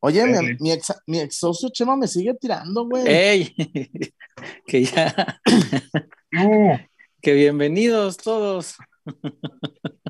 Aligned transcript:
Oye, 0.00 0.26
mi, 0.26 0.56
mi, 0.60 0.70
ex, 0.72 0.92
mi 1.06 1.20
ex 1.20 1.36
socio 1.36 1.70
Chema 1.70 1.96
me 1.96 2.06
sigue 2.06 2.34
tirando, 2.34 2.84
güey. 2.86 3.04
¡Ey! 3.06 3.54
que 4.66 4.84
ya. 4.84 5.40
No, 6.34 6.80
que 7.22 7.32
bienvenidos 7.32 8.16
todos. 8.16 8.74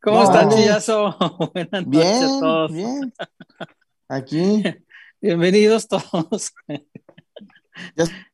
¿Cómo 0.00 0.18
No, 0.18 0.24
están, 0.24 0.48
vale. 0.48 0.62
Chillazo? 0.62 1.16
Buenas 1.52 1.86
noches 1.88 2.22
a 2.22 2.38
todos. 2.40 2.72
bien. 2.72 3.12
Aquí. 4.08 4.62
Bienvenidos 5.20 5.88
todos. 5.88 6.52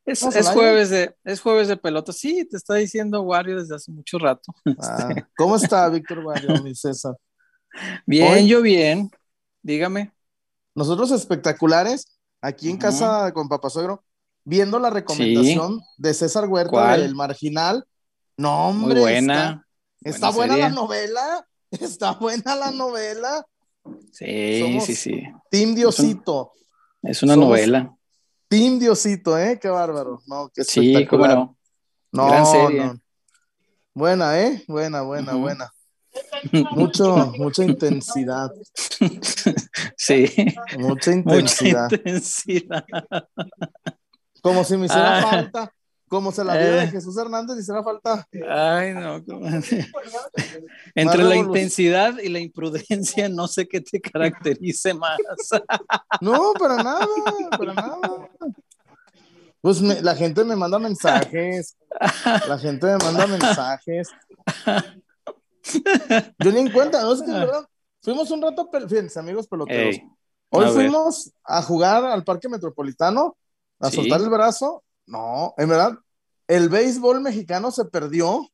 Es, 0.05 0.21
jueves 0.53 0.89
de, 0.89 1.15
es 1.23 1.41
jueves 1.41 1.67
de 1.67 1.77
pelota. 1.77 2.13
Sí, 2.13 2.45
te 2.49 2.57
está 2.57 2.75
diciendo 2.75 3.21
Wario 3.21 3.59
desde 3.59 3.75
hace 3.75 3.91
mucho 3.91 4.17
rato. 4.17 4.53
Ah, 4.79 5.09
¿Cómo 5.35 5.55
está 5.55 5.87
Víctor 5.89 6.23
Barrio, 6.23 6.61
mi 6.63 6.73
César? 6.75 7.15
Bien, 8.05 8.33
Hoy- 8.33 8.47
yo 8.47 8.61
bien. 8.61 9.11
Dígame. 9.61 10.11
Nosotros 10.75 11.11
espectaculares, 11.11 12.19
aquí 12.41 12.69
en 12.69 12.77
casa 12.77 13.31
con 13.33 13.49
Papá 13.49 13.69
Suegro, 13.69 14.03
viendo 14.43 14.79
la 14.79 14.89
recomendación 14.89 15.81
de 15.97 16.13
César 16.13 16.47
Huerta 16.47 16.69
¿Cuál? 16.69 17.01
del 17.01 17.15
Marginal. 17.15 17.83
No, 18.37 18.69
hombre. 18.69 18.93
Muy 18.93 19.01
buena. 19.01 19.65
Está, 20.01 20.09
está 20.09 20.29
buena 20.29 20.57
la 20.57 20.69
novela. 20.69 21.47
Está 21.71 22.13
buena 22.13 22.55
la 22.55 22.71
novela. 22.71 23.45
Sí, 24.13 24.61
Somos- 24.61 24.85
sí, 24.85 24.95
sí. 24.95 25.23
Team 25.51 25.75
Diosito. 25.75 26.53
Es 27.01 27.23
una 27.23 27.35
novela. 27.35 27.96
Team 28.47 28.79
Diosito, 28.79 29.37
¿eh? 29.37 29.59
Qué 29.61 29.67
bárbaro. 29.69 30.21
No, 30.27 30.49
qué 30.53 30.63
Sí, 30.63 31.05
cómo 31.07 31.27
no. 31.27 31.57
No, 32.11 32.27
Gran 32.27 32.45
serie. 32.45 32.85
no. 32.85 32.99
Buena, 33.93 34.39
¿eh? 34.39 34.63
Buena, 34.67 35.01
buena, 35.01 35.33
buena. 35.33 35.71
Mucho, 36.71 37.33
mucha 37.37 37.63
intensidad. 37.63 38.49
Sí, 39.97 40.25
Mucha 40.77 40.77
mucha 40.77 41.11
intensidad. 41.11 41.91
intensidad. 41.91 42.85
Como 44.41 44.63
si 44.63 44.77
me 44.77 44.85
hiciera 44.85 45.19
Ah. 45.19 45.21
falta. 45.29 45.73
Como 46.09 46.31
se 46.31 46.43
la 46.43 46.53
vida 46.53 46.83
Eh. 46.83 46.85
de 46.85 46.87
Jesús 46.87 47.17
Hernández 47.17 47.55
le 47.57 47.61
hiciera 47.63 47.83
falta. 47.83 48.25
Ay, 48.49 48.93
no. 48.93 49.17
Entre 50.95 51.23
la 51.23 51.35
intensidad 51.35 52.17
y 52.19 52.29
la 52.29 52.39
imprudencia, 52.39 53.27
no 53.29 53.47
sé 53.47 53.67
qué 53.67 53.81
te 53.81 53.99
caracterice 54.01 54.93
más. 54.93 55.17
No, 56.21 56.53
para 56.57 56.77
nada, 56.81 57.05
para 57.57 57.73
nada. 57.73 57.99
Pues 59.61 59.81
me- 59.81 60.01
la 60.01 60.15
gente 60.15 60.43
me 60.45 60.55
manda 60.55 60.79
mensajes. 60.79 61.75
La 62.47 62.57
gente 62.57 62.87
me 62.87 62.97
manda 62.97 63.27
mensajes. 63.27 64.07
Yo 66.39 66.51
ni 66.51 66.59
en 66.59 66.71
cuenta, 66.71 67.01
no 67.01 67.13
es 67.13 67.21
que 67.21 67.31
verdad. 67.31 67.65
Fuimos 68.01 68.31
un 68.31 68.41
rato, 68.41 68.69
fíjense, 68.87 69.19
amigos 69.19 69.47
peloteros. 69.47 69.95
Ey, 69.95 70.03
Hoy 70.49 70.63
a 70.63 70.67
ver. 70.67 70.73
fuimos 70.75 71.31
a 71.43 71.61
jugar 71.61 72.05
al 72.05 72.23
Parque 72.23 72.47
Metropolitano, 72.47 73.35
a 73.79 73.89
Sí. 73.89 73.97
soltar 73.97 74.21
el 74.21 74.29
brazo. 74.29 74.83
No, 75.07 75.53
en 75.57 75.69
verdad, 75.69 75.93
el 76.47 76.69
béisbol 76.69 77.21
mexicano 77.21 77.71
se 77.71 77.85
perdió 77.85 78.47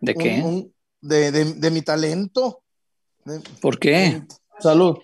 ¿De 0.00 0.14
qué? 0.14 0.42
un- 0.44 0.72
de, 1.00 1.30
de- 1.30 1.54
de 1.54 1.70
mi 1.70 1.82
talento. 1.82 2.62
De- 3.24 3.40
¿Por 3.60 3.78
qué? 3.78 4.22
Salud. 4.58 4.96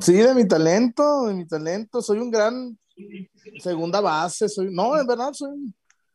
Sí, 0.00 0.14
de 0.14 0.34
mi 0.34 0.46
talento, 0.46 1.26
de 1.26 1.34
mi 1.34 1.46
talento. 1.46 2.02
Soy 2.02 2.18
un 2.18 2.30
gran 2.30 2.78
segunda 3.60 4.00
base. 4.00 4.48
Soy, 4.48 4.68
no, 4.72 4.98
en 4.98 5.06
verdad, 5.06 5.32
soy, 5.32 5.72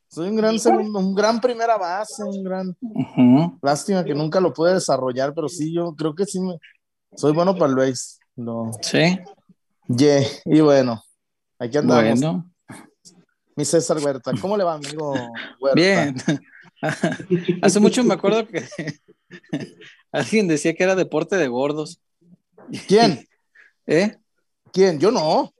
soy 0.07 0.29
un 0.29 0.35
gran 0.35 0.59
segundo, 0.59 0.99
un 0.99 1.15
gran 1.15 1.39
primera 1.39 1.77
base, 1.77 2.23
un 2.23 2.43
gran. 2.43 2.75
Lástima 3.61 4.03
que 4.03 4.13
nunca 4.13 4.39
lo 4.39 4.53
pude 4.53 4.73
desarrollar, 4.73 5.33
pero 5.33 5.47
sí, 5.49 5.73
yo 5.73 5.93
creo 5.95 6.13
que 6.15 6.25
sí 6.25 6.39
me, 6.39 6.57
soy 7.15 7.33
bueno 7.33 7.55
para 7.55 7.69
el 7.71 7.75
base. 7.75 8.17
No. 8.35 8.71
Sí, 8.81 9.17
Yeah, 9.89 10.21
y 10.45 10.59
bueno, 10.59 11.01
aquí 11.59 11.77
andamos. 11.77 12.19
bueno, 12.19 12.51
Mi 13.55 13.65
César 13.65 13.97
Huerta. 13.97 14.31
¿Cómo 14.39 14.57
le 14.57 14.63
va, 14.63 14.75
amigo 14.75 15.13
Huerta? 15.59 15.75
bien. 15.75 16.15
Hace 17.61 17.79
mucho 17.79 18.03
me 18.03 18.13
acuerdo 18.13 18.47
que 18.47 18.63
alguien 20.11 20.47
decía 20.47 20.73
que 20.73 20.83
era 20.83 20.95
deporte 20.95 21.35
de 21.35 21.47
gordos. 21.47 21.99
¿Quién? 22.87 23.27
¿Eh? 23.87 24.15
¿Quién? 24.71 24.99
Yo 24.99 25.11
no. 25.11 25.53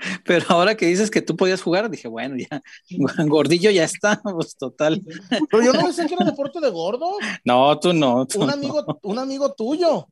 Pero 0.24 0.46
ahora 0.48 0.76
que 0.76 0.86
dices 0.86 1.10
que 1.10 1.22
tú 1.22 1.36
podías 1.36 1.62
jugar, 1.62 1.90
dije, 1.90 2.08
bueno, 2.08 2.36
ya, 2.36 2.62
gordillo 3.26 3.70
ya 3.70 3.84
está, 3.84 4.20
pues 4.22 4.56
total. 4.56 5.02
Pero 5.50 5.62
yo 5.62 5.72
no 5.72 5.86
decía 5.86 6.06
que 6.06 6.14
era 6.14 6.24
deporte 6.24 6.60
de 6.60 6.70
gordo. 6.70 7.12
No, 7.44 7.78
tú 7.78 7.92
no. 7.92 8.26
tú 8.26 8.40
Un 8.40 8.46
no. 8.46 8.52
amigo, 8.52 9.00
un 9.02 9.18
amigo 9.18 9.52
tuyo. 9.52 10.08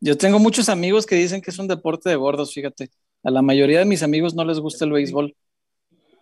Yo 0.00 0.16
tengo 0.16 0.38
muchos 0.38 0.68
amigos 0.68 1.06
que 1.06 1.16
dicen 1.16 1.40
que 1.40 1.50
es 1.50 1.58
un 1.58 1.68
deporte 1.68 2.08
de 2.08 2.16
gordos, 2.16 2.52
fíjate. 2.54 2.90
A 3.22 3.30
la 3.30 3.42
mayoría 3.42 3.80
de 3.80 3.84
mis 3.84 4.02
amigos 4.02 4.34
no 4.34 4.44
les 4.44 4.58
gusta 4.58 4.84
el 4.84 4.92
béisbol. 4.92 5.34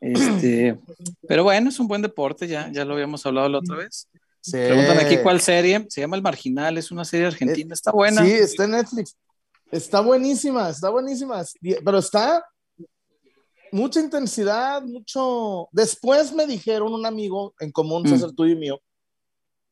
Este, 0.00 0.79
pero 1.27 1.43
bueno, 1.45 1.71
es 1.71 1.81
un 1.81 1.89
buen 1.89 2.03
deporte, 2.03 2.47
ya, 2.47 2.71
ya 2.73 2.85
lo 2.85 2.95
habíamos 2.95 3.25
hablado 3.27 3.49
la 3.49 3.59
otra 3.59 3.77
vez. 3.77 4.09
Sí. 4.41 4.53
Pregúntame 4.53 5.03
aquí 5.03 5.17
cuál 5.19 5.41
serie. 5.41 5.87
Se 5.89 6.00
llama 6.00 6.17
El 6.17 6.23
Marginal, 6.23 6.79
es 6.79 6.91
una 6.91 7.05
serie 7.05 7.27
argentina, 7.27 7.75
está 7.75 7.93
buena. 7.93 8.25
Sí, 8.25 8.33
está 8.33 8.65
en 8.65 8.73
Netflix. 8.73 9.17
Está 9.71 10.00
buenísima, 10.00 10.71
está 10.71 10.89
buenísima. 10.89 11.43
Pero 11.85 11.99
está 11.99 12.45
mucha 13.73 14.01
intensidad, 14.01 14.83
mucho. 14.83 15.69
Después 15.73 16.33
me 16.33 16.47
dijeron 16.47 16.93
un 16.93 17.05
amigo 17.06 17.55
en 17.61 17.71
común, 17.73 18.03
Mm. 18.05 18.09
César, 18.09 18.33
tuyo 18.33 18.53
y 18.55 18.56
mío. 18.59 18.81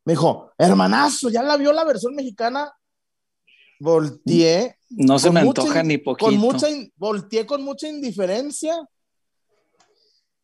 Me 0.05 0.13
dijo, 0.13 0.53
hermanazo, 0.59 1.29
¿ya 1.31 1.43
la 1.43 1.57
vio 1.57 1.73
la 1.73 1.85
versión 1.85 2.15
mexicana? 2.15 2.73
Volteé. 3.81 4.79
No 4.91 5.19
se 5.19 5.31
me 5.31 5.41
antoja 5.41 5.83
ni 5.83 5.99
poquito. 5.99 6.27
Con 6.31 6.37
mucha, 6.39 6.71
in- 6.71 6.93
volteé 6.97 7.45
con 7.45 7.63
mucha 7.63 7.89
indiferencia. 7.89 8.77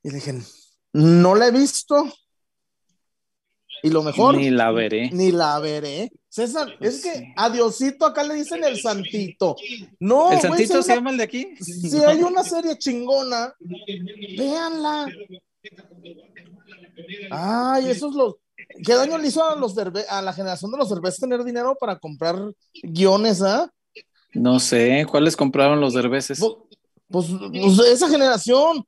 Y 0.02 0.08
le 0.10 0.16
dije, 0.16 0.34
no 0.92 1.34
la 1.34 1.46
he 1.46 1.50
visto. 1.52 2.04
Y 3.84 3.90
lo 3.90 4.02
mejor, 4.02 4.36
Ni 4.36 4.50
la 4.50 4.70
veré. 4.72 5.10
ni 5.12 5.32
la 5.32 5.58
veré. 5.60 6.10
César, 6.34 6.76
Pues 6.78 6.94
es 6.94 7.02
que 7.02 7.12
sí. 7.18 7.24
a 7.36 7.50
Diosito 7.50 8.06
acá 8.06 8.22
le 8.24 8.32
dicen 8.36 8.64
el 8.64 8.80
santito. 8.80 9.54
No, 10.00 10.32
¿El 10.32 10.40
Santito 10.40 10.80
si 10.80 10.88
se 10.88 10.94
llama 10.94 11.10
el 11.10 11.18
de 11.18 11.24
aquí? 11.24 11.54
Si 11.60 11.94
hay 12.02 12.22
una 12.22 12.42
serie 12.42 12.78
chingona, 12.78 13.54
véanla. 14.38 15.08
Ay, 17.30 17.90
esos 17.90 18.14
los. 18.14 18.36
¿Qué 18.82 18.94
daño 18.94 19.18
le 19.18 19.28
hizo 19.28 19.44
a, 19.44 19.56
los 19.56 19.74
Derbe- 19.74 20.06
a 20.08 20.22
la 20.22 20.32
generación 20.32 20.70
de 20.70 20.78
los 20.78 20.88
Derbez 20.88 21.18
tener 21.18 21.44
dinero 21.44 21.76
para 21.78 21.98
comprar 21.98 22.36
guiones, 22.82 23.42
ah? 23.42 23.70
No 24.32 24.58
sé, 24.58 25.04
¿cuáles 25.10 25.36
compraron 25.36 25.82
los 25.82 25.92
derbeces? 25.92 26.38
Pues, 26.40 26.54
pues, 27.10 27.26
pues, 27.50 27.78
esa 27.90 28.08
generación. 28.08 28.84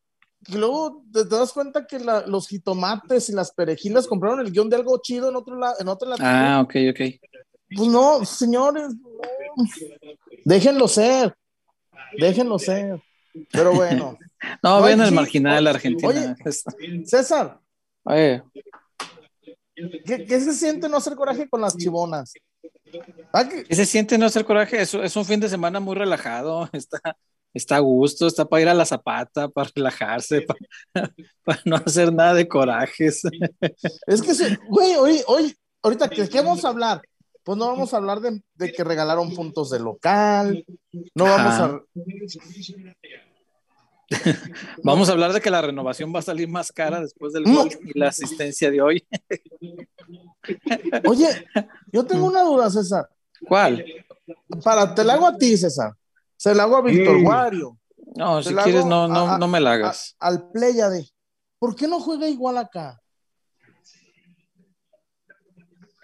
Y 0.47 0.57
luego 0.57 1.03
te, 1.13 1.25
te 1.27 1.37
das 1.37 1.53
cuenta 1.53 1.87
que 1.87 1.99
la- 1.99 2.27
los 2.27 2.49
jitomates 2.49 3.29
y 3.29 3.33
las 3.33 3.53
perejilas 3.53 4.07
compraron 4.07 4.41
el 4.41 4.51
guion 4.51 4.71
de 4.71 4.77
algo 4.77 4.99
chido 5.03 5.29
en 5.29 5.37
otro 5.37 5.57
lado, 5.59 5.75
en 5.79 5.89
otra 5.89 6.09
latitud. 6.09 6.27
Ah, 6.27 6.63
ok, 6.65 6.75
ok. 6.91 7.01
Pues 7.77 7.89
no, 7.89 8.25
señores, 8.25 8.89
no. 8.95 9.65
déjenlo 10.45 10.89
ser, 10.89 11.35
déjenlo 12.19 12.59
ser. 12.59 13.01
Pero 13.51 13.73
bueno, 13.75 14.17
No, 14.63 14.83
ven 14.83 15.01
el 15.01 15.09
sí. 15.09 15.15
marginal 15.15 15.67
Oye, 15.67 15.71
Argentina. 15.71 16.37
César, 17.05 17.61
Oye, 18.05 18.43
¿qué, 20.05 20.25
qué 20.27 20.41
se 20.41 20.53
siente 20.53 20.89
no 20.89 20.99
hacer 20.99 21.15
coraje 21.17 21.49
con 21.49 21.61
las 21.61 21.77
chibonas? 21.77 22.33
Ah, 23.33 23.49
que- 23.49 23.65
¿qué 23.65 23.75
se 23.75 23.87
siente 23.87 24.19
no 24.19 24.27
hacer 24.27 24.45
coraje? 24.45 24.81
Es, 24.81 24.95
es 24.95 25.17
un 25.17 25.25
fin 25.25 25.41
de 25.41 25.49
semana 25.49 25.81
muy 25.81 25.97
relajado. 25.97 26.69
Está, 26.73 27.01
está 27.55 27.77
a 27.77 27.81
gusto, 27.81 28.27
está 28.27 28.45
para 28.45 28.63
ir 28.63 28.69
a 28.69 28.75
la 28.75 28.85
zapata, 28.85 29.49
para 29.49 29.71
relajarse, 29.75 30.43
para, 30.43 30.61
para 31.45 31.61
no 31.65 31.77
hacer 31.77 32.13
nada 32.13 32.35
de 32.35 32.47
corajes. 32.49 33.23
Es 34.07 34.21
que, 34.23 34.35
se- 34.35 34.57
güey, 34.69 34.95
hoy, 34.97 35.23
hoy, 35.27 35.57
ahorita, 35.83 36.09
¿qué, 36.11 36.29
qué 36.29 36.41
vamos 36.41 36.65
a 36.65 36.69
hablar? 36.69 37.01
Pues 37.45 37.59
no 37.59 37.67
vamos 37.69 37.93
a 37.93 37.99
hablar 37.99 38.21
de, 38.21 38.43
de 38.55 38.73
que 38.73 38.83
regalaron 38.85 39.35
puntos 39.35 39.71
de 39.71 39.79
local, 39.79 40.65
no 41.15 41.25
vamos 41.25 41.53
Ajá. 41.53 41.65
a... 41.67 41.83
Vamos 44.85 45.09
a 45.09 45.13
hablar 45.13 45.33
de 45.33 45.41
que 45.41 45.51
la 45.51 45.63
renovación 45.63 46.15
va 46.15 46.19
a 46.19 46.23
salir 46.23 46.47
más 46.49 46.71
cara 46.71 47.01
después 47.01 47.33
del 47.33 47.45
No. 47.45 47.55
gol 47.65 47.71
y 47.85 47.99
la 47.99 48.09
asistencia 48.09 48.71
de 48.71 48.81
hoy. 48.83 49.07
Oye, 51.09 51.47
yo 51.91 52.05
tengo 52.05 52.27
una 52.27 52.43
duda, 52.43 52.71
César. 52.71 53.09
¿Cuál? 53.49 53.85
Para, 54.63 54.95
te 54.95 55.03
la 55.05 55.15
hago 55.15 55.27
a 55.27 55.37
ti, 55.37 55.57
César. 55.57 55.93
Se 56.37 56.55
la 56.55 56.65
hago 56.65 56.77
a 56.77 56.83
Víctor 56.83 57.19
Mm. 57.19 57.27
Wario. 57.27 57.79
No, 58.15 58.43
Te 58.43 58.51
si 58.51 58.55
quieres, 58.57 58.85
no, 58.85 59.09
no, 59.09 59.33
a- 59.33 59.39
no 59.39 59.49
me 59.49 59.59
la 59.61 59.71
a- 59.71 59.75
hagas. 59.75 60.15
al 60.21 60.51
Pléyade. 60.51 61.09
¿Por 61.59 61.75
qué 61.75 61.89
no 61.89 61.99
juega 61.99 62.29
igual 62.29 62.59
acá? 62.59 63.01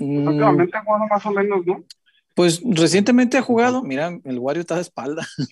Mm, 0.01 0.27
Últimamente 0.29 0.77
ha 0.77 0.85
jugado 0.85 1.07
más 1.07 1.27
o 1.27 1.31
menos, 1.31 1.67
¿no? 1.67 1.85
Pues 2.35 2.61
recientemente 2.65 3.37
ha 3.39 3.43
jugado, 3.43 3.83
mira, 3.83 4.19
el 4.25 4.39
Wario 4.39 4.61
está 4.63 4.77
de 4.77 4.83
espalda. 4.83 5.27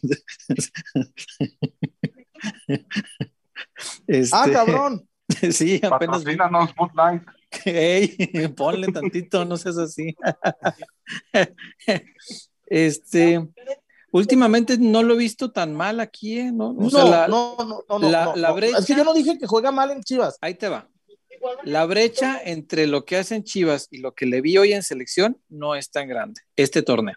Este, 4.07 4.37
Ah, 4.37 4.47
cabrón. 4.53 5.09
Sí, 5.53 5.77
apenas. 5.77 5.91
Patrocínanos, 6.21 6.75
Bud 6.75 6.89
Light. 6.95 7.23
Ey, 7.67 8.49
ponle 8.57 8.91
tantito, 8.91 9.45
no 9.45 9.59
seas 9.59 9.77
así. 9.77 10.17
Este, 12.67 13.47
últimamente 14.11 14.79
no 14.79 15.03
lo 15.03 15.13
he 15.15 15.19
visto 15.19 15.53
tan 15.53 15.75
mal 15.75 16.01
aquí, 16.01 16.39
¿eh? 16.39 16.51
¿No? 16.53 16.69
O 16.71 16.75
No, 16.85 16.91
sea, 16.91 17.05
la- 17.05 17.29
no, 17.29 17.57
no, 17.59 17.83
no, 17.89 17.99
no, 17.99 18.11
la- 18.11 18.25
no, 18.25 18.37
la 18.37 18.49
no. 18.49 18.55
brecha- 18.55 18.79
Es 18.79 18.87
que 18.87 18.95
yo 18.95 19.05
no 19.05 19.13
dije 19.13 19.37
que 19.39 19.47
juega 19.47 19.71
mal 19.71 19.91
en 19.91 20.03
Chivas. 20.03 20.39
Ahí 20.41 20.55
te 20.55 20.69
va. 20.71 20.89
La 21.65 21.87
brecha 21.87 22.41
entre 22.43 22.87
lo 22.87 23.05
que 23.05 23.17
hacen 23.17 23.45
Chivas 23.45 23.89
y 23.91 23.99
lo 23.99 24.15
que 24.15 24.27
le 24.27 24.41
vi 24.41 24.59
hoy 24.59 24.73
en 24.73 24.83
selección 24.83 25.41
no 25.49 25.75
es 25.75 25.91
tan 25.91 26.09
grande, 26.09 26.41
este 26.57 26.83
torneo. 26.83 27.17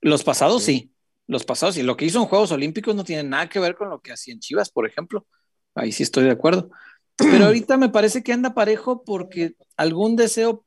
Los 0.00 0.24
pasados 0.24 0.62
sí, 0.62 0.92
los 1.26 1.44
pasados 1.44 1.74
sí. 1.74 1.82
Lo 1.82 1.96
que 1.96 2.04
hizo 2.04 2.20
en 2.20 2.26
Juegos 2.26 2.52
Olímpicos 2.52 2.94
no 2.94 3.04
tiene 3.04 3.22
nada 3.22 3.48
que 3.48 3.58
ver 3.58 3.74
con 3.74 3.88
lo 3.88 4.00
que 4.00 4.12
hacía 4.12 4.34
en 4.34 4.40
Chivas, 4.40 4.70
por 4.70 4.86
ejemplo. 4.86 5.26
Ahí 5.74 5.92
sí 5.92 6.02
estoy 6.02 6.24
de 6.24 6.30
acuerdo. 6.30 6.70
Pero 7.16 7.46
ahorita 7.46 7.76
me 7.76 7.88
parece 7.88 8.22
que 8.22 8.32
anda 8.32 8.54
parejo 8.54 9.04
porque 9.04 9.54
algún 9.76 10.16
deseo 10.16 10.64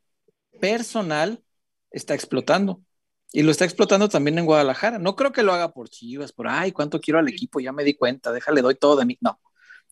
personal 0.59 1.43
está 1.91 2.13
explotando. 2.13 2.81
Y 3.33 3.43
lo 3.43 3.51
está 3.51 3.65
explotando 3.65 4.07
también 4.07 4.39
en 4.39 4.45
Guadalajara. 4.45 4.99
No 4.99 5.15
creo 5.15 5.33
que 5.33 5.43
lo 5.43 5.53
haga 5.53 5.73
por 5.73 5.89
Chivas, 5.89 6.31
por, 6.31 6.47
ay, 6.47 6.71
cuánto 6.71 7.01
quiero 7.01 7.19
al 7.19 7.27
equipo, 7.27 7.59
ya 7.59 7.73
me 7.73 7.83
di 7.83 7.93
cuenta, 7.93 8.31
déjale, 8.31 8.61
doy 8.61 8.75
todo 8.75 8.95
de 8.95 9.05
mí. 9.05 9.17
No, 9.19 9.39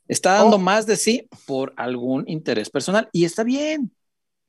está 0.07 0.33
dando 0.33 0.57
Oh. 0.57 0.59
más 0.59 0.85
de 0.85 0.97
sí 0.97 1.27
por 1.45 1.73
algún 1.77 2.23
interés 2.27 2.69
personal. 2.69 3.09
Y 3.11 3.25
está 3.25 3.43
bien, 3.43 3.91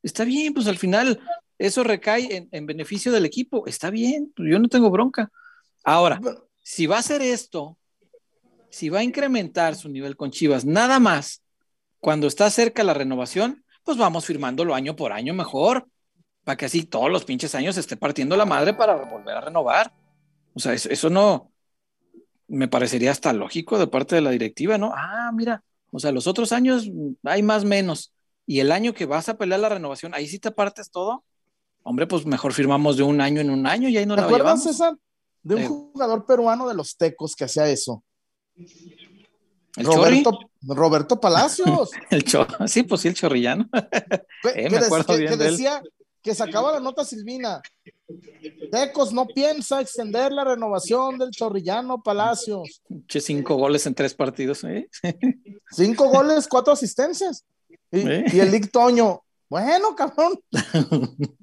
está 0.02 0.24
bien, 0.24 0.54
pues 0.54 0.66
al 0.66 0.78
final 0.78 1.20
eso 1.58 1.84
recae 1.84 2.36
en, 2.36 2.48
en 2.52 2.66
beneficio 2.66 3.12
del 3.12 3.24
equipo. 3.24 3.66
Está 3.66 3.90
bien, 3.90 4.32
pues 4.36 4.48
yo 4.50 4.58
no 4.58 4.68
tengo 4.68 4.90
bronca. 4.90 5.30
Ahora, 5.84 6.20
si 6.62 6.86
va 6.86 6.96
a 6.96 7.00
hacer 7.00 7.22
esto, 7.22 7.78
si 8.70 8.88
va 8.88 8.98
a 8.98 9.04
incrementar 9.04 9.74
su 9.76 9.88
nivel 9.88 10.16
con 10.16 10.30
Chivas, 10.30 10.64
nada 10.64 10.98
más 10.98 11.42
cuando 12.00 12.26
está 12.26 12.50
cerca 12.50 12.84
la 12.84 12.94
renovación, 12.94 13.64
pues 13.84 13.96
vamos 13.96 14.26
firmándolo 14.26 14.74
año 14.74 14.96
por 14.96 15.12
año 15.12 15.32
mejor, 15.32 15.88
para 16.44 16.56
que 16.56 16.66
así 16.66 16.84
todos 16.84 17.10
los 17.10 17.24
pinches 17.24 17.54
años 17.54 17.74
se 17.76 17.80
esté 17.80 17.96
partiendo 17.96 18.36
la 18.36 18.44
madre 18.44 18.74
para 18.74 18.94
volver 18.94 19.36
a 19.36 19.40
renovar. 19.40 19.92
O 20.54 20.60
sea, 20.60 20.72
eso, 20.74 20.88
eso 20.90 21.10
no 21.10 21.52
me 22.48 22.68
parecería 22.68 23.10
hasta 23.10 23.32
lógico 23.32 23.78
de 23.78 23.86
parte 23.86 24.14
de 24.14 24.20
la 24.20 24.30
directiva, 24.30 24.78
¿no? 24.78 24.92
Ah, 24.94 25.30
mira, 25.34 25.62
o 25.90 25.98
sea, 25.98 26.12
los 26.12 26.26
otros 26.26 26.52
años 26.52 26.88
hay 27.24 27.42
más 27.42 27.64
menos. 27.64 28.12
Y 28.46 28.60
el 28.60 28.70
año 28.70 28.94
que 28.94 29.06
vas 29.06 29.28
a 29.28 29.36
pelear 29.36 29.60
la 29.60 29.68
renovación, 29.68 30.14
ahí 30.14 30.28
sí 30.28 30.38
te 30.38 30.50
partes 30.52 30.90
todo. 30.90 31.24
Hombre, 31.82 32.06
pues 32.06 32.26
mejor 32.26 32.52
firmamos 32.52 32.96
de 32.96 33.02
un 33.02 33.20
año 33.20 33.40
en 33.40 33.50
un 33.50 33.66
año 33.66 33.88
y 33.88 33.96
ahí 33.96 34.06
no 34.06 34.14
¿Te 34.14 34.20
la 34.20 34.26
acuerdas, 34.26 34.46
llevamos. 34.58 34.62
César, 34.64 34.96
de 35.42 35.54
un 35.56 35.60
Eh. 35.62 35.66
jugador 35.68 36.26
peruano 36.26 36.68
de 36.68 36.74
los 36.74 36.96
Tecos 36.96 37.34
que 37.34 37.44
hacía 37.44 37.68
eso? 37.68 38.02
El 39.76 39.84
chorri, 39.84 40.22
Roberto, 40.24 40.38
Roberto 40.62 41.20
Palacios. 41.20 41.90
el 42.10 42.24
sí, 42.68 42.82
pues 42.84 43.00
sí, 43.00 43.08
el 43.08 43.14
chorrillano. 43.14 43.68
Eh, 44.54 44.70
me 44.70 44.78
acuerdo 44.78 45.06
que- 45.14 45.18
bien 45.18 45.30
que 45.32 45.36
de 45.38 45.44
él. 45.46 45.50
decía 45.56 45.82
que 46.26 46.34
sacaba 46.34 46.72
la 46.72 46.80
nota 46.80 47.04
Silvina. 47.04 47.62
Tecos 48.72 49.12
no 49.12 49.26
piensa 49.26 49.80
extender 49.80 50.32
la 50.32 50.42
renovación 50.42 51.18
del 51.18 51.30
Chorrillano 51.30 52.02
Palacios. 52.02 52.82
Che, 53.06 53.20
cinco 53.20 53.54
goles 53.54 53.86
en 53.86 53.94
tres 53.94 54.12
partidos. 54.12 54.64
¿eh? 54.64 54.88
Cinco 55.70 56.08
goles, 56.08 56.48
cuatro 56.48 56.72
asistencias. 56.72 57.44
Y, 57.92 58.00
¿Eh? 58.00 58.24
y 58.32 58.40
el 58.40 58.50
Lick 58.50 58.72
Toño, 58.72 59.22
bueno, 59.48 59.94
cabrón. 59.94 60.32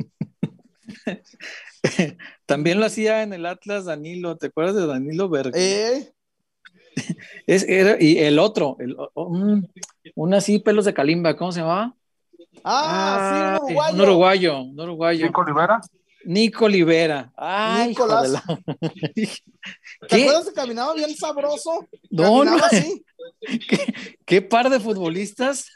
También 2.45 2.79
lo 2.81 2.85
hacía 2.85 3.23
en 3.23 3.31
el 3.33 3.45
Atlas 3.45 3.85
Danilo. 3.85 4.37
¿Te 4.37 4.47
acuerdas 4.47 4.75
de 4.75 4.85
Danilo 4.87 5.29
Berg? 5.29 5.53
Eh, 5.55 6.11
Es- 7.47 7.67
era- 7.67 7.97
y 7.99 8.17
el 8.19 8.37
otro, 8.37 8.75
el, 8.79 8.95
oh, 9.15 9.29
mm, 9.33 9.65
un 10.15 10.33
así, 10.33 10.59
pelos 10.59 10.85
de 10.85 10.93
calimba, 10.93 11.35
¿cómo 11.35 11.51
se 11.51 11.61
llamaba? 11.61 11.95
Ah, 12.63 13.59
sí, 13.67 13.73
un 13.73 13.79
Ay, 13.81 13.93
uruguayo. 13.95 13.99
Un 13.99 14.01
uruguayo, 14.01 14.61
un 14.63 14.79
uruguayo. 14.79 15.25
Nico 15.25 15.43
Rivera. 15.43 15.81
Nico 16.25 16.65
Olivera. 16.65 17.33
Ay, 17.35 17.89
Nicolás. 17.89 18.29
la- 18.29 18.43
¿Te 19.13 19.27
¿Qué? 20.07 20.21
acuerdas 20.23 20.47
que 20.47 20.53
caminaba 20.53 20.93
bien 20.93 21.13
sabroso? 21.17 21.85
No, 22.09 22.45
no. 22.45 22.57
Caminaba 22.57 22.67
así. 22.67 23.03
¿Qué, 23.69 23.93
qué 24.25 24.41
par 24.41 24.69
de 24.69 24.79
futbolistas 24.79 25.67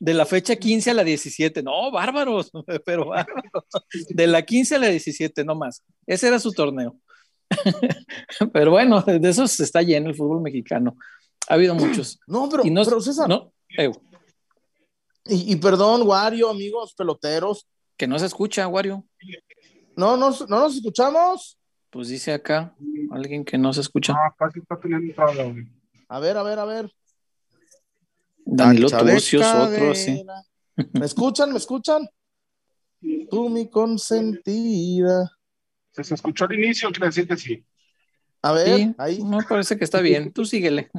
de 0.00 0.14
la 0.14 0.26
fecha 0.26 0.56
15 0.56 0.90
a 0.90 0.94
la 0.94 1.04
17. 1.04 1.62
No, 1.62 1.92
bárbaros, 1.92 2.50
pero 2.84 3.06
bárbaros. 3.06 3.64
De 4.08 4.26
la 4.26 4.42
15 4.42 4.74
a 4.74 4.78
la 4.80 4.88
17, 4.88 5.44
no 5.44 5.54
más. 5.54 5.84
Ese 6.06 6.26
era 6.26 6.38
su 6.40 6.50
torneo. 6.52 6.96
Pero 8.52 8.70
bueno, 8.72 9.00
de 9.02 9.28
esos 9.28 9.60
está 9.60 9.82
lleno 9.82 10.08
el 10.08 10.16
fútbol 10.16 10.40
mexicano. 10.40 10.96
Ha 11.48 11.54
habido 11.54 11.74
muchos. 11.74 12.18
No, 12.26 12.48
pero, 12.48 12.64
Y 12.66 12.70
no, 12.70 12.84
pero 12.84 13.00
César, 13.00 13.28
no, 13.28 13.52
eh, 13.76 13.92
y, 15.26 15.52
y 15.52 15.56
perdón, 15.56 16.02
Wario, 16.06 16.50
amigos 16.50 16.94
peloteros. 16.94 17.66
que 17.96 18.06
no 18.06 18.18
se 18.18 18.26
escucha, 18.26 18.66
Wario. 18.68 19.04
No, 19.96 20.16
nos, 20.16 20.48
no 20.48 20.58
nos 20.60 20.76
escuchamos. 20.76 21.58
Pues 21.90 22.08
dice 22.08 22.32
acá 22.32 22.74
alguien 23.12 23.44
que 23.44 23.56
no 23.56 23.72
se 23.72 23.80
escucha. 23.80 24.12
Ah, 24.16 24.34
casi 24.36 24.58
está 24.58 24.78
teniendo. 24.80 25.14
A 26.08 26.18
ver, 26.18 26.36
a 26.36 26.42
ver, 26.42 26.58
a 26.58 26.64
ver. 26.64 26.90
Danilo 28.44 28.88
Turcios, 28.90 29.46
otro 29.46 29.92
así. 29.92 30.24
¿Me 30.92 31.06
escuchan? 31.06 31.52
¿Me 31.52 31.58
escuchan? 31.58 32.08
Tú, 33.30 33.48
mi 33.48 33.70
consentida. 33.70 35.30
Se, 35.92 36.02
se 36.04 36.14
escuchó 36.14 36.44
al 36.46 36.54
inicio, 36.54 36.90
quiere 36.90 37.06
decir 37.06 37.28
que 37.28 37.36
sí. 37.36 37.64
A 38.42 38.52
ver, 38.52 38.76
Sí, 38.76 38.94
ahí. 38.98 39.22
me 39.24 39.42
parece 39.44 39.78
que 39.78 39.84
está 39.84 40.00
bien. 40.00 40.32
Tú 40.32 40.44
síguele. 40.44 40.90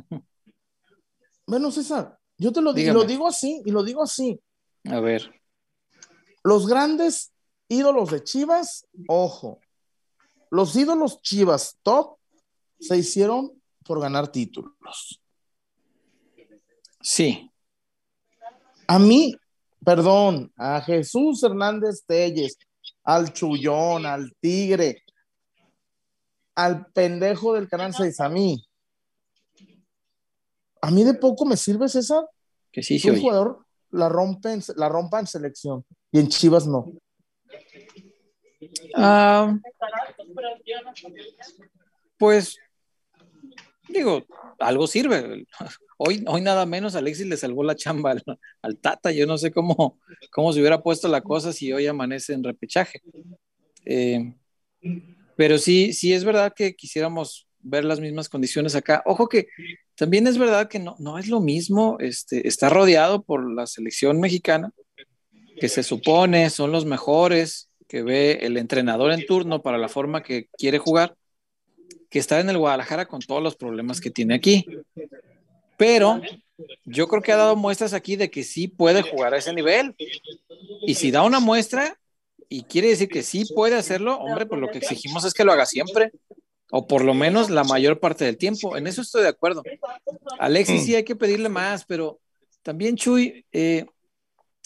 Bueno, 1.46 1.70
César, 1.72 2.18
yo 2.38 2.52
te 2.52 2.62
lo 2.62 2.74
digo, 2.74 2.94
lo 2.94 3.04
digo 3.06 3.28
así, 3.28 3.62
y 3.66 3.72
lo 3.72 3.84
digo 3.84 4.04
así. 4.04 4.40
A 4.86 5.00
ver. 5.00 5.32
Los 6.44 6.68
grandes 6.68 7.32
ídolos 7.68 8.12
de 8.12 8.24
Chivas, 8.24 8.86
ojo, 9.08 9.60
los 10.52 10.76
ídolos 10.76 11.22
Chivas 11.22 11.78
top 11.82 12.18
se 12.80 12.98
hicieron 12.98 13.52
por 13.84 14.00
ganar 14.00 14.28
títulos. 14.32 15.22
Sí, 17.02 17.52
A 18.88 18.98
mí, 19.00 19.36
perdón, 19.84 20.52
a 20.58 20.82
Jesús 20.82 21.44
Hernández 21.44 22.04
Telles, 22.06 22.58
al 23.04 23.32
Chullón, 23.32 24.06
al 24.06 24.34
Tigre, 24.40 25.04
al 26.56 26.88
pendejo 26.88 27.54
del 27.54 27.68
Canal 27.68 27.94
6, 27.94 28.20
a 28.20 28.30
mí. 28.30 28.65
A 30.86 30.92
mí 30.92 31.04
de 31.04 31.16
poco 31.16 31.46
me 31.46 31.58
sirve, 31.58 31.90
César, 31.90 32.26
que 32.72 32.84
sí 32.84 33.02
que 33.02 33.10
un 33.10 33.16
oye. 33.16 33.22
jugador 33.24 33.66
la, 33.90 34.08
rompe 34.08 34.52
en- 34.54 34.62
la 34.76 34.88
rompa 34.88 35.20
en 35.20 35.26
selección 35.26 35.84
y 36.12 36.20
en 36.20 36.28
Chivas 36.28 36.68
no. 36.68 36.92
Ah, 38.96 39.58
pues 42.20 42.58
digo, 43.90 44.24
algo 44.60 44.86
sirve. 44.86 45.48
Hoy, 45.98 46.24
hoy 46.28 46.42
nada 46.42 46.66
menos 46.68 46.96
Alexis 46.96 47.26
le 47.26 47.38
salvó 47.38 47.64
la 47.64 47.76
chamba 47.76 48.12
al, 48.12 48.24
al 48.62 48.78
Tata. 48.78 49.12
Yo 49.12 49.26
no 49.26 49.38
sé 49.40 49.52
cómo, 49.52 49.98
cómo 50.32 50.54
se 50.54 50.60
hubiera 50.60 50.84
puesto 50.84 51.08
la 51.08 51.22
cosa 51.22 51.52
si 51.52 51.74
hoy 51.74 51.88
amanece 51.88 52.34
en 52.34 52.44
repechaje. 52.44 53.02
Eh, 53.86 54.36
pero 55.36 55.58
sí, 55.58 55.94
sí 55.94 56.14
es 56.14 56.24
verdad 56.24 56.54
que 56.56 56.76
quisiéramos 56.76 57.45
ver 57.66 57.84
las 57.84 58.00
mismas 58.00 58.30
condiciones 58.30 58.76
acá. 58.76 59.02
Ojo 59.06 59.28
que 59.28 59.48
también 59.96 60.28
es 60.28 60.38
verdad 60.38 60.70
que 60.70 60.80
no, 60.80 60.96
no 61.00 61.18
es 61.18 61.28
lo 61.28 61.42
mismo 61.42 61.98
este, 62.00 62.48
está 62.48 62.70
rodeado 62.70 63.24
por 63.24 63.52
la 63.52 63.68
selección 63.68 64.20
mexicana, 64.20 64.72
que 65.60 65.68
se 65.68 65.84
supone 65.84 66.50
son 66.50 66.72
los 66.72 66.86
mejores, 66.86 67.70
que 67.88 68.04
ve 68.04 68.40
el 68.42 68.58
entrenador 68.58 69.12
en 69.12 69.26
turno 69.26 69.62
para 69.62 69.78
la 69.78 69.90
forma 69.90 70.24
que 70.24 70.48
quiere 70.58 70.78
jugar, 70.78 71.16
que 72.10 72.20
está 72.20 72.40
en 72.40 72.50
el 72.50 72.58
Guadalajara 72.58 73.08
con 73.08 73.20
todos 73.22 73.42
los 73.42 73.56
problemas 73.56 74.00
que 74.00 74.12
tiene 74.12 74.36
aquí. 74.36 74.66
Pero 75.78 76.22
yo 76.86 77.08
creo 77.08 77.22
que 77.22 77.32
ha 77.32 77.38
dado 77.38 77.56
muestras 77.56 77.94
aquí 77.94 78.16
de 78.16 78.30
que 78.30 78.44
sí 78.44 78.68
puede 78.68 79.02
jugar 79.02 79.34
a 79.34 79.38
ese 79.38 79.54
nivel. 79.54 79.96
Y 80.86 80.96
si 80.96 81.12
da 81.12 81.24
una 81.24 81.40
muestra 81.40 81.98
y 82.48 82.64
quiere 82.64 82.90
decir 82.90 83.10
que 83.10 83.24
sí 83.24 83.46
puede 83.54 83.76
hacerlo, 83.76 84.18
hombre, 84.18 84.46
pues 84.46 84.62
lo 84.62 84.70
que 84.70 84.78
exigimos 84.78 85.26
es 85.26 85.34
que 85.34 85.44
lo 85.44 85.52
haga 85.52 85.66
siempre. 85.66 86.12
O 86.72 86.88
por 86.88 87.04
lo 87.04 87.14
menos 87.14 87.50
la 87.50 87.64
mayor 87.64 88.00
parte 88.00 88.26
del 88.26 88.38
tiempo. 88.38 88.76
En 88.76 88.88
eso 88.88 89.02
estoy 89.02 89.22
de 89.24 89.30
acuerdo. 89.30 89.64
Alexis 90.40 90.84
sí 90.84 90.96
hay 90.96 91.04
que 91.04 91.16
pedirle 91.16 91.50
más, 91.50 91.86
pero 91.86 92.20
también 92.64 92.96
Chuy, 92.96 93.46
eh, 93.52 93.86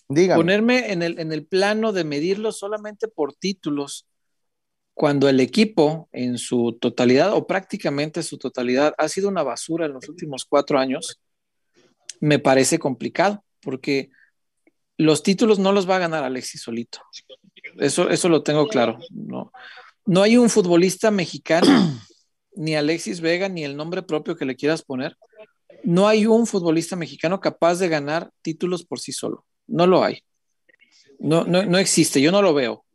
ponerme 0.08 0.91
en 0.91 1.03
el, 1.03 1.20
en 1.20 1.32
el 1.32 1.46
plano 1.46 1.91
de 1.91 2.03
medirlo 2.03 2.51
solamente 2.51 3.08
por 3.08 3.34
títulos, 3.34 4.08
cuando 5.00 5.29
el 5.29 5.39
equipo 5.39 6.10
en 6.12 6.38
su 6.38 6.77
totalidad 6.79 7.34
o 7.34 7.48
prácticamente 7.48 8.22
su 8.22 8.38
totalidad 8.38 8.94
ha 8.98 9.08
sido 9.08 9.29
una 9.29 9.44
basura 9.44 9.86
en 9.86 9.94
los 9.94 10.10
últimos 10.10 10.44
cuatro 10.44 10.77
años, 10.77 11.22
me 12.20 12.38
parece 12.38 12.79
complicado, 12.79 13.46
porque 13.62 14.10
los 14.98 15.24
títulos 15.24 15.58
no 15.58 15.72
los 15.72 15.89
va 15.89 15.96
a 15.96 16.00
ganar 16.00 16.25
Alexis 16.25 16.62
solito. 16.62 17.00
Eso, 17.77 18.10
eso 18.10 18.27
lo 18.27 18.44
tengo 18.44 18.68
claro. 18.68 19.00
No, 19.10 19.53
no 20.10 20.24
hay 20.24 20.38
un 20.38 20.50
futbolista 20.50 21.12
mexicano, 21.12 21.68
ni 22.56 22.75
Alexis 22.75 23.22
Vega, 23.22 23.48
ni 23.48 23.63
el 23.63 23.78
nombre 23.78 24.01
propio 24.01 24.36
que 24.36 24.44
le 24.44 24.56
quieras 24.56 24.82
poner, 24.82 25.16
no 25.84 26.08
hay 26.08 26.25
un 26.25 26.48
futbolista 26.48 26.96
mexicano 26.96 27.39
capaz 27.39 27.75
de 27.75 27.89
ganar 27.89 28.32
títulos 28.42 28.84
por 28.84 29.00
sí 29.00 29.12
solo. 29.12 29.46
No 29.68 29.86
lo 29.86 30.04
hay. 30.04 30.24
No, 31.20 31.44
no, 31.44 31.63
no 31.63 31.78
existe, 31.78 32.22
yo 32.22 32.32
no 32.32 32.42
lo 32.42 32.56
veo 32.56 32.86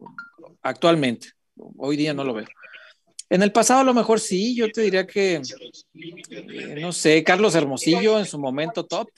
actualmente. 0.62 1.28
Hoy 1.76 1.97
día 1.97 2.12
no 2.14 2.25
lo 2.25 2.35
veo. 2.35 2.49
En 3.30 3.44
el 3.44 3.52
pasado 3.52 3.80
a 3.80 3.85
lo 3.85 3.94
mejor 3.94 4.18
sí, 4.18 4.56
yo 4.56 4.68
te 4.73 4.80
diría 4.80 5.06
que, 5.06 5.40
eh, 5.94 6.80
no 6.80 6.90
sé, 6.90 7.23
Carlos 7.23 7.54
Hermosillo 7.54 8.18
en 8.18 8.26
su 8.26 8.40
momento 8.40 8.87
top, 8.87 9.09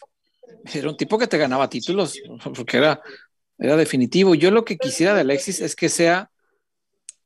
era 0.74 0.90
un 0.90 0.98
tipo 0.98 1.16
que 1.16 1.28
te 1.28 1.38
ganaba 1.38 1.70
títulos, 1.70 2.20
porque 2.54 2.76
era, 2.76 3.00
era 3.58 3.74
definitivo. 3.74 4.34
Yo 4.34 4.50
lo 4.50 4.66
que 4.66 4.76
quisiera 4.76 5.14
de 5.14 5.22
Alexis 5.22 5.62
es 5.62 5.74
que 5.74 5.88
sea 5.88 6.30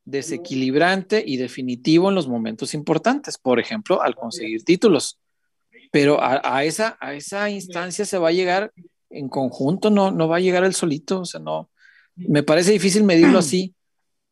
desequilibrante 0.05 1.23
y 1.25 1.37
definitivo 1.37 2.09
en 2.09 2.15
los 2.15 2.29
momentos 2.29 2.75
importantes, 2.75 3.39
por 3.39 3.61
ejemplo, 3.61 4.03
al 4.03 4.15
conseguir 4.15 4.65
títulos. 4.65 5.19
Pero 5.93 6.21
a, 6.21 6.41
a 6.45 6.65
esa, 6.65 6.97
a 7.01 7.15
esa 7.15 7.51
instancia 7.51 8.05
se 8.05 8.19
va 8.19 8.29
a 8.29 8.33
llegar 8.33 8.73
en 9.11 9.29
conjunto, 9.29 9.91
no, 9.91 10.11
no 10.11 10.29
va 10.29 10.37
a 10.37 10.41
llegar 10.41 10.65
el 10.65 10.75
solito, 10.75 11.21
o 11.21 11.25
sea, 11.25 11.41
no, 11.41 11.71
me 12.15 12.43
parece 12.43 12.73
difícil 12.73 13.05
medirlo 13.05 13.39
así. 13.39 13.75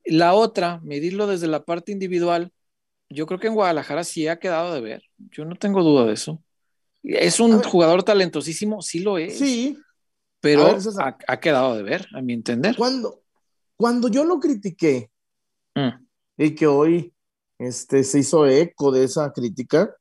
La 0.04 0.34
otra, 0.34 0.80
medirlo 0.82 1.26
desde 1.26 1.48
la 1.48 1.64
parte 1.64 1.92
individual, 1.92 2.52
yo 3.10 3.26
creo 3.26 3.40
que 3.40 3.48
en 3.48 3.54
Guadalajara 3.54 4.04
sí 4.04 4.28
ha 4.28 4.38
quedado 4.38 4.72
de 4.72 4.80
ver, 4.80 5.02
yo 5.30 5.44
no 5.44 5.56
tengo 5.56 5.82
duda 5.82 6.06
de 6.06 6.14
eso. 6.14 6.42
Es 7.02 7.40
un 7.40 7.62
jugador 7.62 8.02
talentosísimo, 8.02 8.82
sí 8.82 9.00
lo 9.00 9.18
es. 9.18 9.38
Sí. 9.38 9.78
Pero 10.40 10.64
ver, 10.64 10.78
ha, 11.00 11.16
ha, 11.26 11.40
quedado 11.40 11.76
de 11.76 11.82
ver, 11.82 12.06
a 12.14 12.20
mi 12.20 12.32
entender. 12.32 12.76
Cuando, 12.76 13.22
cuando 13.76 14.08
yo 14.08 14.24
lo 14.24 14.38
critiqué 14.38 15.10
mm. 15.78 16.06
y 16.38 16.54
que 16.54 16.66
hoy 16.66 17.14
este, 17.58 18.04
se 18.04 18.20
hizo 18.20 18.46
eco 18.46 18.90
de 18.92 19.04
esa 19.04 19.32
crítica, 19.32 19.94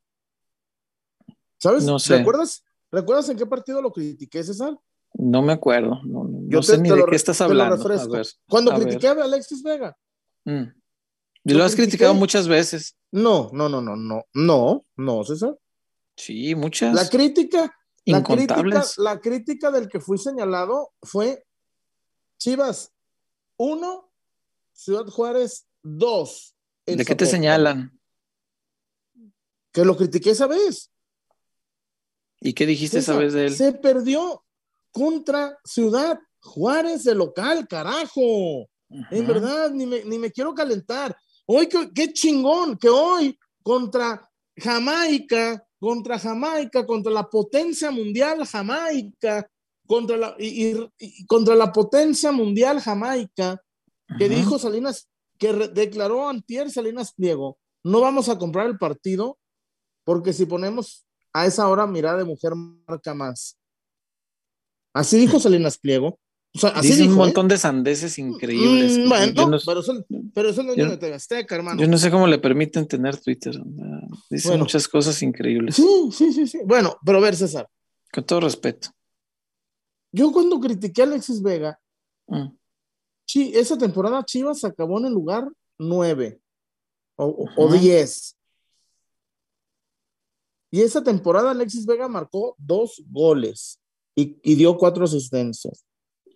¿sabes? 1.59 1.83
No 1.83 1.99
sé. 1.99 2.17
¿Recuerdas, 2.17 2.63
¿Recuerdas 2.91 3.29
en 3.29 3.37
qué 3.37 3.45
partido 3.45 3.81
lo 3.81 3.91
critiqué, 3.91 4.43
César? 4.43 4.77
No 5.13 5.41
me 5.41 5.53
acuerdo. 5.53 6.01
No, 6.03 6.23
no, 6.23 6.39
Yo 6.47 6.61
sé 6.61 6.73
te, 6.73 6.83
ni 6.83 6.89
te 6.89 6.95
de 6.95 7.01
lo, 7.01 7.07
qué 7.07 7.15
estás 7.15 7.41
hablando. 7.41 7.75
A 7.75 8.07
ver, 8.07 8.25
Cuando 8.47 8.71
a 8.71 8.75
critiqué 8.75 9.09
ver. 9.09 9.19
a 9.19 9.23
Alexis 9.25 9.63
Vega. 9.63 9.97
Mm. 10.45 10.63
Y 11.43 11.53
lo 11.53 11.63
has 11.63 11.73
critiqué? 11.73 11.89
criticado 11.89 12.13
muchas 12.13 12.47
veces. 12.47 12.95
No, 13.11 13.49
no, 13.53 13.67
no, 13.69 13.81
no, 13.81 13.95
no, 13.95 14.25
no, 14.33 14.85
no, 14.95 15.23
César. 15.23 15.57
Sí, 16.15 16.55
muchas. 16.55 16.93
La 16.93 17.07
crítica, 17.09 17.73
la 18.05 18.23
crítica, 18.23 18.83
la 18.97 19.19
crítica 19.19 19.71
del 19.71 19.87
que 19.87 19.99
fui 19.99 20.17
señalado 20.17 20.91
fue 21.01 21.45
Chivas 22.37 22.93
1, 23.57 24.11
Ciudad 24.73 25.05
Juárez 25.07 25.66
2. 25.95 26.55
¿De 26.85 27.05
qué 27.05 27.15
te 27.15 27.25
señalan? 27.25 27.97
Que 29.71 29.85
lo 29.85 29.95
critiqué 29.95 30.31
esa 30.31 30.47
vez. 30.47 30.91
¿Y 32.39 32.53
qué 32.53 32.65
dijiste 32.65 32.99
esa 32.99 33.15
vez 33.17 33.33
de 33.33 33.47
él? 33.47 33.55
Se 33.55 33.73
perdió 33.73 34.43
contra 34.91 35.57
Ciudad 35.63 36.19
Juárez 36.41 37.03
de 37.03 37.15
local, 37.15 37.67
carajo. 37.67 38.67
En 39.11 39.27
verdad, 39.27 39.71
ni 39.71 39.85
me, 39.85 40.03
ni 40.05 40.17
me 40.17 40.31
quiero 40.31 40.53
calentar. 40.53 41.15
Hoy, 41.45 41.67
qué, 41.67 41.89
qué 41.93 42.13
chingón 42.13 42.77
que 42.77 42.89
hoy 42.89 43.37
contra 43.63 44.29
Jamaica, 44.55 45.65
contra 45.79 46.17
Jamaica, 46.19 46.85
contra 46.85 47.11
la 47.11 47.29
potencia 47.29 47.91
mundial 47.91 48.45
Jamaica, 48.45 49.49
contra 49.85 50.17
la, 50.17 50.35
y, 50.39 50.67
y- 50.71 50.89
y 50.99 51.25
contra 51.25 51.55
la 51.55 51.71
potencia 51.71 52.31
mundial 52.31 52.79
Jamaica, 52.79 53.61
que 54.17 54.25
Ajá. 54.25 54.35
dijo 54.35 54.57
Salinas, 54.59 55.07
que 55.37 55.53
declaró 55.53 56.27
antier 56.29 56.69
Salinas 56.71 57.13
Pliego, 57.13 57.57
no 57.83 58.01
vamos 58.01 58.29
a 58.29 58.37
comprar 58.37 58.67
el 58.67 58.77
partido 58.77 59.37
porque 60.03 60.33
si 60.33 60.45
ponemos 60.45 61.05
a 61.33 61.45
esa 61.45 61.67
hora 61.69 61.85
mirada 61.87 62.17
de 62.17 62.23
mujer 62.25 62.53
marca 62.55 63.13
más. 63.13 63.57
Así 64.93 65.17
dijo 65.17 65.39
Salinas 65.39 65.77
Pliego. 65.77 66.19
O 66.55 66.59
sea, 66.59 66.69
así 66.71 66.87
Dice 66.87 67.01
dijo, 67.03 67.13
un 67.13 67.19
¿eh? 67.19 67.23
montón 67.25 67.47
de 67.47 67.57
sandeces 67.57 68.17
increíbles. 68.17 68.97
Mm, 68.97 69.09
bueno, 69.09 69.47
no, 69.47 69.57
pero, 69.63 69.79
eso, 69.81 70.05
pero 70.33 70.49
eso 70.49 70.61
es 70.61 70.67
el 70.67 70.75
dueño 70.75 70.85
yo- 70.85 70.89
de 70.91 70.97
TV 70.97 71.13
Azteca, 71.13 71.55
hermano. 71.55 71.79
yo 71.79 71.87
no 71.87 71.97
sé 71.99 72.09
cómo 72.09 72.25
le 72.25 72.39
permiten 72.39 72.87
tener 72.87 73.17
Twitter. 73.17 73.53
Dice 74.29 74.47
Bueno. 74.47 74.63
muchas 74.63 74.87
cosas 74.87 75.21
increíbles. 75.21 75.75
Sí, 75.75 76.09
sí, 76.11 76.33
sí, 76.33 76.47
sí. 76.47 76.59
Bueno, 76.65 76.97
pero 77.05 77.19
a 77.19 77.21
ver, 77.21 77.35
César, 77.35 77.69
Con 78.11 78.25
todo 78.25 78.39
respeto. 78.39 78.89
yo 80.11 80.31
cuando 80.31 80.59
critiqué 80.59 81.01
a 81.01 81.05
Alexis 81.05 81.41
Vega, 81.43 81.79
Mm. 82.29 82.47
Sí, 83.27 83.51
esa 83.55 83.77
temporada 83.77 84.23
Chivas 84.25 84.63
acabó 84.63 84.97
en 84.99 85.05
el 85.05 85.13
lugar 85.13 85.47
9 85.77 86.41
o, 87.15 87.25
o- 87.25 87.49
o 87.55 87.65
Ujú. 87.65 87.77
10. 87.77 88.35
Y 90.71 90.81
esa 90.81 91.01
temporada 91.03 91.51
Alexis 91.51 91.85
Vega 91.85 92.07
marcó 92.07 92.55
dos 92.57 93.01
goles 93.09 93.79
y, 94.15 94.37
y 94.43 94.55
dio 94.55 94.75
cuatro 94.77 95.05
asistencias. 95.05 95.85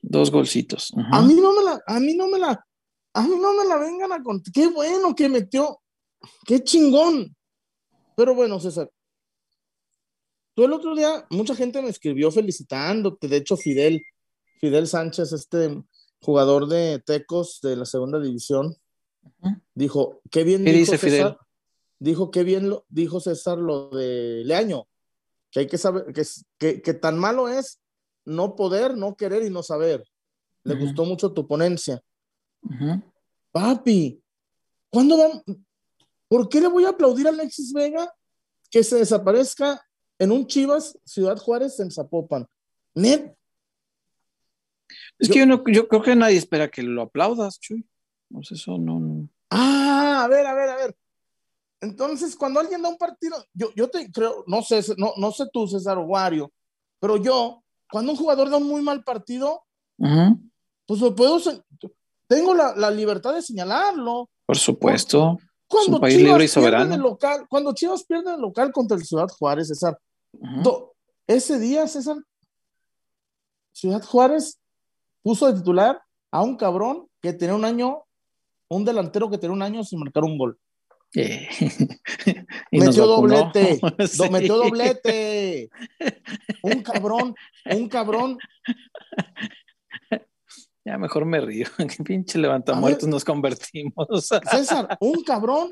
Dos 0.02 0.32
golcitos. 0.32 0.92
A 1.12 1.22
mí 1.22 1.36
no 1.36 1.54
me 1.54 1.64
la, 1.64 1.82
a 1.86 2.00
mí 2.00 2.16
no 2.16 2.28
me 2.28 2.40
la, 2.40 2.66
a 3.14 3.22
mí 3.28 3.36
no 3.40 3.54
me 3.54 3.66
la 3.66 3.78
vengan 3.78 4.12
a 4.12 4.24
contar. 4.24 4.52
Qué 4.54 4.68
bueno 4.68 5.14
que 5.16 5.30
metió, 5.30 5.80
qué 6.46 6.64
chingón. 6.64 7.36
Pero 8.16 8.34
bueno, 8.34 8.60
César, 8.60 8.90
tú 10.56 10.64
el 10.64 10.74
otro 10.74 10.96
día, 10.96 11.26
mucha 11.30 11.54
gente 11.56 11.82
me 11.82 11.90
escribió 11.90 12.32
felicitándote. 12.32 13.28
De 13.28 13.38
hecho, 13.38 13.58
Fidel, 13.58 14.02
Fidel 14.60 14.88
Sánchez, 14.88 15.34
este 15.34 15.84
jugador 16.22 16.68
de 16.68 17.00
Tecos 17.00 17.60
de 17.62 17.76
la 17.76 17.86
segunda 17.86 18.20
división, 18.20 18.76
dijo, 19.74 20.22
qué 20.30 20.44
bien 20.44 20.64
¿Qué 20.64 20.72
dijo 20.72 20.92
dice 20.94 20.98
Fidel? 20.98 21.24
César, 21.24 21.38
dijo 22.00 22.32
qué 22.32 22.44
bien 22.44 22.70
lo, 22.70 22.86
dijo 22.90 23.20
César 23.20 23.58
lo 23.58 23.90
de 23.90 24.44
Leaño, 24.46 24.88
que 25.52 25.62
hay 25.62 25.68
que 25.68 25.78
saber, 25.78 26.14
que, 26.14 26.22
es- 26.22 26.46
que, 26.58 26.82
que 26.82 26.94
tan 26.94 27.18
malo 27.20 27.50
es 27.50 27.80
no 28.26 28.56
poder, 28.56 28.96
no 28.98 29.16
querer 29.16 29.44
y 29.44 29.50
no 29.50 29.64
saber. 29.64 30.04
Le 30.64 30.76
gustó 30.76 31.06
mucho 31.06 31.32
tu 31.34 31.48
ponencia. 31.48 32.04
Papi, 33.52 34.22
¿cuándo 34.90 35.18
vamos? 35.18 35.44
¿Por 36.28 36.48
qué 36.48 36.62
le 36.62 36.68
voy 36.68 36.86
a 36.86 36.90
aplaudir 36.90 37.28
a 37.28 37.32
Alexis 37.32 37.74
Vega 37.74 38.14
que 38.70 38.84
se 38.84 38.98
desaparezca 38.98 39.84
en 40.20 40.32
un 40.32 40.46
Chivas 40.48 40.98
Ciudad 41.04 41.38
Juárez 41.38 41.80
en 41.80 41.90
Zapopan? 41.92 42.48
Net, 42.94 43.34
Es 45.22 45.28
Yo- 45.28 45.34
que 45.34 45.40
yo, 45.40 45.46
no, 45.46 45.64
yo 45.68 45.88
creo 45.88 46.02
que 46.02 46.16
nadie 46.16 46.38
espera 46.38 46.70
que 46.70 46.82
lo 46.84 47.04
aplaudas, 47.04 47.60
Chuy. 47.60 47.88
Pues 48.30 48.52
eso 48.52 48.78
no. 48.78 49.00
no. 49.00 49.30
Ah, 49.52 50.24
a 50.24 50.28
ver, 50.28 50.46
a 50.46 50.54
ver, 50.54 50.70
a 50.70 50.76
ver. 50.76 50.98
Entonces, 51.80 52.36
cuando 52.36 52.60
alguien 52.60 52.82
da 52.82 52.90
un 52.90 52.98
partido, 52.98 53.36
yo, 53.54 53.70
yo 53.76 53.90
te 53.90 54.12
creo, 54.12 54.44
no 54.48 54.62
sé, 54.62 54.82
no, 54.98 55.14
no 55.18 55.32
sé 55.32 55.46
tú, 55.54 55.68
César 55.68 55.98
Wario, 56.00 56.52
pero 57.00 57.18
yo, 57.18 57.64
cuando 57.92 58.12
un 58.12 58.18
jugador 58.18 58.50
da 58.50 58.58
un 58.58 58.68
muy 58.68 58.82
mal 58.82 59.04
partido, 59.04 59.64
pues 60.86 61.00
lo 61.00 61.16
puedo, 61.16 61.40
tengo 62.28 62.54
la, 62.54 62.76
la 62.76 62.90
libertad 62.92 63.34
de 63.34 63.42
señalarlo. 63.42 64.30
Por 64.46 64.58
supuesto. 64.58 65.38
Cuando 65.68 66.00
país 66.00 66.16
Chivas 66.18 66.30
libre 66.32 66.46
y 66.46 66.48
soberano. 66.48 66.94
el 66.96 67.02
local, 67.02 67.46
cuando 67.50 67.74
Chivas 67.74 68.04
pierde 68.04 68.34
el 68.36 68.42
local 68.42 68.72
contra 68.72 68.96
el 68.98 69.04
Ciudad 69.06 69.28
Juárez, 69.28 69.68
César. 69.70 69.98
Do- 70.32 70.94
ese 71.28 71.58
día, 71.60 71.88
César, 71.88 72.18
Ciudad 73.74 74.04
Juárez 74.04 74.60
puso 75.24 75.48
de 75.52 75.58
titular 75.60 76.02
a 76.32 76.42
un 76.42 76.56
cabrón 76.58 77.08
que 77.22 77.34
tenía 77.34 77.56
un 77.56 77.66
año, 77.66 78.04
un 78.70 78.86
delantero 78.86 79.30
que 79.30 79.38
tenía 79.38 79.54
un 79.56 79.62
año 79.62 79.84
sin 79.84 80.00
marcar 80.00 80.24
un 80.24 80.38
gol. 80.38 80.58
Y 82.72 82.80
metió 82.80 83.06
doblete, 83.06 83.80
do- 83.98 84.08
Sí. 84.08 84.30
metió 84.30 84.56
doblete. 84.58 85.70
Un 86.64 86.82
cabrón, 86.82 87.36
un 87.70 87.90
cabrón. 87.90 88.38
Ya 90.86 90.98
mejor 90.98 91.26
me 91.26 91.40
río. 91.42 91.68
Qué 91.78 92.04
pinche 92.04 92.40
levantamuertos 92.40 93.08
nos 93.10 93.24
convertimos. 93.26 94.08
César, 94.50 94.98
un 95.02 95.24
cabrón 95.24 95.72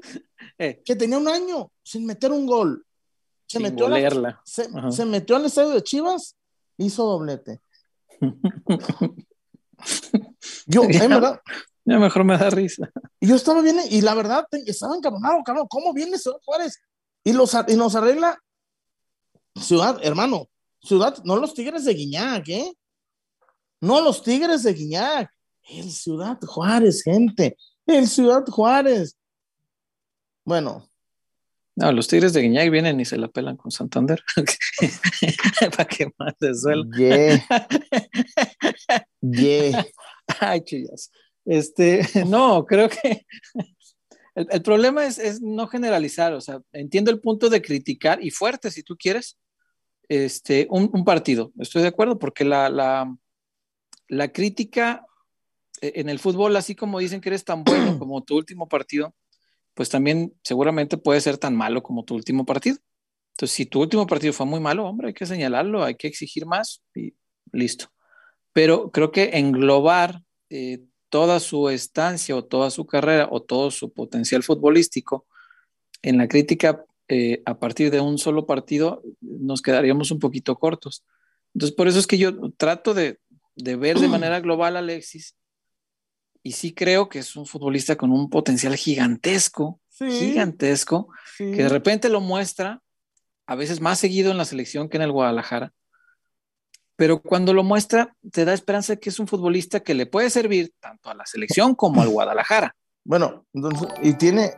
Eh, 0.58 0.82
que 0.84 0.96
tenía 0.96 1.18
un 1.18 1.28
año 1.30 1.72
sin 1.84 2.06
meter 2.06 2.32
un 2.34 2.46
gol. 2.46 2.86
Se 3.48 3.58
sin 3.60 3.64
metió, 3.64 3.86
a 3.88 3.90
la- 3.90 4.42
se, 4.44 4.68
se 4.92 5.06
metió 5.06 5.38
al 5.38 5.46
estadio 5.46 5.70
de 5.70 5.82
Chivas, 5.84 6.36
hizo 6.78 7.04
doblete. 7.06 7.62
Yo, 10.66 10.84
Ya. 10.90 11.04
en 11.04 11.10
verdad, 11.12 11.40
Ya 11.86 12.00
mejor 12.00 12.24
me 12.24 12.38
da 12.38 12.50
risa. 12.50 12.90
Y 13.20 13.28
yo 13.28 13.36
estaba 13.36 13.62
bien, 13.62 13.78
y 13.90 14.02
la 14.02 14.14
verdad, 14.16 14.46
estaba 14.66 14.96
encabronado, 14.96 15.42
cabrón, 15.44 15.68
¿cómo 15.70 15.94
viene 15.94 16.18
Ciudad 16.18 16.38
Juárez? 16.46 16.80
Y, 17.24 17.34
los, 17.34 17.56
y 17.68 17.76
nos 17.76 17.96
arregla 17.96 18.38
Ciudad, 19.56 20.00
hermano, 20.04 20.48
Ciudad, 20.82 21.18
no 21.26 21.36
los 21.38 21.54
Tigres 21.54 21.84
de 21.86 21.94
Guiñac, 21.94 22.48
¿eh? 22.50 22.74
No 23.82 24.00
los 24.02 24.24
Tigres 24.24 24.64
de 24.64 24.74
Guiñac, 24.74 25.30
el 25.70 25.92
Ciudad 25.92 26.38
Juárez, 26.42 27.02
gente, 27.04 27.58
el 27.86 28.08
Ciudad 28.08 28.46
Juárez. 28.46 29.18
Bueno, 30.46 30.88
No, 31.76 31.92
los 31.92 32.08
Tigres 32.08 32.34
de 32.34 32.42
Guiñac 32.42 32.70
vienen 32.72 33.00
y 33.00 33.06
se 33.06 33.18
la 33.18 33.28
pelan 33.28 33.56
con 33.58 33.72
Santander. 33.72 34.22
Para 35.72 35.86
que 35.86 36.12
más 36.18 36.34
de 36.40 36.54
suelo. 36.56 36.86
yeah, 36.98 37.46
yeah. 39.22 39.86
Ay, 40.40 40.62
chillas. 40.62 41.12
Este, 41.46 42.02
no, 42.28 42.66
creo 42.66 42.90
que 42.90 43.26
el, 44.36 44.48
el 44.50 44.62
problema 44.62 45.06
es, 45.06 45.18
es 45.18 45.42
no 45.42 45.68
generalizar. 45.68 46.34
O 46.34 46.42
sea, 46.42 46.62
entiendo 46.72 47.12
el 47.12 47.20
punto 47.20 47.50
de 47.50 47.62
criticar 47.62 48.24
y 48.24 48.32
fuerte 48.32 48.72
si 48.72 48.84
tú 48.84 48.96
quieres, 48.98 49.38
este, 50.08 50.68
un, 50.70 50.90
un 50.94 51.06
partido, 51.06 51.52
estoy 51.60 51.84
de 51.84 51.90
acuerdo, 51.90 52.18
porque 52.18 52.44
la, 52.44 52.70
la, 52.70 53.16
la 54.08 54.32
crítica 54.32 55.06
eh, 55.82 55.94
en 55.96 56.10
el 56.10 56.20
fútbol, 56.20 56.56
así 56.56 56.76
como 56.76 57.00
dicen 57.00 57.22
que 57.22 57.30
eres 57.30 57.46
tan 57.46 57.64
bueno 57.64 57.98
como 58.00 58.24
tu 58.24 58.36
último 58.36 58.68
partido, 58.68 59.16
pues 59.74 59.90
también 59.90 60.34
seguramente 60.44 60.98
puede 60.98 61.22
ser 61.22 61.38
tan 61.38 61.56
malo 61.56 61.84
como 61.84 62.04
tu 62.04 62.16
último 62.16 62.46
partido. 62.46 62.78
Entonces, 63.32 63.56
si 63.56 63.66
tu 63.66 63.82
último 63.82 64.06
partido 64.06 64.34
fue 64.34 64.46
muy 64.46 64.60
malo, 64.60 64.86
hombre, 64.86 65.08
hay 65.08 65.14
que 65.14 65.26
señalarlo, 65.26 65.84
hay 65.84 65.96
que 65.96 66.08
exigir 66.08 66.46
más 66.46 66.82
y 66.94 67.14
listo. 67.54 67.90
Pero 68.60 68.92
creo 68.92 69.10
que 69.14 69.38
englobar 69.38 70.22
eh, 70.50 70.84
toda 71.08 71.40
su 71.40 71.70
estancia 71.70 72.36
o 72.36 72.44
toda 72.44 72.72
su 72.72 72.86
carrera 72.86 73.30
o 73.32 73.42
todo 73.42 73.72
su 73.72 73.94
potencial 73.94 74.44
futbolístico 74.44 75.26
en 76.02 76.18
la 76.18 76.28
crítica 76.28 76.84
eh, 77.08 77.42
a 77.46 77.58
partir 77.58 77.90
de 77.90 78.02
un 78.02 78.18
solo 78.18 78.46
partido, 78.46 79.02
nos 79.22 79.62
quedaríamos 79.62 80.12
un 80.12 80.20
poquito 80.20 80.58
cortos. 80.60 81.06
Entonces, 81.54 81.74
por 81.74 81.88
eso 81.88 82.00
es 82.00 82.06
que 82.06 82.18
yo 82.18 82.52
trato 82.58 82.94
de, 82.94 83.22
de 83.56 83.78
ver 83.78 83.98
de 83.98 84.08
manera 84.10 84.42
global 84.42 84.76
a 84.76 84.80
Alexis 84.80 85.38
y 86.44 86.52
sí 86.52 86.74
creo 86.74 87.08
que 87.08 87.20
es 87.20 87.38
un 87.38 87.46
futbolista 87.46 87.96
con 87.96 88.12
un 88.12 88.30
potencial 88.30 88.76
gigantesco, 88.76 89.80
Sí, 89.88 90.12
gigantesco, 90.12 91.08
sí. 91.38 91.46
que 91.46 91.64
de 91.64 91.70
repente 91.70 92.10
lo 92.10 92.20
muestra, 92.20 92.82
a 93.48 93.56
veces 93.56 93.80
más 93.80 94.00
seguido 94.00 94.32
en 94.32 94.38
la 94.38 94.44
selección 94.44 94.90
que 94.90 94.98
en 94.98 95.04
el 95.04 95.14
Guadalajara, 95.14 95.72
pero 97.00 97.22
cuando 97.22 97.54
lo 97.54 97.64
muestra, 97.64 98.14
te 98.30 98.44
da 98.44 98.54
esperanza 98.54 98.92
de 98.92 99.00
que 99.00 99.10
es 99.10 99.20
un 99.22 99.28
futbolista 99.28 99.80
que 99.80 99.94
le 99.94 100.06
puede 100.06 100.30
servir 100.30 100.74
tanto 100.82 101.10
a 101.10 101.16
la 101.16 101.26
selección 101.26 101.74
como 101.74 102.02
al 102.02 102.10
Guadalajara. 102.10 102.76
Bueno, 103.06 103.46
entonces, 103.54 103.88
y 104.04 104.16
tiene, 104.16 104.52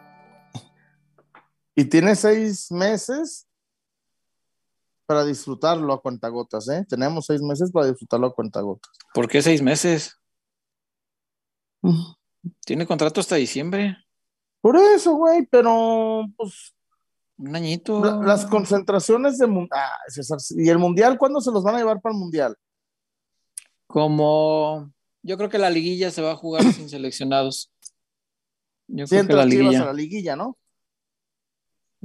y 1.76 1.86
tiene 1.86 2.16
seis 2.16 2.72
meses 2.72 3.48
para 5.06 5.24
disfrutarlo 5.24 5.94
a 5.94 6.02
cuentagotas, 6.02 6.68
¿eh? 6.70 6.84
Tenemos 6.90 7.28
seis 7.28 7.44
meses 7.44 7.72
para 7.72 7.86
disfrutarlo 7.86 8.26
a 8.26 8.34
cuentagotas. 8.34 8.92
¿Por 9.14 9.28
qué 9.28 9.44
seis 9.44 9.62
meses? 9.62 10.20
Tiene 12.66 12.88
contrato 12.88 13.20
hasta 13.20 13.36
diciembre, 13.36 13.98
Por 14.62 14.78
eso, 14.78 15.14
güey, 15.14 15.46
pero 15.46 16.26
pues 16.36 16.74
un 17.42 17.56
añito. 17.56 18.04
la- 18.04 18.16
las 18.26 18.46
concentraciones 18.46 19.38
de 19.38 19.48
ah, 19.72 19.90
César, 20.08 20.38
y 20.52 20.70
el 20.70 20.78
mundial, 20.78 21.18
¿cuándo 21.18 21.42
se 21.42 21.52
los 21.52 21.64
van 21.64 21.76
a 21.76 21.80
llevar 21.80 22.00
para 22.02 22.14
el 22.14 22.20
mundial? 22.20 22.56
Como 23.88 24.92
yo 25.24 25.38
creo 25.38 25.50
que 25.50 25.58
la 25.58 25.70
liguilla 25.70 26.12
se 26.12 26.22
va 26.22 26.32
a 26.32 26.36
jugar 26.36 26.64
sin 26.74 26.90
seleccionados. 26.90 27.72
Yo 28.88 29.06
Sí, 29.08 29.16
creo 29.16 29.28
que 29.28 29.34
la 29.34 29.44
Chivas 29.48 29.56
a 29.66 29.68
liguilla. 29.70 29.86
la 29.86 29.94
liguilla, 29.94 30.36
¿no? 30.36 30.58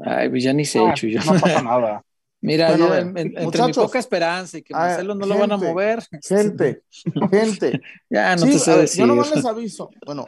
Ay, 0.05 0.29
pues 0.29 0.43
ya 0.45 0.53
ni 0.53 0.65
sé, 0.65 0.79
No, 0.79 0.95
Chuyo. 0.95 1.21
no 1.25 1.41
pasa 1.41 1.63
nada. 1.63 2.03
Mira, 2.43 2.69
Bueno, 2.69 2.87
yo, 2.87 2.93
a 2.93 2.97
ver, 2.97 3.03
en- 3.07 3.17
en- 3.19 3.39
entre 3.39 3.63
mi 3.65 3.73
poca 3.73 3.99
esperanza 3.99 4.59
y 4.59 4.63
que 4.63 4.75
Ah, 4.75 4.79
Marcelo 4.81 5.15
no 5.15 5.27
lo 5.27 5.39
van 5.39 5.53
a 5.53 5.57
mover. 5.57 6.05
Gente, 6.23 6.83
gente. 7.31 7.81
Ya 8.11 8.37
no 8.37 8.43
Sí, 8.47 8.53
te 8.53 8.59
sé 8.59 8.71
a 8.73 8.77
decir. 8.77 9.01
yo 9.01 9.07
nomás 9.07 9.35
les 9.35 9.45
aviso. 9.45 9.91
Bueno, 10.05 10.27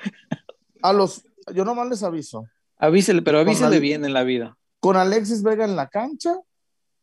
a 0.82 0.92
los, 0.92 1.22
yo 1.54 1.64
nomás 1.64 1.88
les 1.88 2.02
aviso. 2.02 2.46
Avísele, 2.78 3.20
pero 3.22 3.40
avísele 3.40 3.76
la- 3.76 3.80
bien 3.80 4.04
en 4.04 4.14
la 4.14 4.22
vida. 4.22 4.56
Con 4.80 4.96
Alexis 4.96 5.42
Vega 5.42 5.64
en 5.64 5.76
la 5.76 5.88
cancha, 5.88 6.34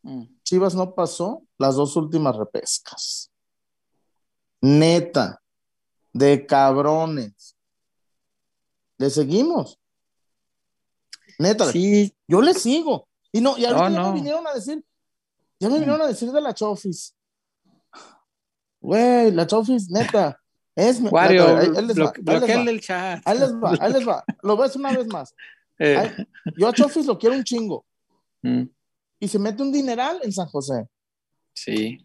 Mm. 0.02 0.22
Chivas 0.44 0.76
no 0.76 0.94
pasó 0.94 1.42
las 1.58 1.74
dos 1.74 1.96
últimas 1.96 2.36
repescas. 2.36 3.32
Neta, 4.60 5.42
de 6.12 6.46
cabrones. 6.46 7.56
Le 8.98 9.10
seguimos. 9.10 9.80
Neta, 11.40 11.70
Sí, 11.72 12.14
yo 12.28 12.40
le 12.40 12.54
sigo. 12.54 13.08
Y 13.32 13.40
no, 13.40 13.58
y 13.58 13.64
ahorita 13.64 13.88
No, 13.90 13.94
ya 13.96 14.08
me 14.08 14.14
vinieron 14.14 14.46
a 14.46 14.54
decir, 14.54 14.84
ya 15.58 15.68
me 15.68 15.74
vinieron 15.80 16.00
a 16.02 16.06
decir 16.06 16.30
de 16.30 16.40
la 16.40 16.54
Chofis. 16.54 17.14
Güey, 18.80 19.32
la 19.32 19.46
Chofis, 19.46 19.90
neta. 19.90 20.40
Es 20.76 21.00
mi- 21.00 21.08
Wario, 21.08 21.56
ahí- 21.56 21.66
ahí 21.76 21.84
les 21.86 21.98
va, 21.98 22.12
blo- 22.12 22.12
ahí 22.16 22.22
les 22.22 22.34
va. 22.34 22.38
bloqueale 22.38 22.70
el 22.70 22.80
chat. 22.80 23.22
Ahí 23.24 23.38
les 23.38 23.54
va, 23.54 23.72
ahí 23.80 23.92
les 23.92 24.06
va. 24.06 24.24
Lo 24.42 24.56
ves 24.56 24.76
una 24.76 24.92
vez 24.92 25.06
más. 25.08 25.34
Eh, 25.78 25.96
Ay, 25.96 26.26
yo 26.56 26.68
a 26.68 26.72
Chofis 26.72 27.06
lo 27.06 27.18
quiero 27.18 27.34
un 27.36 27.44
chingo. 27.44 27.84
mm, 28.42 28.62
Y 29.20 29.28
se 29.28 29.38
mete 29.38 29.62
un 29.62 29.72
dineral 29.72 30.20
en 30.22 30.32
San 30.32 30.46
José. 30.48 30.86
sí. 31.54 31.98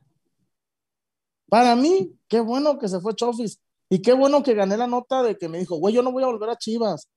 Para 1.49 1.75
mí, 1.75 2.17
qué 2.29 2.39
bueno 2.39 2.79
que 2.79 2.87
se 2.87 3.01
fue 3.01 3.13
Chofis. 3.13 3.59
Y 3.89 4.01
qué 4.01 4.13
bueno 4.13 4.41
que 4.41 4.53
gané 4.53 4.77
la 4.77 4.87
nota 4.87 5.21
de 5.21 5.37
que 5.37 5.49
me 5.49 5.57
dijo, 5.59 5.75
güey, 5.75 5.93
yo 5.93 6.01
no 6.01 6.13
voy 6.13 6.23
a 6.23 6.27
volver 6.27 6.49
a 6.49 6.55
Chivas. 6.57 7.09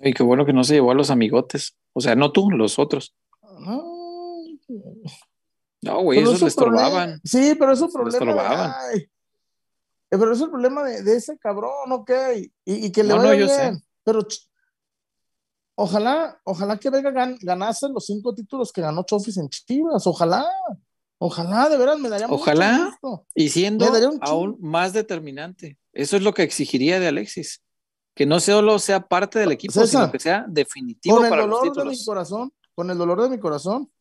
Y 0.00 0.12
qué 0.12 0.22
bueno 0.22 0.44
que 0.44 0.52
no 0.52 0.64
se 0.64 0.74
llevó 0.74 0.90
a 0.90 0.94
los 0.94 1.08
amigotes. 1.10 1.78
O 1.94 2.02
sea, 2.02 2.14
no 2.14 2.30
tú, 2.30 2.50
los 2.50 2.78
otros. 2.78 3.14
Ay, 3.42 4.60
No, 5.80 6.02
güey, 6.02 6.18
esos 6.18 6.34
es 6.34 6.40
su 6.40 6.44
le 6.44 6.52
problema. 6.52 6.82
estorbaban. 6.88 7.20
Sí, 7.24 7.54
pero 7.58 7.72
es 7.72 7.80
un 7.80 7.86
Le 7.88 7.92
problema. 8.18 8.76
Eh, 8.94 9.08
Pero 10.10 10.32
es 10.32 10.40
el 10.42 10.50
problema 10.50 10.82
de, 10.84 11.02
de 11.02 11.16
ese 11.16 11.38
cabrón, 11.38 11.90
ok. 11.92 12.10
Y, 12.66 12.86
y 12.86 12.92
que 12.92 13.02
le 13.02 13.10
No, 13.14 13.16
no, 13.16 13.28
vaya 13.28 13.40
yo 13.40 13.46
bien. 13.46 13.76
sé. 13.78 13.84
Pero 14.04 14.26
ojalá, 15.74 16.40
ojalá 16.44 16.76
que 16.78 16.90
Vega 16.90 17.10
gan- 17.10 17.38
ganase 17.40 17.88
los 17.88 18.06
cinco 18.06 18.34
títulos 18.34 18.72
que 18.72 18.80
ganó 18.80 19.02
Chofis 19.04 19.36
en 19.38 19.48
Chivas. 19.48 20.06
Ojalá. 20.06 20.48
Ojalá, 21.22 21.68
de 21.68 21.76
veras, 21.76 21.98
me 21.98 22.08
daría 22.08 22.26
mucho 22.26 22.40
Ojalá. 22.40 22.86
gusto. 23.02 23.26
Y 23.34 23.50
siendo 23.50 23.84
aún 24.22 24.56
más 24.60 24.94
determinante. 24.94 25.78
Eso 25.92 26.16
es 26.16 26.22
lo 26.22 26.32
que 26.32 26.42
exigiría 26.44 26.98
de 26.98 27.08
Alexis. 27.08 27.62
Que 28.14 28.24
no 28.24 28.40
solo 28.40 28.78
sea 28.78 29.06
parte 29.06 29.38
del 29.38 29.52
equipo, 29.52 29.74
César, 29.74 29.88
sino 29.88 30.12
que 30.12 30.18
sea 30.18 30.46
definitivo 30.48 31.16
Con 31.16 31.24
el 31.26 31.30
para 31.30 31.46
los 31.46 31.60
dolor 31.60 31.84
de 31.84 31.90
mi 31.90 32.04
corazón, 32.04 32.52
con 32.74 32.90
el 32.90 32.96
dolor 32.96 33.22
de 33.22 33.28
mi 33.28 33.38
corazón, 33.38 33.92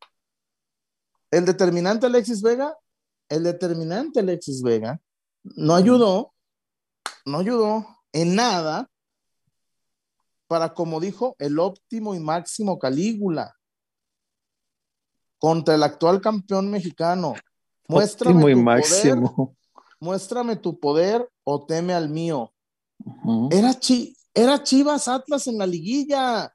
el 1.32 1.46
determinante 1.46 2.06
Alexis 2.06 2.42
Vega, 2.42 2.76
el 3.30 3.44
determinante 3.44 4.22
Alexis 4.22 4.62
Vega, 4.64 5.00
no 5.44 5.76
ayudó, 5.76 6.34
no 7.26 7.40
ayudó 7.40 7.86
en 8.14 8.36
nada 8.36 8.90
para, 10.50 10.74
como 10.74 11.00
dijo, 11.00 11.36
el 11.38 11.60
óptimo 11.60 12.16
y 12.16 12.20
máximo 12.20 12.80
Calígula 12.80 13.56
contra 15.38 15.76
el 15.76 15.84
actual 15.84 16.20
campeón 16.22 16.72
mexicano. 16.72 17.36
Muéstrame 17.88 18.44
Óptimo 18.44 18.50
y 18.50 18.54
tu 18.54 18.60
poder, 18.60 19.16
máximo. 19.16 19.56
muéstrame 20.00 20.56
tu 20.56 20.80
poder 20.80 21.30
o 21.44 21.66
teme 21.68 21.94
al 21.94 22.10
mío. 22.10 22.52
Era, 23.52 23.74
Chi- 23.80 24.16
era 24.34 24.62
Chivas 24.64 25.08
Atlas 25.08 25.46
en 25.48 25.60
la 25.60 25.68
liguilla. 25.68 26.52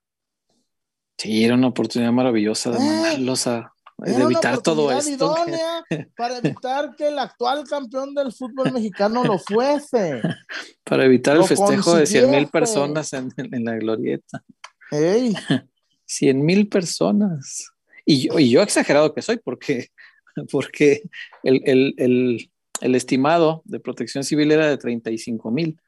Sí, 1.17 1.45
era 1.45 1.55
una 1.55 1.69
oportunidad 1.69 2.11
maravillosa 2.13 2.71
de 2.73 2.77
Eh, 2.79 2.81
mandarlos 2.81 3.47
a 3.47 3.74
de 4.05 4.11
Era 4.15 4.27
una 4.27 4.33
evitar 4.35 4.61
todo 4.63 4.93
esto. 4.93 5.11
idónea 5.11 5.85
para 6.17 6.39
evitar 6.39 6.95
que 6.97 7.09
el 7.09 7.19
actual 7.19 7.65
campeón 7.69 8.15
del 8.15 8.33
fútbol 8.33 8.73
mexicano 8.73 9.25
lo 9.25 9.39
fuese. 9.39 10.21
para 10.85 11.05
evitar 11.05 11.37
el 11.37 11.45
festejo 11.45 11.97
de 11.97 12.07
100 12.07 12.31
mil 12.31 12.49
personas 12.49 13.13
en, 13.13 13.31
en 13.37 13.65
la 13.65 13.77
glorieta. 13.77 14.43
Ey, 14.91 15.35
100 16.07 16.45
mil 16.45 16.69
personas. 16.69 17.71
Y 18.05 18.29
yo, 18.29 18.39
y 18.39 18.51
yo 18.51 18.61
exagerado 18.63 19.15
que 19.15 19.23
soy, 19.23 19.39
porque, 19.39 19.89
porque 20.53 21.03
el, 21.43 21.63
el- 21.65 21.95
el- 21.99 22.51
el 22.81 22.95
estimado 22.97 23.63
de 23.65 23.79
protección 23.81 24.25
civil 24.25 24.51
era 24.51 24.67
de 24.69 24.77
35 24.77 25.51
mil. 25.53 25.81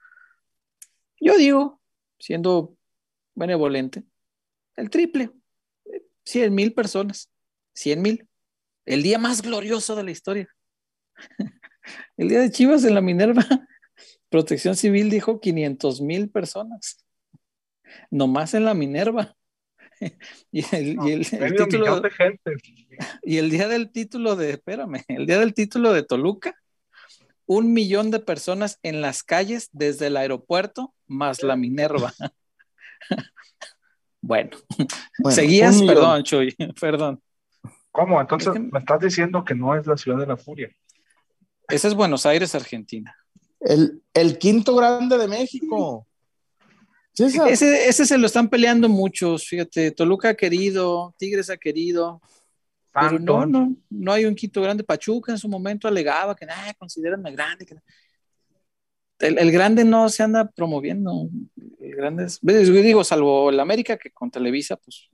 Yo 1.20 1.36
digo, 1.36 1.80
siendo 2.18 2.76
benevolente, 3.34 4.04
el 4.76 4.88
triple, 4.88 5.30
100 6.24 6.54
mil 6.54 6.72
personas, 6.74 7.28
100 7.76 8.02
mil. 8.02 8.28
El 8.84 9.02
día 9.02 9.18
más 9.18 9.42
glorioso 9.42 9.94
de 9.96 10.02
la 10.04 10.10
historia. 10.10 10.48
El 12.16 12.28
día 12.28 12.40
de 12.40 12.50
Chivas 12.50 12.84
en 12.84 12.94
la 12.94 13.00
Minerva, 13.00 13.44
protección 14.28 14.74
civil 14.76 15.08
dijo 15.10 15.40
500 15.40 16.00
mil 16.00 16.28
personas. 16.30 17.04
Nomás 18.10 18.54
en 18.54 18.64
la 18.64 18.74
Minerva. 18.74 19.34
Y 20.52 20.62
el, 20.76 20.96
y 21.06 21.12
el- 21.12 21.26
el 21.32 21.40
Medio 21.40 21.64
título, 21.64 21.84
millón 21.86 22.02
de 22.02 22.10
gente. 22.10 22.52
y 23.22 23.38
el 23.38 23.50
día 23.50 23.66
del 23.68 23.90
título 23.90 24.36
de, 24.36 24.50
espérame, 24.50 25.02
el 25.08 25.24
día 25.26 25.38
del 25.38 25.54
título 25.54 25.92
de 25.94 26.02
Toluca, 26.02 26.54
un 27.46 27.72
millón 27.72 28.10
de 28.10 28.18
personas 28.20 28.78
en 28.82 29.00
las 29.00 29.22
calles 29.22 29.70
desde 29.72 30.08
el 30.08 30.16
aeropuerto 30.18 30.92
más 31.06 31.42
la 31.42 31.56
Minerva. 31.56 32.12
bueno, 34.20 34.50
bueno, 35.18 35.34
seguías, 35.34 35.80
perdón, 35.82 36.22
Chuy, 36.24 36.54
perdón. 36.80 37.22
¿Cómo? 37.96 38.20
Entonces 38.20 38.48
Es 38.48 38.52
que- 38.52 38.58
me 38.60 38.78
estás 38.78 39.00
diciendo 39.00 39.42
que 39.42 39.54
no 39.54 39.74
es 39.74 39.86
la 39.86 39.96
ciudad 39.96 40.18
de 40.18 40.26
la 40.26 40.36
furia. 40.36 40.68
Ese 41.68 41.88
es 41.88 41.94
Buenos 41.94 42.26
Aires, 42.26 42.54
Argentina. 42.54 43.16
El, 43.58 44.02
el 44.12 44.36
quinto 44.38 44.76
grande 44.76 45.16
de 45.16 45.26
México. 45.26 46.06
César, 47.14 47.48
Ese, 47.48 47.88
ese 47.88 48.04
se 48.04 48.18
lo 48.18 48.26
están 48.26 48.50
peleando 48.50 48.90
muchos, 48.90 49.48
fíjate, 49.48 49.90
Toluca 49.92 50.28
ha 50.28 50.34
querido, 50.34 51.14
Tigres 51.18 51.48
ha 51.48 51.56
querido, 51.56 52.20
pero 52.92 53.18
no, 53.18 53.46
no, 53.46 53.74
no 53.88 54.12
hay 54.12 54.26
un 54.26 54.34
quinto 54.34 54.60
grande. 54.60 54.84
Pachuca 54.84 55.32
en 55.32 55.38
su 55.38 55.48
momento 55.48 55.88
alegaba 55.88 56.36
que 56.36 56.44
nada, 56.44 56.74
consideran 56.74 57.26
el 57.26 57.34
grande. 57.34 57.64
que- 57.64 57.76
El, 59.26 59.38
el 59.38 59.50
grande 59.50 59.82
no 59.84 60.10
se 60.10 60.22
anda 60.22 60.44
promoviendo. 60.50 61.30
El 61.80 61.96
grande 61.96 62.24
es, 62.26 62.38
digo, 62.42 63.02
salvo 63.02 63.48
el 63.48 63.58
América 63.58 63.96
que 63.96 64.10
con 64.10 64.30
Televisa, 64.30 64.76
pues 64.76 65.08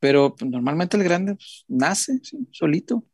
pero 0.00 0.34
pues, 0.34 0.50
normalmente 0.50 0.96
el 0.96 1.04
grande 1.04 1.34
pues, 1.34 1.64
nace 1.68 2.18
sí, 2.22 2.46
solito. 2.50 3.04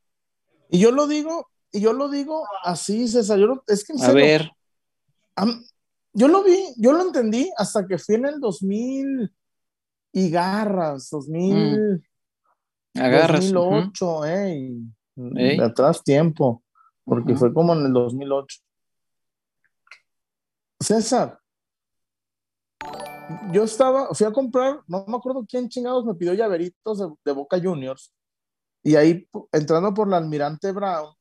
Y 0.70 0.78
yo 0.80 0.90
lo 0.90 1.06
digo, 1.06 1.50
y 1.72 1.80
yo 1.80 1.92
lo 1.92 2.08
digo 2.08 2.44
así, 2.62 3.08
César. 3.08 3.38
Yo 3.38 3.46
lo- 3.46 3.64
es 3.66 3.84
que 3.84 3.92
en 3.92 4.02
A 4.02 4.12
ver, 4.12 4.50
am- 5.36 5.64
yo 6.12 6.28
lo 6.28 6.42
vi, 6.44 6.58
yo 6.76 6.92
lo 6.92 7.02
entendí 7.02 7.50
hasta 7.56 7.86
que 7.86 7.98
fui 7.98 8.14
en 8.16 8.26
el 8.26 8.40
2000 8.40 9.32
y 10.12 10.30
garras, 10.30 11.08
2000, 11.10 12.02
agarras. 12.94 13.44
ujú. 13.46 13.54
2008, 13.54 14.24
ey, 14.26 14.80
Ey. 15.36 15.56
de 15.58 15.64
atrás 15.64 16.02
tiempo, 16.04 16.62
porque 17.04 17.34
fue 17.34 17.52
como 17.52 17.72
en 17.74 17.86
el 17.86 17.92
2008. 17.92 18.58
César, 20.80 21.38
yo 23.52 23.64
estaba, 23.64 24.08
fui 24.14 24.26
a 24.26 24.32
comprar, 24.32 24.80
no 24.86 25.04
me 25.06 25.16
acuerdo 25.16 25.44
quién 25.48 25.68
chingados 25.68 26.04
me 26.04 26.14
pidió 26.14 26.34
llaveritos 26.34 26.98
de, 26.98 27.12
de 27.24 27.32
Boca 27.32 27.60
Juniors, 27.62 28.12
y 28.82 28.96
ahí 28.96 29.28
entrando 29.52 29.94
por 29.94 30.08
la 30.08 30.18
Almirante 30.18 30.72
Brown, 30.72 31.14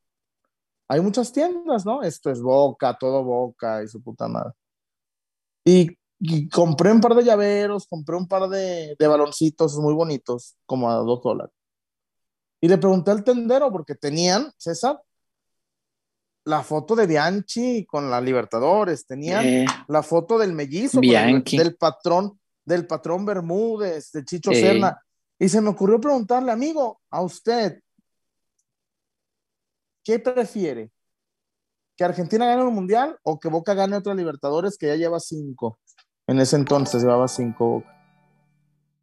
hay 0.87 0.99
muchas 0.99 1.31
tiendas, 1.31 1.85
¿no? 1.85 2.03
Esto 2.03 2.29
es 2.29 2.41
Boca, 2.41 2.97
todo 2.99 3.23
Boca 3.23 3.81
y 3.81 3.87
su 3.87 4.01
puta 4.03 4.27
madre. 4.27 4.51
Y, 5.65 5.97
y 6.19 6.49
compré 6.49 6.91
un 6.91 6.99
par 6.99 7.15
de 7.15 7.23
llaveros, 7.23 7.87
compré 7.87 8.17
un 8.17 8.27
par 8.27 8.49
de, 8.49 8.95
de 8.99 9.07
baloncitos 9.07 9.77
muy 9.77 9.93
bonitos, 9.93 10.57
como 10.65 10.91
a 10.91 10.95
dos 10.95 11.21
dólares. 11.23 11.53
Y 12.59 12.67
le 12.67 12.77
pregunté 12.77 13.11
al 13.11 13.23
tendero, 13.23 13.71
porque 13.71 13.95
tenían, 13.95 14.51
César, 14.57 15.01
la 16.45 16.61
foto 16.63 16.95
de 16.95 17.07
Bianchi 17.07 17.85
con 17.85 18.09
la 18.11 18.19
Libertadores, 18.19 19.05
tenían 19.05 19.45
Eh, 19.45 19.65
la 19.87 20.03
foto 20.03 20.37
del 20.37 20.53
mellizo, 20.53 20.99
el- 21.01 21.43
del 21.43 21.75
patrón, 21.77 22.39
del 22.65 22.85
patrón 22.87 23.25
Bermúdez, 23.25 24.11
de 24.11 24.25
Chicho 24.25 24.51
Eh. 24.51 24.55
Serna. 24.61 25.01
Y 25.39 25.49
se 25.49 25.61
me 25.61 25.69
ocurrió 25.69 25.99
preguntarle, 25.99 26.51
amigo, 26.51 27.01
a 27.09 27.21
usted, 27.21 27.79
¿qué 30.03 30.19
prefiere? 30.19 30.91
¿Que 31.95 32.03
Argentina 32.03 32.45
gane 32.45 32.63
un 32.63 32.73
mundial 32.73 33.17
o 33.23 33.39
que 33.39 33.49
Boca 33.49 33.73
gane 33.73 33.95
otra 33.95 34.13
Libertadores 34.13 34.77
que 34.77 34.87
ya 34.87 34.95
lleva 34.95 35.19
cinco? 35.19 35.79
En 36.27 36.39
ese 36.39 36.55
entonces 36.55 37.01
llevaba 37.01 37.27
cinco 37.27 37.67
Boca. 37.69 37.93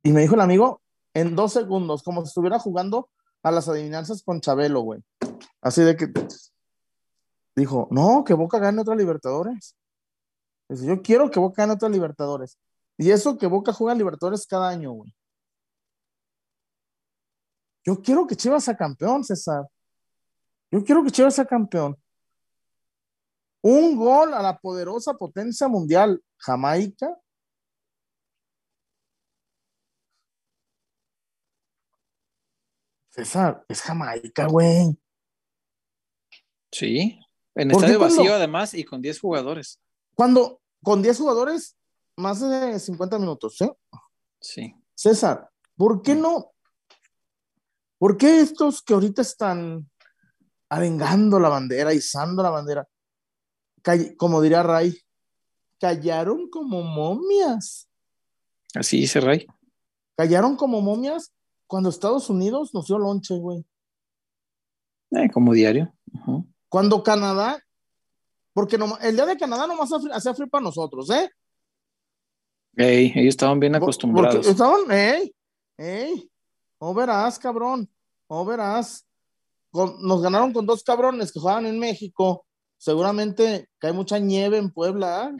Y 0.02 0.12
me 0.12 0.22
dijo 0.22 0.34
el 0.34 0.40
amigo, 0.40 0.80
en 1.14 1.36
dos 1.36 1.52
segundos, 1.52 2.02
como 2.02 2.22
si 2.22 2.28
estuviera 2.28 2.58
jugando 2.58 3.10
a 3.42 3.50
las 3.50 3.68
adivinanzas 3.68 4.22
con 4.22 4.40
Chabelo, 4.40 4.80
güey. 4.80 5.00
Así 5.60 5.82
de 5.82 5.96
que 5.96 6.10
dijo, 7.60 7.88
no, 7.90 8.24
que 8.24 8.34
Boca 8.34 8.58
gane 8.58 8.80
otra 8.80 8.94
Libertadores. 8.94 9.76
Dice, 10.68 10.86
yo 10.86 11.02
quiero 11.02 11.30
que 11.30 11.40
Boca 11.40 11.62
gane 11.62 11.74
otra 11.74 11.88
Libertadores. 11.88 12.58
Y 12.98 13.10
eso 13.10 13.38
que 13.38 13.46
Boca 13.46 13.72
juega 13.72 13.94
Libertadores 13.94 14.46
cada 14.46 14.68
año, 14.68 14.92
güey. 14.92 15.14
Yo 17.84 18.00
quiero 18.02 18.26
que 18.26 18.36
Chivas 18.36 18.64
sea 18.64 18.76
campeón, 18.76 19.24
César. 19.24 19.66
Yo 20.70 20.84
quiero 20.84 21.02
que 21.02 21.10
Chivas 21.10 21.34
sea 21.34 21.46
campeón. 21.46 21.96
Un 23.62 23.96
gol 23.96 24.34
a 24.34 24.42
la 24.42 24.58
poderosa 24.58 25.14
potencia 25.14 25.68
mundial, 25.68 26.22
Jamaica. 26.38 27.18
César, 33.10 33.64
es 33.68 33.82
Jamaica, 33.82 34.46
güey. 34.46 34.96
sí, 36.70 37.18
en 37.54 37.68
¿Por 37.70 37.80
qué 37.80 37.86
estadio 37.86 37.98
cuando- 37.98 38.16
vacío 38.16 38.34
además 38.34 38.74
y 38.74 38.84
con 38.84 39.00
10 39.02 39.20
jugadores. 39.20 39.80
Cuando 40.14 40.60
con 40.82 41.02
10 41.02 41.18
jugadores, 41.18 41.76
más 42.16 42.40
de 42.40 42.78
50 42.78 43.18
minutos, 43.18 43.56
¿sí? 43.56 43.70
Sí. 44.40 44.74
César, 44.94 45.50
¿por 45.76 46.02
qué 46.02 46.14
no? 46.14 46.52
¿Por 47.98 48.16
qué 48.16 48.40
estos 48.40 48.82
que 48.82 48.94
ahorita 48.94 49.22
están 49.22 49.90
arengando 50.68 51.38
la 51.40 51.48
bandera, 51.48 51.92
izando 51.92 52.42
la 52.42 52.50
bandera, 52.50 52.88
call- 53.82 54.16
como 54.16 54.40
diría 54.40 54.62
Ray, 54.62 54.98
callaron 55.78 56.48
como 56.48 56.82
momias? 56.82 57.88
Así 58.74 59.00
dice 59.00 59.20
Ray. 59.20 59.46
Callaron 60.16 60.56
como 60.56 60.80
momias 60.80 61.32
cuando 61.66 61.88
Estados 61.88 62.30
Unidos 62.30 62.72
nos 62.74 62.86
dio 62.86 62.98
lonche, 62.98 63.36
güey. 63.38 63.64
Eh, 65.12 65.28
como 65.32 65.52
diario. 65.52 65.92
Cuando 66.70 67.02
Canadá, 67.02 67.62
porque 68.54 68.78
no, 68.78 68.96
el 68.98 69.14
día 69.16 69.26
de 69.26 69.36
Canadá 69.36 69.66
nomás 69.66 69.90
hacía 69.92 70.32
frío- 70.34 70.48
para 70.48 70.64
nosotros, 70.64 71.10
¿eh? 71.10 71.28
Ey, 72.76 73.12
ellos 73.14 73.30
estaban 73.34 73.60
bien 73.60 73.74
acostumbrados. 73.74 74.36
Porque 74.36 74.50
estaban, 74.50 74.90
ey, 74.90 75.34
ey, 75.76 76.30
no 76.80 76.94
verás, 76.94 77.38
cabrón, 77.38 77.86
no 78.28 78.44
verás. 78.46 79.04
Con- 79.72 80.00
nos 80.00 80.22
ganaron 80.22 80.52
con 80.52 80.64
dos 80.64 80.82
cabrones 80.82 81.30
que 81.32 81.40
jugaban 81.40 81.66
en 81.66 81.78
México. 81.78 82.46
Seguramente 82.78 83.68
cae 83.78 83.92
mucha 83.92 84.18
nieve 84.18 84.56
en 84.56 84.70
Puebla, 84.70 85.24
¿ah? 85.24 85.32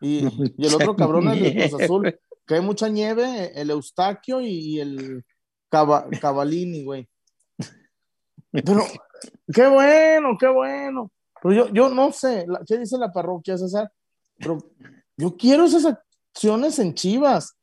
y, 0.00 0.18
y 0.58 0.66
el 0.66 0.74
otro 0.74 0.94
cabrón 0.94 1.28
es 1.30 1.40
de 1.42 1.68
Cruz 1.68 1.82
Azul. 1.82 2.20
Cae 2.44 2.60
mucha 2.60 2.88
nieve, 2.88 3.58
el 3.58 3.70
Eustaquio 3.70 4.40
y, 4.42 4.48
y 4.48 4.80
el 4.80 5.24
Cava- 5.70 6.06
Cavalini, 6.20 6.84
güey. 6.84 7.08
Pero, 8.52 8.84
qué 9.52 9.66
bueno, 9.66 10.36
qué 10.38 10.48
bueno. 10.48 11.10
Pero 11.42 11.54
yo, 11.54 11.68
yo 11.68 11.88
no 11.90 12.12
sé, 12.12 12.46
¿qué 12.66 12.78
dice 12.78 12.96
la 12.98 13.12
parroquia, 13.12 13.58
César? 13.58 13.92
Pero 14.38 14.58
yo 15.16 15.36
quiero 15.36 15.64
esas 15.64 15.84
acciones 15.84 16.78
en 16.78 16.94
Chivas. 16.94 17.54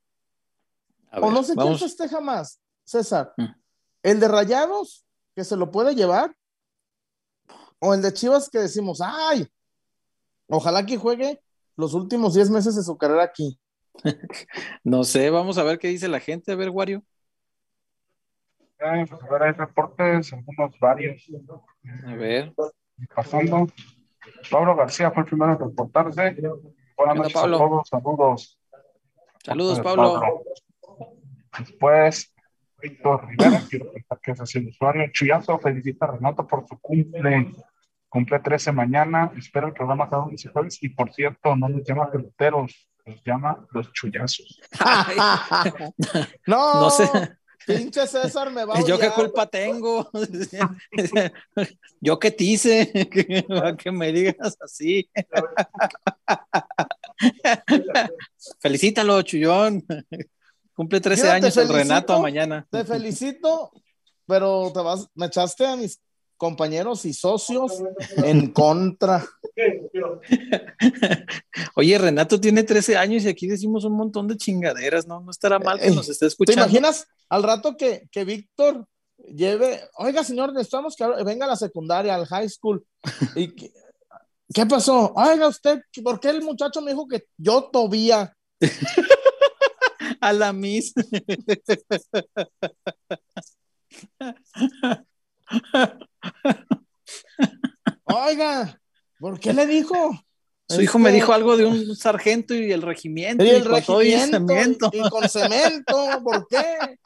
O 1.14 1.32
no 1.32 1.44
sé 1.44 1.54
vamos. 1.56 1.78
quién 1.78 1.90
festeja 1.90 2.22
más, 2.22 2.60
César. 2.84 3.34
Mm. 3.38 3.46
El 4.04 4.20
de 4.20 4.28
Rayados, 4.28 5.06
que 5.36 5.44
se 5.44 5.58
lo 5.58 5.72
puede 5.72 5.96
llevar. 5.96 6.36
O 7.80 7.94
el 7.94 8.02
de 8.02 8.14
Chivas 8.14 8.50
que 8.50 8.60
decimos, 8.60 9.00
ay, 9.04 9.48
ojalá 10.48 10.86
que 10.86 10.98
juegue 10.98 11.42
los 11.76 11.94
últimos 11.94 12.36
10 12.36 12.52
meses 12.52 12.76
de 12.76 12.84
su 12.84 12.98
carrera 12.98 13.24
aquí. 13.24 13.60
No 14.84 15.04
sé, 15.04 15.30
vamos 15.30 15.58
a 15.58 15.64
ver 15.64 15.80
qué 15.80 15.90
dice 15.90 16.08
la 16.08 16.20
gente. 16.20 16.52
A 16.52 16.56
ver, 16.56 16.70
Wario. 16.70 17.04
Eh, 18.84 19.06
pues, 19.08 19.22
a 19.22 19.28
ver, 19.32 19.44
hay 19.44 19.52
reportes, 19.52 20.34
algunos 20.34 20.80
varios. 20.80 21.24
A 22.08 22.16
ver. 22.16 22.54
Pasando. 23.16 23.68
Pablo 24.50 24.76
García 24.76 25.12
fue 25.12 25.24
el 25.24 25.30
primero 25.30 25.54
en 25.54 25.60
reportarse. 25.60 26.36
Buenas 26.98 27.16
noches 27.16 27.34
Pablo? 27.34 27.56
a 27.56 27.60
todos, 27.60 27.88
saludos. 27.88 28.60
Saludos, 29.44 29.80
Eh, 29.80 29.84
Pablo. 29.84 30.44
Después, 31.58 32.34
Víctor 32.82 33.28
Rivera, 33.28 33.62
quiero 33.70 33.92
pensar 33.92 34.20
que 34.20 34.32
es 34.32 34.42
así 34.42 34.58
el 34.60 34.68
usuario. 34.70 35.12
Chuyazo 35.12 35.60
felicita 35.60 36.06
a 36.06 36.12
Renato 36.14 36.48
por 36.48 36.68
su 36.68 36.80
cumple. 36.80 37.54
Cumple 38.10 38.40
13 38.40 38.72
mañana. 38.72 39.32
Espero 39.38 39.68
el 39.68 39.74
programa 39.74 40.10
cada 40.10 40.26
y 40.32 40.48
jueves. 40.48 40.82
Y 40.82 40.90
por 40.90 41.14
cierto, 41.14 41.56
no 41.56 41.70
nos 41.70 41.84
llama 41.84 42.10
peloteros, 42.10 42.90
nos 43.06 43.24
llama 43.24 43.66
los 43.72 43.92
chuyazos. 43.94 44.60
no, 46.48 46.74
No 46.82 46.90
sé. 46.90 47.10
pinche 47.66 48.06
César 48.08 48.52
me 48.52 48.66
va 48.66 48.76
a 48.76 48.86
¿Yo 48.86 49.00
qué 49.00 49.10
culpa 49.10 49.48
tengo? 49.48 50.10
¿Yo 52.02 52.20
qué 52.20 52.32
te 52.32 52.44
hice? 52.44 52.92
Que 53.78 53.92
me 53.92 54.12
digas 54.12 54.58
así. 54.62 55.10
Felicítalo, 58.60 59.22
Chullón. 59.22 59.86
Cumple 60.74 61.00
13 61.00 61.22
Mira, 61.22 61.32
te 61.32 61.38
años 61.38 61.58
el. 61.58 61.70
Renato 61.70 62.22
mañana. 62.22 62.68
Te 62.70 62.84
felicito, 62.84 63.72
pero 64.26 64.72
te 64.74 64.82
vas, 64.82 65.08
me 65.16 65.28
echaste 65.28 65.66
a 65.66 65.76
mis 65.76 66.00
compañeros 66.42 67.06
y 67.06 67.14
socios 67.14 67.84
en 68.18 68.52
contra. 68.52 69.24
Oye, 71.76 72.00
Renato 72.00 72.42
tiene 72.42 72.64
13 72.64 72.98
años 72.98 73.26
y 73.26 73.30
aquí 73.30 73.46
decimos 73.46 73.86
un 73.86 73.96
montón 73.96 74.28
de 74.28 74.38
chingaderas, 74.38 75.06
¿no? 75.06 75.20
No 75.22 75.30
estará 75.30 75.60
mal 75.60 75.80
que 75.80 75.90
Ey, 75.90 75.96
nos 75.96 76.10
esté 76.10 76.26
¿Te 76.26 76.30
escuchando. 76.30 76.64
imaginas 76.64 77.06
al 77.30 77.44
rato 77.44 77.78
que, 77.78 78.08
que 78.12 78.26
Víctor 78.26 78.88
lleve, 79.36 79.82
oiga 80.00 80.24
señor, 80.24 80.52
necesitamos 80.52 80.96
que 80.96 81.06
venga 81.24 81.46
a 81.46 81.50
la 81.50 81.56
secundaria, 81.56 82.16
al 82.16 82.26
high 82.26 82.50
school? 82.50 82.84
Y 83.36 83.54
que- 83.54 83.72
¿Qué 84.52 84.66
pasó? 84.66 85.14
Oiga 85.16 85.48
usted, 85.48 85.80
¿por 86.04 86.20
qué 86.20 86.30
el 86.32 86.42
muchacho 86.42 86.82
me 86.82 86.90
dijo 86.90 87.08
que 87.08 87.26
yo 87.38 87.70
todavía? 87.72 88.36
A 90.22 90.34
la 90.34 90.54
Miss. 90.54 90.92
Oiga, 98.06 98.80
¿por 99.20 99.40
qué 99.40 99.54
le 99.54 99.66
dijo? 99.68 99.96
Su 100.68 100.82
hijo 100.82 101.00
me 101.00 101.10
Este, 101.10 101.22
dijo 101.22 101.34
algo 101.34 101.58
de 101.58 101.66
un 101.66 101.96
sargento 101.96 102.54
y 102.54 102.72
el 102.72 102.82
regimiento. 102.82 103.44
Y 103.44 103.50
el 103.50 103.64
y 103.64 103.68
regimiento 103.68 104.38
cemento. 104.38 104.90
y, 104.94 105.00
y 105.00 105.10
con 105.10 105.28
cemento, 105.28 106.22
¿por 106.24 106.48
qué? 106.48 106.98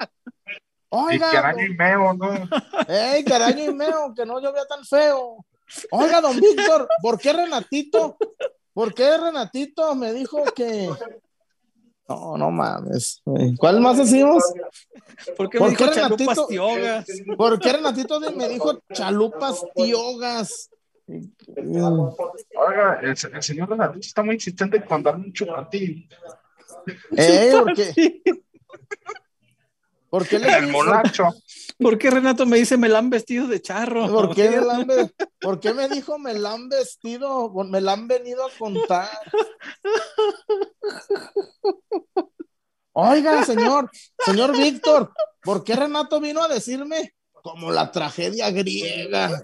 Y 0.00 0.96
Oiga, 0.96 1.30
que 1.30 1.38
araña 1.38 1.64
y 1.66 1.74
meo, 1.74 2.14
¿no? 2.14 2.32
¡Ey, 2.86 3.24
caraño 3.24 3.64
y 3.64 3.74
meo! 3.74 4.14
Que 4.14 4.24
no 4.24 4.40
llovía 4.40 4.64
tan 4.66 4.84
feo. 4.84 5.44
Oiga, 5.90 6.20
don 6.20 6.38
Víctor, 6.38 6.88
¿por 7.02 7.18
qué 7.18 7.32
Renatito? 7.32 8.16
¿Por 8.72 8.94
qué 8.94 9.16
Renatito 9.18 9.94
me 9.96 10.12
dijo 10.12 10.44
que, 10.54 10.88
No, 12.08 12.36
no 12.36 12.50
mames. 12.50 13.22
¿Cuál 13.58 13.80
más 13.80 13.96
decimos? 13.96 14.42
¿Por 15.36 15.48
qué 15.48 15.58
me 15.58 15.70
dijo 15.70 15.86
chalupas 15.90 16.46
tiogas? 16.48 17.06
¿Por 17.36 17.58
qué 17.58 17.72
Renatito 17.72 18.20
me 18.32 18.48
dijo 18.48 18.82
chalupas 18.92 19.64
tiogas? 19.74 20.70
Oiga, 21.06 23.00
el, 23.02 23.10
el 23.10 23.42
señor 23.42 23.70
Renatito 23.70 24.06
está 24.06 24.22
muy 24.22 24.34
insistente 24.34 24.84
con 24.84 25.02
darme 25.02 25.26
un 25.26 25.32
chupatín. 25.32 26.08
¿Eh? 27.16 27.50
¿Por 27.52 27.74
qué? 27.74 28.22
¿Por 30.14 30.28
qué 30.28 30.38
le 30.38 30.48
El 30.58 30.68
monacho. 30.68 31.34
¿Por 31.76 31.98
qué 31.98 32.08
Renato 32.08 32.46
me 32.46 32.56
dice 32.56 32.76
me 32.76 32.88
la 32.88 32.98
han 33.00 33.10
vestido 33.10 33.48
de 33.48 33.60
charro? 33.60 34.06
¿Por 34.06 34.32
qué, 34.32 34.48
me 34.48 34.72
han 34.72 34.86
¿Por 35.40 35.58
qué 35.58 35.74
me 35.74 35.88
dijo 35.88 36.20
me 36.20 36.34
la 36.34 36.52
han 36.52 36.68
vestido? 36.68 37.52
Me 37.64 37.80
la 37.80 37.94
han 37.94 38.06
venido 38.06 38.46
a 38.46 38.50
contar. 38.56 39.10
Oiga, 42.92 43.44
señor, 43.44 43.90
señor 44.24 44.56
Víctor, 44.56 45.12
¿por 45.42 45.64
qué 45.64 45.74
Renato 45.74 46.20
vino 46.20 46.44
a 46.44 46.48
decirme 46.48 47.12
como 47.32 47.72
la 47.72 47.90
tragedia 47.90 48.52
griega? 48.52 49.42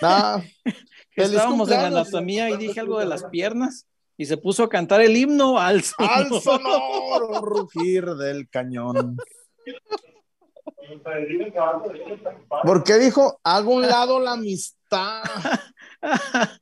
Ah, 0.00 0.40
Que 0.64 1.24
feliz 1.24 1.32
estábamos 1.32 1.70
en 1.70 1.80
anatomía 1.80 2.48
y 2.48 2.56
dije 2.56 2.80
algo 2.80 2.98
de 3.00 3.06
las 3.06 3.24
piernas 3.24 3.86
y 4.20 4.26
se 4.26 4.36
puso 4.36 4.64
a 4.64 4.68
cantar 4.68 5.00
el 5.00 5.16
himno 5.16 5.58
al 5.58 5.82
al 5.96 6.28
sonoro 6.42 7.40
rugir 7.40 8.04
del 8.04 8.50
cañón. 8.50 9.16
¿Por 12.62 12.84
qué 12.84 12.98
dijo 12.98 13.40
hago 13.42 13.72
un 13.76 13.80
lado 13.80 14.20
la 14.20 14.32
amistad? 14.32 15.22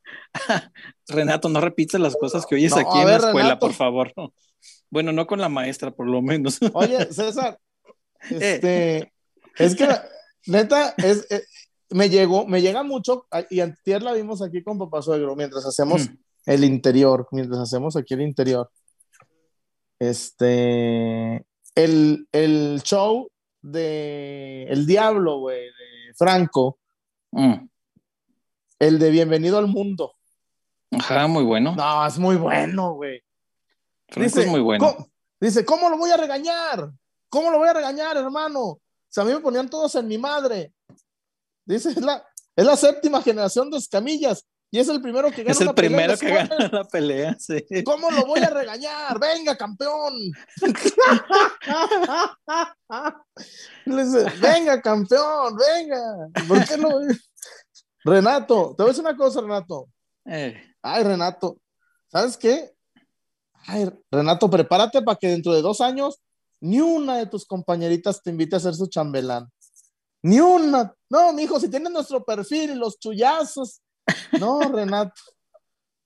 Renato, 1.08 1.48
no 1.48 1.60
repites 1.60 2.00
las 2.00 2.14
cosas 2.14 2.46
que 2.46 2.54
oyes 2.54 2.70
No, 2.70 2.78
aquí 2.78 3.00
en 3.00 3.06
ver, 3.06 3.22
la 3.22 3.26
escuela, 3.26 3.48
Renato. 3.48 3.66
por 3.66 3.74
favor. 3.74 4.12
Bueno, 4.88 5.10
no 5.10 5.26
con 5.26 5.40
la 5.40 5.48
maestra, 5.48 5.90
por 5.90 6.06
lo 6.06 6.22
menos. 6.22 6.60
Oye, 6.74 7.06
César, 7.12 7.58
este, 8.30 9.12
es 9.56 9.74
que 9.74 9.88
neta, 10.46 10.94
es, 10.96 11.26
eh, 11.28 11.42
me 11.90 12.08
llegó, 12.08 12.46
me 12.46 12.62
llega 12.62 12.84
mucho, 12.84 13.26
y 13.50 13.58
antier 13.58 14.04
la 14.04 14.12
vimos 14.12 14.42
aquí 14.42 14.62
con 14.62 14.78
papá 14.78 15.02
suegro, 15.02 15.34
mientras 15.34 15.66
hacemos 15.66 16.08
Mm. 16.08 16.27
El 16.48 16.64
interior, 16.64 17.28
mientras 17.30 17.60
hacemos 17.60 17.94
aquí 17.94 18.14
el 18.14 18.22
interior. 18.22 18.70
Este, 19.98 21.44
el, 21.74 22.26
el 22.32 22.80
show 22.82 23.28
de 23.60 24.64
El 24.64 24.86
Diablo, 24.86 25.40
güey, 25.40 25.60
de 25.60 26.14
Franco, 26.16 26.78
Mm. 27.30 27.68
el 28.78 28.98
de 28.98 29.10
Bienvenido 29.10 29.58
al 29.58 29.66
Mundo. 29.66 30.14
Ajá, 30.92 31.26
muy 31.26 31.44
bueno. 31.44 31.74
No, 31.76 32.06
es 32.06 32.18
muy 32.18 32.36
bueno, 32.36 32.94
güey. 32.94 33.22
Franco 34.08 34.40
es 34.40 34.46
muy 34.46 34.60
bueno. 34.60 34.86
¿cómo, 34.86 35.06
dice, 35.38 35.62
¿cómo 35.66 35.90
lo 35.90 35.98
voy 35.98 36.10
a 36.10 36.16
regañar? 36.16 36.90
¿Cómo 37.28 37.50
lo 37.50 37.58
voy 37.58 37.68
a 37.68 37.74
regañar, 37.74 38.16
hermano? 38.16 38.60
O 38.60 38.80
sea, 39.10 39.24
a 39.24 39.26
mí 39.26 39.34
me 39.34 39.40
ponían 39.40 39.68
todos 39.68 39.94
en 39.96 40.08
mi 40.08 40.16
madre. 40.16 40.72
Dice, 41.66 41.90
es 41.90 42.00
la, 42.00 42.26
es 42.56 42.64
la 42.64 42.76
séptima 42.78 43.20
generación 43.20 43.70
de 43.70 43.76
escamillas 43.76 44.46
y 44.70 44.78
es 44.78 44.88
el 44.88 45.00
primero 45.00 45.30
que 45.30 45.42
gana 45.42 45.52
Es 45.52 45.60
el 45.60 45.68
una 45.68 45.74
primero 45.74 46.16
que 46.16 46.30
gana 46.30 46.68
la 46.70 46.84
pelea, 46.84 47.36
sí. 47.38 47.64
¿Cómo 47.84 48.10
lo 48.10 48.26
voy 48.26 48.40
a 48.40 48.50
regañar? 48.50 49.18
Venga, 49.18 49.56
campeón. 49.56 50.14
Venga, 53.86 54.82
campeón, 54.82 55.56
venga. 55.56 56.28
¿Por 56.46 56.64
qué 56.66 56.76
no? 56.76 56.90
Renato, 58.04 58.74
te 58.76 58.82
voy 58.82 58.90
a 58.90 58.92
decir 58.92 59.04
una 59.04 59.16
cosa, 59.16 59.40
Renato. 59.40 59.88
Eh, 60.26 60.54
Ay, 60.82 61.04
Renato, 61.04 61.58
¿sabes 62.10 62.36
qué? 62.36 62.72
Ay, 63.66 63.90
Renato, 64.10 64.50
prepárate 64.50 65.02
para 65.02 65.18
que 65.18 65.28
dentro 65.28 65.54
de 65.54 65.62
dos 65.62 65.80
años 65.80 66.20
ni 66.60 66.80
una 66.80 67.18
de 67.18 67.26
tus 67.26 67.46
compañeritas 67.46 68.22
te 68.22 68.30
invite 68.30 68.56
a 68.56 68.60
ser 68.60 68.74
su 68.74 68.86
chambelán. 68.86 69.50
Ni 70.22 70.40
una. 70.40 70.92
No, 71.08 71.32
mijo, 71.32 71.60
si 71.60 71.70
tienes 71.70 71.92
nuestro 71.92 72.24
perfil 72.24 72.70
y 72.70 72.74
los 72.74 72.98
chuyazos. 72.98 73.80
No, 74.38 74.60
Renato. 74.60 75.20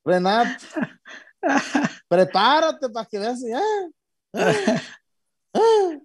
Renato. 0.04 0.64
Prepárate 2.08 2.88
para 2.88 3.06
que 3.06 3.18
veas. 3.18 3.40
y, 3.42 3.52
ah, 3.52 3.60
ah, 4.34 4.52
ah. 5.54 5.98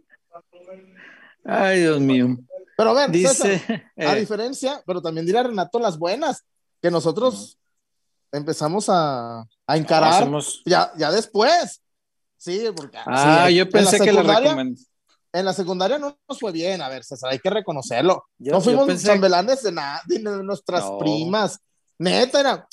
Ay, 1.46 1.82
Dios 1.82 2.00
mío. 2.00 2.38
Pero 2.76 2.92
a 2.92 2.94
ver, 2.94 3.12
Dice. 3.12 3.34
César, 3.60 3.84
a 3.98 4.16
eh, 4.16 4.20
diferencia, 4.20 4.82
pero 4.86 5.02
también 5.02 5.26
dirá 5.26 5.44
Renato 5.44 5.80
las 5.80 5.98
buenas, 5.98 6.44
que 6.82 6.92
nosotros 6.92 7.58
empezamos 8.32 8.88
a, 8.90 9.42
a 9.66 9.78
encarar 9.78 10.14
hacemos- 10.14 10.62
ya, 10.66 10.92
ya 10.98 11.12
después. 11.12 11.82
Sí, 12.38 12.66
porque 12.76 12.98
Ah, 13.06 13.46
sí, 13.48 13.56
yo 13.56 13.64
en 13.64 13.70
pensé 13.70 14.00
que 14.00 14.12
la 14.12 14.22
recomendé. 14.22 14.80
En 15.34 15.46
la 15.46 15.54
secundaria 15.54 15.98
no 16.00 16.18
nos 16.28 16.40
fue 16.40 16.52
bien, 16.52 16.82
a 16.82 16.90
ver, 16.90 17.04
César, 17.04 17.32
hay 17.32 17.40
que 17.40 17.50
reconocerlo. 17.50 18.26
Yo- 18.38 18.54
no 18.54 18.62
fuimos 18.62 19.04
chambelanes 19.04 19.64
de 19.64 19.72
nada, 19.72 20.02
de 20.06 20.20
nuestras 20.20 20.84
No. 20.86 20.98
primas. 21.00 21.60
Neta, 22.00 22.40
era 22.40 22.68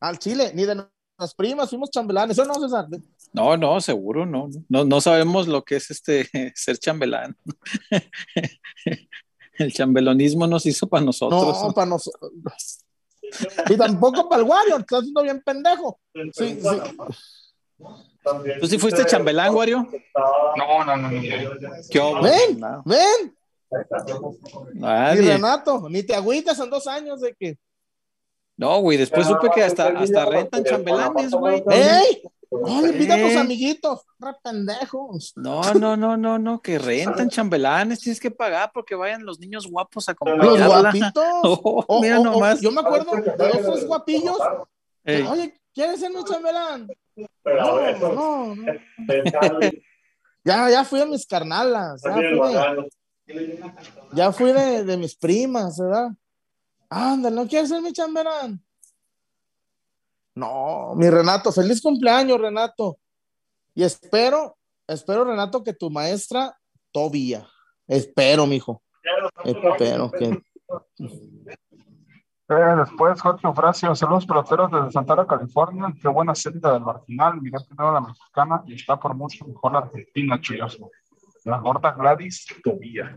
al 0.00 0.18
Chile, 0.18 0.52
ni 0.54 0.64
de 0.64 0.74
nuestras 0.74 1.34
primas, 1.36 1.70
fuimos 1.70 1.90
chambelanes. 1.90 2.38
¿Eso 2.38 2.46
no, 2.46 2.54
César? 2.54 2.86
No, 3.32 3.56
no, 3.56 3.80
seguro, 3.80 4.26
no. 4.26 4.48
No, 4.68 4.84
no 4.84 5.00
sabemos 5.00 5.46
lo 5.48 5.62
que 5.62 5.76
es 5.76 5.90
este 5.90 6.28
ser 6.54 6.78
chambelán. 6.78 7.36
El 9.58 9.72
chambelonismo 9.72 10.46
nos 10.46 10.66
hizo 10.66 10.88
para 10.88 11.04
nosotros. 11.04 11.62
No, 11.62 11.72
para 11.72 11.86
nosotros. 11.86 12.32
Y 13.68 13.76
tampoco 13.76 14.28
para 14.28 14.42
el 14.42 14.48
Wario, 14.48 14.78
estás 14.78 15.00
haciendo 15.00 15.22
bien 15.22 15.42
pendejo. 15.42 16.00
Sí, 16.32 16.58
sí. 16.60 16.68
¿Tú 18.60 18.66
sí 18.66 18.78
fuiste 18.78 19.04
chambelán, 19.06 19.54
Wario? 19.54 19.86
No, 20.56 20.84
no, 20.84 20.96
no, 20.96 21.10
no. 21.10 21.20
¿Qué? 21.90 22.00
Ven, 22.22 22.60
No, 22.60 22.82
ven, 22.84 23.36
y 24.74 24.78
nadie. 24.78 25.32
Renato, 25.32 25.88
ni 25.88 26.02
te 26.02 26.14
agüitas 26.14 26.58
en 26.58 26.70
dos 26.70 26.86
años 26.86 27.20
de 27.20 27.34
que. 27.34 27.58
No, 28.56 28.80
güey, 28.80 28.98
después 28.98 29.26
supe 29.26 29.48
que 29.54 29.62
hasta, 29.62 29.88
hasta 29.88 30.24
rentan 30.26 30.62
chambelanes, 30.64 31.30
güey. 31.32 31.62
¡Ey! 31.70 32.22
Invita 32.50 33.14
a 33.14 33.22
tus 33.22 33.32
Eh. 33.32 33.38
amiguitos, 33.38 34.02
re 34.18 34.32
pendejos. 34.44 35.32
No, 35.36 35.62
no, 35.74 35.96
no, 35.96 36.18
no, 36.18 36.38
no, 36.38 36.60
que 36.60 36.78
rentan 36.78 37.30
chambelanes, 37.30 38.00
tienes 38.00 38.20
que 38.20 38.30
pagar 38.30 38.70
porque 38.74 38.94
vayan 38.94 39.24
los 39.24 39.40
niños 39.40 39.66
guapos 39.66 40.06
a 40.08 40.12
Los 40.12 40.16
acompañarla. 40.16 40.80
guapitos. 40.82 41.24
Oh, 41.88 42.00
mira 42.02 42.18
nomás. 42.18 42.60
yo 42.60 42.70
me 42.70 42.80
acuerdo 42.82 43.12
de 43.16 43.22
dos 43.22 43.62
tres 43.62 43.86
guapillos. 43.86 44.38
Ey, 45.04 45.22
Oye, 45.22 45.54
¿quieres 45.74 45.98
ser 45.98 46.10
mi 46.12 46.22
chambelán? 46.24 46.88
No, 47.16 47.98
no, 48.14 48.54
no. 48.54 48.72
Ya, 50.44 50.68
ya 50.70 50.84
fui 50.84 51.00
a 51.00 51.06
mis 51.06 51.24
carnalas, 51.26 52.02
ya 52.02 52.12
fui 52.14 52.52
de, 52.52 52.90
ya 54.12 54.32
fui 54.32 54.52
de, 54.52 54.84
de 54.84 54.96
mis 54.96 55.16
primas, 55.16 55.78
¿verdad? 55.78 56.08
Ándale, 56.94 57.34
¿no 57.34 57.48
quieres 57.48 57.70
ser 57.70 57.80
mi 57.80 57.90
chambelán? 57.90 58.62
No, 60.34 60.94
mi 60.94 61.08
Renato, 61.08 61.50
feliz 61.50 61.80
cumpleaños, 61.80 62.38
Renato. 62.38 62.98
Y 63.74 63.82
espero, 63.82 64.58
espero, 64.86 65.24
Renato, 65.24 65.64
que 65.64 65.72
tu 65.72 65.90
maestra, 65.90 66.54
Tobía. 66.90 67.46
Espero, 67.86 68.46
mijo. 68.46 68.82
Espero 69.42 70.10
que. 70.10 70.26
Eh, 72.48 72.76
después, 72.76 73.18
Jorge 73.22 73.46
Ofracio, 73.46 73.94
saludos 73.94 74.26
peloteros 74.26 74.70
desde 74.70 74.90
Santana, 74.90 75.26
California. 75.26 75.94
Qué 76.00 76.08
buena 76.08 76.34
serie 76.34 76.60
del 76.60 76.80
marginal. 76.80 77.40
Miré 77.40 77.56
primero 77.66 77.92
la 77.92 78.02
mexicana 78.02 78.62
y 78.66 78.74
está 78.74 79.00
por 79.00 79.14
mucho 79.14 79.46
mejor 79.46 79.72
la 79.72 79.78
argentina, 79.78 80.38
chullazo. 80.38 80.90
La 81.44 81.58
gorda 81.58 81.92
Gladys 81.92 82.46
Tobía. 82.62 83.16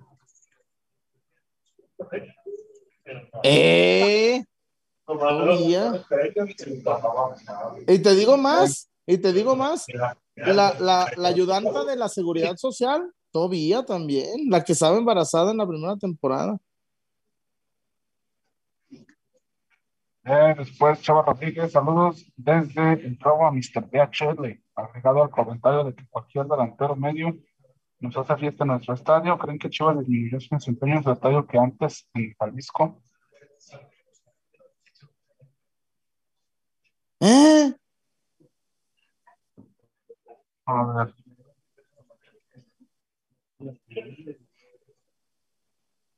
¡Eh! 3.44 4.44
Y 7.88 8.00
te 8.00 8.16
digo 8.16 8.38
más, 8.38 8.90
y 9.06 9.18
te 9.20 9.34
digo 9.34 9.56
más, 9.56 9.86
la, 10.36 10.76
la, 10.80 11.12
la 11.16 11.28
ayudanta 11.28 11.86
de 11.86 11.96
la 11.96 12.10
seguridad 12.10 12.58
social, 12.58 13.12
Tobía 13.32 13.84
también, 13.84 14.50
la 14.50 14.64
que 14.64 14.72
estaba 14.72 14.98
embarazada 14.98 15.52
en 15.52 15.58
la 15.58 15.68
primera 15.68 15.98
temporada. 15.98 16.58
Eh, 20.28 20.56
después, 20.58 21.02
Chava 21.02 21.22
Rodríguez, 21.22 21.72
saludos 21.72 22.26
desde 22.36 22.94
el 22.94 23.20
robo 23.20 23.46
a 23.46 23.52
Mr. 23.52 23.88
DHL. 23.92 24.60
Agregado 24.74 25.24
al 25.24 25.30
comentario 25.30 25.84
de 25.84 25.94
que 25.94 26.08
cualquier 26.08 26.48
delantero 26.48 26.96
medio 26.96 27.38
nos 28.00 28.18
hace 28.18 28.36
fiesta 28.38 28.64
en 28.64 28.70
nuestro 28.70 28.94
estadio. 28.94 29.38
¿Creen 29.38 29.60
que 29.60 29.70
Chivas 29.70 30.00
disminuyó 30.00 30.40
su 30.40 30.56
desempeño 30.56 30.98
en 30.98 31.04
su 31.04 31.12
estadio 31.12 31.46
que 31.48 31.58
antes 31.58 32.08
en 32.14 32.34
Jalisco? 32.40 33.02
¿Eh? 37.22 37.74
A 40.66 40.86
ver. 40.86 41.14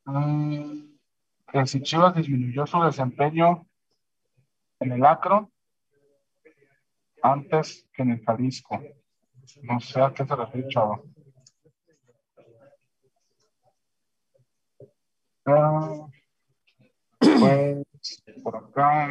Mm, 0.06 0.98
que 1.52 1.66
si 1.68 1.82
Chivas 1.82 2.16
disminuyó 2.16 2.66
su 2.66 2.82
desempeño 2.82 3.68
en 4.80 4.92
el 4.92 5.06
Acro 5.06 5.52
antes 7.22 7.88
que 7.94 8.04
en 8.04 8.12
el 8.12 8.26
Jalisco. 8.26 8.82
No 9.64 9.80
sé 9.80 10.02
a 10.02 10.14
qué 10.14 10.26
se 10.26 10.36
refiere, 10.36 10.68
chavo. 10.70 11.04
Ah, 15.50 16.10
pues 17.20 18.24
por 18.44 18.58
acá. 18.58 19.10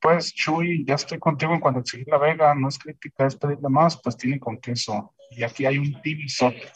Pues 0.00 0.32
Chuy, 0.32 0.84
ya 0.86 0.94
estoy 0.94 1.18
contigo 1.18 1.52
en 1.52 1.60
cuanto 1.60 1.80
a 1.80 1.84
seguir 1.84 2.08
la 2.08 2.16
Vega, 2.18 2.54
no 2.54 2.68
es 2.68 2.78
crítica, 2.78 3.26
es 3.26 3.36
pedirle 3.36 3.68
más, 3.68 4.00
pues 4.00 4.16
tiene 4.16 4.38
con 4.38 4.58
queso. 4.58 5.14
Y 5.30 5.42
aquí 5.42 5.66
hay 5.66 5.76
un 5.76 6.00
team 6.00 6.26
sote. 6.28 6.72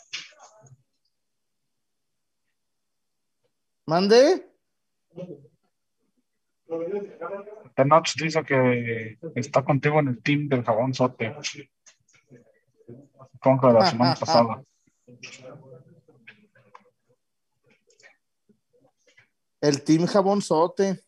¿Mande? 3.87 4.51
Tenoch 7.77 8.15
dice 8.17 8.43
que 8.45 9.19
está 9.37 9.65
contigo 9.65 10.01
en 10.01 10.09
el 10.09 10.23
team 10.23 10.49
del 10.49 10.65
jabón 10.65 10.93
sote. 10.93 11.35
Que 13.43 13.73
la 13.73 13.87
semana 13.91 14.15
pasada. 14.15 14.65
El 19.65 19.83
team 19.83 20.05
jabón 20.05 20.43
sote. 20.43 21.01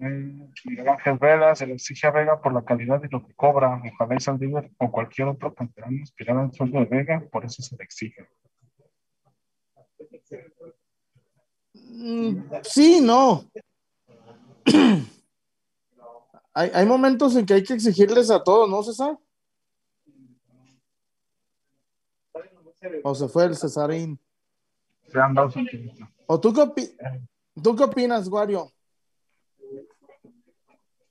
Eh, 0.00 0.50
Miguel 0.64 0.88
Ángel 0.88 1.16
Vela 1.16 1.54
se 1.54 1.64
le 1.64 1.74
exige 1.74 2.08
a 2.08 2.10
Vega 2.10 2.42
por 2.42 2.52
la 2.52 2.64
calidad 2.64 3.00
y 3.04 3.08
lo 3.08 3.24
que 3.24 3.32
cobra. 3.34 3.80
Ojalá 3.94 4.16
y 4.16 4.20
Saldívar 4.20 4.68
o 4.78 4.90
cualquier 4.90 5.28
otro 5.28 5.54
canterano 5.54 5.96
inspirado 5.96 6.40
en 6.40 6.52
sueldo 6.52 6.80
de 6.80 6.86
Vega, 6.86 7.24
por 7.30 7.44
eso 7.44 7.62
se 7.62 7.76
le 7.76 7.84
exige. 7.84 8.28
Mm, 11.72 12.50
Sí, 12.64 13.00
no. 13.00 13.48
hay, 16.52 16.70
hay 16.74 16.86
momentos 16.86 17.36
en 17.36 17.46
que 17.46 17.54
hay 17.54 17.62
que 17.62 17.74
exigirles 17.74 18.28
a 18.28 18.42
todos, 18.42 18.68
¿no, 18.68 18.82
César? 18.82 19.16
O 23.04 23.14
se 23.14 23.28
fue 23.28 23.44
el 23.44 23.56
Cesarín. 23.56 24.18
Se 25.06 25.20
han 25.20 25.32
dado 25.32 25.48
sentimiento. 25.48 26.08
¿O 26.26 26.40
tú 26.40 26.52
qué, 26.52 26.96
¿tú 27.62 27.76
qué 27.76 27.84
opinas, 27.84 28.28
Wario? 28.28 28.70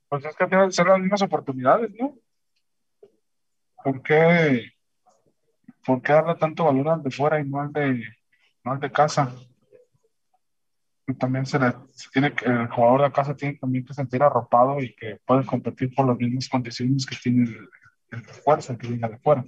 Pues 0.10 0.26
es 0.26 0.36
que 0.36 0.48
tienen 0.48 0.68
que 0.68 0.74
ser 0.74 0.88
las 0.88 1.00
mismas 1.00 1.22
oportunidades, 1.22 1.92
¿no? 1.98 2.18
¿Por 3.84 4.02
qué, 4.04 4.66
por 5.86 6.02
qué 6.02 6.14
darle 6.14 6.36
tanto 6.36 6.66
valor 6.66 6.90
al 6.90 7.04
de 7.04 7.12
fuera 7.12 7.40
y 7.40 7.50
no 7.50 7.62
al 7.62 7.72
de, 7.72 8.04
no 8.64 8.72
al 8.74 8.80
de 8.80 8.92
casa? 8.92 9.34
Y 11.08 11.14
también 11.16 11.46
se 11.46 11.60
le 11.60 11.74
se 11.94 12.10
tiene 12.10 12.34
que, 12.34 12.46
el 12.46 12.68
jugador 12.68 13.04
de 13.04 13.12
casa 13.12 13.36
tiene 13.36 13.58
también 13.58 13.86
que 13.86 13.94
sentir 13.94 14.22
arropado 14.22 14.80
y 14.82 14.94
que 14.96 15.20
puede 15.26 15.46
competir 15.46 15.94
por 15.96 16.08
las 16.08 16.18
mismas 16.18 16.50
condiciones 16.50 17.06
que 17.06 17.16
tiene 17.16 17.44
el, 17.50 17.70
el 18.12 18.24
fuerza, 18.24 18.78
que 18.78 18.88
venga 18.88 19.10
de 19.10 19.18
fuera. 19.18 19.44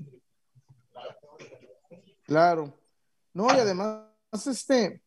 Claro. 2.24 2.74
No, 3.34 3.48
y 3.48 3.60
además, 3.60 4.08
este, 4.48 5.02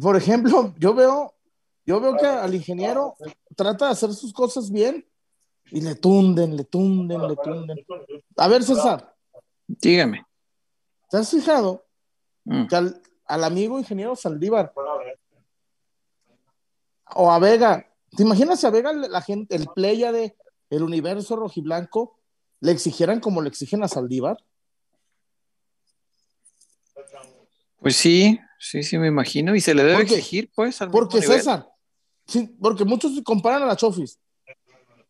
por 0.00 0.16
ejemplo, 0.16 0.74
yo 0.78 0.94
veo, 0.94 1.34
yo 1.84 2.00
veo 2.00 2.16
que 2.16 2.26
al 2.26 2.54
ingeniero 2.54 3.14
trata 3.56 3.86
de 3.86 3.92
hacer 3.92 4.12
sus 4.14 4.32
cosas 4.32 4.70
bien 4.70 5.06
y 5.70 5.80
le 5.80 5.94
tunden, 5.94 6.56
le 6.56 6.64
tunden, 6.64 7.26
le 7.26 7.36
tunden. 7.36 7.78
A 8.36 8.48
ver, 8.48 8.62
César, 8.62 9.14
Dígame. 9.66 10.24
¿te 11.10 11.16
has 11.18 11.30
fijado 11.30 11.82
Mm. 12.48 12.68
que 12.68 12.76
al, 12.76 13.02
al 13.26 13.42
amigo 13.42 13.76
ingeniero 13.76 14.14
Saldívar 14.14 14.72
o 17.16 17.32
a 17.32 17.38
Vega, 17.40 17.92
¿te 18.16 18.22
imaginas 18.22 18.60
si 18.60 18.66
a 18.68 18.70
Vega 18.70 18.92
la 18.92 19.20
gente, 19.20 19.56
el 19.56 19.66
playa 19.66 20.12
de 20.12 20.36
el 20.70 20.84
universo 20.84 21.34
rojiblanco 21.34 22.20
le 22.60 22.70
exigieran 22.70 23.18
como 23.18 23.42
le 23.42 23.48
exigen 23.48 23.82
a 23.82 23.88
Saldívar? 23.88 24.36
Pues 27.80 27.96
sí, 27.96 28.38
sí, 28.58 28.82
sí, 28.82 28.98
me 28.98 29.08
imagino. 29.08 29.54
Y 29.54 29.60
se 29.60 29.74
le 29.74 29.82
debe 29.84 29.96
Porque- 29.98 30.14
exigir, 30.14 30.50
pues, 30.54 30.80
al 30.80 30.88
mismo 30.88 31.00
Porque 31.00 31.20
nivel. 31.20 31.36
César, 31.38 31.68
sí, 32.26 32.54
porque 32.60 32.84
muchos 32.84 33.14
se 33.14 33.22
comparan 33.22 33.62
a 33.62 33.66
la 33.66 33.76
Chofis, 33.76 34.18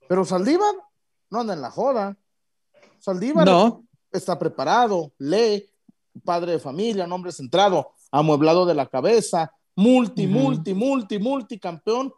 pero 0.08 0.24
Saldívar 0.24 0.74
no 1.30 1.40
anda 1.40 1.54
en 1.54 1.60
la 1.60 1.70
joda. 1.70 2.16
Saldívar 2.98 3.46
No, 3.46 3.84
está 4.12 4.38
preparado, 4.38 5.12
lee, 5.18 5.68
padre 6.24 6.52
de 6.52 6.58
familia, 6.58 7.04
un 7.04 7.12
hombre 7.12 7.32
centrado, 7.32 7.92
amueblado 8.10 8.64
de 8.66 8.74
la 8.74 8.86
cabeza, 8.86 9.52
multi, 9.74 10.26
multi, 10.26 10.74
multi, 10.74 11.18
multi 11.18 11.58
campeón. 11.58 12.12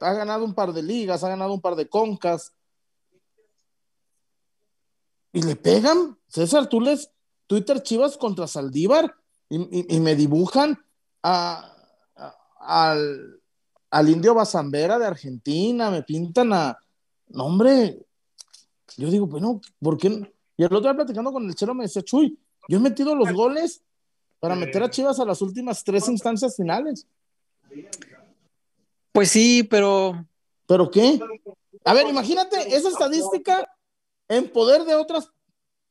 Ha 0.00 0.12
ganado 0.12 0.44
un 0.44 0.54
par 0.54 0.72
de 0.72 0.82
ligas, 0.82 1.24
ha 1.24 1.28
ganado 1.28 1.52
un 1.54 1.60
par 1.60 1.74
de 1.74 1.88
concas. 1.88 2.52
Y 5.32 5.42
le 5.42 5.56
pegan, 5.56 6.18
César, 6.28 6.68
tú 6.68 6.80
les 6.80 7.10
Twitter 7.46 7.82
Chivas 7.82 8.16
contra 8.16 8.46
Saldívar 8.46 9.14
y, 9.48 9.56
y- 9.80 9.96
y 9.96 10.00
me 10.00 10.14
dibujan 10.14 10.78
a- 11.22 11.74
a- 12.16 12.36
al, 12.60 13.40
al 13.90 14.08
indio 14.08 14.34
Bazambera 14.34 14.98
de 14.98 15.06
Argentina, 15.06 15.90
me 15.90 16.02
pintan 16.02 16.52
a. 16.52 16.78
No, 17.28 17.44
hombre, 17.46 17.98
yo 18.96 19.10
digo, 19.10 19.26
bueno, 19.26 19.60
¿por 19.80 19.96
qué? 19.98 20.10
no? 20.10 20.26
Y 20.56 20.62
el 20.64 20.66
otro 20.66 20.80
día 20.80 20.94
platicando 20.94 21.32
con 21.32 21.46
el 21.46 21.54
chelo 21.54 21.74
me 21.74 21.84
decía, 21.84 22.02
Chuy, 22.02 22.38
yo 22.68 22.78
he 22.78 22.80
metido 22.80 23.14
los 23.14 23.32
goles 23.32 23.82
para 24.40 24.54
meter 24.54 24.82
a 24.82 24.90
Chivas 24.90 25.20
a 25.20 25.24
las 25.24 25.40
últimas 25.42 25.82
tres 25.84 26.08
instancias 26.08 26.56
finales. 26.56 27.06
pues 29.12 29.30
sí, 29.30 29.62
pero 29.64 30.24
¿Pero 30.66 30.90
qué? 30.90 31.18
A 31.84 31.94
ver, 31.94 32.06
imagínate 32.08 32.76
esa 32.76 32.88
estadística 32.90 33.70
en 34.28 34.50
poder 34.50 34.84
de 34.84 34.94
otras. 34.94 35.30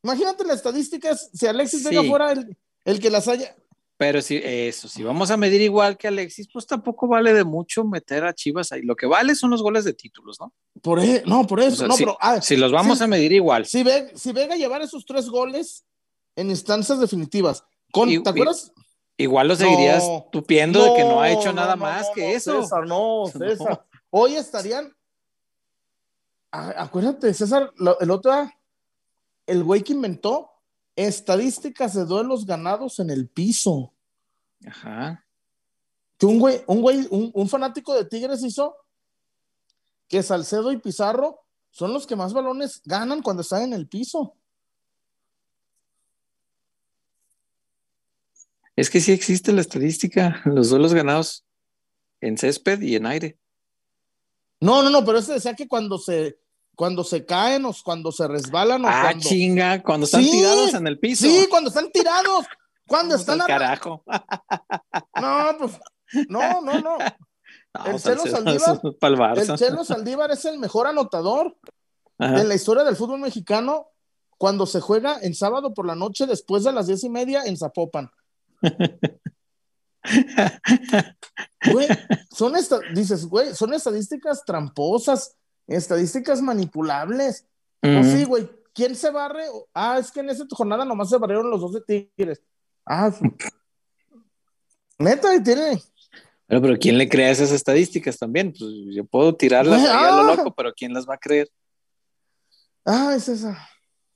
Imagínate 0.03 0.43
las 0.43 0.57
estadísticas 0.57 1.29
si 1.33 1.47
Alexis 1.47 1.81
Sí. 1.81 1.89
Vega 1.89 2.03
fuera 2.03 2.31
el, 2.31 2.55
el 2.87 2.99
que 2.99 3.09
las 3.11 3.27
haya. 3.27 3.55
Pero 3.99 4.21
si 4.21 4.37
eso, 4.43 4.87
si 4.87 5.01
vamos 5.03 5.31
a 5.31 5.37
medir 5.37 5.59
igual 5.61 5.97
que 5.97 6.07
Alexis, 6.07 6.47
pues 6.53 6.67
tampoco 6.67 7.07
vale 7.07 7.33
de 7.33 7.43
mucho 7.43 7.83
meter 7.83 8.23
a 8.25 8.33
Chivas 8.33 8.71
ahí. 8.71 8.83
Lo 8.83 8.95
que 8.95 9.07
vale 9.07 9.33
son 9.33 9.49
los 9.49 9.63
goles 9.63 9.85
de 9.85 9.93
títulos, 9.93 10.39
¿no? 10.39 10.53
Por 10.83 10.99
e- 10.99 11.23
no, 11.25 11.47
por 11.47 11.59
eso. 11.59 11.73
O 11.73 11.75
sea, 11.77 11.87
no, 11.87 11.95
si, 11.95 12.03
pero, 12.03 12.17
ah, 12.21 12.39
si 12.39 12.55
los 12.57 12.71
vamos 12.71 13.01
a 13.01 13.07
medir 13.07 13.31
igual. 13.33 13.65
si, 13.65 13.81
Ve- 13.83 14.11
si 14.15 14.31
Vega 14.33 14.55
llevar 14.55 14.83
esos 14.83 15.03
tres 15.05 15.27
goles 15.29 15.83
en 16.35 16.49
instancias 16.51 16.99
definitivas, 16.99 17.63
con, 17.91 18.07
Y- 18.09 18.21
¿te 18.21 18.29
acuerdas? 18.29 18.71
Igual 19.17 19.47
lo 19.47 19.55
seguirías 19.55 20.03
No. 20.07 20.27
tupiendo 20.31 20.83
de 20.83 20.93
que 20.93 21.03
no 21.03 21.19
ha 21.21 21.31
hecho 21.31 21.51
nada 21.51 21.75
más 21.75 22.07
que 22.13 22.35
eso. 22.35 22.61
César, 22.61 22.85
no. 22.85 23.23
César. 23.35 23.83
Hoy 24.11 24.35
estarían. 24.35 24.93
a- 26.51 26.83
Acuérdate, 26.83 27.33
César, 27.33 27.73
lo- 27.77 27.99
el 27.99 28.11
otro, 28.11 28.31
el 29.47 29.63
güey 29.63 29.81
que 29.83 29.93
inventó 29.93 30.49
estadísticas 30.97 31.93
de 31.93 32.03
duelos 32.03 32.45
ganados 32.45 32.99
en 32.99 33.09
el 33.09 33.29
piso. 33.29 33.93
Ajá. 34.65 35.25
Que 36.17 36.25
un 36.25 36.39
güey, 36.39 36.63
un 36.65 36.81
güey, 36.81 37.07
un, 37.11 37.31
un 37.33 37.47
fanático 37.47 37.93
de 37.93 38.03
Tigres 38.03 38.43
hizo 38.43 38.75
que 40.09 40.23
Salcedo 40.23 40.71
y 40.71 40.77
Pizarro 40.77 41.39
son 41.69 41.93
los 41.93 42.07
que 42.07 42.15
más 42.15 42.33
balones 42.33 42.81
ganan 42.83 43.21
cuando 43.21 43.43
están 43.43 43.61
en 43.61 43.73
el 43.73 43.87
piso. 43.87 44.35
Es 48.75 48.89
que 48.89 48.99
sí 48.99 49.11
existe 49.11 49.53
la 49.53 49.61
estadística, 49.61 50.41
los 50.45 50.69
duelos 50.69 50.93
ganados 50.93 51.45
en 52.21 52.37
césped 52.37 52.81
y 52.81 52.95
en 52.95 53.05
aire. 53.05 53.37
No, 54.59 54.81
no, 54.81 54.89
no, 54.89 55.05
pero 55.05 55.19
ese 55.19 55.33
decía 55.33 55.53
que 55.53 55.67
cuando 55.67 55.99
se, 55.99 56.39
cuando 56.77 57.03
se 57.03 57.25
caen 57.25 57.65
o 57.65 57.73
cuando 57.83 58.11
se 58.11 58.27
resbalan 58.27 58.85
o 58.85 58.87
Ah, 58.87 58.99
cuando. 59.05 59.27
chinga, 59.27 59.81
cuando 59.81 60.05
están 60.05 60.23
Sí, 60.23 60.29
tirados 60.29 60.75
en 60.75 60.85
el 60.85 60.99
piso. 60.99 61.25
Sí, 61.25 61.47
cuando 61.49 61.69
están 61.69 61.91
tirados. 61.91 62.45
Cuando 62.87 63.15
están. 63.15 63.41
al 63.41 63.47
carajo. 63.47 64.03
No, 65.19 65.57
pues. 65.57 65.71
No, 66.29 66.61
no, 66.61 66.79
no. 66.79 66.97
No, 67.73 67.85
El 67.85 68.01
Chelo 68.01 68.23
Saldívar-. 68.25 69.37
El 69.37 69.55
Chelo 69.57 69.83
Saldívar 69.83 70.31
es 70.31 70.45
el 70.45 70.57
mejor 70.59 70.87
anotador 70.87 71.57
Ajá. 72.17 72.41
en 72.41 72.47
la 72.47 72.55
historia 72.55 72.83
del 72.83 72.95
fútbol 72.95 73.19
mexicano 73.19 73.87
cuando 74.37 74.65
se 74.65 74.79
juega 74.81 75.17
en 75.21 75.33
sábado 75.35 75.73
por 75.73 75.85
la 75.87 75.95
noche 75.95 76.25
después 76.27 76.63
de 76.63 76.71
las 76.71 76.87
diez 76.87 77.03
y 77.03 77.09
media 77.09 77.43
en 77.45 77.57
Zapopan. 77.57 78.09
Güey, 81.71 81.87
son 82.31 82.55
esta- 82.55 82.79
dices, 82.93 83.25
güey, 83.25 83.53
son 83.53 83.73
estadísticas 83.73 84.43
tramposas, 84.45 85.35
estadísticas 85.67 86.41
manipulables. 86.41 87.45
Pues 87.79 88.07
Ujú. 88.07 88.17
sí, 88.17 88.23
güey, 88.23 88.49
¿quién 88.73 88.95
se 88.95 89.11
barre? 89.11 89.43
Ah, 89.73 89.97
es 89.99 90.11
que 90.11 90.21
en 90.21 90.29
esa 90.29 90.45
jornada 90.49 90.85
nomás 90.85 91.09
se 91.09 91.17
barrieron 91.17 91.49
los 91.49 91.61
dos 91.61 91.73
de 91.73 91.81
Tigres. 91.81 92.41
Ah, 92.85 93.11
neta, 94.99 95.43
tiene. 95.43 95.81
Pero, 96.47 96.61
pero 96.61 96.77
¿quién 96.77 96.97
le 96.97 97.09
crea 97.09 97.29
esas 97.29 97.51
estadísticas 97.51 98.17
también? 98.17 98.53
Pues 98.57 98.71
yo 98.95 99.03
puedo 99.05 99.35
tirarlas 99.35 99.81
Güey, 99.81 99.91
ahí 99.91 100.05
a 100.05 100.11
lo 100.11 100.21
ah. 100.21 100.35
loco, 100.35 100.55
pero 100.55 100.73
¿quién 100.73 100.93
las 100.93 101.07
va 101.07 101.15
a 101.15 101.19
creer? 101.19 101.49
Ah, 102.85 103.13
es 103.15 103.27
esa. 103.27 103.57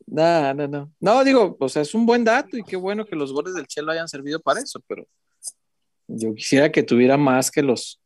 No, 0.06 0.54
no, 0.54 0.68
no. 0.68 0.92
No, 1.00 1.24
digo, 1.24 1.58
o 1.60 1.70
sea, 1.70 1.82
es 1.82 1.94
un 1.94 2.06
buen 2.06 2.24
dato 2.24 2.58
y 2.58 2.64
qué 2.64 2.78
bueno 2.78 3.06
que 3.06 3.16
los 3.16 3.34
goles 3.34 3.54
del 3.54 3.68
Chelo 3.68 3.92
hayan 3.92 4.08
servido 4.08 4.40
para 4.40 4.62
eso, 4.62 4.80
pero 4.88 5.06
yo 6.08 6.34
quisiera 6.34 6.72
que 6.72 6.84
tuviera 6.84 7.18
más 7.18 7.52
que 7.52 7.62
los 7.62 8.02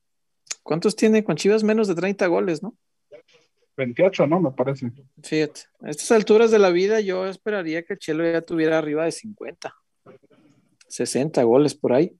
¿Cuántos 0.66 0.96
tiene 0.96 1.24
con 1.24 1.36
Chivas? 1.36 1.64
Menos 1.64 1.88
de 1.88 1.94
30 1.94 2.26
goles, 2.26 2.64
¿no? 2.64 2.76
28, 3.78 4.28
¿no? 4.28 4.40
Me 4.40 4.52
parece. 4.52 4.92
Fíjate, 5.22 5.62
a 5.82 5.90
estas 5.90 6.12
alturas 6.12 6.52
de 6.52 6.60
la 6.60 6.70
vida 6.70 7.00
yo 7.00 7.26
esperaría 7.26 7.84
que 7.84 7.98
Chelo 7.98 8.24
ya 8.30 8.42
tuviera 8.42 8.78
arriba 8.78 9.06
de 9.06 9.12
50, 9.12 9.76
60 10.88 11.44
goles 11.44 11.76
por 11.76 11.94
ahí, 11.94 12.18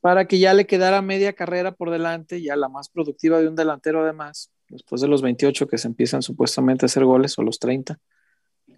para 0.00 0.26
que 0.26 0.38
ya 0.38 0.52
le 0.54 0.66
quedara 0.66 1.00
media 1.02 1.32
carrera 1.32 1.72
por 1.72 1.90
delante, 1.90 2.42
ya 2.42 2.56
la 2.56 2.68
más 2.68 2.88
productiva 2.88 3.40
de 3.40 3.48
un 3.48 3.56
delantero 3.56 4.02
además, 4.02 4.50
después 4.68 5.00
de 5.00 5.08
los 5.08 5.22
28 5.22 5.66
que 5.66 5.78
se 5.78 5.88
empiezan 5.88 6.22
supuestamente 6.22 6.84
a 6.84 6.86
hacer 6.86 7.04
goles 7.04 7.38
o 7.38 7.42
los 7.42 7.58
30, 7.58 7.98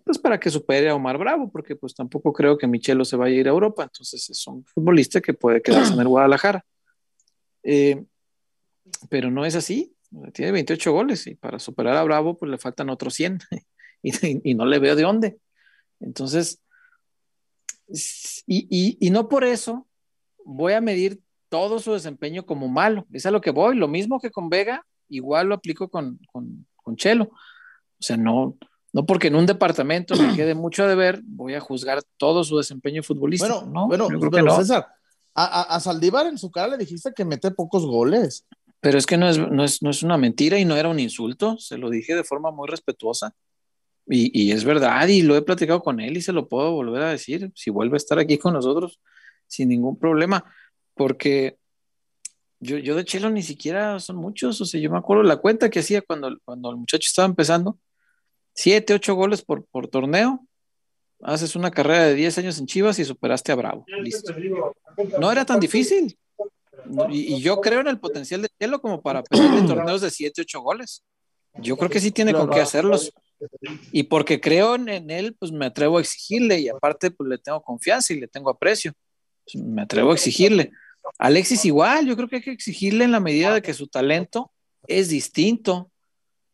pues 0.05 0.19
para 0.19 0.39
que 0.39 0.51
supere 0.51 0.89
a 0.89 0.95
Omar 0.95 1.19
Bravo, 1.19 1.51
porque 1.51 1.75
pues 1.75 1.95
tampoco 1.95 2.33
creo 2.33 2.57
que 2.57 2.69
Michelo 2.69 3.05
se 3.05 3.17
vaya 3.17 3.37
a 3.37 3.41
ir 3.41 3.49
a 3.49 3.51
Europa, 3.51 3.83
entonces 3.83 4.31
es 4.31 4.47
un 4.47 4.65
futbolista 4.65 5.21
que 5.21 5.35
puede 5.35 5.61
quedarse 5.61 5.95
en 5.95 6.01
el 6.01 6.09
Guadalajara. 6.09 6.65
Eh, 7.65 8.05
pero 9.09 9.33
no 9.33 9.45
es 9.45 9.57
así, 9.57 9.96
tiene 10.33 10.53
28 10.53 10.93
goles 10.93 11.27
y 11.27 11.35
para 11.35 11.59
superar 11.59 11.97
a 11.97 12.03
Bravo 12.03 12.37
pues 12.37 12.51
le 12.51 12.59
faltan 12.59 12.91
otros 12.91 13.14
100 13.14 13.41
y, 14.03 14.51
y, 14.51 14.55
no 14.55 14.67
le 14.67 14.79
veo 14.79 14.97
de 14.97 15.03
dónde. 15.03 15.39
Entonces, 16.01 16.62
y, 18.47 18.97
y, 19.01 19.11
no 19.11 19.29
por 19.29 19.45
eso 19.45 19.87
voy 20.45 20.75
a 20.75 20.81
medir 20.81 21.21
todo 21.49 21.79
su 21.79 21.93
desempeño 21.93 22.45
como 22.45 22.69
malo, 22.69 23.07
es 23.12 23.27
a 23.27 23.31
lo 23.31 23.41
que 23.41 23.51
voy, 23.51 23.77
lo 23.77 23.89
mismo 23.89 24.21
que 24.21 24.31
con 24.31 24.49
Vega, 24.49 24.85
igual 25.09 25.49
lo 25.49 25.55
aplico 25.55 25.89
con, 25.89 26.19
con, 26.33 26.67
con 26.77 26.97
Chelo. 26.97 27.25
O 27.25 28.03
sea, 28.03 28.17
no, 28.17 28.57
no 28.93 29.07
porque 29.07 29.29
en 29.29 29.37
un 29.37 29.47
departamento 29.47 30.14
me 30.17 30.35
quede 30.35 30.55
mucho 30.55 30.87
de 30.87 30.95
ver, 30.95 31.23
voy 31.25 31.55
a 31.55 31.61
juzgar 31.61 32.03
todo 32.17 32.45
su 32.45 32.59
desempeño 32.59 33.03
futbolístico. 33.03 33.61
Bueno, 33.61 33.73
no, 33.73 33.87
bueno 33.87 34.09
pero 34.31 34.45
no. 34.45 34.57
César, 34.57 34.87
a, 35.35 35.45
a, 35.45 35.77
a, 35.77 35.81
Saldívar 35.81 36.27
en 36.27 36.39
su 36.39 36.51
cara 36.51 36.69
le 36.69 36.79
dijiste 36.79 37.12
que 37.14 37.25
mete 37.25 37.51
pocos 37.51 37.87
goles. 37.87 38.47
Pero 38.87 38.99
es 38.99 39.07
que 39.07 39.16
no 39.16 39.28
es, 39.28 39.37
no, 39.37 39.64
es, 39.64 39.82
no 39.82 39.91
es 39.91 40.05
una 40.05 40.16
mentira 40.16 40.61
y 40.61 40.64
no 40.64 40.76
era 40.76 40.89
un 40.89 41.01
insulto, 41.01 41.59
se 41.59 41.76
lo 41.76 41.91
dije 41.91 42.14
de 42.14 42.22
forma 42.22 42.53
muy 42.53 42.68
respetuosa. 42.68 43.34
Y, 44.07 44.30
y, 44.32 44.53
es 44.53 44.62
verdad, 44.62 45.09
y 45.09 45.22
lo 45.22 45.34
he 45.34 45.43
platicado 45.43 45.82
con 45.82 45.99
él 45.99 46.16
y 46.16 46.22
se 46.22 46.32
lo 46.32 46.49
puedo 46.49 46.70
volver 46.70 47.03
a 47.03 47.11
decir 47.11 47.51
si 47.57 47.70
vuelve 47.70 47.97
a 47.97 47.97
estar 47.97 48.20
aquí 48.20 48.39
con 48.39 48.53
nosotros 48.53 49.01
sin 49.49 49.70
ningún 49.70 49.99
problema, 49.99 50.45
porque 50.95 51.57
yo, 52.61 52.78
yo 52.78 52.95
de 52.95 53.05
Chelo 53.05 53.28
ni 53.28 53.43
siquiera 53.43 53.99
son 53.99 54.18
muchos, 54.18 54.61
o 54.61 54.64
sea, 54.64 54.80
yo 54.80 54.89
me 54.89 54.99
acuerdo 54.99 55.24
la 55.24 55.39
cuenta 55.39 55.68
que 55.68 55.80
hacía 55.80 56.01
cuando, 56.01 56.39
cuando 56.45 56.70
el 56.70 56.76
muchacho 56.76 57.09
estaba 57.09 57.26
empezando, 57.26 57.80
siete, 58.55 58.95
ocho 58.95 59.16
goles 59.16 59.43
por, 59.43 59.66
por 59.66 59.89
torneo, 59.89 60.47
haces 61.22 61.57
una 61.57 61.72
carrera 61.72 62.05
de 62.05 62.14
10 62.14 62.39
años 62.39 62.59
en 62.61 62.66
Chivas 62.66 63.01
y 63.01 63.05
superaste 63.05 63.51
a 63.51 63.57
Bravo, 63.57 63.84
listo. 64.01 64.32
No 65.18 65.32
era 65.32 65.45
tan 65.45 65.59
difícil, 65.59 66.16
y, 67.11 67.41
yo 67.41 67.61
creo 67.61 67.80
en 67.80 67.89
el 67.89 67.99
potencial 67.99 68.43
de 68.43 68.49
Chelo 68.61 68.80
como 68.80 69.03
para 69.03 69.22
pedirle 69.22 69.62
torneos 69.66 70.01
de 70.01 70.11
7, 70.11 70.43
8 70.43 70.61
goles. 70.61 71.05
Yo 71.55 71.76
creo 71.76 71.91
que 71.91 72.01
sí 72.01 72.11
tiene 72.11 72.32
con 72.32 72.51
qué 72.51 72.61
hacerlos. 72.61 73.12
Y 73.93 74.05
porque 74.05 74.41
creo 74.41 74.74
en, 74.76 75.11
él, 75.11 75.34
pues 75.39 75.53
me 75.53 75.66
atrevo 75.66 75.99
a 75.99 76.01
exigirle 76.01 76.61
y 76.61 76.68
aparte 76.68 77.11
pues 77.11 77.28
le 77.28 77.39
tengo 77.39 77.62
confianza 77.62 78.12
y 78.12 78.20
le 78.20 78.28
tengo 78.28 78.51
aprecio. 78.51 78.93
Pues, 79.45 79.62
me 79.62 79.82
atrevo 79.82 80.11
a 80.11 80.14
exigirle. 80.14 80.70
Alexis 81.18 81.64
igual, 81.64 82.07
yo 82.07 82.16
creo 82.16 82.28
que 82.28 82.37
hay 82.37 82.43
que 82.43 82.51
exigirle 82.51 83.05
en 83.05 83.12
la 83.12 83.20
medida 83.20 83.55
de 83.55 83.62
que 83.62 83.74
su 83.74 83.87
talento 83.87 84.53
es 84.87 85.09
distinto. 85.09 85.91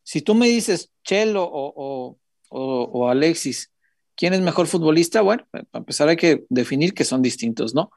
Si 0.02 0.20
tú 0.22 0.34
me 0.34 0.48
dices 0.48 0.90
Chelo 1.04 1.48
o 1.50 3.08
Alexis, 3.08 3.72
¿quién 4.16 4.34
es 4.34 4.40
mejor 4.40 4.66
futbolista? 4.66 5.22
Bueno, 5.22 5.46
para 5.50 5.66
empezar 5.74 6.08
hay 6.08 6.16
que 6.16 6.44
definir 6.48 6.94
que 6.94 7.04
son 7.04 7.22
distintos, 7.22 7.74
¿no? 7.74 7.90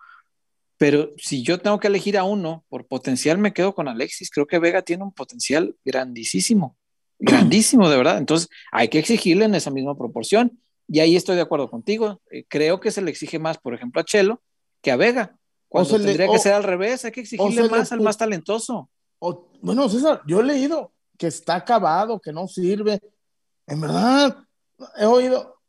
Pero 0.78 1.12
si 1.18 1.42
yo 1.44 1.60
tengo 1.60 1.80
que 1.80 1.88
elegir 1.88 2.18
a 2.18 2.24
uno, 2.24 2.66
por 2.70 2.86
potencial 2.86 3.38
me 3.38 3.54
quedo 3.54 3.74
con 3.74 3.88
Alexis. 3.88 4.30
Creo 4.30 4.46
que 4.46 4.60
Vega 4.60 4.82
tiene 4.82 5.04
un 5.04 5.14
potencial 5.14 5.76
grandísimo, 5.86 6.78
grandísimo, 7.20 7.90
de 7.90 7.98
verdad. 7.98 8.18
Entonces 8.18 8.50
hay 8.72 8.90
que 8.90 9.00
exigirle 9.00 9.46
en 9.46 9.56
esa 9.56 9.72
misma 9.72 9.98
proporción. 9.98 10.60
Y 10.88 11.00
ahí 11.00 11.16
estoy 11.16 11.36
de 11.36 11.42
acuerdo 11.42 11.70
contigo. 11.70 12.22
Eh, 12.30 12.46
creo 12.48 12.80
que 12.80 12.92
se 12.92 13.02
le 13.02 13.10
exige 13.10 13.40
más, 13.40 13.58
por 13.58 13.74
ejemplo, 13.74 14.02
a 14.02 14.06
Chelo 14.06 14.42
que 14.82 14.92
a 14.92 14.98
Vega. 14.98 15.36
Cuando 15.68 15.92
tendría 15.92 16.28
le, 16.28 16.32
que 16.32 16.38
o, 16.38 16.40
ser 16.40 16.54
al 16.54 16.64
revés, 16.64 17.06
hay 17.06 17.12
que 17.12 17.22
exigirle 17.22 17.70
más 17.70 17.92
le, 17.92 17.96
al 17.96 18.02
más 18.02 18.18
talentoso. 18.18 18.90
O, 19.20 19.50
bueno, 19.62 19.90
César, 19.90 20.22
yo 20.28 20.42
he 20.42 20.44
leído 20.44 20.94
que 21.18 21.28
está 21.28 21.56
acabado, 21.56 22.20
que 22.20 22.32
no 22.32 22.48
sirve. 22.48 23.02
En 23.66 23.82
verdad, 23.82 24.38
he 24.98 25.06
oído, 25.06 25.60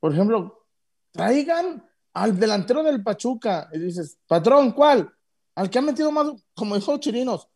por 0.00 0.12
ejemplo, 0.12 0.66
traigan 1.12 1.88
al 2.14 2.38
delantero 2.38 2.82
del 2.82 3.02
Pachuca 3.02 3.68
y 3.72 3.78
dices, 3.78 4.18
patrón, 4.26 4.72
¿cuál? 4.72 5.12
Al 5.54 5.70
que 5.70 5.78
ha 5.78 5.82
metido 5.82 6.10
más, 6.10 6.32
como 6.54 6.74
dijo 6.74 6.98
Chirinos, 6.98 7.48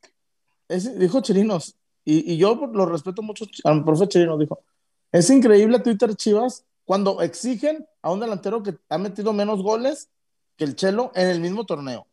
ese, 0.69 0.99
dijo 0.99 1.21
Chirinos, 1.21 1.77
y, 2.05 2.33
y, 2.33 2.37
yo 2.37 2.55
lo 2.73 2.87
respeto 2.87 3.23
mucho 3.23 3.47
al 3.65 3.85
profe 3.85 4.09
Chirinos, 4.09 4.39
dijo, 4.39 4.63
es 5.13 5.29
increíble 5.31 5.81
Twitter 5.81 6.15
Chivas 6.15 6.65
cuando 6.85 7.21
exigen 7.21 7.87
a 8.03 8.13
un 8.13 8.21
delantero 8.21 8.63
que 8.63 8.79
ha 8.89 8.99
metido 8.99 9.33
menos 9.33 9.63
goles 9.63 10.09
que 10.57 10.65
el 10.65 10.77
Chelo 10.77 11.11
en 11.15 11.29
el 11.29 11.41
mismo 11.41 11.67
torneo. 11.67 12.07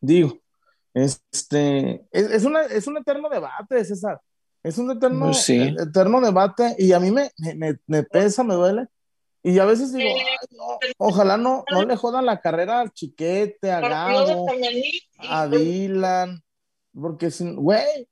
Digo, 0.00 0.38
este, 0.94 2.06
es, 2.10 2.30
es, 2.30 2.44
una, 2.44 2.62
es 2.62 2.86
un 2.86 2.96
eterno 2.96 3.28
debate, 3.28 3.84
César. 3.84 4.20
Es 4.62 4.78
un 4.78 4.90
eterno, 4.90 5.26
Pues 5.26 5.42
sí. 5.42 5.74
eterno 5.78 6.20
debate 6.20 6.74
y 6.78 6.92
a 6.92 7.00
mí 7.00 7.10
me, 7.10 7.30
me, 7.56 7.78
me 7.86 8.02
pesa, 8.02 8.44
me 8.44 8.54
duele. 8.54 8.86
Y 9.42 9.58
a 9.58 9.64
veces 9.64 9.92
digo, 9.94 10.10
no, 10.50 10.78
ojalá 10.98 11.38
no, 11.38 11.64
no 11.70 11.84
le 11.84 11.96
jodan 11.96 12.26
la 12.26 12.40
carrera 12.42 12.80
al 12.80 12.92
Chiquete, 12.92 13.72
a 13.72 13.80
Gabo, 13.80 14.46
a 15.18 15.48
Dylan, 15.48 16.42
porque 16.92 17.30
sin, 17.30 17.56
güey. 17.56 18.06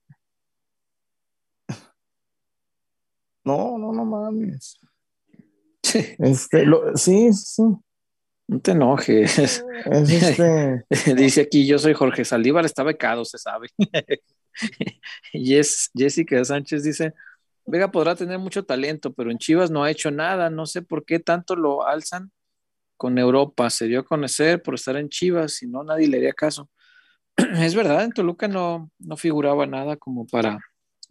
No, 3.44 3.78
no, 3.78 3.92
no 3.92 4.04
mames. 4.04 4.78
Este, 6.18 6.66
lo, 6.66 6.96
sí, 6.96 7.32
sí. 7.32 7.62
No 8.46 8.60
te 8.60 8.72
enojes. 8.72 9.38
Es 9.38 9.64
este... 10.10 10.84
Dice 11.14 11.42
aquí, 11.42 11.66
yo 11.66 11.78
soy 11.78 11.94
Jorge 11.94 12.24
Saldívar, 12.24 12.64
está 12.64 12.82
becado, 12.82 13.24
se 13.24 13.38
sabe. 13.38 13.68
Yes, 15.32 15.90
Jessica 15.94 16.44
Sánchez 16.44 16.82
dice, 16.82 17.14
Vega 17.66 17.90
podrá 17.90 18.14
tener 18.14 18.38
mucho 18.38 18.64
talento, 18.64 19.12
pero 19.12 19.30
en 19.30 19.38
Chivas 19.38 19.70
no 19.70 19.84
ha 19.84 19.90
hecho 19.90 20.10
nada, 20.10 20.50
no 20.50 20.66
sé 20.66 20.82
por 20.82 21.04
qué 21.04 21.18
tanto 21.18 21.54
lo 21.54 21.86
alzan 21.86 22.32
con 22.96 23.18
Europa, 23.18 23.70
se 23.70 23.86
dio 23.86 24.00
a 24.00 24.04
conocer 24.04 24.62
por 24.62 24.74
estar 24.74 24.96
en 24.96 25.08
Chivas, 25.08 25.54
si 25.54 25.66
no 25.66 25.84
nadie 25.84 26.08
le 26.08 26.18
haría 26.18 26.32
caso. 26.32 26.68
Es 27.36 27.74
verdad, 27.74 28.04
en 28.04 28.12
Toluca 28.12 28.48
no, 28.48 28.90
no 28.98 29.16
figuraba 29.16 29.66
nada 29.66 29.96
como 29.96 30.26
para, 30.26 30.58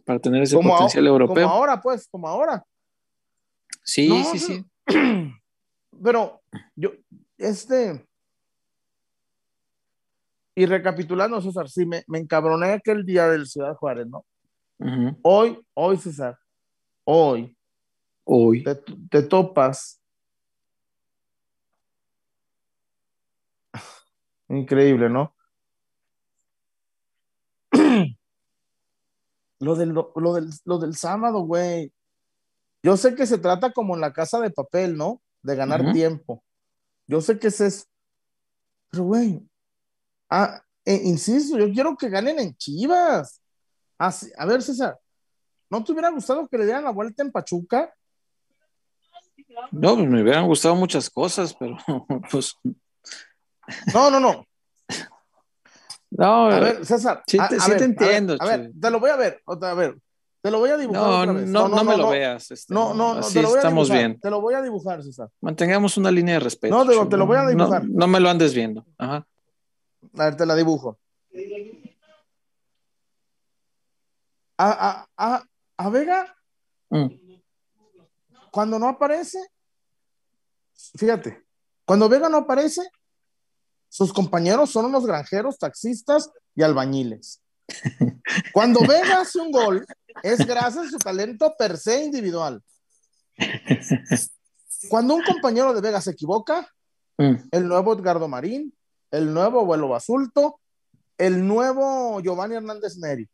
para 0.04 0.18
tener 0.18 0.42
ese 0.42 0.56
como 0.56 0.74
potencial 0.74 1.06
a, 1.06 1.08
europeo. 1.08 1.46
Como 1.46 1.54
ahora, 1.54 1.80
pues, 1.80 2.08
como 2.08 2.28
ahora. 2.28 2.64
Sí, 3.82 4.08
No, 4.08 4.24
sí, 4.24 4.38
sí. 4.38 4.64
Pero 6.02 6.42
yo, 6.76 6.92
este, 7.38 8.06
y 10.58 10.66
recapitulando, 10.66 11.40
César, 11.40 11.68
sí, 11.68 11.86
me, 11.86 12.02
me 12.08 12.18
encabroné 12.18 12.72
aquel 12.72 13.06
día 13.06 13.28
del 13.28 13.46
Ciudad 13.46 13.76
Juárez, 13.76 14.08
¿no? 14.08 14.26
Hoy, 15.22 15.64
hoy, 15.74 15.96
César, 15.98 16.36
hoy, 17.04 17.56
Uy. 18.24 18.64
te, 18.64 18.74
te 19.08 19.22
topas. 19.22 20.02
Increíble, 24.48 25.08
¿no? 25.08 25.32
Lo 29.60 29.76
del, 29.76 29.90
lo, 29.90 30.34
del, 30.34 30.50
lo 30.64 30.78
del 30.78 30.96
sábado, 30.96 31.42
güey. 31.42 31.92
Yo 32.82 32.96
sé 32.96 33.14
que 33.14 33.26
se 33.26 33.38
trata 33.38 33.72
como 33.72 33.94
en 33.94 34.00
la 34.00 34.12
casa 34.12 34.40
de 34.40 34.50
papel, 34.50 34.96
¿no? 34.96 35.22
De 35.42 35.54
ganar 35.54 35.92
tiempo. 35.92 36.42
Yo 37.06 37.20
sé 37.20 37.38
que 37.38 37.46
ese 37.48 37.66
es. 37.66 37.88
Pero, 38.90 39.04
güey. 39.04 39.48
Ah, 40.30 40.62
eh, 40.84 41.00
insisto, 41.04 41.58
yo 41.58 41.70
quiero 41.72 41.96
que 41.96 42.08
ganen 42.08 42.38
en 42.38 42.54
Chivas. 42.56 43.40
Ah, 43.98 44.12
sí. 44.12 44.30
A 44.36 44.46
ver, 44.46 44.62
César. 44.62 44.98
¿No 45.70 45.84
te 45.84 45.92
hubiera 45.92 46.08
gustado 46.10 46.48
que 46.48 46.56
le 46.58 46.64
dieran 46.64 46.84
la 46.84 46.90
vuelta 46.92 47.22
en 47.22 47.30
Pachuca? 47.30 47.92
No, 49.72 49.96
pues 49.96 50.08
me 50.08 50.22
hubieran 50.22 50.46
gustado 50.46 50.74
muchas 50.74 51.10
cosas, 51.10 51.54
pero 51.54 51.76
pues 52.30 52.54
No, 53.92 54.10
no, 54.10 54.18
no. 54.20 54.46
no, 56.10 56.46
A 56.50 56.58
ver, 56.60 56.86
César. 56.86 57.22
sí 57.26 57.38
a- 57.38 57.48
te- 57.48 57.56
a 57.56 57.60
sí 57.60 57.72
te 57.72 57.74
ver, 57.74 57.82
a 57.82 57.86
ver, 57.86 57.90
entiendo, 57.90 58.36
A 58.40 58.44
ver, 58.46 58.70
te 58.80 58.90
lo 58.90 59.00
voy 59.00 59.10
a 59.10 59.16
ver. 59.16 59.42
A 59.46 59.74
ver, 59.74 59.98
te 60.40 60.50
lo 60.50 60.58
voy 60.60 60.70
a 60.70 60.76
dibujar 60.76 61.02
no, 61.02 61.08
otra 61.20 61.32
no, 61.32 61.68
no, 61.68 61.84
me 61.84 61.96
lo 61.96 62.08
veas. 62.08 62.50
este, 62.50 62.72
No, 62.72 62.94
no, 62.94 63.14
no, 63.14 63.20
así 63.20 63.34
te 63.34 63.42
lo 63.42 63.48
voy 63.48 63.56
a 63.56 63.60
estamos 63.60 63.88
dibujar. 63.88 63.98
bien. 64.08 64.20
Te 64.20 64.30
lo 64.30 64.40
voy 64.40 64.54
a 64.54 64.62
dibujar, 64.62 65.02
César. 65.02 65.28
Mantengamos 65.40 65.96
una 65.96 66.10
línea 66.10 66.34
de 66.34 66.40
respeto. 66.40 66.74
No, 66.84 67.08
te 67.08 67.16
lo 67.16 67.26
voy 67.26 67.36
a 67.36 67.46
dibujar. 67.46 67.84
No, 67.88 68.06
me 68.06 68.20
lo 68.20 68.30
andes 68.30 68.54
viendo. 68.54 68.86
Ajá. 68.96 69.26
A 70.16 70.24
ver, 70.24 70.36
te 70.36 70.46
la 70.46 70.54
dibujo. 70.54 70.98
A, 74.56 75.06
a, 75.16 75.34
a, 75.36 75.44
a 75.76 75.90
Vega, 75.90 76.38
Mm. 76.90 77.06
cuando 78.50 78.78
no 78.78 78.88
aparece, 78.88 79.38
fíjate, 80.96 81.44
cuando 81.84 82.08
Vega 82.08 82.28
no 82.28 82.38
aparece, 82.38 82.82
sus 83.88 84.12
compañeros 84.12 84.70
son 84.70 84.86
unos 84.86 85.06
granjeros, 85.06 85.58
taxistas 85.58 86.30
y 86.54 86.62
albañiles. 86.62 87.42
Cuando 88.52 88.80
Vega 88.80 89.20
hace 89.20 89.38
un 89.38 89.50
gol, 89.50 89.86
es 90.22 90.46
gracias 90.46 90.86
a 90.86 90.90
su 90.90 90.98
talento 90.98 91.54
per 91.58 91.76
se 91.76 92.02
individual. 92.02 92.62
Cuando 94.88 95.14
un 95.14 95.22
compañero 95.22 95.74
de 95.74 95.80
Vega 95.82 96.00
se 96.00 96.12
equivoca, 96.12 96.66
mm. 97.18 97.34
el 97.50 97.68
nuevo 97.68 97.94
Edgardo 97.94 98.26
Marín, 98.28 98.74
el 99.10 99.32
nuevo 99.32 99.64
Vuelo 99.64 99.88
Basulto, 99.88 100.60
el 101.16 101.46
nuevo 101.46 102.20
Giovanni 102.20 102.56
Hernández 102.56 102.96
Neri. 102.98 103.28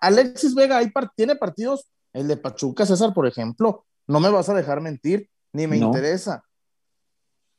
Alexis 0.00 0.54
Vega 0.54 0.78
ahí 0.78 0.92
tiene 1.16 1.36
partidos, 1.36 1.88
el 2.12 2.28
de 2.28 2.36
Pachuca, 2.36 2.86
César, 2.86 3.12
por 3.14 3.26
ejemplo, 3.26 3.84
no 4.06 4.20
me 4.20 4.30
vas 4.30 4.48
a 4.48 4.54
dejar 4.54 4.80
mentir, 4.80 5.28
ni 5.52 5.66
me 5.66 5.78
interesa. 5.78 6.44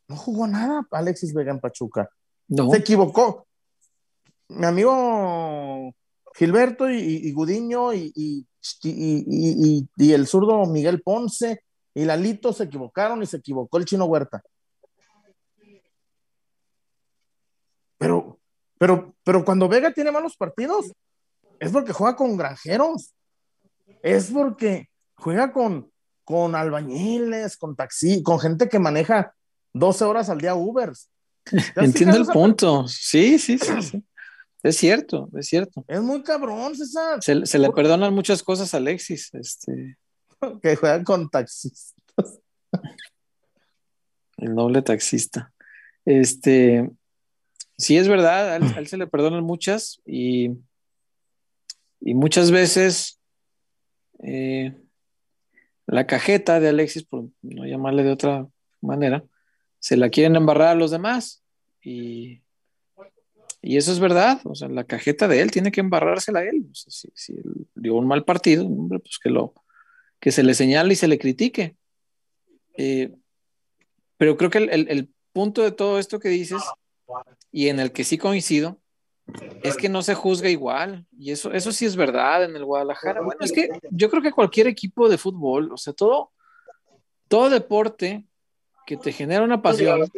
No 0.08 0.16
jugó 0.16 0.48
nada 0.48 0.88
Alexis 0.92 1.34
Vega 1.34 1.52
en 1.52 1.60
Pachuca. 1.60 2.10
Se 2.48 2.78
equivocó. 2.78 3.48
Mi 4.50 4.66
amigo 4.66 5.94
Gilberto 6.36 6.90
y, 6.90 7.32
Gudiño 7.34 7.94
y, 7.94 8.14
y, 8.16 10.14
el 10.14 10.28
zurdo 10.28 10.66
Miguel 10.66 11.02
Ponce 11.02 11.64
y 11.94 12.06
Lalito 12.06 12.54
se 12.54 12.66
equivocaron 12.66 13.22
y 13.24 13.26
se 13.26 13.38
equivocó 13.38 13.78
el 13.78 13.86
chino 13.86 14.06
Huerta. 14.06 14.42
Pero, 17.98 18.39
pero, 18.78 19.16
pero 19.24 19.43
cuando 19.43 19.68
Vega 19.68 19.91
tiene 19.91 20.12
malos 20.12 20.36
partidos, 20.38 20.91
es 21.60 21.72
porque 21.72 21.93
juega 21.93 22.16
con 22.16 22.38
granjeros, 22.38 23.14
es 24.04 24.32
porque 24.32 24.89
juega 25.16 25.52
con, 25.52 25.91
con 26.24 26.56
albañiles, 26.56 27.58
con 27.58 27.76
taxi, 27.76 28.22
con 28.22 28.39
gente 28.39 28.70
que 28.70 28.80
maneja 28.80 29.34
12 29.74 30.06
horas 30.06 30.30
al 30.30 30.39
día 30.39 30.56
Ubers. 30.56 31.10
Entiendo 31.76 32.18
el 32.18 32.26
punto. 32.26 32.88
Sí, 32.88 33.39
sí, 33.39 33.58
sí, 33.58 34.04
Es 34.64 34.78
cierto, 34.78 35.30
es 35.36 35.48
cierto. 35.48 35.86
Es 35.88 36.02
muy 36.02 36.22
cabrón, 36.24 36.76
César. 36.76 37.20
Se, 37.22 37.60
le 37.60 37.72
perdonan 37.72 38.14
muchas 38.14 38.43
cosas 38.43 38.74
a 38.74 38.78
Alexis. 38.78 39.34
Este... 39.34 39.98
Que 40.62 40.76
juega 40.76 41.04
con 41.04 41.30
taxistas. 41.30 41.95
El 44.38 44.54
noble 44.54 44.84
taxista. 44.84 45.52
Este, 46.06 46.91
sí, 47.78 47.98
es 47.98 48.08
verdad, 48.08 48.54
a 48.54 48.56
él, 48.56 48.88
se 48.88 48.98
le 48.98 49.08
perdonan 49.08 49.44
muchas 49.44 50.02
y, 50.06 50.52
y 52.00 52.14
muchas 52.14 52.52
veces 52.52 53.20
eh, 54.24 54.76
la 55.86 56.06
cajeta 56.06 56.60
de 56.60 56.70
Alexis, 56.70 57.04
por 57.04 57.30
no 57.42 57.66
llamarle 57.66 58.04
de 58.04 58.12
otra 58.12 58.48
manera, 58.82 59.24
se 59.80 59.96
la 59.96 60.10
quieren 60.10 60.36
embarrar 60.36 60.70
a 60.70 60.76
los 60.76 60.92
demás. 60.92 61.44
Y, 61.82 62.42
y 63.62 63.78
eso 63.78 63.92
es 63.92 64.00
verdad. 64.00 64.42
O 64.44 64.56
sea, 64.56 64.68
la 64.68 64.84
cajeta 64.84 65.28
de 65.28 65.42
él 65.42 65.52
tiene 65.52 65.72
que 65.72 65.80
embarrársela 65.80 66.40
a 66.40 66.44
él. 66.44 66.68
si, 66.74 67.34
él 67.34 67.68
dio 67.76 67.96
un 67.96 68.08
mal 68.08 68.26
partido, 68.26 68.66
hombre, 68.66 69.00
pues 69.00 69.18
que, 69.18 69.30
lo, 69.30 69.54
que 70.20 70.32
se 70.32 70.44
le 70.44 70.54
señale 70.54 70.94
y 70.94 70.98
se 70.98 71.08
le 71.08 71.18
critique. 71.18 71.78
Eh, 72.78 73.16
pero 74.18 74.36
creo 74.36 74.50
que 74.50 74.58
el, 74.58 75.10
punto 75.32 75.62
de 75.62 75.72
todo 75.72 76.00
esto 76.00 76.20
que 76.20 76.30
dices, 76.30 76.64
y 77.51 77.70
en 77.70 77.80
el 77.80 77.91
que 77.91 78.03
sí 78.03 78.18
coincido, 78.18 78.80
es 79.64 79.76
que 79.76 79.89
no 79.89 80.01
se 80.01 80.16
juzga 80.16 80.49
igual. 80.49 81.05
Y 81.18 81.32
eso, 81.32 81.51
eso 81.51 81.72
sí 81.72 81.86
es 81.86 81.95
verdad 81.95 82.43
en 82.43 82.55
el 82.55 82.66
Guadalajara. 82.66 83.22
Bueno, 83.22 83.39
es 83.41 83.51
que 83.51 83.70
yo 83.91 84.10
creo 84.10 84.22
que 84.22 84.32
cualquier 84.32 84.68
equipo 84.68 85.10
de 85.10 85.18
fútbol, 85.18 85.72
o 85.72 85.78
sea, 85.78 85.93
todo, 85.93 86.32
todo 87.28 87.49
deporte 87.49 88.26
que 88.86 88.97
te 88.97 89.12
genera 89.12 89.43
una 89.43 89.62
pasión, 89.62 90.10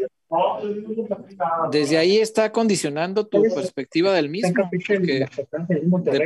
desde 1.72 1.98
ahí 1.98 2.18
está 2.18 2.52
condicionando 2.52 3.26
tu 3.26 3.42
perspectiva 3.42 4.14
del 4.14 4.30
mismo, 4.30 4.70
porque 4.88 5.26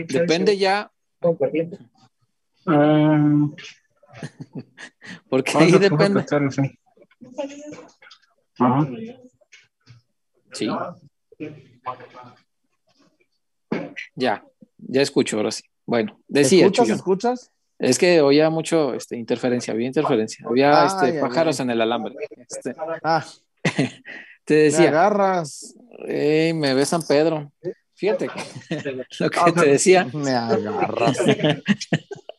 depende 0.09 0.57
ya. 0.57 0.91
porque 5.29 5.57
ahí 5.57 5.71
depende. 5.71 6.25
Sí. 10.53 10.69
Ya, 14.15 14.43
ya 14.77 15.01
escucho 15.01 15.37
ahora 15.37 15.51
sí. 15.51 15.63
Bueno, 15.85 16.19
decía. 16.27 16.65
¿Escuchas? 16.65 16.89
¿Escuchas? 16.89 17.51
Es 17.79 17.97
que 17.97 18.21
oía 18.21 18.49
mucho 18.49 18.93
este, 18.93 19.17
interferencia, 19.17 19.73
había 19.73 19.87
interferencia, 19.87 20.45
había 20.47 20.85
este, 20.85 21.19
pájaros 21.19 21.59
en 21.59 21.69
el 21.69 21.81
alambre. 21.81 22.15
Este, 22.37 22.75
ah. 23.03 23.25
te 24.45 24.53
decía. 24.53 24.79
Me 24.79 24.87
agarras. 24.97 25.75
me 26.07 26.73
ves 26.73 26.89
San 26.89 27.01
Pedro. 27.01 27.51
Fíjate 27.95 28.27
lo 29.19 29.29
que 29.29 29.51
te 29.51 29.69
decía. 29.69 30.07
Me 30.13 30.31
agarras. 30.31 31.17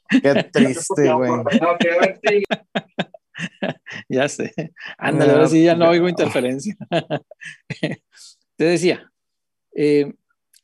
Qué 0.09 0.45
triste, 0.53 1.13
güey. 1.13 1.31
ya 4.09 4.29
sé. 4.29 4.53
Ándale, 4.99 5.33
ahora 5.33 5.49
sí 5.49 5.63
ya 5.63 5.75
no 5.75 5.89
oigo 5.89 6.09
interferencia. 6.09 6.77
te 8.57 8.65
decía, 8.65 9.11
eh, 9.75 10.13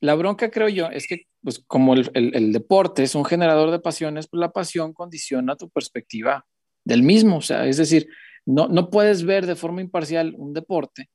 la 0.01 0.15
bronca 0.15 0.51
creo 0.51 0.69
yo 0.69 0.87
es 0.87 1.07
que 1.07 1.27
pues 1.43 1.59
como 1.67 1.95
el, 1.95 2.53
deporte 2.53 3.03
es 3.03 3.15
un 3.15 3.25
generador 3.25 3.71
de 3.71 3.81
pasiones, 3.81 4.29
pues 4.29 4.41
la 4.41 4.53
pasión 4.53 4.93
condiciona 4.93 5.57
tu 5.57 5.71
perspectiva 5.71 6.47
del 6.85 7.03
mismo. 7.03 7.39
O 7.39 7.43
sea, 7.43 7.67
es 7.67 7.79
decir, 7.79 8.09
no, 8.45 8.69
no 8.69 8.91
puedes 8.91 9.25
ver 9.25 9.47
de 9.47 9.57
forma 9.57 9.81
imparcial 9.81 10.35
un 10.37 10.53
deporte 10.53 11.09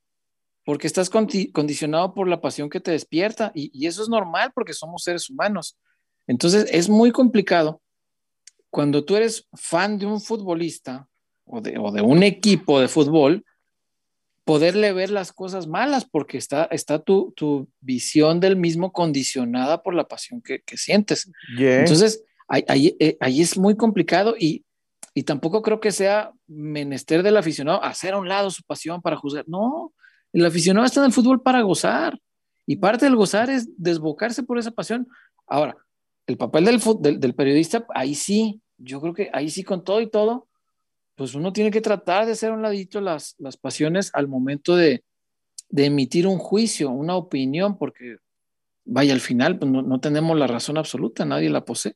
porque 0.66 0.88
estás 0.88 1.12
condicionado 1.12 2.14
por 2.14 2.28
la 2.28 2.42
pasión 2.42 2.70
que 2.70 2.80
te 2.80 2.92
despierta 2.92 3.52
y, 3.54 3.86
eso 3.86 4.02
es 4.02 4.10
normal 4.10 4.52
porque 4.54 4.74
somos 4.74 5.04
seres 5.04 5.30
humanos. 5.30 5.78
Entonces 6.28 6.68
es 6.72 6.90
muy 6.90 7.12
complicado 7.12 7.82
cuando 8.72 9.06
tú 9.06 9.16
eres 9.16 9.48
fan 9.54 10.00
de 10.00 10.08
un 10.08 10.20
futbolista 10.20 11.08
o 11.46 11.62
de, 11.62 11.78
o 11.78 11.92
de 11.92 12.02
un 12.02 12.24
equipo 12.24 12.80
de 12.80 12.88
fútbol, 12.88 13.46
poderle 14.44 14.94
ver 14.94 15.10
las 15.10 15.34
cosas 15.34 15.68
malas, 15.68 16.06
porque 16.06 16.38
está, 16.38 16.66
está 16.66 17.00
tu, 17.00 17.34
tu 17.36 17.68
visión 17.82 18.40
del 18.40 18.56
mismo 18.56 18.92
condicionada 18.92 19.82
por 19.82 19.96
la 19.96 20.08
pasión 20.08 20.42
que, 20.42 20.62
que 20.62 20.78
sientes. 20.78 21.32
Entonces, 21.58 22.24
ahí, 22.48 22.96
eh, 23.00 23.18
ahí, 23.20 23.42
es 23.42 23.58
muy 23.58 23.76
complicado 23.76 24.36
y, 24.40 24.64
y 25.16 25.24
tampoco 25.24 25.64
creo 25.64 25.80
que 25.80 25.92
sea 25.92 26.32
menester 26.48 27.24
del 27.24 27.38
aficionado 27.38 27.84
hacer 27.84 28.14
a 28.14 28.20
un 28.20 28.30
lado 28.30 28.52
su 28.52 28.64
pasión 28.64 29.02
para 29.02 29.18
juzgar. 29.18 29.46
No, 29.48 29.94
el 30.32 30.46
aficionado 30.46 30.86
está 30.86 31.00
en 31.00 31.08
el 31.08 31.14
fútbol 31.14 31.42
para 31.42 31.62
gozar 31.62 32.20
y 32.68 32.76
parte 32.76 33.06
del 33.06 33.16
gozar 33.16 33.50
es 33.50 33.70
desbocarse 33.78 34.44
por 34.44 34.60
esa 34.60 34.72
pasión. 34.72 35.08
Ahora, 35.48 35.76
el 36.28 36.38
papel 36.38 36.66
del, 36.66 36.82
del, 37.00 37.20
del 37.20 37.36
periodista, 37.36 37.86
ahí 37.96 38.14
sí, 38.14 38.62
yo 38.78 39.02
creo 39.02 39.14
que 39.14 39.30
ahí 39.34 39.50
sí 39.50 39.64
con 39.64 39.84
todo 39.84 40.02
y 40.02 40.10
todo, 40.10 40.48
pues 41.16 41.34
uno 41.34 41.54
tiene 41.54 41.72
que 41.72 41.82
tratar 41.82 42.26
de 42.26 42.34
hacer 42.34 42.52
un 42.52 42.62
ladito 42.62 43.02
las, 43.02 43.36
las 43.40 43.58
pasiones 43.58 44.12
al 44.14 44.28
momento 44.28 44.76
de, 44.76 45.04
de, 45.70 45.86
emitir 45.86 46.28
un 46.28 46.38
juicio, 46.38 46.90
una 46.90 47.16
opinión, 47.16 47.78
porque 47.78 48.18
vaya, 48.84 49.14
al 49.14 49.22
final 49.22 49.58
pues 49.58 49.72
no, 49.72 49.82
no, 49.82 50.00
tenemos 50.00 50.38
la 50.38 50.48
razón 50.48 50.78
absoluta, 50.78 51.26
nadie 51.26 51.50
la 51.50 51.66
posee, 51.66 51.96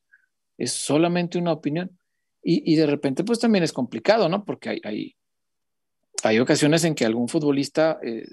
es 0.56 0.72
solamente 0.72 1.38
una 1.38 1.52
opinión. 1.52 1.96
Y, 2.42 2.72
y 2.72 2.76
de 2.76 2.86
repente 2.86 3.22
pues 3.22 3.38
también 3.38 3.62
es 3.62 3.72
complicado, 3.72 4.28
¿no? 4.30 4.44
Porque 4.44 4.70
hay, 4.70 4.80
hay, 4.84 5.16
hay 6.22 6.38
ocasiones 6.38 6.84
en 6.84 6.94
que 6.94 7.04
algún 7.04 7.28
futbolista 7.28 7.98
eh, 8.02 8.26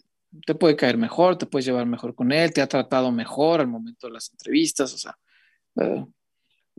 te 0.46 0.56
puede 0.56 0.78
caer 0.78 0.98
mejor, 0.98 1.38
te 1.38 1.46
puedes 1.46 1.66
llevar 1.66 1.86
mejor 1.86 2.16
con 2.16 2.32
él, 2.32 2.54
te 2.54 2.62
ha 2.62 2.68
tratado 2.68 3.12
mejor 3.12 3.60
al 3.60 3.68
momento 3.68 4.08
de 4.08 4.14
las 4.14 4.30
entrevistas, 4.32 4.94
o 4.94 4.98
sea, 4.98 5.18
eh, 5.82 6.06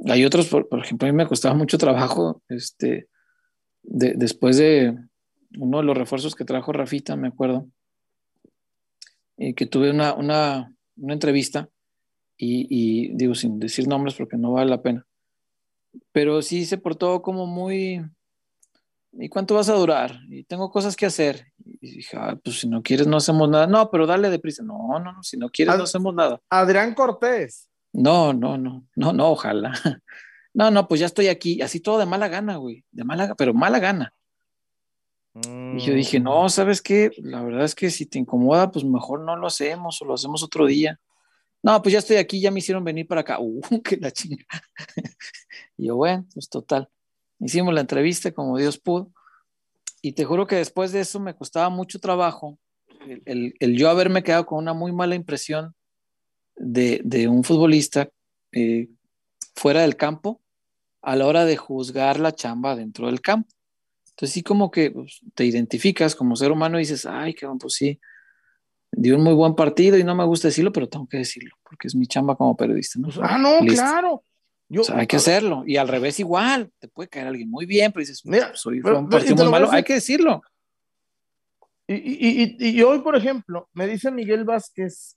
hay 0.07 0.25
otros, 0.25 0.47
por, 0.49 0.69
por, 0.69 0.81
ejemplo, 0.81 1.09
a 1.09 1.13
mí 1.13 1.17
me 1.17 1.27
costaba 1.27 1.55
mucho 1.55 1.77
trabajo, 1.77 2.43
este, 2.49 3.09
después 3.89 4.59
de 4.59 4.97
uno 5.57 5.78
de 5.78 5.84
los 5.84 5.97
refuerzos 5.97 6.34
que 6.34 6.45
trajo 6.45 6.72
Rafita, 6.72 7.16
me 7.16 7.28
acuerdo, 7.28 7.66
y 9.36 9.55
que 9.55 9.66
tuve 9.66 9.91
una, 9.91 10.14
una, 10.14 10.74
una 10.97 11.12
entrevista 11.14 11.68
y, 12.36 12.66
y, 12.68 13.14
digo 13.14 13.34
sin 13.34 13.59
decir 13.59 13.89
nombres 13.89 14.14
porque 14.14 14.36
no 14.36 14.53
vale 14.53 14.70
la 14.70 14.82
pena, 14.82 15.07
pero 16.12 16.43
sí 16.43 16.66
se 16.66 16.78
portó 16.78 17.22
como 17.22 17.47
muy, 17.47 18.05
¿y 19.12 19.28
cuánto 19.28 19.55
vas 19.55 19.68
a 19.68 19.74
durar? 19.74 20.20
Y 20.28 20.45
tengo 20.45 20.70
cosas 20.70 20.97
que 20.97 21.07
hacer. 21.07 21.47
Y 21.80 21.97
dije, 21.97 22.16
ah, 22.16 22.39
pues 22.43 22.61
si 22.61 22.68
no 22.68 22.82
quieres 22.82 23.07
no 23.07 23.16
hacemos 23.16 23.49
nada. 23.49 23.66
No, 23.66 23.91
pero 23.91 24.07
dale 24.07 24.30
deprisa. 24.30 24.62
No, 24.62 24.99
no, 24.99 25.12
no, 25.12 25.22
si 25.22 25.36
no 25.36 25.49
quieres 25.49 25.76
no 25.76 25.84
hacemos 25.84 26.14
nada. 26.14 26.41
Adrián 26.51 26.95
Cortés. 26.95 27.68
No, 27.93 28.32
no, 28.32 28.59
no, 28.59 28.86
no, 28.97 29.12
no, 29.12 29.28
ojalá. 29.30 29.72
No, 30.59 30.73
no, 30.73 30.89
pues 30.89 30.99
ya 30.99 31.07
estoy 31.07 31.29
aquí, 31.29 31.63
así 31.63 31.79
todo 31.79 32.01
de 32.01 32.07
mala 32.07 32.27
gana, 32.27 32.57
güey, 32.57 32.85
de 32.91 33.05
mala, 33.05 33.37
pero 33.37 33.55
mala 33.55 33.79
gana. 33.79 34.13
Y 35.33 35.79
yo 35.79 35.95
dije, 35.95 36.19
no, 36.19 36.47
mm. 36.47 36.49
¿sabes 36.49 36.83
qué? 36.83 37.13
La 37.19 37.45
verdad 37.45 37.65
es 37.65 37.77
que 37.77 37.91
si 37.91 38.07
te 38.07 38.19
incomoda, 38.19 38.69
pues 38.73 38.85
mejor 38.85 39.21
no 39.21 39.37
lo 39.37 39.47
hacemos 39.47 40.03
o 40.03 40.05
lo 40.05 40.15
hacemos 40.15 40.43
otro 40.43 40.67
día. 40.67 40.99
No, 41.63 41.81
pues 41.81 41.93
ya 41.93 42.01
estoy 42.01 42.17
aquí, 42.17 42.41
ya 42.41 42.51
me 42.51 42.59
hicieron 42.59 42.83
venir 42.83 43.07
para 43.07 43.21
acá. 43.21 43.39
Uh, 43.41 43.61
qué 43.85 43.99
la 43.99 44.11
chinga. 44.11 44.45
y 45.77 45.87
yo, 45.87 45.95
bueno, 45.95 46.27
pues 46.35 46.49
total. 46.49 46.89
Hicimos 47.39 47.73
la 47.73 47.83
entrevista 47.83 48.33
como 48.33 48.59
Dios 48.59 48.79
pudo. 48.79 49.13
Y 50.03 50.15
te 50.15 50.25
juro 50.25 50.49
que 50.49 50.57
después 50.57 50.91
de 50.91 50.99
eso 51.03 51.21
me 51.21 51.37
costaba 51.37 51.69
mucho 51.69 52.01
trabajo 52.01 52.59
el, 53.27 53.55
el, 53.61 53.77
yo 53.77 53.91
haberme 53.91 54.25
quedado 54.25 54.45
con 54.45 54.59
una 54.59 54.73
muy 54.73 54.91
mala 54.91 55.15
impresión 55.15 55.77
de, 56.57 57.01
de 57.05 57.29
un 57.29 57.45
futbolista 57.45 58.09
eh, 58.51 58.89
fuera 59.55 59.83
del 59.83 59.95
campo 59.95 60.43
a 61.03 61.16
la 61.16 61.26
hora 61.26 61.44
de 61.44 61.57
juzgar 61.57 62.18
la 62.20 62.32
chamba 62.32 62.76
dentro 62.76 63.07
del 63.07 63.20
campo. 63.20 63.49
Entonces 64.11 64.34
sí 64.34 64.42
como 64.42 64.70
que 64.70 64.90
pues, 64.90 65.20
te 65.34 65.44
identificas 65.44 66.14
como 66.14 66.34
ser 66.34 66.51
humano 66.51 66.78
y 66.78 66.80
dices, 66.80 67.07
ay, 67.07 67.34
qué 67.34 67.46
pues 67.61 67.74
sí, 67.74 68.01
dio 68.90 69.16
un 69.16 69.22
muy 69.22 69.34
buen 69.34 69.55
partido 69.55 69.96
y 69.96 70.05
no 70.05 70.14
me 70.14 70.24
gusta 70.24 70.49
decirlo, 70.49 70.72
pero 70.72 70.88
tengo 70.88 71.07
que 71.07 71.18
decirlo, 71.18 71.55
porque 71.62 71.86
es 71.86 71.94
mi 71.94 72.07
chamba 72.07 72.36
como 72.36 72.57
periodista. 72.57 72.99
¿no? 72.99 73.09
Ah, 73.22 73.38
no, 73.38 73.61
claro. 73.66 74.24
Yo, 74.68 74.82
hay 74.94 75.07
que 75.07 75.16
hacerlo. 75.16 75.62
Y 75.66 75.76
al 75.76 75.88
revés 75.88 76.20
igual, 76.20 76.70
te 76.78 76.88
puede 76.88 77.09
caer 77.09 77.28
alguien 77.28 77.51
muy 77.51 77.64
bien, 77.64 77.90
pero 77.90 78.01
dices, 78.01 78.24
mira, 78.26 78.55
soy 78.55 78.80
un 78.80 79.09
partido 79.09 79.36
muy 79.36 79.51
malo, 79.51 79.70
hay 79.70 79.82
que 79.82 79.94
decirlo. 79.94 80.42
Y, 81.86 81.94
y, 81.94 82.57
y, 82.59 82.82
hoy, 82.82 82.99
por 82.99 83.16
ejemplo, 83.16 83.70
me 83.72 83.86
dice 83.86 84.11
Miguel 84.11 84.44
Vázquez, 84.44 85.16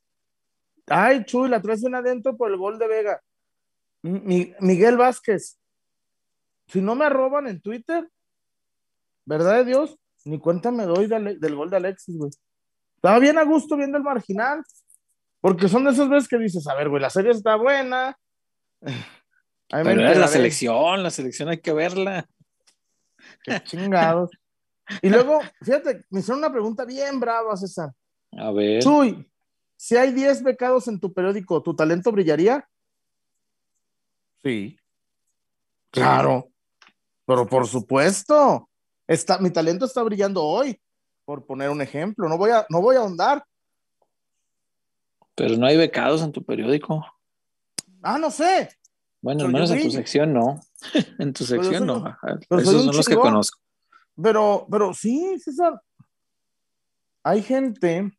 ay, 0.88 1.26
Chuy, 1.26 1.50
la 1.50 1.62
traes 1.62 1.82
bien 1.82 1.96
adentro 1.96 2.38
por 2.38 2.50
el 2.50 2.56
gol 2.56 2.80
de 2.80 2.88
Vega. 2.88 3.22
Miguel 4.04 4.96
Vázquez, 4.96 5.60
si 6.72 6.82
no 6.82 6.96
me 6.96 7.10
roban 7.10 7.48
en 7.48 7.60
Twitter, 7.60 8.08
¿verdad 9.26 9.58
de 9.58 9.66
Dios? 9.66 9.98
Ni 10.24 10.40
cuenta 10.40 10.72
me 10.72 10.86
doy 10.86 11.08
del 11.08 11.56
gol 11.56 11.70
de 11.70 11.78
Alexis, 11.78 12.18
güey. 12.18 12.32
Estaba 12.96 13.20
bien 13.20 13.38
a 13.38 13.44
gusto 13.44 13.76
viendo 13.76 13.98
el 13.98 14.04
marginal, 14.04 14.64
porque 15.42 15.68
son 15.68 15.84
de 15.84 15.92
esas 15.92 16.08
veces 16.08 16.30
que 16.30 16.38
dices, 16.38 16.68
a 16.68 16.76
ver, 16.76 16.88
güey, 16.88 17.02
la 17.02 17.10
serie 17.10 17.32
está 17.32 17.56
buena. 17.56 18.18
Pero 19.70 20.10
es 20.10 20.18
la 20.18 20.28
selección, 20.28 21.02
la 21.02 21.10
selección 21.10 21.50
hay 21.50 21.60
que 21.60 21.74
verla. 21.74 22.28
Qué 23.44 23.62
chingados. 23.64 24.30
Y 25.02 25.10
luego, 25.10 25.40
fíjate, 25.62 26.06
me 26.10 26.20
hicieron 26.20 26.40
una 26.40 26.52
pregunta 26.52 26.86
bien 26.86 27.20
brava, 27.20 27.56
César. 27.56 27.92
A 28.38 28.52
ver. 28.52 28.82
Chuy, 28.82 29.30
si 29.76 29.98
hay 29.98 30.12
10 30.12 30.44
becados 30.44 30.88
en 30.88 31.00
tu 31.00 31.14
periódico, 31.14 31.64
¿tu 31.64 31.76
talento 31.76 32.12
brillaría? 32.12 32.68
Sí. 34.44 34.78
Claro. 35.90 36.51
Pero 37.32 37.48
por 37.48 37.66
supuesto. 37.66 38.68
Está, 39.08 39.38
mi 39.40 39.52
talento 39.52 39.86
está 39.86 40.04
brillando 40.04 40.44
hoy, 40.44 40.78
por 41.24 41.46
poner 41.46 41.70
un 41.70 41.82
ejemplo. 41.82 42.28
No 42.28 42.38
voy 42.38 42.52
a, 42.52 42.66
no 42.70 42.82
voy 42.82 42.98
a 42.98 43.00
ahondar. 43.00 43.46
Pero 45.34 45.56
no 45.56 45.66
hay 45.66 45.78
becados 45.78 46.22
en 46.24 46.34
tu 46.34 46.44
periódico. 46.44 47.06
Ah, 48.02 48.18
no 48.18 48.30
sé. 48.32 48.68
Bueno, 49.22 49.46
al 49.46 49.54
menos 49.54 49.72
en 49.72 49.82
tu 49.82 49.92
sección 49.92 50.34
no. 50.34 50.60
en 51.20 51.32
tu 51.32 51.46
sección 51.46 51.86
no. 51.86 52.18
Esos 52.50 52.84
son 52.84 52.98
los 52.98 53.08
que 53.08 53.16
conozco. 53.16 53.62
Pero, 54.22 54.68
pero 54.70 54.94
sí, 54.94 55.40
César. 55.40 55.82
Hay 57.24 57.44
gente. 57.44 58.12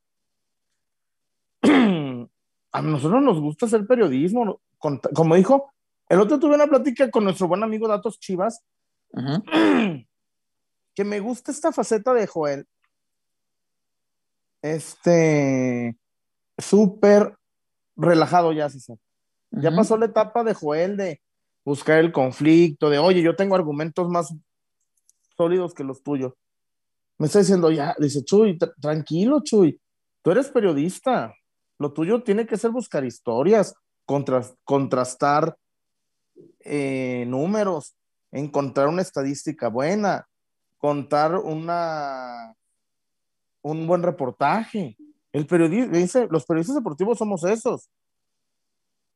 A 2.73 2.81
nosotros 2.81 3.23
nos 3.23 3.39
gusta 3.39 3.67
hacer 3.67 3.87
periodismo. 3.87 4.63
Como 4.79 5.35
dijo, 5.35 5.71
el 6.09 6.19
otro 6.19 6.39
tuve 6.39 6.55
una 6.55 6.67
plática 6.67 7.11
con 7.11 7.25
nuestro 7.25 7.47
buen 7.47 7.63
amigo 7.63 7.87
Datos 7.87 8.19
Chivas. 8.19 8.65
Que 10.95 11.05
me 11.05 11.21
gusta 11.21 11.51
esta 11.51 11.73
faceta 11.73 12.13
de 12.13 12.27
Joel. 12.27 12.67
Este. 14.61 15.97
Súper 16.59 17.35
relajado 17.97 18.53
ya, 18.53 18.69
César. 18.69 18.99
Ya 19.51 19.75
pasó 19.75 19.97
la 19.97 20.07
etapa 20.07 20.45
de 20.45 20.55
Joel 20.55 20.97
de 20.97 21.23
buscar 21.65 21.99
el 21.99 22.13
conflicto, 22.13 22.91
de 22.91 22.99
oye, 22.99 23.23
yo 23.23 23.37
tengo 23.37 23.55
argumentos 23.55 24.09
más 24.09 24.35
sólidos 25.37 25.75
que 25.75 25.85
los 25.85 26.03
tuyos. 26.03 26.33
Me 27.19 27.27
está 27.27 27.41
diciendo, 27.41 27.71
ya, 27.71 27.95
dice 27.99 28.25
Chuy, 28.25 28.59
tranquilo, 28.81 29.41
Chuy, 29.45 29.81
tú 30.23 30.31
eres 30.31 30.49
periodista. 30.49 31.35
Lo 31.79 31.93
tuyo 31.93 32.23
tiene 32.23 32.47
que 32.47 32.57
ser 32.57 32.71
buscar 32.71 33.05
historias, 33.05 33.75
contrastar 34.65 35.57
eh, 36.61 37.25
números, 37.27 37.95
encontrar 38.33 38.89
una 38.89 39.03
estadística 39.03 39.69
buena, 39.69 40.27
contar 40.79 41.37
una, 41.37 42.55
un 43.63 43.87
buen 43.87 44.03
reportaje. 44.03 44.97
El 45.33 45.47
periodista, 45.47 45.97
dice, 45.97 46.29
los 46.31 46.45
periodistas 46.45 46.77
deportivos 46.77 47.19
somos 47.19 47.45
esos 47.45 47.89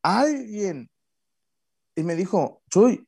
alguien, 0.06 0.88
y 1.96 2.02
me 2.02 2.14
dijo, 2.14 2.62
Chuy, 2.70 3.06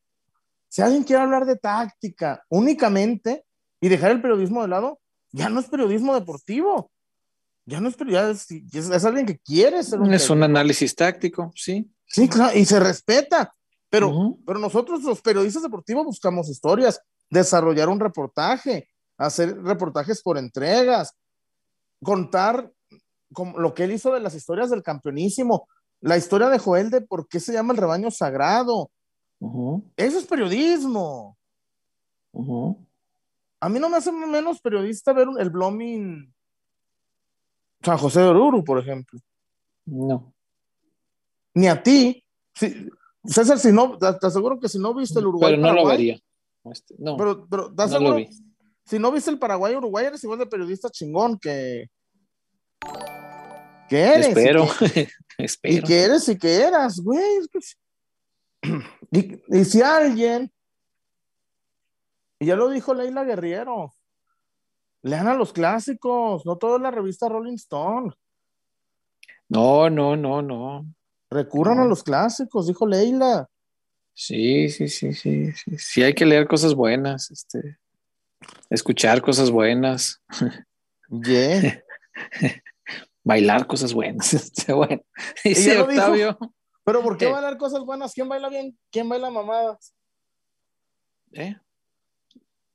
si 0.69 0.83
alguien 0.83 1.05
quiere 1.05 1.23
hablar 1.23 1.47
de 1.47 1.57
táctica 1.57 2.45
únicamente 2.49 3.45
y 3.81 3.89
dejar 3.89 4.11
el 4.11 4.21
periodismo 4.21 4.63
de 4.63 4.69
lado, 4.69 5.01
ya 5.31 5.49
no 5.49 5.61
es 5.61 5.67
periodismo 5.67 6.15
deportivo. 6.15 6.91
Ya 7.67 7.81
no 7.81 7.89
es 7.89 7.97
periodismo, 7.97 8.57
es, 8.73 9.05
alguien 9.05 9.27
que 9.27 9.39
quiere 9.39 9.83
ser 9.85 10.01
un 10.01 10.13
Es 10.13 10.31
un 10.31 10.43
análisis 10.43 10.95
táctico, 10.95 11.53
sí. 11.55 11.91
Sí, 12.07 12.29
claro, 12.29 12.57
y 12.59 12.65
se 12.65 12.81
respeta. 12.81 13.55
Pero, 13.91 14.36
pero 14.47 14.59
nosotros 14.59 15.03
los 15.03 15.22
periodistas 15.22 15.62
deportivos 15.62 16.05
buscamos 16.05 16.49
historias, 16.49 17.01
desarrollar 17.30 17.89
un 17.89 18.01
reportaje, 18.01 18.89
hacer 19.16 19.62
reportajes 19.62 20.22
por 20.22 20.36
entregas, 20.36 21.16
contar 22.03 22.70
como 23.32 23.59
lo 23.59 23.74
que 23.74 23.84
él 23.84 23.93
hizo 23.93 24.12
de 24.12 24.20
las 24.20 24.34
historias 24.34 24.70
del 24.70 24.82
campeonísimo, 24.82 25.68
la 26.01 26.16
historia 26.16 26.49
de 26.49 26.59
Joel 26.59 26.91
de 26.91 27.01
por 27.01 27.28
qué 27.28 27.41
se 27.41 27.53
llama 27.53 27.72
el 27.72 27.78
rebaño 27.78 28.11
sagrado. 28.11 28.91
Eso 29.97 30.18
es 30.18 30.26
periodismo. 30.26 31.36
A 33.61 33.68
mí 33.68 33.78
no 33.78 33.89
me 33.89 33.97
hace 33.97 34.12
menos 34.12 34.61
periodista 34.61 35.12
ver 35.12 35.28
el 35.39 35.51
blooming 35.51 36.32
San 37.82 37.99
José 37.99 38.20
de 38.20 38.26
Oruro, 38.28 38.62
por 38.64 38.78
ejemplo. 38.78 39.18
No. 39.86 40.32
Ni 41.55 41.68
a 41.68 41.82
ti. 41.82 42.24
César, 43.25 43.59
si 43.59 43.73
no, 43.73 43.99
te 43.99 44.27
aseguro 44.27 44.59
que 44.59 44.69
si 44.69 44.79
no 44.79 44.95
viste 44.95 45.19
el 45.19 45.27
Uruguay. 45.27 45.53
Pero 45.53 45.62
no 45.62 45.73
lo 45.73 45.87
vería. 45.87 46.19
Este, 46.64 46.95
no. 46.99 47.16
Pero, 47.16 47.47
pero 47.49 47.71
no 47.71 48.16
Si 48.85 48.99
no 48.99 49.12
viste 49.12 49.31
el 49.31 49.39
Paraguay-Uruguay, 49.39 50.07
eres 50.07 50.25
igual 50.25 50.39
de 50.39 50.47
periodista 50.47 50.91
chingón 50.91 51.39
que. 51.39 51.89
¿Qué 53.89 54.03
eres? 54.03 54.29
Espero. 54.29 54.66
Espero. 55.39 55.75
Y 55.77 55.83
que 55.83 56.03
eres 56.03 56.29
y 56.29 56.39
que 56.39 56.55
eras, 56.62 57.01
güey. 57.01 57.23
Y, 59.11 59.64
si 59.64 59.81
alguien, 59.81 60.53
y 62.39 62.47
ya 62.47 62.57
lo 62.57 62.69
dijo 62.69 62.93
Leila 62.93 63.25
Guerriero, 63.25 63.95
lean 65.03 65.29
a 65.29 65.35
los 65.35 65.53
clásicos, 65.55 66.45
no 66.45 66.59
toda 66.59 66.79
la 66.79 66.91
revista 66.91 67.29
Rolling 67.29 67.55
Stone. 67.55 68.12
No, 69.49 69.89
no, 69.89 70.16
no, 70.16 70.43
no. 70.43 70.87
Recurran 71.31 71.79
a 71.79 71.85
los 71.85 72.03
clásicos, 72.03 72.66
dijo 72.66 72.87
Leila. 72.87 73.49
Sí, 74.14 74.68
sí, 74.70 74.89
sí, 74.89 75.12
sí, 75.12 75.53
sí. 75.53 75.79
Sí 75.79 76.03
hay 76.03 76.14
que 76.14 76.26
leer 76.26 76.49
cosas 76.49 76.74
buenas, 76.74 77.31
este, 77.31 77.79
escuchar 78.70 79.20
cosas 79.22 79.51
buenas. 79.51 80.22
Yeah. 81.11 81.83
bailar 83.24 83.66
cosas 83.66 83.93
buenas. 83.93 84.53
bueno, 84.68 85.03
dice 85.45 85.79
Octavio. 85.79 86.39
Pero 86.85 87.03
¿por 87.03 87.18
qué 87.18 87.26
bailar 87.26 87.59
cosas 87.59 87.85
buenas? 87.85 88.14
¿Quién 88.14 88.29
baila 88.29 88.49
bien? 88.49 88.79
¿Quién 88.91 89.09
baila 89.09 89.31
mamadas? 89.31 89.95
¿Eh? 91.33 91.55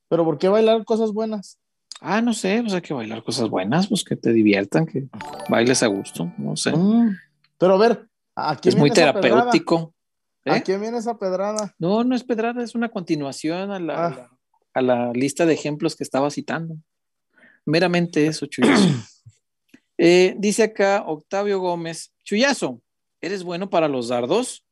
Pero 0.08 0.24
¿por 0.24 0.38
qué 0.38 0.47
bailar 0.47 0.86
cosas 0.86 1.12
buenas? 1.12 1.60
Ah, 1.99 2.22
no 2.22 2.34
sé, 2.34 2.60
pues 2.62 2.74
hay 2.74 2.82
que 2.82 2.93
bailar 2.93 3.24
cosas 3.24 3.49
buenas, 3.49 3.88
pues 3.88 4.04
que 4.04 4.16
te 4.16 4.32
diviertan, 4.32 4.86
que 4.86 5.08
bailes 5.49 5.82
a 5.84 5.88
gusto, 5.88 6.32
no 6.38 6.56
sé. 6.56 6.72
Mm, 6.72 7.18
pero 7.58 7.74
a 7.74 7.78
ver, 7.78 7.91
¿a 7.91 7.97
quién 7.97 8.12
Es 8.64 8.76
muy 8.76 8.90
terapéutico. 8.90 9.94
¿A 10.46 10.58
¿Eh? 10.58 10.64
quién 10.64 10.82
viene 10.82 10.98
esa 10.98 11.18
pedrada? 11.18 11.74
No, 11.78 12.04
no 12.04 12.16
es 12.16 12.24
pedrada, 12.24 12.64
es 12.64 12.76
una 12.76 12.90
continuación 12.90 13.72
a 13.72 13.80
la, 13.80 14.06
ah. 14.08 14.38
a 14.74 14.82
la, 14.82 15.14
lista 15.14 15.46
de 15.46 15.54
ejemplos 15.54 15.96
que 15.96 16.04
estaba 16.04 16.30
citando. 16.30 16.76
Meramente 17.66 18.26
eso, 18.28 18.46
Chuy. 18.46 18.66
Eh, 20.00 20.34
dice 20.40 20.64
acá 20.64 21.04
Octavio 21.06 21.60
Gómez, 21.60 22.12
Chuyazo, 22.24 22.82
¿eres 23.22 23.44
bueno 23.44 23.70
para 23.70 23.88
los 23.88 24.08
dardos? 24.08 24.66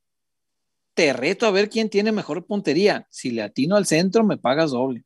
Te 0.95 1.13
reto 1.13 1.45
a 1.45 1.51
ver 1.51 1.69
quién 1.69 1.91
tiene 1.91 2.11
mejor 2.11 2.43
puntería. 2.47 3.07
Si 3.11 3.29
le 3.29 3.43
atino 3.43 3.75
al 3.75 3.85
centro, 3.85 4.23
me 4.23 4.37
pagas 4.37 4.71
doble. 4.71 5.05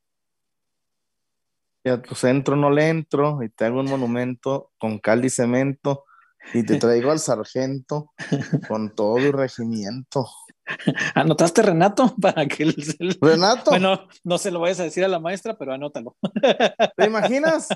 Y 1.84 1.90
a 1.90 2.02
tu 2.02 2.16
centro 2.16 2.56
no 2.56 2.72
le 2.72 2.88
entro 2.88 3.44
y 3.44 3.50
te 3.50 3.66
hago 3.66 3.82
un 3.82 3.90
monumento 3.90 4.72
con 4.78 5.00
cal 5.00 5.26
y 5.26 5.30
cemento 5.30 6.05
y 6.54 6.64
te 6.64 6.78
traigo 6.78 7.12
al 7.12 7.20
sargento 7.20 8.12
con 8.68 8.94
todo 8.94 9.18
el 9.18 9.34
regimiento. 9.34 10.28
¿Anotaste 11.14 11.62
Renato 11.62 12.16
para 12.22 12.46
que 12.48 12.64
el, 12.64 13.18
Renato? 13.22 13.72
Bueno, 13.72 14.08
no 14.24 14.38
se 14.38 14.52
lo 14.52 14.60
vayas 14.60 14.80
a 14.80 14.84
decir 14.84 15.04
a 15.06 15.08
la 15.08 15.20
maestra, 15.20 15.58
pero 15.58 15.74
anótalo. 15.74 16.16
¿Te 16.96 17.06
imaginas? 17.06 17.70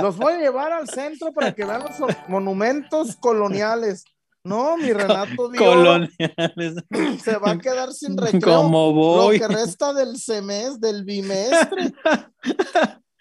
Los 0.00 0.16
voy 0.16 0.34
a 0.34 0.38
llevar 0.38 0.72
al 0.72 0.88
centro 0.88 1.32
para 1.32 1.52
que 1.54 1.64
vean 1.64 1.82
los 1.82 2.16
monumentos 2.28 3.16
coloniales. 3.16 4.04
No, 4.46 4.76
mi 4.76 4.92
Renato 4.92 5.50
coloniales. 5.58 6.84
se 7.22 7.36
va 7.36 7.50
a 7.52 7.58
quedar 7.58 7.92
sin 7.92 8.16
recreo. 8.16 8.62
¿Cómo 8.62 8.92
voy? 8.92 9.38
Lo 9.38 9.48
que 9.48 9.54
resta 9.54 9.92
del 9.92 10.16
semestre, 10.18 10.88
del 10.88 11.04
bimestre. 11.04 11.92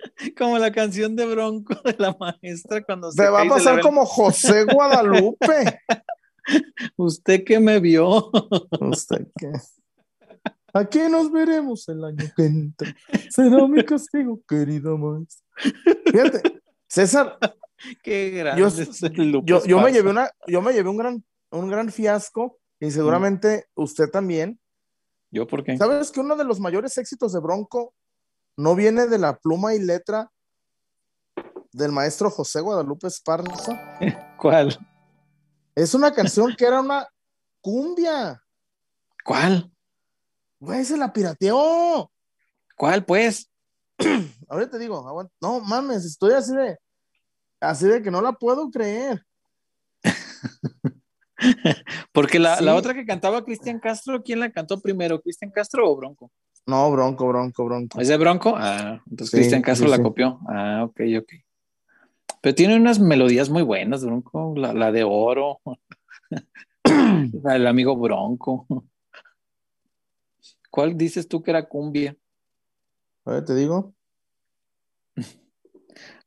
Como 0.38 0.58
la 0.58 0.72
canción 0.72 1.16
de 1.16 1.26
Bronco 1.26 1.76
de 1.84 1.96
la 1.98 2.16
maestra 2.20 2.84
cuando 2.84 3.12
se. 3.12 3.24
Te 3.24 3.30
va 3.30 3.42
a 3.42 3.50
pasar 3.50 3.82
como 3.82 4.06
José 4.06 4.66
Guadalupe. 4.66 5.82
Usted 6.98 7.44
que 7.44 7.60
me 7.60 7.80
vio. 7.80 8.30
Usted 8.80 9.28
que. 9.38 9.52
Aquí 10.74 11.00
nos 11.10 11.32
veremos 11.32 11.88
el 11.88 12.04
año 12.04 12.26
que 12.36 12.46
entra. 12.46 12.96
Será 13.30 13.66
mi 13.68 13.84
castigo, 13.84 14.42
querida 14.48 14.96
maestra. 14.96 15.46
Fíjate, 16.06 16.62
César. 16.88 17.38
Qué 18.04 18.32
grande. 18.32 18.62
Yo, 19.46 19.66
yo, 19.66 19.80
me 19.80 19.92
llevé 19.92 20.10
una, 20.10 20.30
yo 20.48 20.62
me 20.62 20.74
llevé 20.74 20.90
un 20.90 20.98
gran, 20.98 21.24
un 21.52 21.70
gran 21.70 21.92
fiasco 21.92 22.60
y 22.80 22.92
seguramente 22.92 23.66
usted 23.76 24.10
también. 24.10 24.60
¿Yo 25.32 25.48
por 25.48 25.64
qué? 25.64 25.78
¿Sabes 25.78 26.12
que 26.12 26.20
uno 26.20 26.36
de 26.36 26.44
los 26.44 26.60
mayores 26.60 26.98
éxitos 26.98 27.34
de 27.34 27.40
Bronco 27.40 27.94
no 28.58 28.76
viene 28.76 29.08
de 29.08 29.18
la 29.18 29.38
pluma 29.38 29.74
y 29.74 29.80
letra 29.80 30.32
del 31.72 31.92
maestro 31.92 32.30
José 32.30 32.62
Guadalupe 32.62 33.08
Esparza? 33.08 33.98
¿Cuál? 34.40 34.78
Es 35.76 35.94
una 35.94 36.14
canción 36.14 36.56
que 36.58 36.66
era 36.66 36.80
una 36.80 37.08
cumbia. 37.62 38.42
¿Cuál? 39.24 39.72
Güey, 40.60 40.86
se 40.86 40.98
la 40.98 41.12
pirateó. 41.12 42.12
¿Cuál, 42.78 43.06
pues? 43.06 43.52
Ahorita 44.48 44.72
te 44.72 44.80
digo, 44.80 45.30
no 45.42 45.60
mames, 45.62 46.06
estoy 46.06 46.34
así 46.34 46.56
de, 46.56 46.78
así 47.60 47.88
de 47.88 48.02
que 48.02 48.12
no 48.12 48.22
la 48.22 48.34
puedo 48.34 48.70
creer. 48.70 49.22
Porque 52.14 52.40
la, 52.40 52.62
la, 52.62 52.76
otra 52.76 52.94
que 52.94 53.06
cantaba 53.06 53.44
Cristian 53.44 53.80
Castro, 53.80 54.24
¿quién 54.24 54.40
la 54.40 54.52
cantó 54.52 54.80
primero? 54.80 55.22
¿Cristian 55.22 55.52
Castro 55.52 55.90
o 55.90 55.96
Bronco? 55.96 56.32
No, 56.68 56.92
Bronco, 56.92 57.28
Bronco, 57.28 57.66
Bronco. 57.66 58.02
¿Es 58.02 58.08
de 58.08 58.18
Bronco? 58.18 58.56
Ah, 58.58 59.02
entonces 59.10 59.36
Cristian 59.36 59.62
Castro 59.62 59.88
la 59.88 60.02
copió. 60.02 60.40
Ah, 60.48 60.84
ok, 60.84 61.02
ok. 61.20 61.34
Pero 62.42 62.56
tiene 62.56 62.76
unas 62.76 63.00
melodías 63.00 63.50
muy 63.50 63.62
buenas, 63.62 64.04
Bronco. 64.04 64.54
La, 64.56 64.74
la 64.74 64.92
de 64.92 65.04
oro. 65.04 65.60
El 66.84 67.68
amigo 67.68 67.96
Bronco. 67.96 68.66
¿Cuál 70.72 70.98
dices 70.98 71.28
tú 71.28 71.42
que 71.42 71.52
era 71.52 71.68
cumbia? 71.68 72.16
A 73.26 73.32
ver, 73.32 73.46
te 73.46 73.56
digo. 73.56 73.94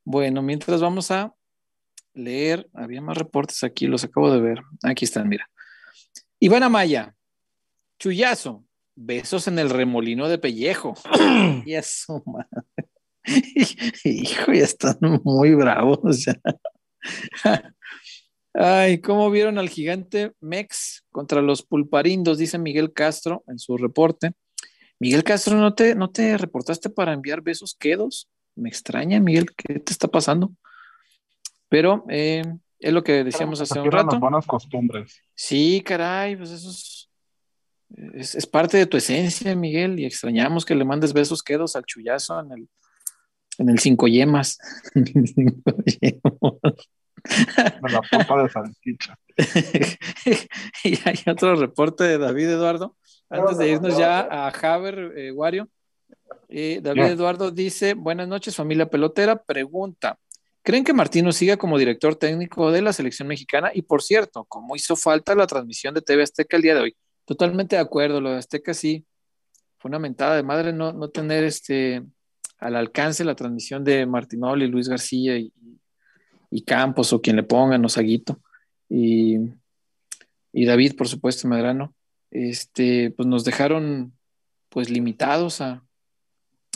Bueno, 0.05 0.41
mientras 0.41 0.81
vamos 0.81 1.11
a 1.11 1.35
leer, 2.15 2.69
había 2.73 3.01
más 3.01 3.19
reportes 3.19 3.63
aquí, 3.63 3.87
los 3.87 4.05
acabo 4.05 4.33
de 4.33 4.41
ver. 4.41 4.63
Aquí 4.83 5.05
están, 5.05 5.29
mira. 5.29 5.51
Iván 6.41 6.63
Amaya, 6.63 7.15
Chuyazo, 7.99 8.65
besos 8.99 9.47
en 9.49 9.59
el 9.59 9.71
remolino 9.71 10.29
de 10.29 10.39
pellejo. 10.39 10.95
y 11.65 11.75
eso, 11.75 12.23
madre. 12.27 12.89
Hijo, 14.05 14.53
ya 14.53 14.65
están 14.65 14.99
muy 15.25 15.55
bravos. 15.55 16.27
Ay, 18.55 19.01
¿cómo 19.01 19.31
vieron 19.31 19.59
al 19.59 19.69
gigante 19.69 20.33
Mex 20.41 21.05
contra 21.13 21.43
los 21.43 21.63
pulparindos? 21.63 22.39
Dice 22.39 22.59
Miguel 22.59 22.93
Castro 22.93 23.45
en 23.47 23.59
su 23.59 23.77
reporte. 23.77 24.33
Miguel 24.99 25.23
Castro, 25.23 25.57
¿no 25.57 25.75
te, 25.75 25.95
no 25.95 26.11
te 26.11 26.37
reportaste 26.37 26.91
para 26.91 27.13
enviar 27.13 27.41
besos 27.41 27.77
quedos? 27.79 28.29
Me 28.57 28.69
extraña, 28.69 29.21
Miguel, 29.21 29.47
¿qué 29.55 29.79
te 29.79 29.93
está 29.93 30.09
pasando? 30.09 30.53
Pero 31.69 32.05
eh, 32.09 32.43
es 32.81 32.93
lo 32.93 33.05
que 33.05 33.23
decíamos 33.23 33.61
hace 33.61 33.79
un 33.79 33.93
rato. 33.93 34.19
buenas 34.19 34.47
costumbres. 34.47 35.23
Sí, 35.37 35.81
caray, 35.85 36.35
pues 36.35 36.51
eso 36.51 36.71
es, 36.71 36.98
es, 37.97 38.47
parte 38.47 38.77
de 38.77 38.87
tu 38.87 38.97
esencia, 38.97 39.55
Miguel, 39.55 39.99
y 39.99 40.05
extrañamos 40.05 40.65
que 40.65 40.75
le 40.75 40.85
mandes 40.85 41.13
besos 41.13 41.43
quedos 41.43 41.77
al 41.77 41.85
chullazo 41.85 42.41
en 42.41 42.53
el, 42.53 42.69
en 43.59 43.69
el 43.71 43.79
cinco 43.79 44.07
yemas. 44.07 44.59
la 47.83 48.03
pulpa 48.11 48.43
de 48.43 48.49
salchicha. 48.49 49.19
y 50.85 50.99
hay 51.05 51.19
otro 51.27 51.57
reporte 51.57 52.05
de 52.05 52.19
David 52.19 52.51
Eduardo. 52.51 52.97
Antes 53.31 53.59
de 53.59 53.71
irnos 53.71 53.97
ya 53.97 54.21
a 54.21 54.49
Haber, 54.49 55.13
eh, 55.17 55.33
Wario. 55.33 55.69
Eh, 56.49 56.81
David 56.83 57.03
Eduardo 57.03 57.51
dice: 57.51 57.95
Buenas 57.95 58.29
noches, 58.29 58.57
familia 58.57 58.89
pelotera. 58.89 59.43
Pregunta: 59.43 60.19
¿Creen 60.63 60.85
que 60.85 60.95
Martino 60.95 61.33
siga 61.33 61.57
como 61.57 61.79
director 61.79 62.17
técnico 62.17 62.71
de 62.71 62.83
la 62.83 62.93
selección 62.93 63.29
mexicana? 63.29 63.71
Y 63.75 63.83
por 63.83 64.03
cierto, 64.03 64.45
¿cómo 64.45 64.77
hizo 64.77 64.97
falta 64.97 65.35
la 65.35 65.47
transmisión 65.47 65.95
de 65.95 66.03
TV 66.03 66.23
Azteca 66.23 66.57
el 66.57 66.63
día 66.63 66.75
de 66.75 66.81
hoy? 66.81 66.97
Totalmente 67.29 67.77
de 67.77 67.83
acuerdo, 67.83 68.23
lo 68.23 68.31
de 68.31 68.39
Azteca 68.39 68.73
sí 68.73 69.05
fue 69.77 69.91
una 69.91 69.99
mentada 69.99 70.35
de 70.35 70.43
madre 70.43 70.73
no, 70.73 70.95
no 70.95 71.11
tener 71.11 71.45
este 71.45 72.03
al 72.57 72.75
alcance 72.75 73.23
la 73.23 73.35
transmisión 73.35 73.85
de 73.85 74.07
Martinoli, 74.07 74.67
Luis 74.67 74.89
García 74.89 75.37
y, 75.37 75.53
Campos 76.65 77.13
o 77.13 77.21
quien 77.21 77.37
le 77.37 77.43
pongan, 77.43 77.85
o 77.85 77.89
Saguito. 77.91 78.41
Y, 78.89 79.37
y 80.55 80.65
David, 80.65 80.97
por 80.97 81.07
supuesto, 81.07 81.47
Medrano, 81.47 81.95
este, 82.31 83.11
pues 83.11 83.29
nos 83.29 83.45
dejaron 83.45 84.15
pues 84.71 84.89
limitados 84.89 85.61
a, 85.61 85.85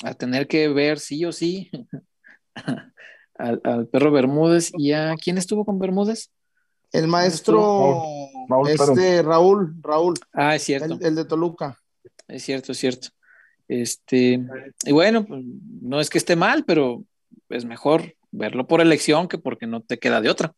a 0.04 0.12
tener 0.12 0.48
que 0.48 0.68
ver 0.68 0.98
sí 0.98 1.24
o 1.24 1.32
sí 1.32 1.70
al, 3.34 3.88
perro 3.88 4.12
Bermúdez 4.12 4.70
y 4.76 4.92
a 4.92 5.14
quién 5.16 5.38
estuvo 5.38 5.64
con 5.64 5.78
Bermúdez. 5.78 6.30
El 6.92 7.08
maestro 7.08 8.02
Raúl, 8.48 8.68
este, 8.68 9.22
Raúl, 9.22 9.74
Raúl. 9.80 10.14
Ah, 10.32 10.54
es 10.54 10.62
cierto. 10.62 10.98
El, 11.00 11.14
de 11.14 11.24
Toluca. 11.24 11.78
Es 12.28 12.42
cierto, 12.44 12.72
es 12.72 12.78
cierto. 12.78 13.08
Este, 13.66 14.40
y 14.84 14.92
bueno, 14.92 15.24
pues, 15.24 15.42
no 15.80 16.00
es 16.00 16.10
que 16.10 16.18
esté 16.18 16.36
mal, 16.36 16.64
pero 16.66 17.04
es 17.48 17.64
mejor 17.64 18.14
verlo 18.30 18.66
por 18.66 18.80
elección 18.80 19.28
que 19.28 19.38
porque 19.38 19.66
no 19.66 19.80
te 19.80 19.98
queda 19.98 20.20
de 20.20 20.28
otra. 20.28 20.54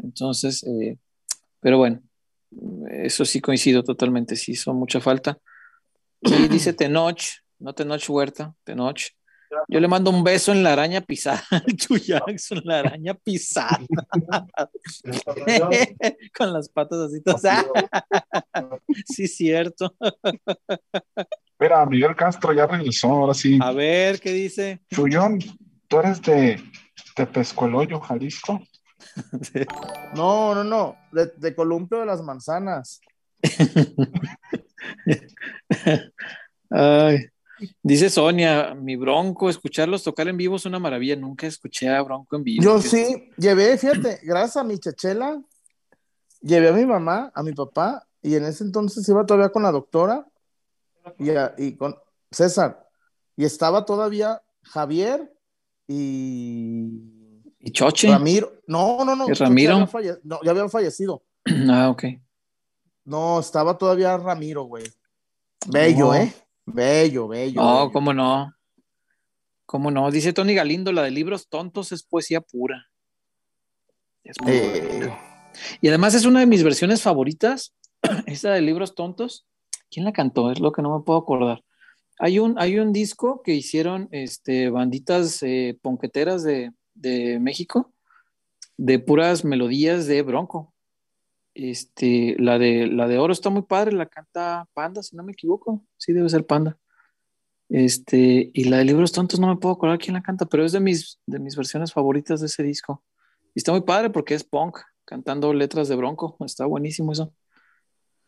Entonces, 0.00 0.62
eh, 0.64 0.98
pero 1.60 1.78
bueno, 1.78 2.02
eso 2.90 3.24
sí 3.24 3.40
coincido 3.40 3.82
totalmente, 3.82 4.36
sí 4.36 4.52
hizo 4.52 4.74
mucha 4.74 5.00
falta. 5.00 5.38
Y 6.20 6.48
dice 6.48 6.72
Tenoch, 6.72 7.22
no 7.58 7.74
Tenoch 7.74 8.08
Huerta, 8.08 8.54
Tenoch, 8.64 9.00
yo 9.68 9.80
le 9.80 9.88
mando 9.88 10.10
un 10.10 10.24
beso 10.24 10.52
en 10.52 10.62
la 10.62 10.72
araña 10.72 11.00
pisada, 11.00 11.42
en 11.66 12.62
la 12.64 12.78
araña 12.78 13.14
pisada. 13.14 13.80
Con 16.36 16.52
las 16.52 16.68
patas 16.68 16.98
así. 17.00 17.20
Todas. 17.22 17.42
sí, 19.06 19.28
cierto. 19.28 19.94
Mira, 21.58 21.86
Miguel 21.86 22.16
Castro 22.16 22.52
ya 22.52 22.66
regresó, 22.66 23.08
ahora 23.08 23.34
sí. 23.34 23.58
A 23.62 23.72
ver, 23.72 24.20
¿qué 24.20 24.32
dice? 24.32 24.80
Chuyón, 24.90 25.38
¿tú 25.88 25.98
eres 25.98 26.20
de, 26.22 26.60
de 27.16 27.26
Pescueloyo, 27.26 28.00
Jalisco? 28.00 28.60
No, 30.14 30.54
no, 30.54 30.64
no, 30.64 30.96
de, 31.12 31.32
de 31.36 31.54
Columpio 31.54 32.00
de 32.00 32.06
las 32.06 32.22
Manzanas. 32.22 33.00
Ay. 36.70 37.26
Dice 37.82 38.10
Sonia, 38.10 38.74
mi 38.74 38.96
Bronco, 38.96 39.48
escucharlos 39.48 40.02
tocar 40.02 40.28
en 40.28 40.36
vivo 40.36 40.56
es 40.56 40.66
una 40.66 40.78
maravilla. 40.78 41.16
Nunca 41.16 41.46
escuché 41.46 41.88
a 41.88 42.02
Bronco 42.02 42.36
en 42.36 42.44
vivo. 42.44 42.62
Yo 42.62 42.80
sí, 42.80 43.30
llevé, 43.36 43.76
fíjate, 43.78 44.20
gracias 44.22 44.56
a 44.56 44.64
mi 44.64 44.78
chachela, 44.78 45.40
llevé 46.40 46.68
a 46.68 46.72
mi 46.72 46.86
mamá, 46.86 47.30
a 47.34 47.42
mi 47.42 47.52
papá, 47.52 48.06
y 48.22 48.36
en 48.36 48.44
ese 48.44 48.64
entonces 48.64 49.08
iba 49.08 49.26
todavía 49.26 49.50
con 49.50 49.62
la 49.62 49.72
doctora 49.72 50.26
y, 51.58 51.72
con 51.72 51.96
César. 52.30 52.88
Y 53.36 53.44
estaba 53.44 53.84
todavía 53.84 54.42
Javier 54.62 55.32
y. 55.88 57.42
¿Y 57.58 57.70
Choche? 57.70 58.08
Ramiro. 58.08 58.52
No, 58.66 59.04
no, 59.04 59.14
no. 59.14 59.28
¿Y 59.28 59.32
Ramiro? 59.32 59.88
Ya, 60.02 60.50
habían 60.50 60.70
fallecido. 60.70 61.22
Ah, 61.68 61.90
ok. 61.90 62.04
No, 63.04 63.40
estaba 63.40 63.76
todavía 63.76 64.16
Ramiro, 64.16 64.64
güey. 64.64 64.84
Bello, 65.66 66.14
¿eh? 66.14 66.32
Bello, 66.66 67.28
bello. 67.28 67.60
No, 67.60 67.90
cómo 67.92 68.12
no. 68.12 68.52
¿Cómo 69.66 69.90
no? 69.90 70.10
Dice 70.10 70.32
Tony 70.32 70.54
Galindo, 70.54 70.92
la 70.92 71.02
de 71.02 71.10
libros 71.10 71.48
tontos 71.48 71.92
es 71.92 72.02
poesía 72.02 72.40
pura. 72.40 72.88
Eh. 74.46 75.10
Y 75.80 75.88
además 75.88 76.14
es 76.14 76.24
una 76.24 76.40
de 76.40 76.46
mis 76.46 76.62
versiones 76.62 77.02
favoritas, 77.02 77.74
esa 78.26 78.52
de 78.52 78.60
libros 78.60 78.94
tontos. 78.94 79.46
¿Quién 79.90 80.04
la 80.04 80.12
cantó? 80.12 80.50
Es 80.50 80.60
lo 80.60 80.72
que 80.72 80.82
no 80.82 80.96
me 80.96 81.04
puedo 81.04 81.18
acordar. 81.18 81.62
Hay 82.18 82.38
un, 82.38 82.58
hay 82.58 82.78
un 82.78 82.92
disco 82.92 83.42
que 83.42 83.54
hicieron 83.54 84.08
este, 84.10 84.70
banditas 84.70 85.42
eh, 85.42 85.78
ponqueteras 85.82 86.42
de, 86.44 86.72
de 86.94 87.38
México 87.40 87.92
de 88.76 88.98
puras 88.98 89.44
melodías 89.44 90.06
de 90.06 90.22
Bronco. 90.22 90.71
Este, 91.54 92.34
la 92.38 92.58
de, 92.58 92.86
la 92.86 93.08
de 93.08 93.18
oro 93.18 93.32
está 93.32 93.50
muy 93.50 93.62
padre, 93.62 93.92
la 93.92 94.06
canta 94.06 94.68
Panda, 94.72 95.02
si 95.02 95.16
no 95.16 95.22
me 95.22 95.32
equivoco. 95.32 95.84
Sí, 95.96 96.12
debe 96.12 96.28
ser 96.28 96.46
Panda. 96.46 96.78
Este, 97.68 98.50
y 98.52 98.64
la 98.64 98.78
de 98.78 98.84
Libros 98.84 99.12
Tontos 99.12 99.40
no 99.40 99.48
me 99.48 99.56
puedo 99.56 99.74
acordar 99.74 99.98
quién 99.98 100.14
la 100.14 100.22
canta, 100.22 100.46
pero 100.46 100.64
es 100.64 100.72
de 100.72 100.80
mis, 100.80 101.18
de 101.26 101.38
mis 101.38 101.56
versiones 101.56 101.92
favoritas 101.92 102.40
de 102.40 102.46
ese 102.46 102.62
disco. 102.62 103.02
Y 103.54 103.60
está 103.60 103.72
muy 103.72 103.82
padre 103.82 104.10
porque 104.10 104.34
es 104.34 104.44
punk, 104.44 104.78
cantando 105.04 105.52
letras 105.54 105.88
de 105.88 105.96
Bronco. 105.96 106.36
Está 106.40 106.66
buenísimo 106.66 107.12
eso. 107.12 107.32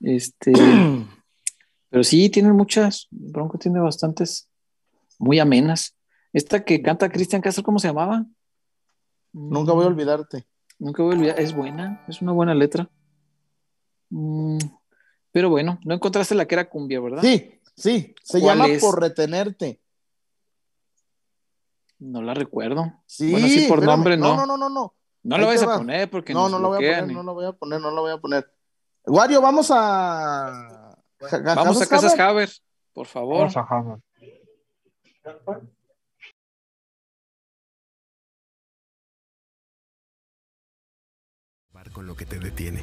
Este, 0.00 0.52
pero 1.90 2.04
sí, 2.04 2.30
tiene 2.30 2.52
muchas. 2.52 3.06
Bronco 3.10 3.58
tiene 3.58 3.80
bastantes 3.80 4.48
muy 5.18 5.38
amenas. 5.38 5.96
Esta 6.32 6.64
que 6.64 6.82
canta 6.82 7.10
Cristian 7.10 7.42
Castro, 7.42 7.64
¿cómo 7.64 7.78
se 7.78 7.88
llamaba? 7.88 8.26
Nunca 9.32 9.72
voy 9.72 9.84
a 9.84 9.88
olvidarte. 9.88 10.46
Nunca 10.78 11.02
voy 11.02 11.14
a 11.14 11.18
olvidar. 11.18 11.40
Es 11.40 11.54
buena, 11.54 12.04
es 12.08 12.22
una 12.22 12.32
buena 12.32 12.54
letra. 12.54 12.90
Mm, 14.10 14.58
pero 15.32 15.50
bueno, 15.50 15.78
no 15.84 15.94
encontraste 15.94 16.34
la 16.34 16.46
que 16.46 16.54
era 16.54 16.68
cumbia, 16.68 17.00
¿verdad? 17.00 17.22
Sí, 17.22 17.60
sí, 17.76 18.14
se 18.22 18.40
¿Cuál 18.40 18.58
llama 18.58 18.66
es? 18.68 18.80
Por 18.80 19.00
Retenerte. 19.00 19.80
No 21.98 22.22
la 22.22 22.34
recuerdo. 22.34 22.92
Sí, 23.06 23.30
Bueno, 23.30 23.46
sí, 23.48 23.60
por 23.68 23.78
espérame. 23.78 23.86
nombre 23.86 24.16
no. 24.16 24.36
No, 24.36 24.46
no, 24.46 24.56
no, 24.56 24.68
no. 24.68 24.94
No 25.22 25.38
la 25.38 25.42
te 25.44 25.46
vais 25.46 25.62
a 25.62 25.78
poner 25.78 26.10
porque 26.10 26.34
No, 26.34 26.48
no 26.48 26.58
la 26.58 26.68
voy 26.68 26.76
a 26.76 26.80
poner, 26.80 27.10
y- 27.10 27.14
no 27.14 27.22
la 27.22 27.32
voy 27.32 27.46
a 27.46 27.52
poner, 27.52 27.80
no 27.80 27.90
la 27.90 28.00
voy 28.00 28.12
a 28.12 28.18
poner. 28.18 28.52
Wario, 29.06 29.40
vamos 29.40 29.70
a. 29.70 30.96
Vamos 31.20 31.80
a 31.80 31.86
Casas 31.86 32.12
Haber? 32.12 32.20
Haber, 32.20 32.50
por 32.92 33.06
favor. 33.06 33.38
Vamos 33.38 33.56
a 33.56 33.60
Harvard. 33.60 34.00
con 41.92 42.06
lo 42.06 42.16
que 42.16 42.26
te 42.26 42.38
detiene. 42.38 42.82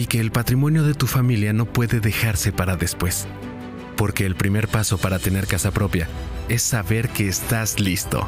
y 0.00 0.06
que 0.06 0.18
el 0.18 0.32
patrimonio 0.32 0.82
de 0.82 0.94
tu 0.94 1.06
familia 1.06 1.52
no 1.52 1.66
puede 1.66 2.00
dejarse 2.00 2.52
para 2.52 2.74
después. 2.74 3.26
Porque 3.98 4.24
el 4.24 4.34
primer 4.34 4.66
paso 4.66 4.96
para 4.96 5.18
tener 5.18 5.46
casa 5.46 5.72
propia 5.72 6.08
es 6.48 6.62
saber 6.62 7.10
que 7.10 7.28
estás 7.28 7.78
listo. 7.78 8.26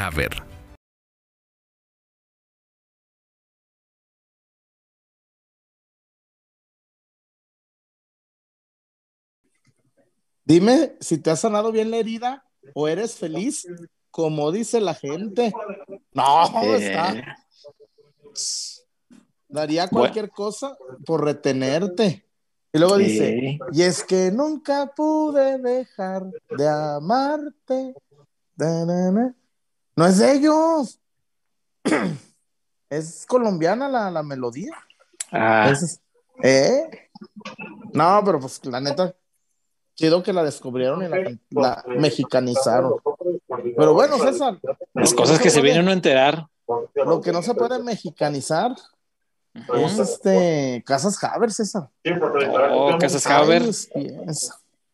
Haber. 0.00 0.42
Dime 10.46 10.96
si 10.98 11.18
te 11.18 11.30
has 11.30 11.40
sanado 11.40 11.72
bien 11.72 11.90
la 11.90 11.98
herida 11.98 12.42
o 12.72 12.88
eres 12.88 13.16
feliz, 13.16 13.66
como 14.10 14.50
dice 14.50 14.80
la 14.80 14.94
gente. 14.94 15.52
No, 16.14 16.62
Eh, 16.62 16.86
está. 16.86 17.36
Daría 19.56 19.88
cualquier 19.88 20.30
cosa 20.30 20.76
por 21.06 21.24
retenerte. 21.24 22.24
Y 22.72 22.78
luego 22.78 22.98
dice, 22.98 23.58
y 23.72 23.82
es 23.82 24.04
que 24.04 24.30
nunca 24.30 24.92
pude 24.94 25.56
dejar 25.58 26.24
de 26.58 26.68
amarte. 26.68 27.94
Da, 28.54 28.84
na, 28.84 29.10
na. 29.10 29.34
No 29.96 30.06
es 30.06 30.18
de 30.18 30.32
ellos. 30.32 31.00
Es 32.88 33.26
colombiana 33.26 33.88
la, 33.88 34.10
la 34.12 34.22
melodía. 34.22 34.72
ah, 35.32 35.68
Es- 35.72 36.00
¿Eh? 36.42 37.08
No, 37.94 38.22
pero 38.24 38.38
pues 38.38 38.64
la 38.66 38.78
neta, 38.80 39.12
chido 39.96 40.22
que 40.22 40.32
la 40.32 40.44
descubrieron 40.44 41.02
y 41.02 41.08
la, 41.08 41.36
la 41.50 41.84
mexicanizaron. 41.98 42.92
Pero 43.76 43.92
bueno, 43.94 44.18
César, 44.18 44.60
las 44.94 45.14
cosas 45.14 45.40
que 45.40 45.50
se 45.50 45.62
vienen 45.62 45.88
a 45.88 45.92
enterar. 45.94 46.46
Lo 46.94 47.20
que 47.22 47.32
no 47.32 47.42
se 47.42 47.54
puede 47.54 47.82
mexicanizar 47.82 48.76
es 49.74 49.98
este 49.98 50.82
Casas 50.86 51.22
Haber, 51.22 51.52
César. 51.52 51.88
Oh, 52.70 52.96
Casas 52.98 53.26
Haber. 53.26 53.62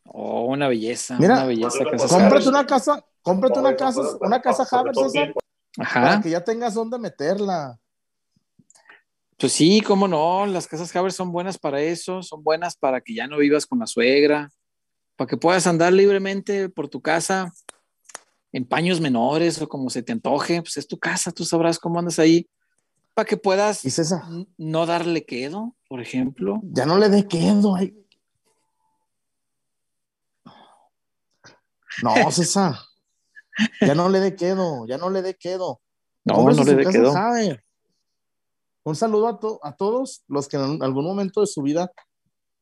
Oh, 0.05 0.45
una 0.45 0.67
belleza. 0.67 1.17
Mira, 1.19 1.35
una 1.35 1.45
belleza 1.45 1.83
Casas 1.89 2.11
Cómprate 2.11 2.35
Haber. 2.35 2.47
una 2.47 2.65
casa, 2.65 3.05
cómprate 3.21 3.59
una 3.59 3.75
casa, 3.75 4.01
una 4.21 4.41
casa 4.41 4.67
Haber, 4.71 4.95
César, 4.95 5.33
para 5.75 6.13
Ajá. 6.13 6.21
que 6.21 6.29
ya 6.29 6.43
tengas 6.43 6.73
dónde 6.73 6.99
meterla. 6.99 7.79
Pues 9.37 9.51
sí, 9.51 9.81
cómo 9.81 10.07
no, 10.07 10.45
las 10.45 10.67
casas 10.67 10.95
Haber 10.95 11.11
son 11.11 11.31
buenas 11.31 11.57
para 11.57 11.81
eso, 11.81 12.23
son 12.23 12.43
buenas 12.43 12.77
para 12.77 13.01
que 13.01 13.13
ya 13.13 13.27
no 13.27 13.37
vivas 13.37 13.65
con 13.65 13.79
la 13.79 13.87
suegra, 13.87 14.49
para 15.17 15.27
que 15.27 15.37
puedas 15.37 15.67
andar 15.67 15.91
libremente 15.91 16.69
por 16.69 16.87
tu 16.87 17.01
casa 17.01 17.51
en 18.53 18.65
paños 18.65 19.01
menores 19.01 19.61
o 19.61 19.67
como 19.67 19.89
se 19.89 20.03
te 20.03 20.13
antoje, 20.13 20.61
pues 20.61 20.77
es 20.77 20.87
tu 20.87 20.97
casa, 20.97 21.31
tú 21.31 21.43
sabrás 21.43 21.79
cómo 21.79 21.99
andas 21.99 22.19
ahí, 22.19 22.47
para 23.13 23.25
que 23.27 23.37
puedas 23.37 23.83
Y 23.85 23.89
César, 23.91 24.23
n- 24.29 24.47
no 24.57 24.85
darle 24.85 25.25
quedo, 25.25 25.75
por 25.87 26.01
ejemplo. 26.01 26.59
ya 26.63 26.85
no 26.85 26.97
le 26.97 27.09
dé 27.09 27.27
quedo. 27.27 27.75
ay. 27.75 27.95
No, 32.01 32.13
César. 32.31 32.75
Ya 33.81 33.93
no 33.93 34.09
le 34.09 34.19
dé 34.19 34.35
quedo, 34.35 34.87
ya 34.87 34.97
no 34.97 35.09
le 35.09 35.21
dé 35.21 35.35
quedo. 35.35 35.79
No, 36.25 36.35
no 36.49 36.63
le 36.63 36.75
dé 36.75 36.85
quedo. 36.85 37.13
Un 38.85 38.95
saludo 38.95 39.27
a, 39.27 39.39
to- 39.39 39.59
a 39.63 39.75
todos 39.75 40.23
los 40.27 40.47
que 40.47 40.57
en 40.57 40.81
algún 40.83 41.05
momento 41.05 41.41
de 41.41 41.47
su 41.47 41.61
vida, 41.61 41.91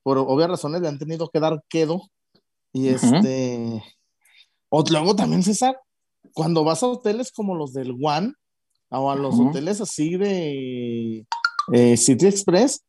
por 0.03 0.17
obvias 0.17 0.49
razones, 0.49 0.81
le 0.81 0.87
han 0.89 0.99
tenido 0.99 1.29
que 1.29 1.39
dar 1.39 1.63
quedo. 1.69 2.01
Y 2.73 2.89
este. 2.89 3.83
O 4.69 4.83
luego 4.89 5.15
también, 5.15 5.43
César, 5.43 5.79
cuando 6.33 6.63
vas 6.63 6.83
a 6.83 6.87
hoteles 6.87 7.31
como 7.31 7.55
los 7.55 7.73
del 7.73 7.95
One, 8.01 8.33
o 8.91 9.09
a 9.11 9.15
los 9.15 9.39
hoteles 9.39 9.79
así 9.81 10.17
de 10.17 11.25
eh, 11.73 11.97
City 11.97 12.27
Express, 12.27 12.83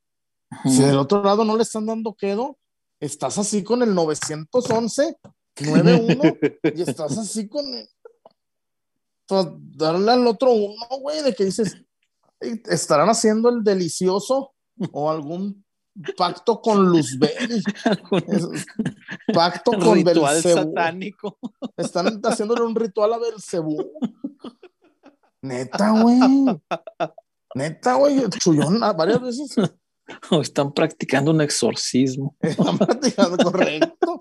si 0.65 0.83
del 0.83 0.99
otro 0.99 1.23
lado 1.23 1.45
no 1.45 1.57
le 1.57 1.63
están 1.63 1.87
dando 1.87 2.15
quedo, 2.15 2.59
estás 3.01 3.39
así 3.39 3.63
con 3.63 3.83
el 3.83 3.95
911, 3.95 5.17
91, 5.61 6.23
y 6.75 6.83
estás 6.83 7.17
así 7.19 7.49
con 7.49 7.65
el. 7.75 7.89
pues, 9.27 9.47
darle 9.77 10.13
al 10.13 10.27
otro 10.27 10.53
uno, 10.53 10.87
güey, 11.01 11.23
de 11.23 11.35
que 11.35 11.45
dices, 11.45 11.77
"Ey, 12.41 12.61
estarán 12.67 13.09
haciendo 13.09 13.49
el 13.49 13.63
delicioso 13.63 14.53
o 14.93 15.11
algún 15.11 15.65
pacto 16.17 16.61
con 16.61 16.87
Luzbel, 16.87 17.63
pacto 19.33 19.73
con 19.73 19.97
Ritual 19.97 20.35
Belcebú. 20.35 20.71
satánico. 20.71 21.39
Están 21.77 22.21
haciéndole 22.25 22.63
un 22.63 22.75
ritual 22.75 23.13
a 23.13 23.19
Belcebú. 23.19 23.93
Neta, 25.43 25.91
güey. 25.91 26.21
Neta, 27.55 27.95
güey. 27.95 28.19
el 28.19 28.31
Chullón 28.31 28.81
varias 28.81 29.21
veces 29.21 29.55
O 30.31 30.41
están 30.41 30.73
practicando 30.73 31.31
un 31.31 31.41
exorcismo. 31.41 32.37
están 32.41 32.79
practicando 32.79 33.37
correcto. 33.43 34.19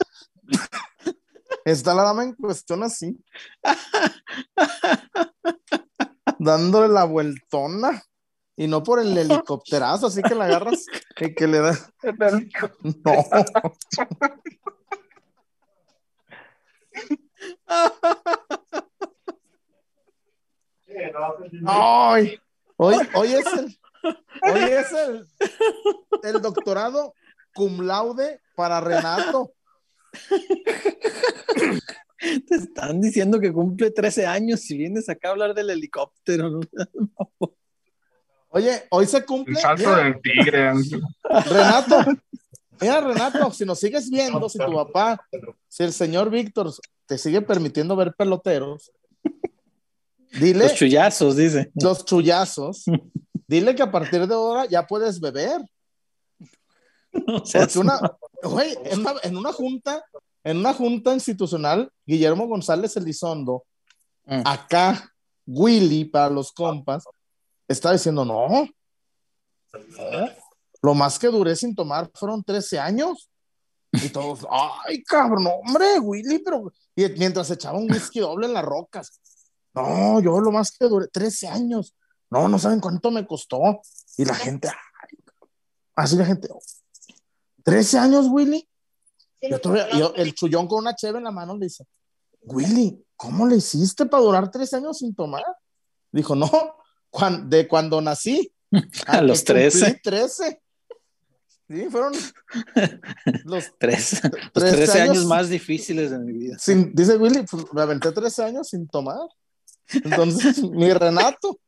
Está 1.66 1.94
la 1.94 2.04
dama 2.04 2.24
en 2.24 2.34
cuestión 2.34 2.84
así. 2.84 3.18
Dándole 6.40 6.88
la 6.88 7.04
vueltona. 7.06 8.02
Y 8.56 8.68
no 8.68 8.84
por 8.84 9.00
el 9.00 9.18
helicópterazo, 9.18 10.08
así 10.08 10.22
que 10.22 10.36
la 10.36 10.46
agarras 10.46 10.86
y 11.20 11.34
que 11.34 11.48
le 11.48 11.60
das. 11.60 11.92
No. 12.84 13.14
Ay, 21.66 22.40
hoy, 22.78 22.96
hoy 23.14 23.34
es 23.34 23.46
el, 23.54 23.80
hoy 24.44 24.62
es 24.62 24.92
el, 24.92 25.28
el 26.24 26.42
doctorado 26.42 27.14
cum 27.54 27.82
laude 27.82 28.40
para 28.56 28.82
Renato. 28.82 29.54
Te 32.20 32.56
están 32.56 33.02
diciendo 33.02 33.40
que 33.40 33.52
cumple 33.52 33.92
13 33.92 34.26
años 34.28 34.70
y 34.70 34.78
vienes 34.78 35.10
acá 35.10 35.30
a 35.30 35.32
hablar 35.32 35.54
del 35.54 35.70
helicóptero. 35.72 36.50
¿no? 36.50 36.60
Oye, 38.50 38.84
hoy 38.90 39.06
se 39.08 39.18
El 39.18 39.26
cumple. 39.26 39.60
salto 39.60 39.90
mira, 39.90 40.04
del 40.04 40.22
tigre. 40.22 40.72
Renato, 41.50 41.98
mira, 42.80 43.02
Renato, 43.02 43.52
si 43.52 43.66
nos 43.66 43.80
sigues 43.80 44.10
viendo, 44.10 44.48
si 44.50 44.60
tu 44.60 44.74
papá, 44.74 45.26
si 45.68 45.84
el 45.84 45.94
señor 45.94 46.30
Víctor 46.30 46.72
te 47.06 47.18
sigue 47.18 47.42
permitiendo 47.42 47.96
ver 47.96 48.14
peloteros, 48.14 48.92
dile 50.40 50.66
Los 50.66 50.76
chuyazos, 50.76 51.36
dice. 51.36 51.72
los 51.76 52.06
chullazos, 52.06 52.84
dile 53.48 53.76
que 53.76 53.84
a 53.84 53.92
partir 53.92 54.26
de 54.28 54.34
ahora 54.34 54.66
ya 54.66 54.86
puedes 54.86 55.20
beber. 55.20 55.62
Porque 57.12 57.80
una, 57.80 58.00
güey, 58.44 58.78
en 58.86 59.00
una, 59.02 59.14
en 59.24 59.38
una 59.38 59.52
junta, 59.52 60.04
en 60.44 60.58
una 60.58 60.74
junta 60.74 61.14
institucional, 61.14 61.92
Guillermo 62.06 62.48
González 62.48 62.96
Elizondo, 62.98 63.64
Mm. 64.24 64.44
acá, 64.46 65.12
Willy 65.48 66.06
para 66.06 66.30
los 66.30 66.52
compas, 66.52 67.04
está 67.68 67.92
diciendo, 67.92 68.24
no, 68.24 68.48
no, 68.48 68.70
lo 70.82 70.94
más 70.94 71.18
que 71.18 71.28
duré 71.28 71.56
sin 71.56 71.76
tomar 71.76 72.10
fueron 72.14 72.44
13 72.44 72.78
años. 72.80 73.30
Y 73.92 74.10
todos, 74.10 74.46
ay, 74.50 75.04
cabrón, 75.04 75.48
hombre, 75.48 76.00
Willy, 76.00 76.40
pero. 76.40 76.72
Y 76.96 77.10
mientras 77.18 77.50
echaba 77.52 77.78
un 77.78 77.92
whisky 77.92 78.20
doble 78.20 78.46
en 78.46 78.54
las 78.54 78.64
rocas. 78.64 79.20
No, 79.74 80.20
yo 80.22 80.40
lo 80.40 80.52
más 80.52 80.72
que 80.78 80.86
duré 80.88 81.08
13 81.08 81.48
años. 81.48 81.96
No, 82.30 82.48
no 82.48 82.60
saben 82.60 82.80
cuánto 82.80 83.12
me 83.12 83.26
costó. 83.26 83.60
Y 84.18 84.26
la 84.26 84.36
gente, 84.36 84.68
ay, 84.70 85.18
así 85.96 86.16
la 86.16 86.26
gente, 86.26 86.50
13 87.64 87.98
años, 88.00 88.28
Willy. 88.30 88.68
Yo 89.42 89.60
todavía, 89.60 89.90
yo, 89.98 90.14
el 90.16 90.34
chullón 90.36 90.68
con 90.68 90.80
una 90.80 90.96
cheve 90.96 91.18
en 91.18 91.24
la 91.24 91.32
mano 91.32 91.58
le 91.58 91.66
dice, 91.66 91.86
Willy, 92.44 93.04
¿cómo 93.16 93.48
le 93.48 93.56
hiciste 93.58 94.06
para 94.06 94.24
durar 94.24 94.52
13 94.52 94.78
años 94.78 95.00
sin 95.00 95.16
tomar? 95.16 95.44
Dijo, 96.12 96.36
no, 96.36 96.50
cuan- 97.10 97.50
de 97.50 97.68
cuando 97.68 98.00
nací. 98.02 98.54
A 99.08 99.22
los 99.22 99.44
que 99.44 99.54
cumplí 99.54 99.70
13. 99.70 100.00
13. 100.04 100.62
Sí, 101.68 101.88
fueron 101.90 102.14
los 103.46 103.72
Tres, 103.80 104.22
los 104.24 104.52
13 104.54 104.76
13 104.76 105.02
años 105.02 105.18
años. 105.18 105.26
más 105.26 105.50
difíciles 105.50 106.12
de 106.12 106.20
mi 106.20 106.34
vida. 106.34 106.58
sin, 106.60 106.94
dice 106.94 107.16
Willy, 107.18 107.44
pues, 107.50 107.66
me 107.74 107.82
aventé 107.82 108.12
13 108.12 108.44
años 108.44 108.68
sin 108.70 108.88
tomar. 108.88 109.18
Entonces, 109.94 110.62
mi 110.72 110.92
Renato, 110.92 111.60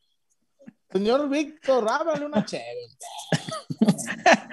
señor 0.92 1.30
Víctor, 1.30 1.88
háblale 1.90 2.26
una 2.26 2.46
chévere. 2.46 2.88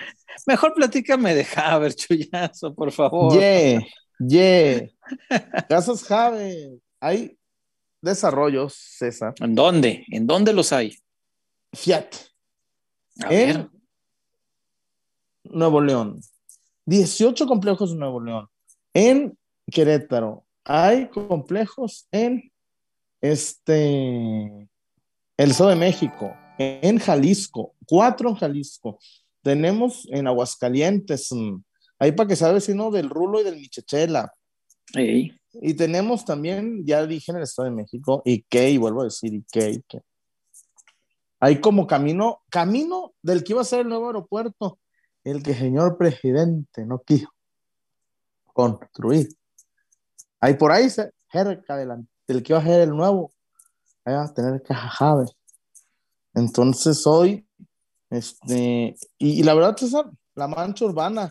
Mejor 0.46 0.74
platícame 0.74 1.34
de 1.34 1.46
Haber, 1.56 1.94
chullazo, 1.94 2.74
por 2.74 2.90
favor. 2.92 3.32
Yeah, 3.32 3.80
yeah. 4.18 4.88
Casas 5.68 6.02
Jave. 6.04 6.78
Hay 7.00 7.38
desarrollos, 8.00 8.74
César. 8.74 9.34
¿En 9.40 9.54
dónde? 9.54 10.04
¿En 10.08 10.26
dónde 10.26 10.52
los 10.52 10.72
hay? 10.72 10.96
Fiat, 11.72 12.14
A 13.22 13.32
en 13.32 13.56
ver. 13.56 13.70
Nuevo 15.44 15.80
León. 15.80 16.20
18 16.86 17.46
complejos 17.46 17.92
en 17.92 17.98
Nuevo 17.98 18.20
León. 18.20 18.48
En 18.94 19.38
Querétaro. 19.70 20.46
Hay 20.64 21.08
complejos 21.08 22.08
en 22.10 22.49
este 23.20 24.68
el 25.36 25.50
Estado 25.50 25.70
de 25.70 25.76
México, 25.76 26.34
en 26.58 26.98
Jalisco, 26.98 27.74
cuatro 27.86 28.28
en 28.30 28.34
Jalisco. 28.36 28.98
Tenemos 29.42 30.06
en 30.10 30.26
Aguascalientes, 30.26 31.32
mm, 31.32 31.56
ahí 31.98 32.12
para 32.12 32.28
que 32.28 32.36
sea 32.36 32.52
vecino 32.52 32.90
del 32.90 33.08
Rulo 33.08 33.40
y 33.40 33.44
del 33.44 33.56
Michechela. 33.56 34.34
Ey, 34.94 35.32
Y 35.52 35.74
tenemos 35.74 36.24
también, 36.24 36.84
ya 36.86 37.06
dije 37.06 37.32
en 37.32 37.38
el 37.38 37.44
Estado 37.44 37.70
de 37.70 37.74
México, 37.76 38.22
Ikei, 38.26 38.76
vuelvo 38.76 39.00
a 39.00 39.04
decir 39.04 39.32
Ikei. 39.32 39.82
que 39.88 40.00
Hay 41.40 41.58
como 41.60 41.86
camino, 41.86 42.42
camino 42.50 43.14
del 43.22 43.42
que 43.42 43.54
iba 43.54 43.62
a 43.62 43.64
ser 43.64 43.80
el 43.80 43.88
nuevo 43.88 44.08
aeropuerto, 44.08 44.78
el 45.24 45.42
que 45.42 45.54
señor 45.54 45.96
presidente 45.96 46.84
no 46.84 47.00
quiso 47.02 47.28
construir. 48.52 49.28
Hay 50.40 50.54
por 50.54 50.70
ahí, 50.72 50.90
ce- 50.90 51.10
cerca 51.32 51.74
an- 51.80 52.08
del 52.32 52.42
que 52.42 52.52
iba 52.52 52.60
a 52.60 52.64
ser 52.64 52.80
el 52.82 52.90
nuevo, 52.90 53.32
ahí 54.04 54.14
a 54.14 54.32
tener 54.32 54.62
caja 54.62 54.88
Jave. 54.88 55.26
Entonces 56.34 57.06
hoy, 57.06 57.46
este, 58.10 58.96
y, 59.18 59.42
la 59.42 59.54
verdad, 59.54 59.76
César, 59.76 60.10
la 60.34 60.48
mancha 60.48 60.84
urbana 60.84 61.30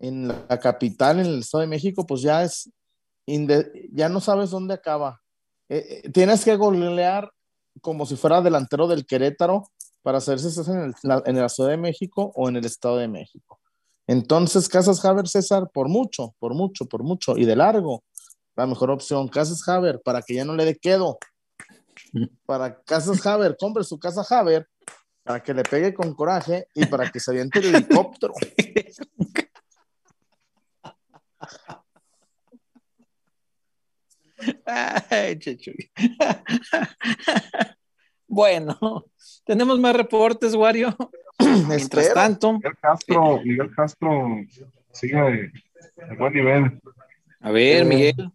en 0.00 0.28
la 0.28 0.58
capital, 0.60 1.20
en 1.20 1.26
el 1.26 1.38
Estado 1.40 1.62
de 1.62 1.68
México, 1.68 2.06
pues 2.06 2.22
ya 2.22 2.42
es 2.42 2.70
ya 3.26 4.08
no 4.10 4.20
sabes 4.20 4.50
dónde 4.50 4.74
acaba. 4.74 5.20
Eh, 5.70 6.02
eh, 6.04 6.10
tienes 6.10 6.44
que 6.44 6.56
golear 6.56 7.32
como 7.80 8.04
si 8.04 8.16
fuera 8.16 8.42
delantero 8.42 8.86
del 8.86 9.06
Querétaro 9.06 9.70
para 10.02 10.20
saber 10.20 10.40
si 10.40 10.48
estás 10.48 10.68
en, 10.68 10.78
el- 10.80 10.94
la, 11.02 11.22
en 11.24 11.36
la 11.36 11.48
Ciudad 11.48 11.70
de 11.70 11.78
México 11.78 12.32
o 12.34 12.50
en 12.50 12.56
el 12.56 12.66
Estado 12.66 12.98
de 12.98 13.08
México. 13.08 13.58
Entonces, 14.06 14.68
Casas 14.68 15.02
Haber 15.06 15.26
César, 15.26 15.70
por 15.72 15.88
mucho, 15.88 16.34
por 16.38 16.52
mucho, 16.54 16.84
por 16.84 17.02
mucho, 17.02 17.38
y 17.38 17.46
de 17.46 17.56
largo, 17.56 18.04
la 18.56 18.66
mejor 18.66 18.90
opción. 18.90 19.28
Casas 19.28 19.66
Haber, 19.68 20.00
para 20.02 20.22
que 20.22 20.34
ya 20.34 20.44
no 20.44 20.54
le 20.54 20.64
dé 20.64 20.76
quedo. 20.76 21.18
Para 22.46 22.80
Casas 22.82 23.24
Haber, 23.26 23.56
compre 23.58 23.84
su 23.84 23.98
casa 23.98 24.22
Haber, 24.38 24.68
para 25.22 25.42
que 25.42 25.54
le 25.54 25.62
pegue 25.62 25.94
con 25.94 26.14
coraje 26.14 26.68
y 26.74 26.86
para 26.86 27.10
que 27.10 27.20
se 27.20 27.30
aviente 27.30 27.58
el 27.58 27.74
helicóptero. 27.74 28.34
Ay, 34.66 35.38
bueno, 38.26 39.04
tenemos 39.44 39.78
más 39.78 39.96
reportes, 39.96 40.54
Wario. 40.54 40.96
Mientras 41.68 42.12
tanto, 42.14 42.54
Miguel 42.54 42.76
Castro, 42.80 43.40
Miguel 43.42 43.70
Castro 43.74 44.26
sigue 44.92 45.16
de, 45.16 46.06
de 46.08 46.16
buen 46.16 46.32
nivel. 46.32 46.80
a 47.40 47.50
ver, 47.50 47.82
Eh. 47.82 47.84
Miguel. 47.84 48.32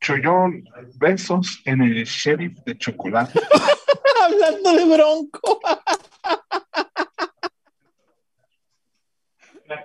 Chollón, 0.00 0.64
besos 0.98 1.60
en 1.64 1.82
el 1.82 2.04
sheriff 2.04 2.58
de 2.64 2.76
chocolate. 2.78 3.38
Hablando 4.22 4.72
de 4.72 4.84
Bronco. 4.96 5.60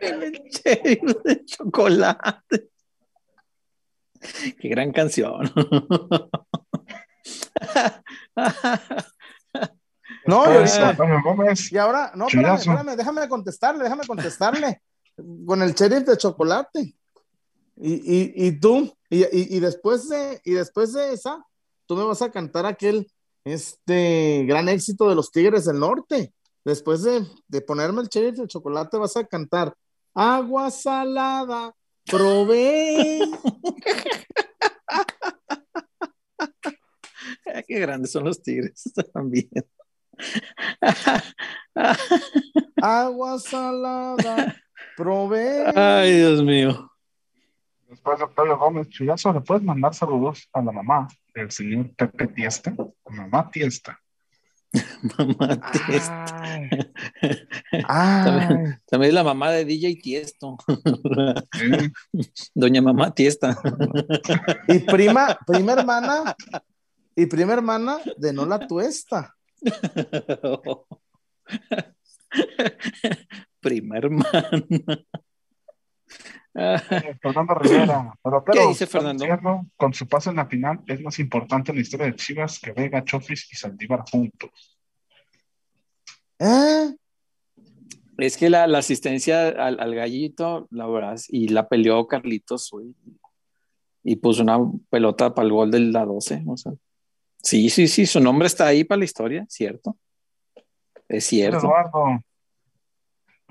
El 0.01 0.31
sheriff 0.49 1.17
de 1.23 1.45
chocolate. 1.45 2.69
Qué 4.59 4.69
gran 4.69 4.91
canción. 4.91 5.51
No, 10.27 10.43
y 10.51 10.57
ahorita- 10.57 10.89
Antonio 10.89 11.21
Gómez, 11.23 11.71
Y 11.71 11.77
ahora, 11.77 12.11
no, 12.15 12.27
espérame, 12.27 12.55
espérame, 12.57 12.95
déjame 12.95 13.27
contestarle, 13.29 13.83
déjame 13.83 14.07
contestarle 14.07 14.81
con 15.45 15.61
el 15.61 15.73
sheriff 15.73 16.03
de 16.05 16.17
chocolate. 16.17 16.95
Y, 17.77 17.93
y, 17.93 18.47
y 18.47 18.51
tú, 18.59 18.91
y, 19.15 19.21
y, 19.31 19.57
y 19.57 19.59
después 19.59 20.09
de, 20.09 20.41
y 20.43 20.51
después 20.51 20.93
de 20.93 21.13
esa, 21.13 21.45
tú 21.85 21.95
me 21.95 22.03
vas 22.03 22.21
a 22.21 22.31
cantar 22.31 22.65
aquel 22.65 23.07
este 23.43 24.43
gran 24.47 24.69
éxito 24.69 25.07
de 25.07 25.15
los 25.15 25.31
Tigres 25.31 25.65
del 25.65 25.79
Norte. 25.79 26.33
Después 26.63 27.03
de, 27.03 27.23
de 27.47 27.61
ponerme 27.61 28.01
el 28.01 28.07
sheriff 28.07 28.39
de 28.39 28.47
chocolate, 28.47 28.97
vas 28.97 29.15
a 29.17 29.23
cantar 29.23 29.75
Agua 30.15 30.71
salada, 30.71 31.75
probé. 32.05 33.19
Qué 37.67 37.79
grandes 37.79 38.11
son 38.11 38.23
los 38.23 38.41
tigres 38.41 38.91
también. 39.13 39.49
Agua 42.81 43.39
salada, 43.39 44.55
probé. 44.95 45.65
Ay, 45.75 46.17
Dios 46.17 46.43
mío. 46.43 46.91
Después 47.95 48.19
de 48.19 48.25
Octavio 48.25 48.57
Gómez, 48.57 48.89
Chuyazo, 48.89 49.31
¿le 49.31 49.39
puedes 49.39 49.63
mandar 49.63 49.93
saludos 49.93 50.49
a 50.51 50.61
la 50.61 50.71
mamá 50.71 51.07
del 51.33 51.49
señor 51.49 51.89
Pepe 51.95 52.27
Tiesta? 52.27 52.75
Mamá 53.09 53.49
Tiesta. 53.49 53.99
Mamá 55.17 55.71
Tiesta. 55.71 56.25
Ay. 56.41 56.69
Ay. 57.87 58.47
También 58.85 59.09
es 59.09 59.13
la 59.13 59.23
mamá 59.23 59.51
de 59.51 59.63
DJ 59.63 59.95
Tiesto. 59.95 60.57
Doña 62.53 62.81
Mamá 62.81 63.13
Tiesta. 63.13 63.57
Y 64.67 64.79
prima, 64.79 65.37
prima 65.47 65.71
hermana, 65.71 66.35
y 67.15 67.25
prima 67.27 67.53
hermana 67.53 67.99
de 68.17 68.33
no 68.33 68.45
la 68.45 68.67
tuesta. 68.67 69.33
Prima 73.61 73.97
hermana. 73.97 74.51
Fernando 77.21 77.53
Rivera. 77.55 78.13
Pelotero, 78.23 78.61
¿Qué 78.61 78.67
dice 78.69 78.87
Fernando? 78.87 79.25
Con 79.75 79.93
su 79.93 80.07
paso 80.07 80.29
en 80.29 80.37
la 80.37 80.45
final 80.45 80.81
es 80.87 81.01
más 81.01 81.19
importante 81.19 81.71
en 81.71 81.77
la 81.77 81.81
historia 81.81 82.05
de 82.05 82.15
Chivas 82.15 82.59
que 82.59 82.71
Vega, 82.71 83.03
Chofis 83.03 83.51
y 83.51 83.55
Saldívar 83.55 84.03
juntos. 84.09 84.79
¿Eh? 86.39 86.95
Es 88.17 88.37
que 88.37 88.49
la, 88.49 88.67
la 88.67 88.77
asistencia 88.77 89.49
al, 89.49 89.79
al 89.81 89.95
gallito, 89.95 90.67
la 90.71 90.87
verdad, 90.87 91.19
y 91.27 91.49
la 91.49 91.67
peleó 91.67 92.07
Carlitos, 92.07 92.71
y 94.03 94.15
puso 94.15 94.43
una 94.43 94.57
pelota 94.89 95.35
para 95.35 95.45
el 95.45 95.51
gol 95.51 95.71
del 95.71 95.91
la 95.91 96.05
12. 96.05 96.43
O 96.47 96.55
sea, 96.55 96.71
sí, 97.41 97.69
sí, 97.69 97.89
sí, 97.89 98.05
su 98.05 98.21
nombre 98.21 98.47
está 98.47 98.67
ahí 98.67 98.85
para 98.85 98.99
la 98.99 99.05
historia, 99.05 99.45
cierto. 99.49 99.97
Es 101.09 101.25
cierto. 101.25 101.57
Eduardo. 101.57 102.21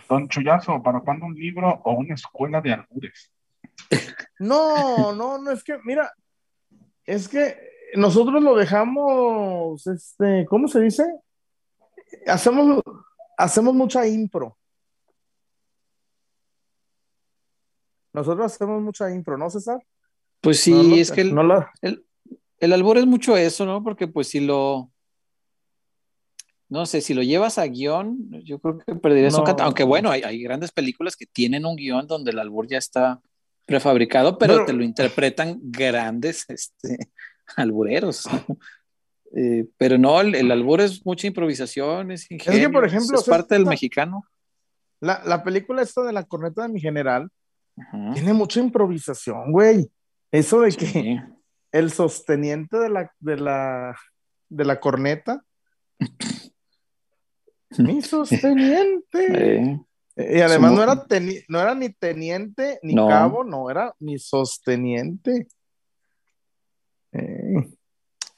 Don 0.08 0.28
Chuyazo, 0.28 0.82
¿para 0.82 1.00
cuándo 1.00 1.26
un 1.26 1.34
libro 1.34 1.80
o 1.84 1.92
una 1.94 2.14
escuela 2.14 2.60
de 2.60 2.72
albures? 2.74 3.32
No, 4.38 5.12
no, 5.14 5.38
no, 5.38 5.50
es 5.50 5.62
que, 5.64 5.78
mira, 5.84 6.12
es 7.06 7.28
que 7.28 7.56
nosotros 7.94 8.42
lo 8.42 8.54
dejamos, 8.56 9.86
este, 9.86 10.44
¿cómo 10.48 10.68
se 10.68 10.80
dice? 10.80 11.04
Hacemos, 12.26 12.82
hacemos 13.38 13.74
mucha 13.74 14.06
impro. 14.06 14.56
Nosotros 18.12 18.46
hacemos 18.52 18.80
mucha 18.82 19.10
impro, 19.12 19.36
¿no, 19.36 19.50
César? 19.50 19.78
Pues 20.40 20.60
sí, 20.60 20.72
No 20.72 20.82
lo- 20.82 20.96
es 20.96 21.10
que 21.10 21.20
el, 21.22 21.34
no 21.34 21.66
el, 21.82 22.06
el 22.58 22.72
albur 22.72 22.98
es 22.98 23.06
mucho 23.06 23.36
eso, 23.36 23.64
¿no? 23.66 23.82
Porque 23.82 24.06
pues 24.06 24.28
si 24.28 24.40
lo, 24.40 24.90
no 26.74 26.86
sé, 26.86 27.00
si 27.00 27.14
lo 27.14 27.22
llevas 27.22 27.56
a 27.58 27.66
guion, 27.66 28.18
yo 28.42 28.58
creo 28.58 28.78
que 28.78 28.96
perderías 28.96 29.34
No. 29.34 29.38
un 29.38 29.44
cat- 29.44 29.60
Aunque 29.60 29.84
bueno, 29.84 30.10
hay, 30.10 30.22
hay 30.22 30.42
grandes 30.42 30.72
películas 30.72 31.14
que 31.14 31.24
tienen 31.24 31.64
un 31.64 31.76
guion 31.76 32.08
donde 32.08 32.32
el 32.32 32.38
albur 32.40 32.66
ya 32.66 32.78
está 32.78 33.20
prefabricado, 33.64 34.38
pero, 34.38 34.64
te 34.64 34.72
lo 34.72 34.82
interpretan 34.82 35.60
grandes 35.62 36.44
este, 36.48 36.98
albureros. 37.56 38.24
Eh, 39.36 39.66
pero 39.78 39.98
no, 39.98 40.20
el, 40.20 40.48
albur 40.52 40.80
es 40.80 41.04
mucha 41.04 41.26
improvisación, 41.26 42.12
es 42.12 42.30
ingenio, 42.30 42.60
es 42.60 42.66
que, 42.68 42.72
por 42.72 42.84
ejemplo, 42.84 43.18
es 43.18 43.24
parte 43.24 43.56
del 43.56 43.66
mexicano. 43.66 44.22
La, 45.00 45.22
la, 45.26 45.42
película 45.42 45.82
esta 45.82 46.04
de 46.04 46.12
la 46.12 46.22
corneta 46.22 46.62
de 46.62 46.68
mi 46.68 46.80
general 46.80 47.28
tiene 48.12 48.32
mucha 48.32 48.60
improvisación, 48.60 49.50
güey. 49.50 49.90
Eso 50.30 50.60
de 50.60 50.70
que 50.70 51.20
el 51.72 51.90
sosteniente 51.90 52.78
de 52.78 52.88
la, 52.90 53.12
de 53.18 53.36
la, 53.36 53.96
de 54.48 54.64
la 54.64 54.78
corneta, 54.78 55.42
mi 57.78 58.02
sosteniente. 58.02 59.80
Y 60.16 60.40
además 60.40 60.70
no 60.70 60.82
era, 60.84 61.06
no 61.48 61.60
era 61.60 61.74
ni 61.74 61.88
teniente 61.88 62.78
ni 62.84 62.94
cabo, 62.94 63.42
no, 63.42 63.68
era 63.68 63.92
mi 63.98 64.16
sosteniente. 64.16 65.48
Eh. 67.10 67.68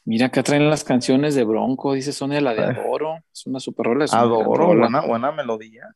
Mira, 0.07 0.27
acá 0.27 0.43
traen 0.43 0.71
las 0.71 0.85
canciones 0.85 1.35
de 1.35 1.45
Bronco, 1.45 1.93
dice 1.93 2.13
Sonia, 2.13 2.41
la 2.41 2.55
de 2.55 2.63
Adoro. 2.63 3.19
Es 3.31 3.47
una 3.47 3.61
super 3.61 3.85
rola. 3.87 4.07
Adoro, 4.11 4.69
buena, 4.69 5.01
buena 5.03 5.33
melodía. 5.33 5.95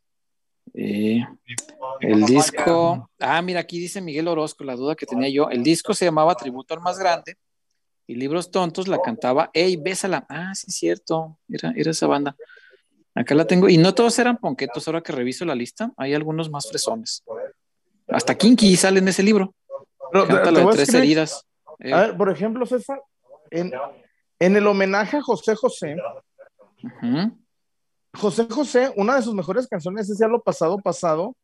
el 0.74 2.26
disco, 2.26 3.09
ah, 3.18 3.41
mira, 3.41 3.61
aquí 3.61 3.78
dice 3.78 4.03
Miguel 4.03 4.28
Orozco, 4.28 4.64
la 4.64 4.74
duda 4.74 4.97
que 4.97 5.07
tenía 5.07 5.30
yo. 5.30 5.49
El 5.49 5.62
disco 5.62 5.95
se 5.95 6.05
llamaba 6.05 6.34
Tributo 6.34 6.74
al 6.74 6.80
Más 6.80 6.99
Grande 6.99 7.36
y 8.07 8.16
Libros 8.16 8.51
Tontos 8.51 8.88
la 8.88 9.01
cantaba 9.01 9.51
Ey, 9.55 9.76
bésala. 9.76 10.26
Ah, 10.28 10.53
sí, 10.55 10.72
cierto, 10.72 11.38
era, 11.49 11.72
era 11.76 11.93
esa 11.93 12.09
banda. 12.09 12.36
Acá 13.14 13.34
la 13.34 13.46
tengo. 13.46 13.68
Y 13.68 13.76
no 13.76 13.94
todos 13.94 14.18
eran 14.18 14.36
ponquetos, 14.36 14.86
ahora 14.86 15.02
que 15.02 15.12
reviso 15.12 15.44
la 15.44 15.54
lista, 15.54 15.92
hay 15.96 16.14
algunos 16.14 16.50
más 16.50 16.68
fresones. 16.68 17.22
Hasta 18.08 18.36
Kinky 18.36 18.76
sale 18.76 19.00
en 19.00 19.08
ese 19.08 19.22
libro. 19.22 19.54
Canta 20.12 20.50
la 20.50 20.61
de 20.61 20.72
tres 20.72 20.94
heridas. 20.94 21.44
A 21.92 22.00
ver, 22.00 22.16
por 22.16 22.30
ejemplo, 22.30 22.66
César, 22.66 23.00
en, 23.50 23.72
en 24.38 24.56
el 24.56 24.66
homenaje 24.66 25.16
a 25.16 25.22
José 25.22 25.54
José, 25.54 25.96
José 28.14 28.46
José, 28.50 28.92
una 28.96 29.16
de 29.16 29.22
sus 29.22 29.34
mejores 29.34 29.66
canciones 29.68 30.11
es 30.11 30.18
Ya 30.18 30.28
lo 30.28 30.42
pasado, 30.42 30.78
pasado. 30.78 31.36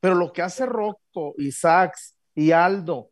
Pero 0.00 0.14
lo 0.14 0.32
que 0.32 0.42
hace 0.42 0.66
Rocco 0.66 1.34
y 1.36 1.52
Sax 1.52 2.14
y 2.34 2.52
Aldo 2.52 3.10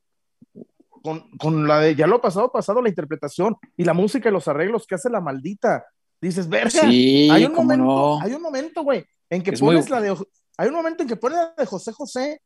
con, 1.02 1.30
con, 1.38 1.68
la 1.68 1.80
de 1.80 1.94
Ya 1.94 2.06
lo 2.06 2.20
pasado, 2.20 2.50
pasado, 2.50 2.82
la 2.82 2.88
interpretación 2.88 3.56
y 3.76 3.84
la 3.84 3.94
música 3.94 4.28
y 4.28 4.32
los 4.32 4.48
arreglos 4.48 4.86
que 4.86 4.96
hace 4.96 5.10
la 5.10 5.20
maldita. 5.20 5.86
Dices, 6.20 6.48
verga, 6.48 6.70
sí, 6.70 7.28
hay 7.30 7.44
un 7.44 7.52
momento, 7.52 8.20
hay 8.20 8.32
un 8.32 8.42
momento, 8.42 8.82
güey, 8.82 9.04
en 9.28 9.42
que 9.42 9.52
pones 9.52 9.90
la 9.90 10.00
de 10.00 10.16
hay 10.58 10.68
un 10.68 10.74
momento 10.74 11.02
en 11.02 11.08
que 11.08 11.16
pones 11.16 11.38
la 11.38 11.54
de 11.56 11.66
José 11.66 11.92
José. 11.92 12.42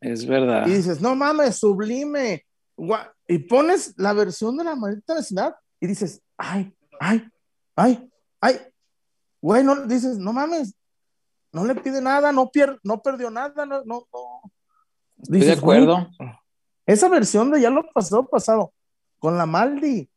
Es 0.00 0.24
verdad. 0.24 0.66
Y 0.66 0.74
dices, 0.74 1.00
no 1.00 1.14
mames, 1.14 1.56
sublime 1.56 2.44
y 3.26 3.38
pones 3.38 3.94
la 3.96 4.12
versión 4.12 4.56
de 4.56 4.64
la 4.64 4.76
maldita 4.76 5.14
vecindad 5.14 5.54
y 5.80 5.86
dices, 5.86 6.22
ay, 6.36 6.72
ay, 7.00 7.28
ay, 7.74 8.10
ay, 8.40 8.60
güey, 9.40 9.64
no, 9.64 9.86
dices, 9.86 10.18
no 10.18 10.32
mames, 10.32 10.74
no 11.52 11.64
le 11.64 11.74
pide 11.74 12.00
nada, 12.00 12.30
no, 12.32 12.50
pier 12.50 12.78
no 12.82 13.02
perdió 13.02 13.30
nada, 13.30 13.66
no, 13.66 13.82
no, 13.84 14.06
Estoy 15.20 15.40
de 15.40 15.52
acuerdo. 15.52 16.08
Esa 16.86 17.08
versión 17.08 17.50
de 17.50 17.60
ya 17.60 17.70
lo 17.70 17.82
pasado, 17.92 18.26
pasado, 18.26 18.72
con 19.18 19.36
la 19.36 19.46
Maldi, 19.46 20.08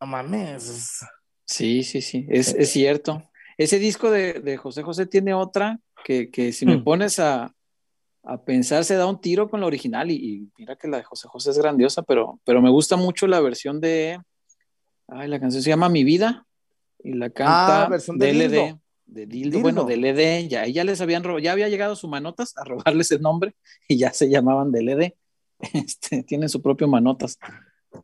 no 0.00 0.06
mames. 0.06 1.00
Sí, 1.44 1.82
sí, 1.82 2.00
sí, 2.00 2.26
es, 2.28 2.54
es 2.54 2.70
cierto. 2.70 3.22
Ese 3.58 3.78
disco 3.78 4.10
de, 4.10 4.34
de, 4.34 4.56
José 4.56 4.82
José 4.82 5.06
tiene 5.06 5.34
otra 5.34 5.78
que, 6.04 6.30
que 6.30 6.52
si 6.52 6.66
me 6.66 6.78
mm. 6.78 6.84
pones 6.84 7.18
a, 7.18 7.54
a 8.24 8.44
pensar 8.44 8.84
se 8.84 8.96
da 8.96 9.06
un 9.06 9.20
tiro 9.20 9.50
con 9.50 9.60
la 9.60 9.66
original 9.66 10.10
y, 10.10 10.50
mira 10.56 10.76
que 10.76 10.88
la 10.88 10.98
de 10.98 11.04
José 11.04 11.28
José 11.28 11.50
es 11.50 11.58
grandiosa, 11.58 12.02
pero, 12.02 12.40
pero 12.44 12.62
me 12.62 12.70
gusta 12.70 12.96
mucho 12.96 13.26
la 13.26 13.40
versión 13.40 13.80
de, 13.80 14.20
ay, 15.08 15.28
la 15.28 15.40
canción 15.40 15.62
se 15.62 15.70
llama 15.70 15.88
Mi 15.88 16.04
Vida 16.04 16.46
y 17.02 17.14
la 17.14 17.30
canta 17.30 17.86
ah, 17.86 17.90
de 17.90 18.32
DLD, 18.32 18.78
de 19.06 19.26
Dildo, 19.26 19.60
bueno, 19.60 19.84
DLD, 19.84 20.48
ya, 20.48 20.66
ya 20.66 20.84
les 20.84 21.00
habían 21.00 21.24
robado, 21.24 21.40
ya 21.40 21.52
había 21.52 21.68
llegado 21.68 21.96
su 21.96 22.08
manotas 22.08 22.56
a 22.56 22.64
robarles 22.64 23.10
el 23.10 23.22
nombre 23.22 23.54
y 23.88 23.98
ya 23.98 24.12
se 24.12 24.30
llamaban 24.30 24.70
DLD, 24.70 25.14
este, 25.74 26.22
tienen 26.22 26.48
su 26.48 26.62
propio 26.62 26.86
manotas. 26.86 27.38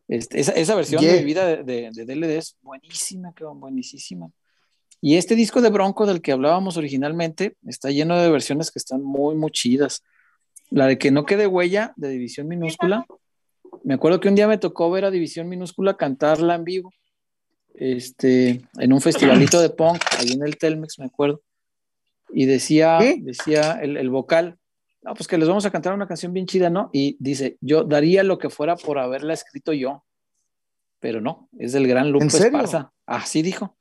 Este, 0.07 0.39
esa, 0.39 0.51
esa, 0.53 0.75
versión 0.75 1.03
de 1.03 1.17
Mi 1.17 1.23
Vida 1.23 1.45
de, 1.45 1.63
de, 1.63 1.89
de 1.93 2.05
DLD 2.05 2.37
es 2.37 2.55
buenísima, 2.61 3.33
buenísima. 3.55 4.31
Y 5.01 5.15
este 5.15 5.35
disco 5.35 5.61
de 5.61 5.69
Bronco 5.69 6.05
del 6.05 6.21
que 6.21 6.31
hablábamos 6.31 6.77
originalmente 6.77 7.55
está 7.65 7.89
lleno 7.89 8.17
de 8.17 8.29
versiones 8.29 8.69
que 8.69 8.79
están 8.79 9.01
muy, 9.01 9.35
muy 9.35 9.51
chidas. 9.51 10.03
La 10.69 10.87
de 10.87 10.97
que 10.97 11.11
no 11.11 11.25
quede 11.25 11.47
huella 11.47 11.93
de 11.95 12.09
División 12.09 12.47
Minúscula. 12.47 13.05
Me 13.83 13.93
acuerdo 13.93 14.19
que 14.19 14.27
un 14.27 14.35
día 14.35 14.47
me 14.47 14.57
tocó 14.57 14.91
ver 14.91 15.05
a 15.05 15.11
División 15.11 15.47
Minúscula 15.47 15.95
cantarla 15.95 16.55
en 16.55 16.63
vivo. 16.63 16.91
Este, 17.73 18.61
en 18.77 18.93
un 18.93 18.99
festivalito 18.99 19.61
de 19.61 19.69
punk, 19.69 20.03
ahí 20.17 20.33
en 20.33 20.43
el 20.43 20.57
Telmex, 20.57 20.99
me 20.99 21.05
acuerdo. 21.05 21.41
Y 22.31 22.45
decía, 22.45 22.99
decía 23.21 23.79
el, 23.81 23.95
el 23.95 24.09
vocal, 24.09 24.58
no, 25.01 25.13
pues 25.13 25.27
que 25.27 25.37
les 25.37 25.47
vamos 25.47 25.65
a 25.65 25.71
cantar 25.71 25.93
una 25.93 26.07
canción 26.07 26.33
bien 26.33 26.45
chida, 26.45 26.69
¿no? 26.69 26.89
Y 26.91 27.15
dice, 27.19 27.57
yo 27.61 27.83
daría 27.83 28.23
lo 28.23 28.37
que 28.37 28.49
fuera 28.49 28.75
por 28.75 28.99
haberla 28.99 29.33
escrito 29.33 29.71
yo. 29.71 30.03
Pero 30.99 31.21
no, 31.21 31.49
es 31.57 31.71
del 31.71 31.87
gran 31.87 32.11
Lupe 32.11 32.25
Esparza. 32.25 32.91
Así 33.05 33.41
dijo. 33.41 33.77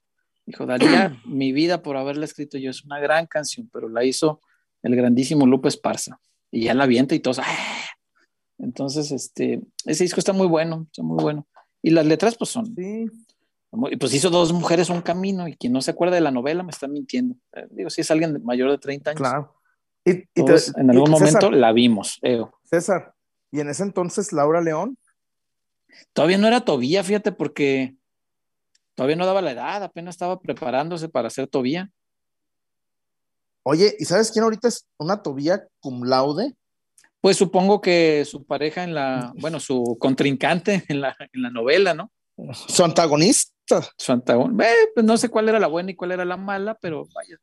Dijo, 0.47 0.65
daría 0.65 1.21
mi 1.27 1.53
vida 1.53 1.83
por 1.83 1.97
haberla 1.97 2.25
escrito 2.25 2.57
yo. 2.57 2.71
Es 2.71 2.85
una 2.85 3.01
gran 3.01 3.27
canción, 3.27 3.69
pero 3.73 3.89
la 3.89 4.05
hizo 4.05 4.41
el 4.83 4.95
grandísimo 4.95 5.47
Lupe 5.47 5.69
Esparza. 5.69 6.21
Y 6.53 6.65
ya 6.65 6.75
la 6.75 6.85
avienta 6.85 7.15
y 7.17 7.21
todos, 7.21 7.41
¡ah! 7.41 7.45
Entonces, 8.59 9.11
este, 9.11 9.61
ese 9.85 10.05
disco 10.05 10.21
está 10.21 10.33
muy 10.33 10.47
bueno, 10.47 10.87
está 10.87 11.03
muy 11.03 11.23
bueno. 11.23 11.47
Y 11.83 11.91
las 11.91 12.07
letras, 12.07 12.37
pues 12.37 12.51
son. 12.51 12.75
Sí. 12.75 13.07
Pues 13.71 14.15
hizo 14.15 14.31
dos 14.31 14.53
mujeres 14.53 14.89
un 14.89 15.03
camino, 15.03 15.47
y 15.47 15.57
quien 15.57 15.73
no 15.73 15.83
se 15.83 15.91
acuerda 15.91 16.15
de 16.15 16.23
la 16.23 16.31
novela 16.31 16.63
me 16.63 16.71
está 16.71 16.89
mintiendo. 16.89 17.37
Eh, 17.53 17.67
digo, 17.71 17.91
si 17.91 18.01
es 18.01 18.11
alguien 18.11 18.43
mayor 18.45 18.71
de 18.71 18.79
30 18.79 19.11
años. 19.11 19.21
Claro. 19.21 19.58
Y, 20.35 20.41
en 20.77 20.91
algún 20.91 21.11
momento 21.11 21.51
la 21.51 21.73
vimos. 21.73 22.19
César, 22.65 23.15
¿y 23.51 23.61
en 23.61 23.69
ese 23.69 23.83
entonces 23.83 24.33
Laura 24.33 24.61
León? 24.61 24.97
Todavía 26.13 26.39
no 26.39 26.47
era 26.47 26.65
Tobía, 26.65 27.03
fíjate, 27.03 27.33
porque 27.33 27.99
Todavía 28.99 29.15
no 29.15 29.27
daba 29.27 29.41
la 29.43 29.53
edad, 29.53 29.85
apenas 29.85 30.17
estaba 30.17 30.41
preparándose 30.41 31.09
para 31.09 31.31
ser 31.31 31.47
Tobía. 31.47 31.89
Oye, 33.63 33.95
¿y 33.97 34.05
sabes 34.05 34.33
quién 34.33 34.43
ahorita 34.43 34.67
es 34.67 34.89
una 34.99 35.23
Tobía 35.23 35.69
cum 35.79 36.03
laude? 36.03 36.57
Pues 37.21 37.37
supongo 37.37 37.81
que 37.81 38.25
su 38.25 38.45
pareja 38.45 38.83
en 38.83 38.95
la, 38.97 39.33
bueno, 39.41 39.61
su 39.61 39.97
contrincante 40.01 40.83
en 40.89 41.01
la, 41.01 41.15
en 41.33 41.43
la 41.43 41.51
novela, 41.51 41.95
¿no? 41.95 42.11
Su 42.53 42.83
antagonista. 42.83 43.55
Su 43.97 44.11
antagonista. 44.11 44.69
Eh, 44.69 44.89
pues 44.93 45.07
no 45.07 45.17
sé 45.17 45.29
cuál 45.29 45.49
era 45.49 45.61
la 45.61 45.69
buena 45.69 45.93
y 45.93 45.95
cuál 45.95 46.11
era 46.11 46.25
la 46.25 46.37
mala, 46.37 46.77
pero 46.81 47.07
vaya. 47.15 47.37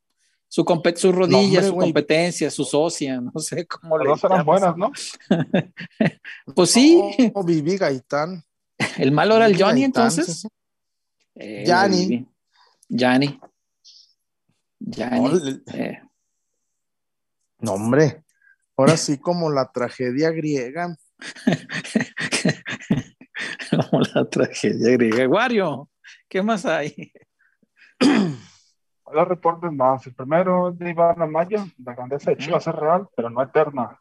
Su 0.56 0.64
sus 0.96 1.14
rodillas, 1.14 1.66
su 1.66 1.76
competencia, 1.76 2.50
su 2.50 2.64
socia, 2.64 3.20
no 3.20 3.34
sé 3.42 3.68
cómo 3.68 3.98
le. 3.98 4.06
No 4.06 4.16
serán 4.16 4.46
buenas, 4.46 4.78
¿no? 4.78 4.90
pues 6.56 6.70
sí. 6.70 7.02
Oh, 7.34 7.44
Vivi 7.44 7.76
Gaitán. 7.76 8.42
El 8.98 9.12
malo 9.12 9.36
era 9.36 9.48
el 9.48 9.62
Johnny, 9.62 9.84
entonces. 9.84 10.48
Yanni. 11.36 12.26
Yanni. 12.88 13.38
Yanni. 14.80 15.62
No, 17.60 17.74
hombre. 17.74 18.24
Ahora 18.78 18.96
sí, 18.96 19.18
como 19.18 19.50
la 19.50 19.70
tragedia 19.74 20.32
griega. 20.32 20.96
como 23.72 24.04
la 24.14 24.30
tragedia 24.30 24.92
griega. 24.92 25.28
Wario, 25.28 25.90
¿qué 26.30 26.42
más 26.42 26.66
hay? 26.66 27.12
Los 29.14 29.28
reportes 29.28 29.72
más. 29.72 30.06
El 30.08 30.14
primero 30.14 30.70
es 30.70 30.80
de 30.80 30.90
Iván 30.90 31.22
Amaya. 31.22 31.66
La 31.84 31.94
grandeza 31.94 32.32
de 32.32 32.38
Chivas 32.38 32.68
es 32.68 32.76
real, 32.76 33.08
pero 33.16 33.30
no 33.30 33.42
eterna. 33.42 34.00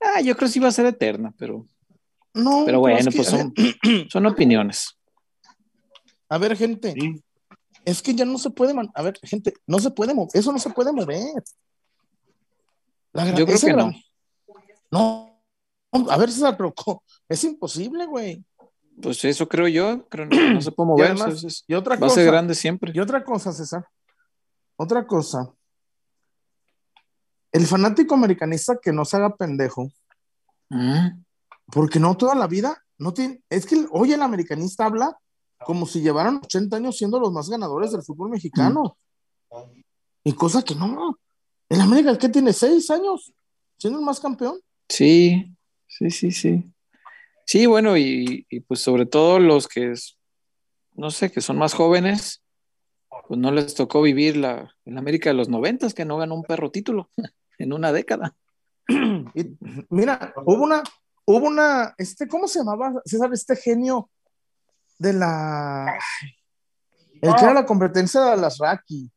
Ah, 0.00 0.20
yo 0.20 0.36
creo 0.36 0.48
que 0.48 0.52
sí 0.52 0.60
va 0.60 0.68
a 0.68 0.72
ser 0.72 0.86
eterna, 0.86 1.32
pero. 1.38 1.66
No. 2.34 2.64
Pero 2.66 2.80
bueno, 2.80 3.10
pues 3.14 3.28
son, 3.28 3.54
son 4.10 4.26
opiniones. 4.26 4.98
A 6.28 6.38
ver, 6.38 6.56
gente, 6.56 6.94
es 7.84 8.02
que 8.02 8.14
ya 8.14 8.24
no 8.24 8.36
se 8.36 8.50
puede, 8.50 8.74
a 8.94 9.02
ver, 9.02 9.18
gente, 9.22 9.54
no 9.66 9.78
se 9.78 9.90
puede 9.90 10.12
mover, 10.12 10.30
eso 10.34 10.52
no 10.52 10.58
se 10.58 10.70
puede 10.70 10.92
mover. 10.92 11.42
Yo 13.36 13.46
creo 13.46 13.58
que 13.58 13.72
no. 13.72 13.92
No, 14.90 15.40
a 16.10 16.18
ver, 16.18 16.30
César, 16.30 16.56
pero 16.56 16.74
es 17.28 17.44
imposible, 17.44 18.06
güey. 18.06 18.44
Pues 19.00 19.24
eso 19.24 19.48
creo 19.48 19.68
yo, 19.68 20.06
creo 20.08 20.28
que 20.28 20.50
no 20.50 20.60
se 20.60 20.72
puede 20.72 20.88
mover. 20.88 21.16
Y, 21.66 21.74
otra 21.74 21.96
cosa, 21.96 22.06
va 22.06 22.12
a 22.12 22.14
ser 22.14 22.26
grande 22.26 22.54
siempre. 22.54 22.92
Y 22.94 23.00
otra 23.00 23.22
cosa, 23.24 23.52
César, 23.52 23.86
otra 24.76 25.06
cosa. 25.06 25.52
El 27.52 27.66
fanático 27.66 28.14
americanista 28.14 28.78
que 28.80 28.92
no 28.92 29.04
se 29.04 29.16
haga 29.16 29.34
pendejo, 29.36 29.90
mm. 30.70 31.22
porque 31.66 31.98
no 32.00 32.16
toda 32.16 32.34
la 32.34 32.46
vida, 32.46 32.82
no 32.98 33.12
tiene, 33.12 33.42
es 33.50 33.66
que 33.66 33.86
hoy 33.90 34.12
el 34.12 34.22
americanista 34.22 34.86
habla 34.86 35.16
como 35.64 35.86
si 35.86 36.00
llevaran 36.00 36.40
80 36.42 36.76
años 36.76 36.96
siendo 36.96 37.18
los 37.18 37.32
más 37.32 37.48
ganadores 37.48 37.92
del 37.92 38.02
fútbol 38.02 38.30
mexicano. 38.30 38.96
Y 40.24 40.32
cosa 40.32 40.62
que 40.62 40.74
no. 40.74 41.18
En 41.68 41.80
América, 41.80 42.16
¿qué 42.18 42.28
tiene? 42.28 42.52
¿Seis 42.52 42.90
años? 42.90 43.32
¿Sí 43.78 43.90
no 43.90 43.98
es 43.98 44.04
más 44.04 44.20
campeón? 44.20 44.60
Sí, 44.88 45.54
sí, 45.86 46.10
sí, 46.10 46.30
sí. 46.30 46.72
Sí, 47.46 47.66
bueno, 47.66 47.96
y, 47.96 48.44
pues 48.66 48.80
sobre 48.80 49.06
todo 49.06 49.38
los 49.38 49.68
que, 49.68 49.92
es- 49.92 50.18
no 50.94 51.10
sé, 51.10 51.30
que 51.30 51.40
son 51.40 51.58
más 51.58 51.74
jóvenes, 51.74 52.42
pues 53.28 53.38
no 53.38 53.52
les 53.52 53.74
tocó 53.74 54.02
vivir 54.02 54.36
la, 54.36 54.74
en 54.84 54.98
América 54.98 55.30
de 55.30 55.34
los 55.34 55.48
noventas, 55.48 55.94
que 55.94 56.04
no 56.04 56.16
ganó 56.18 56.34
un 56.34 56.42
perro 56.42 56.70
título 56.70 57.08
en 57.58 57.72
una 57.72 57.92
década. 57.92 58.34
Mira, 59.90 60.34
hubo 60.44 60.62
una, 60.64 60.82
hubo 61.24 61.46
una, 61.46 61.94
este, 61.98 62.26
¿cómo 62.28 62.48
se 62.48 62.58
llamaba, 62.60 62.94
César, 63.04 63.32
este 63.32 63.54
genio 63.56 64.10
de 64.98 65.12
la, 65.12 65.98
el 67.22 67.34
que 67.34 67.44
era 67.44 67.54
la 67.54 67.64
competencia 67.66 68.22
de 68.22 68.36
las 68.38 68.58
Raki? 68.58 69.10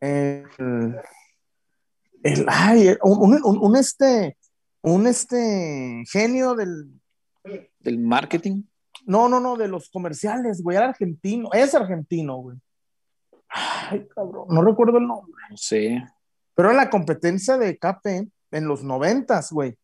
El, 0.00 0.96
el, 2.24 2.46
ay, 2.48 2.96
un- 3.02 3.40
un, 3.44 3.76
este, 3.76 4.36
un 4.82 5.06
este 5.06 6.04
genio 6.10 6.54
del, 6.54 7.00
Del 7.80 7.98
marketing. 7.98 8.64
no, 9.06 9.28
no, 9.28 9.40
no, 9.40 9.56
de 9.56 9.68
los 9.68 9.88
comerciales, 9.90 10.62
güey, 10.62 10.76
era 10.76 10.88
argentino, 10.88 11.48
es 11.52 11.74
argentino, 11.74 12.36
güey. 12.36 12.58
Ay, 13.48 14.06
cabrón, 14.14 14.46
no 14.48 14.62
recuerdo 14.62 14.98
el 14.98 15.06
nombre. 15.06 15.34
No 15.50 15.56
sé. 15.56 16.02
pero 16.54 16.70
era 16.70 16.84
la 16.84 16.90
competencia 16.90 17.56
de 17.58 17.78
KP 17.78 18.30
en 18.50 18.68
los 18.68 18.82
noventas, 18.82 19.52
güey. 19.52 19.76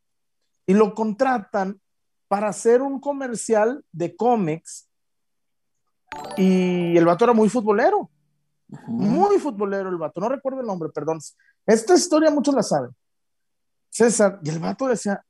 Y 0.66 0.74
lo 0.74 0.94
contratan 0.94 1.80
para 2.28 2.48
hacer 2.48 2.82
un 2.82 3.00
comercial 3.00 3.84
de 3.92 4.14
cómics. 4.14 4.88
Y 6.36 6.96
el 6.96 7.04
vato 7.04 7.24
era 7.24 7.34
muy 7.34 7.48
futbolero, 7.48 8.10
muy 8.86 9.38
futbolero 9.38 9.88
el 9.88 9.96
vato. 9.96 10.20
No 10.20 10.28
recuerdo 10.28 10.60
el 10.60 10.66
nombre, 10.66 10.88
perdón. 10.90 11.18
Esta 11.66 11.94
historia 11.94 12.30
muchos 12.30 12.54
la 12.54 12.62
saben. 12.62 12.90
César, 13.98 14.38
y 14.44 14.48
el 14.50 14.60
vato 14.60 14.86
decía, 14.86 15.24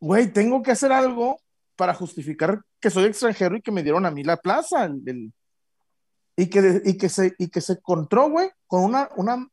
güey, 0.00 0.32
tengo 0.32 0.62
que 0.62 0.70
hacer 0.70 0.90
algo 0.90 1.38
para 1.76 1.92
justificar 1.92 2.62
que 2.80 2.88
soy 2.90 3.04
extranjero 3.04 3.56
y 3.56 3.60
que 3.62 3.70
me 3.70 3.82
dieron 3.82 4.06
a 4.06 4.10
mí 4.10 4.24
la 4.24 4.38
plaza. 4.38 4.84
el- 4.86 5.02
el- 5.06 5.32
y, 6.38 6.48
que, 6.50 6.82
y, 6.84 6.96
que 6.98 7.08
se, 7.08 7.34
y 7.38 7.48
que 7.48 7.60
se 7.60 7.74
encontró, 7.74 8.28
güey, 8.30 8.50
con 8.66 8.84
una, 8.84 9.08
una, 9.16 9.46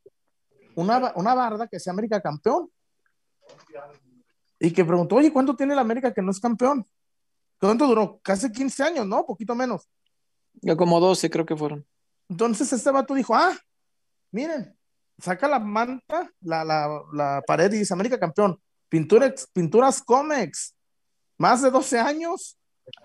una, 0.75 1.13
una 1.15 1.33
barda 1.33 1.67
que 1.67 1.79
sea 1.79 1.91
América 1.91 2.21
campeón. 2.21 2.69
Y 4.59 4.71
que 4.71 4.85
preguntó, 4.85 5.15
oye, 5.15 5.31
¿cuánto 5.31 5.55
tiene 5.55 5.73
el 5.73 5.79
América 5.79 6.13
que 6.13 6.21
no 6.21 6.31
es 6.31 6.39
campeón? 6.39 6.85
¿Cuánto 7.59 7.87
duró? 7.87 8.19
Casi 8.23 8.51
15 8.51 8.83
años, 8.83 9.05
¿no? 9.07 9.25
Poquito 9.25 9.55
menos. 9.55 9.89
Ya 10.61 10.75
como 10.75 10.99
12 10.99 11.29
creo 11.29 11.45
que 11.45 11.55
fueron. 11.55 11.85
Entonces 12.29 12.71
este 12.71 12.91
vato 12.91 13.13
dijo, 13.13 13.35
ah, 13.35 13.53
miren, 14.31 14.77
saca 15.19 15.47
la 15.47 15.59
manta, 15.59 16.29
la, 16.41 16.63
la, 16.63 17.01
la 17.13 17.41
pared 17.45 17.71
y 17.73 17.79
dice 17.79 17.93
América 17.93 18.19
campeón. 18.19 18.59
Pinturas, 18.89 19.47
pinturas 19.53 20.01
cómics. 20.01 20.75
Más 21.37 21.61
de 21.61 21.71
12 21.71 21.99
años. 21.99 22.57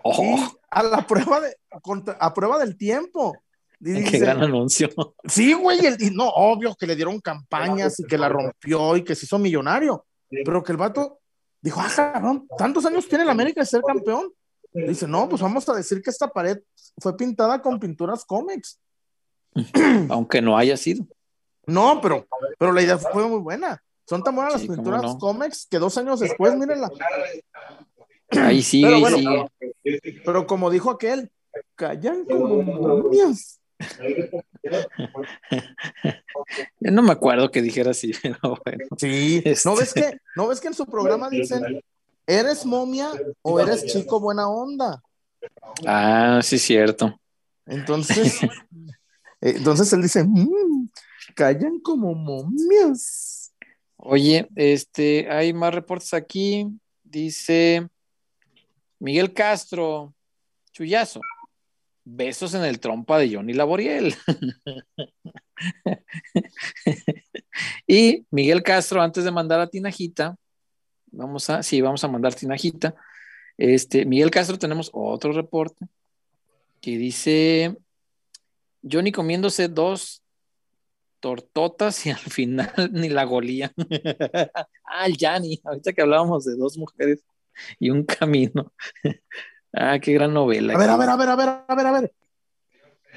Oh, 0.02 0.12
Y 0.36 0.56
a 0.70 0.82
la 0.82 1.06
prueba 1.06 1.40
de, 1.40 1.56
contra- 1.82 2.16
a 2.20 2.34
prueba 2.34 2.58
del 2.58 2.76
tiempo. 2.76 3.36
Y 3.80 3.94
qué 3.94 4.00
dice, 4.00 4.18
gran 4.18 4.42
anuncio. 4.42 4.88
Sí, 5.24 5.52
güey, 5.52 5.86
el- 5.86 6.02
y 6.02 6.10
no, 6.10 6.28
obvio 6.28 6.74
que 6.74 6.86
le 6.86 6.96
dieron 6.96 7.20
campañas 7.20 7.98
y 8.00 8.04
que 8.04 8.18
la 8.18 8.28
rompió 8.28 8.96
y 8.96 9.04
que 9.04 9.14
se 9.14 9.24
hizo 9.26 9.38
millonario, 9.38 10.04
pero 10.44 10.62
que 10.64 10.72
el 10.72 10.78
vato 10.78 11.20
dijo, 11.60 11.80
ah, 11.80 11.88
cabrón, 11.94 12.46
¿tantos 12.58 12.84
años 12.86 13.08
tiene 13.08 13.22
el 13.24 13.30
América 13.30 13.60
de 13.60 13.66
ser 13.66 13.82
campeón? 13.82 14.32
Dice, 14.72 15.06
no, 15.06 15.28
pues 15.28 15.40
vamos 15.40 15.66
a 15.68 15.74
decir 15.74 16.02
que 16.02 16.10
esta 16.10 16.28
pared 16.28 16.58
fue 16.98 17.16
pintada 17.16 17.62
con 17.62 17.78
pinturas 17.80 18.24
cómics. 18.24 18.78
Aunque 20.10 20.42
no 20.42 20.56
haya 20.58 20.76
sido. 20.76 21.06
No, 21.68 22.00
pero, 22.00 22.26
pero 22.58 22.72
la 22.72 22.82
idea 22.82 22.98
fue 22.98 23.26
muy 23.28 23.38
buena. 23.40 23.80
Son 24.06 24.22
tan 24.22 24.34
buenas 24.34 24.60
Sí, 24.60 24.66
las 24.66 24.76
pinturas 24.76 25.02
no. 25.02 25.18
cómics 25.18 25.66
que 25.70 25.78
dos 25.78 25.96
años 25.98 26.18
después, 26.20 26.56
mírenla. 26.56 26.90
Ahí 28.30 28.62
sigue, 28.62 28.88
Pero 28.90 29.06
ahí 29.06 29.14
sigue. 29.14 30.22
Pero 30.24 30.46
como 30.46 30.70
dijo 30.70 30.90
aquel, 30.90 31.30
callan 31.76 32.24
como 32.24 32.62
momias. 32.62 33.60
Yo 36.80 36.90
no 36.90 37.02
me 37.02 37.12
acuerdo 37.12 37.50
que 37.50 37.62
dijera 37.62 37.90
así, 37.92 38.12
pero 38.22 38.38
bueno. 38.64 38.84
Sí, 38.96 39.42
Este- 39.44 39.68
¿no 39.68 39.76
ves 39.76 39.92
que, 39.94 40.18
no 40.36 40.48
ves 40.48 40.60
que 40.60 40.68
en 40.68 40.74
su 40.74 40.86
programa 40.86 41.28
dicen, 41.30 41.82
¿eres 42.26 42.64
momia 42.66 43.10
o 43.42 43.60
eres 43.60 43.84
chico 43.86 44.20
buena 44.20 44.48
onda? 44.48 45.02
Ah, 45.86 46.40
sí, 46.42 46.58
cierto. 46.58 47.18
Entonces, 47.66 48.40
eh, 49.40 49.54
entonces 49.56 49.92
él 49.92 50.02
dice, 50.02 50.24
"Mm, 50.24 50.87
callan 51.34 51.80
como 51.80 52.14
momias. 52.14 53.54
Oye, 53.96 54.48
este, 54.54 55.30
hay 55.30 55.52
más 55.52 55.74
reportes 55.74 56.14
aquí. 56.14 56.66
Dice 57.02 57.88
Miguel 58.98 59.32
Castro, 59.32 60.14
Chuyazo, 60.72 61.20
besos 62.04 62.54
en 62.54 62.64
el 62.64 62.80
trompa 62.80 63.18
de 63.18 63.34
Johnny 63.34 63.52
Laboriel. 63.52 64.14
y 67.86 68.26
Miguel 68.30 68.62
Castro, 68.62 69.02
antes 69.02 69.24
de 69.24 69.30
mandar 69.30 69.60
a 69.60 69.68
Tinajita, 69.68 70.36
vamos 71.10 71.50
a, 71.50 71.62
sí, 71.62 71.80
vamos 71.80 72.02
a 72.04 72.08
mandar 72.08 72.34
Tinajita. 72.34 72.94
Este, 73.56 74.04
Miguel 74.04 74.30
Castro, 74.30 74.58
tenemos 74.58 74.90
otro 74.92 75.32
reporte 75.32 75.86
que 76.80 76.96
dice 76.96 77.76
Johnny 78.82 79.10
comiéndose 79.10 79.68
dos 79.68 80.22
tortotas 81.20 82.06
y 82.06 82.10
al 82.10 82.16
final 82.18 82.72
ni 82.92 83.08
la 83.08 83.24
golía. 83.24 83.72
ah, 84.84 85.06
el 85.06 85.16
Yanni, 85.16 85.60
ahorita 85.64 85.92
que 85.92 86.02
hablábamos 86.02 86.44
de 86.44 86.56
dos 86.56 86.76
mujeres 86.78 87.24
y 87.78 87.90
un 87.90 88.04
camino. 88.04 88.72
ah, 89.72 89.98
qué 89.98 90.12
gran 90.12 90.32
novela. 90.34 90.74
A 90.74 90.78
ver, 90.78 90.90
a 90.90 90.96
ver, 90.96 91.08
a 91.08 91.16
ver, 91.16 91.28
a 91.28 91.36
ver, 91.36 91.48
a 91.48 91.74
ver, 91.74 91.86
a 91.86 91.92
ver. 91.92 92.14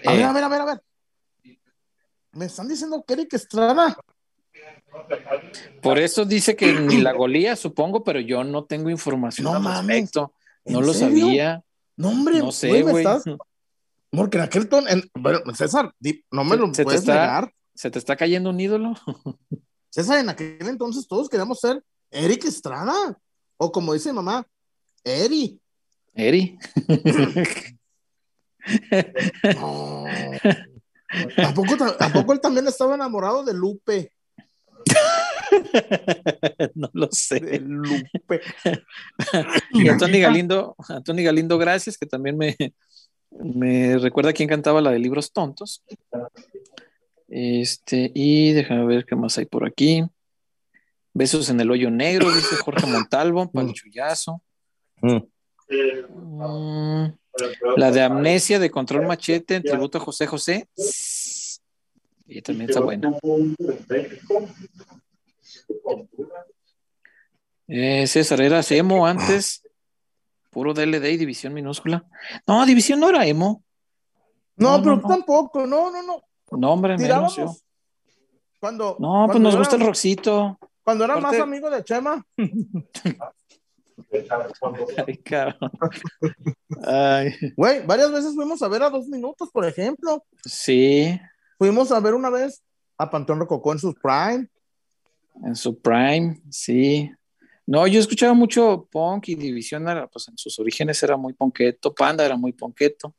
A 0.06 0.14
ver, 0.14 0.24
a 0.24 0.34
ver, 0.34 0.44
a 0.44 0.50
ver, 0.50 0.62
a 0.62 0.66
ver. 0.66 0.82
Me 2.34 2.46
están 2.46 2.68
diciendo 2.68 3.04
que 3.06 3.14
Eric 3.14 3.34
Estrada. 3.34 3.98
Por 5.82 6.00
eso 6.00 6.26
dice 6.26 6.56
que 6.56 6.74
ni 6.74 6.98
la 7.02 7.14
golía, 7.14 7.56
supongo, 7.56 8.04
pero 8.04 8.20
yo 8.20 8.44
no 8.44 8.66
tengo 8.66 8.90
información 8.90 9.46
No 9.46 9.54
al 9.56 9.62
mames. 9.62 9.88
respecto. 9.98 10.34
¿En 10.66 10.74
No 10.74 10.82
lo 10.82 10.94
serio? 10.94 11.26
sabía. 11.26 11.64
No, 11.98 12.10
hombre, 12.10 12.40
No 12.40 12.52
sé, 12.52 12.82
güey. 12.84 13.06
Porque 14.12 14.38
en 14.38 14.44
aquel 14.44 14.68
tono, 14.68 14.88
en- 14.90 15.10
bueno, 15.14 15.40
César, 15.56 15.94
no 16.32 16.44
me 16.44 16.58
lo 16.58 16.74
se 16.74 16.84
puedes 16.84 17.02
está- 17.02 17.14
negar. 17.14 17.54
¿Se 17.82 17.90
te 17.90 17.98
está 17.98 18.16
cayendo 18.16 18.52
un 18.52 18.60
ídolo? 18.60 18.94
César, 19.90 20.20
en 20.20 20.30
aquel 20.30 20.68
entonces 20.68 21.08
todos 21.08 21.28
queríamos 21.28 21.60
ser 21.60 21.84
Eric 22.12 22.46
Estrada. 22.46 23.18
O 23.58 23.72
como 23.72 23.94
dice 23.94 24.10
mi 24.10 24.18
mamá, 24.18 24.46
Eri. 25.04 25.60
Eri. 26.14 26.60
No. 29.56 30.06
¿A 30.06 31.54
poco, 31.56 31.76
ta- 31.76 31.96
¿A 32.00 32.14
poco 32.14 32.34
él 32.34 32.40
también 32.40 32.68
estaba 32.68 32.94
enamorado 32.94 33.44
de 33.44 33.56
Lupe? 33.56 34.14
no 36.76 36.88
lo 36.94 37.08
De 37.08 37.16
sé. 37.16 37.60
Lupe. 37.60 38.42
Y 39.72 39.90
a 39.90 39.98
Tony 39.98 40.20
Galindo, 40.22 40.76
a 40.88 41.02
Tony 41.02 41.24
Galindo, 41.24 41.58
gracias, 41.58 41.98
que 41.98 42.06
también 42.06 42.38
me, 42.38 42.56
me 43.32 43.98
recuerda 43.98 44.32
quién 44.32 44.48
cantaba 44.48 44.80
la 44.80 44.92
de 44.92 45.00
libros 45.00 45.34
tontos. 45.34 45.84
Este, 47.34 48.12
y 48.14 48.52
déjame 48.52 48.86
ver 48.86 49.06
qué 49.06 49.16
más 49.16 49.38
hay 49.38 49.46
por 49.46 49.66
aquí. 49.66 50.04
Besos 51.14 51.50
en 51.50 51.62
el 51.62 51.72
hoyo 51.72 51.90
negro, 51.90 52.30
dice 52.30 52.58
Jorge 52.58 52.86
Montalvo, 52.88 53.50
para 53.52 53.68
el 53.68 53.74
chullazo. 53.74 54.42
Mm, 55.02 57.06
la 57.78 57.92
de 57.92 58.02
amnesia 58.02 58.60
de 58.60 58.70
control 58.70 59.08
machete 59.08 59.56
en 59.56 59.64
tributo 59.64 59.98
a 59.98 60.02
José 60.02 60.28
José. 60.28 60.68
Y 62.28 62.42
también 62.42 62.70
está 62.70 62.82
buena. 62.82 63.18
Eh, 67.70 68.06
César 68.08 68.42
era 68.42 68.60
emo 68.70 69.08
antes, 69.08 69.66
puro 70.50 70.74
DLD 70.74 71.06
y 71.12 71.18
división 71.18 71.54
minúscula. 71.54 72.06
No, 72.46 72.66
división 72.66 73.00
no 73.00 73.10
era 73.10 73.26
emo. 73.26 73.64
No, 74.58 74.78
No, 74.78 74.84
pero 74.84 74.96
no. 74.98 75.08
tampoco, 75.08 75.66
no, 75.66 75.90
no, 75.90 76.04
no. 76.04 76.24
No, 76.52 76.74
hombre, 76.74 76.98
menos 76.98 77.36
yo. 77.36 77.56
Cuando, 78.60 78.98
No, 79.00 79.26
pues 79.28 79.40
nos 79.40 79.54
era- 79.54 79.60
gusta 79.60 79.76
el 79.78 79.86
rockcito. 79.86 80.60
Cuando 80.84 81.06
era 81.06 81.14
Aparte- 81.16 81.38
más 81.38 81.48
amigo 81.48 81.70
de 81.70 81.84
Chema. 81.84 82.26
Ay, 85.08 85.18
cabrón. 85.18 85.72
Ay, 86.86 87.34
Güey, 87.56 87.86
varias 87.86 88.12
veces 88.12 88.36
fuimos 88.36 88.62
a 88.62 88.68
ver 88.68 88.84
a 88.84 88.90
dos 88.90 89.08
minutos, 89.08 89.50
por 89.52 89.66
ejemplo. 89.66 90.24
sí, 90.46 91.20
Fuimos 91.58 91.92
a 91.92 92.00
ver 92.00 92.16
una 92.16 92.30
vez 92.32 92.64
a 92.98 93.10
Panteón 93.10 93.40
Rococó 93.40 93.72
en 93.74 93.80
sus 93.80 93.94
prime. 93.96 94.48
en 95.46 95.56
su 95.56 95.80
prime, 95.80 96.42
sí. 96.50 97.12
No, 97.68 97.86
yo 97.86 98.00
escuchaba 98.00 98.34
mucho 98.34 98.88
punk 98.92 99.30
y 99.30 99.36
división, 99.36 99.88
era, 99.88 100.08
pues 100.08 100.28
en 100.28 100.38
sus 100.38 100.58
orígenes 100.60 101.02
era 101.04 101.16
muy 101.18 101.34
ponqueto, 101.34 101.94
Panda 101.94 102.26
era 102.26 102.36
muy 102.36 102.52
ponqueto. 102.54 103.14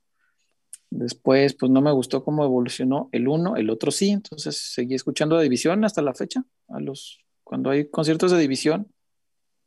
Después, 0.94 1.54
pues 1.54 1.72
no 1.72 1.80
me 1.80 1.90
gustó 1.90 2.22
cómo 2.22 2.44
evolucionó 2.44 3.08
el 3.12 3.26
uno, 3.26 3.56
el 3.56 3.70
otro 3.70 3.90
sí, 3.90 4.10
entonces 4.10 4.58
seguí 4.58 4.94
escuchando 4.94 5.36
la 5.36 5.42
división 5.42 5.82
hasta 5.86 6.02
la 6.02 6.12
fecha, 6.12 6.44
a 6.68 6.80
los 6.80 7.24
cuando 7.42 7.70
hay 7.70 7.88
conciertos 7.88 8.30
de 8.30 8.38
división. 8.38 8.92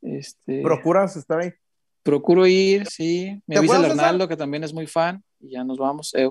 Este, 0.03 0.61
¿Procuras 0.61 1.15
estar 1.18 1.41
ahí? 1.41 1.52
Procuro 2.03 2.45
ir, 2.45 2.85
sí. 2.88 3.41
Me 3.47 3.56
¿Te 3.56 3.60
avisa 3.60 3.77
el 3.77 3.85
Arnaldo, 3.85 4.27
que 4.27 4.38
también 4.38 4.64
es 4.64 4.72
muy 4.72 4.85
fan, 4.85 5.23
y 5.39 5.49
ya 5.53 5.64
nos 5.64 5.80
vamos. 5.80 6.14
eh. 6.14 6.30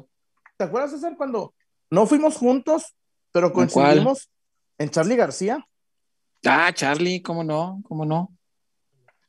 ¿Te 0.56 0.64
acuerdas, 0.64 0.92
César, 0.92 1.16
cuando 1.16 1.54
no 1.90 2.06
fuimos 2.06 2.36
juntos, 2.36 2.94
pero 3.32 3.52
coincidimos 3.52 4.30
en 4.78 4.90
Charlie 4.90 5.16
García? 5.16 5.66
Ah, 6.46 6.72
Charlie, 6.72 7.20
¿cómo 7.20 7.42
no? 7.42 7.82
¿Cómo 7.82 8.04
no? 8.04 8.33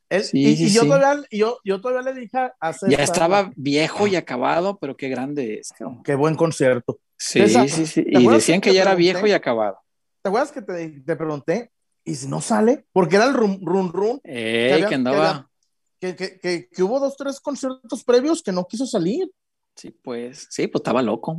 Él- 0.08 0.24
Sí, 0.24 0.38
y, 0.44 0.56
sí, 0.56 0.64
y 0.66 0.70
yo, 0.70 0.82
sí. 0.82 0.88
todavía, 0.88 1.24
yo, 1.30 1.58
yo 1.64 1.80
todavía 1.80 2.12
le 2.12 2.20
dije 2.20 2.38
a 2.60 2.72
César. 2.72 2.90
Ya 2.90 3.02
estaba 3.02 3.50
viejo 3.56 4.06
y 4.06 4.16
acabado, 4.16 4.78
pero 4.78 4.96
qué 4.96 5.08
grande 5.08 5.54
es. 5.60 5.70
cabrón. 5.72 6.02
Qué 6.02 6.14
buen 6.14 6.36
concierto. 6.36 6.98
Sí, 7.16 7.40
César, 7.40 7.68
sí, 7.68 7.86
sí. 7.86 8.04
¿te 8.04 8.20
Y 8.20 8.26
decían 8.28 8.60
que 8.60 8.72
ya 8.74 8.82
era 8.82 8.90
pregunté? 8.92 9.12
viejo 9.12 9.26
y 9.26 9.32
acabado. 9.32 9.78
¿Te 10.22 10.28
acuerdas 10.28 10.52
que 10.52 10.62
te, 10.62 10.88
te 11.00 11.16
pregunté? 11.16 11.70
¿Y 12.04 12.14
si 12.14 12.28
no 12.28 12.40
sale? 12.40 12.86
Porque 12.92 13.16
era 13.16 13.24
el 13.26 13.34
run 13.34 13.58
run 13.64 13.92
run. 13.92 14.20
Ey, 14.22 14.72
había- 14.72 14.88
que 14.88 14.94
andaba. 14.94 15.50
Que, 15.98 16.14
que, 16.14 16.38
que, 16.38 16.68
que 16.68 16.82
hubo 16.82 17.00
dos, 17.00 17.16
tres 17.16 17.40
conciertos 17.40 18.04
previos 18.04 18.42
que 18.42 18.52
no 18.52 18.66
quiso 18.66 18.86
salir. 18.86 19.30
Sí, 19.74 19.90
pues, 19.90 20.46
sí, 20.50 20.68
pues 20.68 20.80
estaba 20.80 21.02
loco. 21.02 21.36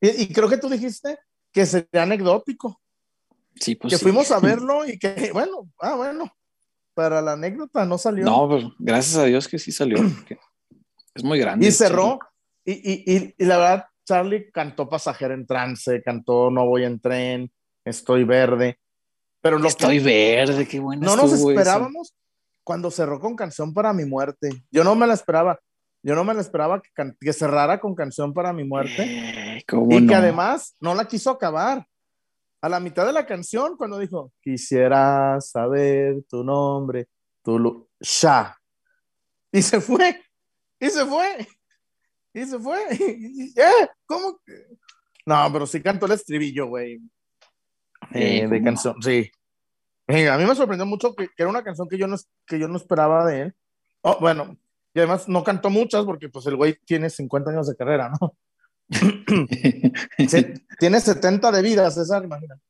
Y, 0.00 0.22
y 0.22 0.32
creo 0.32 0.48
que 0.48 0.56
tú 0.58 0.68
dijiste 0.68 1.18
que 1.52 1.66
sería 1.66 2.02
anecdótico. 2.02 2.80
Sí, 3.54 3.74
pues. 3.74 3.92
que 3.92 3.98
sí. 3.98 4.02
fuimos 4.02 4.30
a 4.30 4.38
verlo 4.40 4.86
y 4.86 4.98
que, 4.98 5.30
bueno, 5.32 5.68
ah, 5.80 5.94
bueno, 5.96 6.32
para 6.98 7.22
la 7.22 7.34
anécdota 7.34 7.86
no 7.86 7.96
salió. 7.96 8.24
No, 8.24 8.48
pues 8.48 8.64
gracias 8.76 9.16
a 9.18 9.24
Dios 9.24 9.46
que 9.46 9.56
sí 9.60 9.70
salió. 9.70 9.98
es 11.14 11.22
muy 11.22 11.38
grande. 11.38 11.64
y 11.64 11.70
cerró. 11.70 12.18
Y, 12.64 12.72
y, 12.72 13.04
y, 13.06 13.34
y 13.38 13.44
la 13.44 13.56
verdad, 13.56 13.84
Charlie 14.04 14.50
cantó 14.50 14.88
Pasajero 14.88 15.32
en 15.32 15.46
Trance, 15.46 16.02
cantó 16.02 16.50
No 16.50 16.66
voy 16.66 16.82
en 16.82 16.98
tren, 16.98 17.52
Estoy 17.84 18.24
verde. 18.24 18.80
Pero 19.40 19.58
lo 19.58 19.62
que 19.62 19.68
Estoy 19.68 20.00
verde, 20.00 20.66
qué 20.66 20.80
bueno. 20.80 21.02
no 21.06 21.14
nos 21.14 21.32
esperábamos 21.34 22.16
cuando 22.64 22.90
cerró 22.90 23.20
con 23.20 23.36
Canción 23.36 23.72
para 23.72 23.92
mi 23.92 24.04
muerte. 24.04 24.50
Yo 24.72 24.82
no 24.82 24.96
me 24.96 25.06
la 25.06 25.14
esperaba. 25.14 25.60
Yo 26.02 26.16
no 26.16 26.24
me 26.24 26.34
la 26.34 26.40
esperaba 26.40 26.82
que, 26.82 26.90
que 27.20 27.32
cerrara 27.32 27.78
con 27.78 27.94
Canción 27.94 28.34
para 28.34 28.52
mi 28.52 28.64
muerte. 28.64 29.62
¿Cómo 29.68 29.96
y 29.96 30.04
que 30.04 30.16
además 30.16 30.74
no 30.80 30.96
la 30.96 31.04
quiso 31.04 31.30
acabar. 31.30 31.86
A 32.60 32.68
la 32.68 32.80
mitad 32.80 33.06
de 33.06 33.12
la 33.12 33.24
canción, 33.26 33.76
cuando 33.76 33.98
dijo, 33.98 34.32
quisiera 34.40 35.40
saber 35.40 36.24
tu 36.28 36.42
nombre, 36.42 37.08
tu 37.42 37.58
lu- 37.58 37.88
Sha. 38.00 38.56
Y 39.52 39.62
se 39.62 39.80
fue, 39.80 40.20
y 40.80 40.90
se 40.90 41.06
fue, 41.06 41.46
y 42.34 42.44
se 42.44 42.58
fue. 42.58 42.80
Y- 42.90 43.54
¿Eh? 43.60 43.88
¿Cómo? 44.06 44.40
No, 45.26 45.48
pero 45.52 45.66
sí 45.66 45.80
cantó 45.82 46.06
el 46.06 46.12
estribillo, 46.12 46.66
güey. 46.66 47.00
Eh, 48.12 48.46
de 48.48 48.62
canción, 48.62 49.00
sí. 49.02 49.30
Eh, 50.06 50.28
a 50.28 50.38
mí 50.38 50.44
me 50.46 50.54
sorprendió 50.54 50.86
mucho 50.86 51.14
que, 51.14 51.26
que 51.28 51.34
era 51.42 51.50
una 51.50 51.62
canción 51.62 51.88
que 51.88 51.98
yo 51.98 52.06
no, 52.06 52.16
que 52.46 52.58
yo 52.58 52.66
no 52.66 52.76
esperaba 52.76 53.26
de 53.26 53.42
él. 53.42 53.54
Oh, 54.00 54.16
bueno, 54.20 54.56
y 54.94 54.98
además 55.00 55.28
no 55.28 55.44
cantó 55.44 55.68
muchas 55.70 56.04
porque 56.04 56.28
pues 56.28 56.46
el 56.46 56.56
güey 56.56 56.78
tiene 56.86 57.10
50 57.10 57.50
años 57.50 57.68
de 57.68 57.76
carrera, 57.76 58.10
¿no? 58.20 58.34
Tiene 60.78 61.00
70 61.00 61.50
de 61.52 61.62
vida, 61.62 61.90
César, 61.90 62.24
imagínate. 62.24 62.62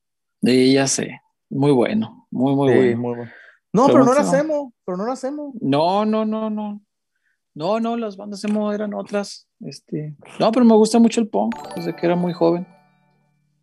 Sí, 0.42 0.72
ya 0.72 0.86
sé. 0.86 1.20
Muy 1.50 1.72
bueno, 1.72 2.26
muy, 2.30 2.54
muy 2.54 2.68
Sí, 2.72 2.76
bueno. 2.78 2.98
muy 3.00 3.14
bueno. 3.16 3.30
No, 3.72 3.86
Pero 3.86 3.94
pero 3.98 4.04
no 4.04 4.10
no 4.12 4.14
la 4.18 4.24
se 4.24 4.30
va. 4.30 4.38
hacemos, 4.38 4.72
pero 4.84 4.96
no 4.96 5.06
la 5.06 5.12
hacemos. 5.12 5.54
No, 5.60 6.04
no, 6.04 6.24
no, 6.24 6.50
no. 6.50 6.82
No, 7.54 7.80
no, 7.80 7.96
las 7.96 8.16
bandas 8.16 8.42
emo 8.44 8.72
eran 8.72 8.94
otras. 8.94 9.48
Este, 9.60 10.14
no, 10.38 10.52
pero 10.52 10.64
me 10.64 10.74
gusta 10.74 10.98
mucho 10.98 11.20
el 11.20 11.28
punk 11.28 11.54
desde 11.74 11.94
que 11.96 12.06
era 12.06 12.14
muy 12.16 12.32
joven. 12.32 12.66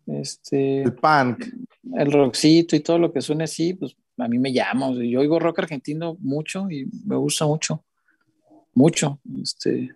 Este, 0.06 0.82
El 0.82 0.94
punk. 0.94 1.44
el 1.94 2.12
rockcito 2.12 2.76
y 2.76 2.80
todo 2.80 2.98
lo 2.98 3.12
que 3.12 3.20
suene 3.22 3.44
así, 3.44 3.74
pues 3.74 3.96
a 4.18 4.28
mí 4.28 4.38
me 4.38 4.52
llama. 4.52 4.88
O 4.90 4.94
sea, 4.94 5.04
yo 5.04 5.20
oigo 5.20 5.38
rock 5.38 5.60
argentino 5.60 6.16
mucho 6.20 6.70
y 6.70 6.86
me 7.04 7.16
gusta 7.16 7.46
mucho. 7.46 7.84
Mucho. 8.74 9.18
Este, 9.42 9.90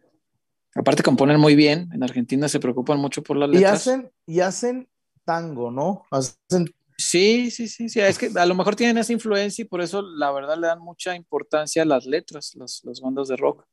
aparte 0.74 1.02
componen 1.02 1.38
muy 1.40 1.54
bien. 1.54 1.88
En 1.92 2.02
Argentina 2.02 2.48
se 2.48 2.60
preocupan 2.60 2.98
mucho 2.98 3.22
por 3.22 3.36
las 3.36 3.48
Y 3.50 3.54
letras. 3.54 3.72
hacen, 3.86 4.10
y 4.26 4.40
hacen 4.40 4.88
tango, 5.24 5.70
¿no? 5.70 6.04
Hacen, 6.10 6.66
Sí, 6.96 7.50
sí, 7.50 7.66
sí, 7.66 7.88
sí. 7.88 7.98
Es 8.00 8.18
que 8.18 8.30
a 8.38 8.44
lo 8.44 8.54
mejor 8.54 8.76
tienen 8.76 8.98
esa 8.98 9.14
influencia 9.14 9.62
y 9.62 9.66
por 9.66 9.80
eso 9.80 10.02
la 10.02 10.30
verdad 10.32 10.58
le 10.58 10.66
dan 10.66 10.80
mucha 10.80 11.16
importancia 11.16 11.82
a 11.82 11.86
las 11.86 12.04
letras, 12.04 12.54
las, 12.56 12.82
las 12.84 13.00
bandas 13.00 13.28
de 13.28 13.36
rock. 13.36 13.64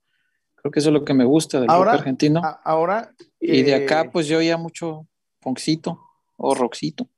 Creo 0.56 0.72
que 0.72 0.80
eso 0.80 0.90
es 0.90 0.94
lo 0.94 1.04
que 1.04 1.14
me 1.14 1.26
gusta 1.26 1.60
del 1.60 1.70
Ahora, 1.70 1.92
rock 1.92 2.00
argentino. 2.00 2.40
a- 2.42 2.62
ahora. 2.64 3.14
y 3.40 3.64
de 3.64 3.76
acá, 3.76 4.10
pues 4.12 4.28
yo 4.28 4.38
oía 4.38 4.56
mucho 4.56 5.08
punkcito 5.42 6.00
o 6.38 6.56
rockcito, 6.56 7.10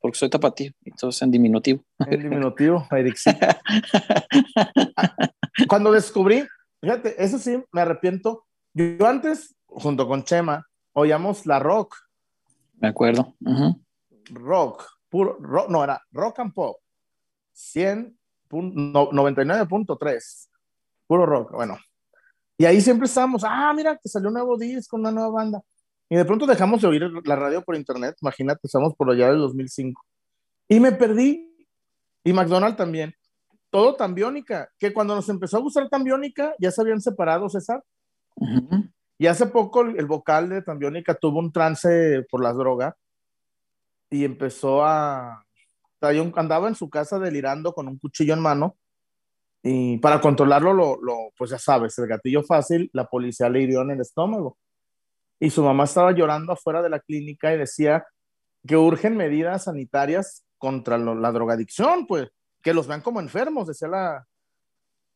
porque 0.00 0.18
soy 0.18 0.28
tapatío, 0.28 0.72
entonces 0.84 1.22
en 1.22 1.30
diminutivo. 1.30 1.84
En 2.00 2.20
diminutivo, 2.20 2.84
Ericito. 2.90 3.38
Cuando 5.68 5.92
descubrí, 5.92 6.44
fíjate, 6.80 7.22
eso 7.22 7.38
sí, 7.38 7.62
me 7.72 7.80
arrepiento. 7.80 8.46
Yo, 8.74 9.06
antes, 9.06 9.54
junto 9.66 10.06
con 10.06 10.24
Chema, 10.24 10.66
oíamos 10.92 11.46
la 11.46 11.58
rock, 11.58 11.96
Me 12.80 12.88
acuerdo. 12.88 13.34
Ujú. 13.44 13.80
rock, 14.30 14.84
puro 15.08 15.36
rock, 15.40 15.68
no, 15.70 15.82
era 15.82 16.00
rock 16.12 16.38
and 16.40 16.52
pop. 16.54 16.76
100, 17.52 18.16
pun- 18.48 18.72
no- 18.92 19.10
99.3, 19.10 20.48
puro 21.06 21.26
rock, 21.26 21.52
bueno. 21.52 21.76
Y 22.56 22.64
ahí 22.64 22.80
siempre 22.80 23.06
estábamos, 23.06 23.42
ah, 23.44 23.72
mira, 23.74 23.96
que 23.96 24.08
salió 24.08 24.28
un 24.28 24.34
nuevo 24.34 24.56
disco, 24.56 24.96
una 24.96 25.10
nueva 25.10 25.30
banda. 25.30 25.60
Y 26.08 26.16
de 26.16 26.24
pronto 26.24 26.46
dejamos 26.46 26.80
de 26.80 26.88
oír 26.88 27.02
la 27.24 27.36
radio 27.36 27.62
por 27.62 27.74
internet, 27.76 28.16
imagínate, 28.22 28.60
estamos 28.64 28.94
por 28.94 29.10
allá 29.10 29.28
del 29.30 29.38
2005. 29.38 30.02
Y 30.68 30.80
me 30.80 30.92
perdí, 30.92 31.66
y 32.24 32.32
McDonald 32.32 32.76
también. 32.76 33.14
Todo 33.70 33.94
tan 33.96 34.14
biónica, 34.14 34.70
que 34.78 34.92
cuando 34.92 35.14
nos 35.14 35.28
empezó 35.28 35.56
a 35.58 35.60
gustar 35.60 35.88
tan 35.88 36.04
biónica, 36.04 36.54
ya 36.58 36.70
se 36.70 36.80
habían 36.80 37.00
separado, 37.00 37.48
César. 37.48 37.82
Y 39.18 39.26
hace 39.26 39.46
poco 39.46 39.82
el, 39.82 40.06
vocal 40.06 40.48
de 40.48 40.62
Tambiónica 40.62 41.14
tuvo 41.14 41.40
un 41.40 41.52
trance 41.52 42.24
por 42.30 42.42
las 42.42 42.56
drogas 42.56 42.94
y 44.10 44.24
empezó 44.24 44.84
a... 44.84 45.44
andaba 46.36 46.68
en 46.68 46.74
su 46.74 46.88
casa 46.88 47.18
delirando 47.18 47.72
con 47.72 47.88
un 47.88 47.98
cuchillo 47.98 48.34
en 48.34 48.40
mano 48.40 48.76
y 49.62 49.98
para 49.98 50.20
controlarlo, 50.20 50.72
lo, 50.72 51.02
lo, 51.02 51.30
pues 51.36 51.50
ya 51.50 51.58
sabes, 51.58 51.98
el 51.98 52.06
gatillo 52.06 52.42
fácil, 52.42 52.90
la 52.92 53.06
policía 53.06 53.48
le 53.48 53.62
hirió 53.62 53.82
en 53.82 53.90
el 53.90 54.00
estómago. 54.00 54.56
Y 55.40 55.50
su 55.50 55.62
mamá 55.62 55.84
estaba 55.84 56.12
llorando 56.12 56.52
afuera 56.52 56.80
de 56.80 56.90
la 56.90 57.00
clínica 57.00 57.52
y 57.52 57.58
decía 57.58 58.06
que 58.66 58.76
urgen 58.76 59.16
medidas 59.16 59.64
sanitarias 59.64 60.44
contra 60.58 60.98
la 60.98 61.32
drogadicción, 61.32 62.06
pues, 62.06 62.28
que 62.62 62.74
los 62.74 62.86
vean 62.86 63.02
como 63.02 63.20
enfermos, 63.20 63.66
decía 63.68 63.88
la, 63.88 64.26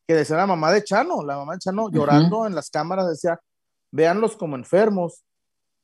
que 0.07 0.15
decía 0.15 0.37
la 0.37 0.47
mamá 0.47 0.73
de 0.73 0.83
Chano, 0.85 1.23
la 1.25 1.37
mamá 1.37 1.55
de 1.55 1.61
Chano 1.61 1.91
llorando 1.91 2.47
en 2.47 2.55
las 2.55 2.71
cámaras 2.71 3.09
decía, 3.09 3.39
véanlos 3.91 4.37
como 4.37 4.57
enfermos. 4.57 5.23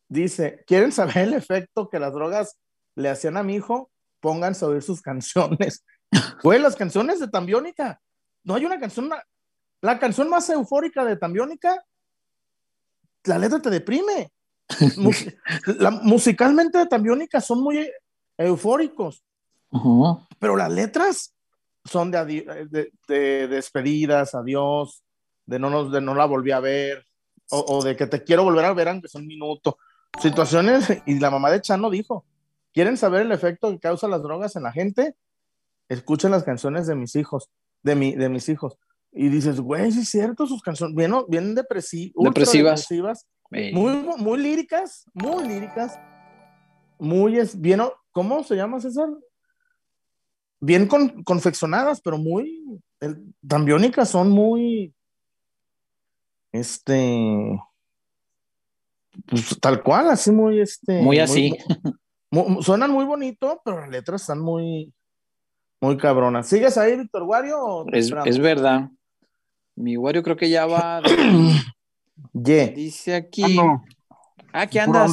Dice, 0.08 0.64
¿quieren 0.66 0.90
saber 0.92 1.18
el 1.18 1.34
efecto 1.34 1.88
que 1.88 1.98
las 2.00 2.12
drogas 2.12 2.56
le 2.94 3.08
hacían 3.10 3.36
a 3.36 3.42
mi 3.42 3.54
hijo? 3.56 3.90
Pónganse 4.20 4.64
a 4.64 4.68
oír 4.68 4.82
sus 4.82 5.00
canciones. 5.02 5.84
Güey, 6.42 6.58
las 6.58 6.74
canciones 6.76 7.20
de 7.20 7.28
Tambiónica. 7.28 8.00
No 8.44 8.54
hay 8.54 8.64
una 8.64 8.80
canción, 8.80 9.06
una- 9.06 9.22
la 9.82 9.98
canción 9.98 10.28
más 10.30 10.48
eufórica 10.48 11.04
de 11.04 11.16
Tambiónica, 11.16 11.84
la 13.24 13.38
letra 13.38 13.60
te 13.60 13.70
deprime. 13.70 14.32
Mus- 14.96 15.26
la- 15.66 15.90
musicalmente 15.90 16.78
de 16.78 16.86
Tambiónica 16.86 17.40
son 17.40 17.62
muy 17.62 17.90
eufóricos, 18.38 19.22
Ujú. 19.70 20.26
pero 20.38 20.56
las 20.56 20.70
letras 20.72 21.34
son 21.90 22.10
de, 22.10 22.18
adi- 22.18 22.68
de- 22.70 22.92
de 23.08 23.48
despedidas, 23.48 24.34
adiós, 24.34 25.02
de 25.46 25.58
no, 25.58 25.70
nos, 25.70 25.90
de 25.92 26.00
no 26.00 26.14
la 26.14 26.26
volví 26.26 26.50
a 26.52 26.60
ver, 26.60 27.04
o, 27.50 27.64
o 27.68 27.82
de 27.82 27.96
que 27.96 28.06
te 28.06 28.22
quiero 28.22 28.44
volver 28.44 28.64
a 28.64 28.72
ver 28.74 28.88
aunque 28.88 29.08
sea 29.08 29.20
un 29.20 29.26
minuto. 29.26 29.78
Situaciones, 30.20 30.88
y 31.06 31.18
la 31.18 31.30
mamá 31.30 31.50
de 31.50 31.60
Chano 31.60 31.90
dijo, 31.90 32.24
¿quieren 32.72 32.96
saber 32.96 33.22
el 33.22 33.32
efecto 33.32 33.70
que 33.70 33.78
causan 33.78 34.10
las 34.10 34.22
drogas 34.22 34.56
en 34.56 34.62
la 34.64 34.72
gente? 34.72 35.14
Escuchen 35.88 36.30
las 36.30 36.44
canciones 36.44 36.86
de 36.86 36.94
mis 36.94 37.16
hijos, 37.16 37.48
de, 37.82 37.94
mi, 37.94 38.14
de 38.14 38.28
mis 38.28 38.48
hijos. 38.48 38.76
Y 39.12 39.28
dices, 39.30 39.60
güey, 39.60 39.90
sí 39.90 40.00
es 40.00 40.10
cierto, 40.10 40.46
sus 40.46 40.60
canciones, 40.62 40.94
bien, 40.94 41.12
bien 41.28 41.56
depresi- 41.56 42.12
Depresivas. 42.14 42.80
depresivas, 42.80 43.26
Eh, 43.52 43.72
muy, 43.72 43.92
muy 44.18 44.38
líricas, 44.38 45.04
muy 45.14 45.48
líricas, 45.48 45.98
muy, 46.98 47.38
es, 47.38 47.58
bien, 47.58 47.80
¿cómo 48.12 48.44
se 48.44 48.56
llama 48.56 48.80
César? 48.80 49.08
Bien 50.60 50.86
con- 50.88 51.22
confeccionadas, 51.22 52.00
pero 52.00 52.18
muy, 52.18 52.80
el, 53.00 53.34
tan 53.46 53.64
biónicas, 53.64 54.08
son 54.10 54.30
muy, 54.30 54.92
este, 56.52 57.60
pues 59.26 59.58
tal 59.60 59.82
cual, 59.82 60.08
así 60.10 60.30
muy, 60.30 60.60
este. 60.60 61.00
Muy 61.00 61.18
así. 61.18 61.56
suenan 62.60 62.90
muy 62.90 63.04
bonito, 63.04 63.60
pero 63.64 63.80
las 63.80 63.90
letras 63.90 64.22
están 64.22 64.40
muy, 64.40 64.92
muy 65.80 65.96
cabronas. 65.96 66.48
¿Sigues 66.48 66.76
ahí, 66.78 66.96
Víctor 66.96 67.22
Wario? 67.22 67.86
es, 67.92 68.12
es 68.24 68.38
verdad. 68.38 68.90
Mi 69.76 69.96
Wario 69.96 70.22
creo 70.22 70.36
que 70.36 70.50
ya 70.50 70.66
va. 70.66 71.00
de- 71.02 71.62
Ye. 72.32 72.72
dice 72.74 73.14
aquí. 73.14 73.58
Ah, 73.58 73.62
no, 73.62 73.84
Ah, 74.52 74.66
¿qué 74.66 74.80
andas? 74.80 75.12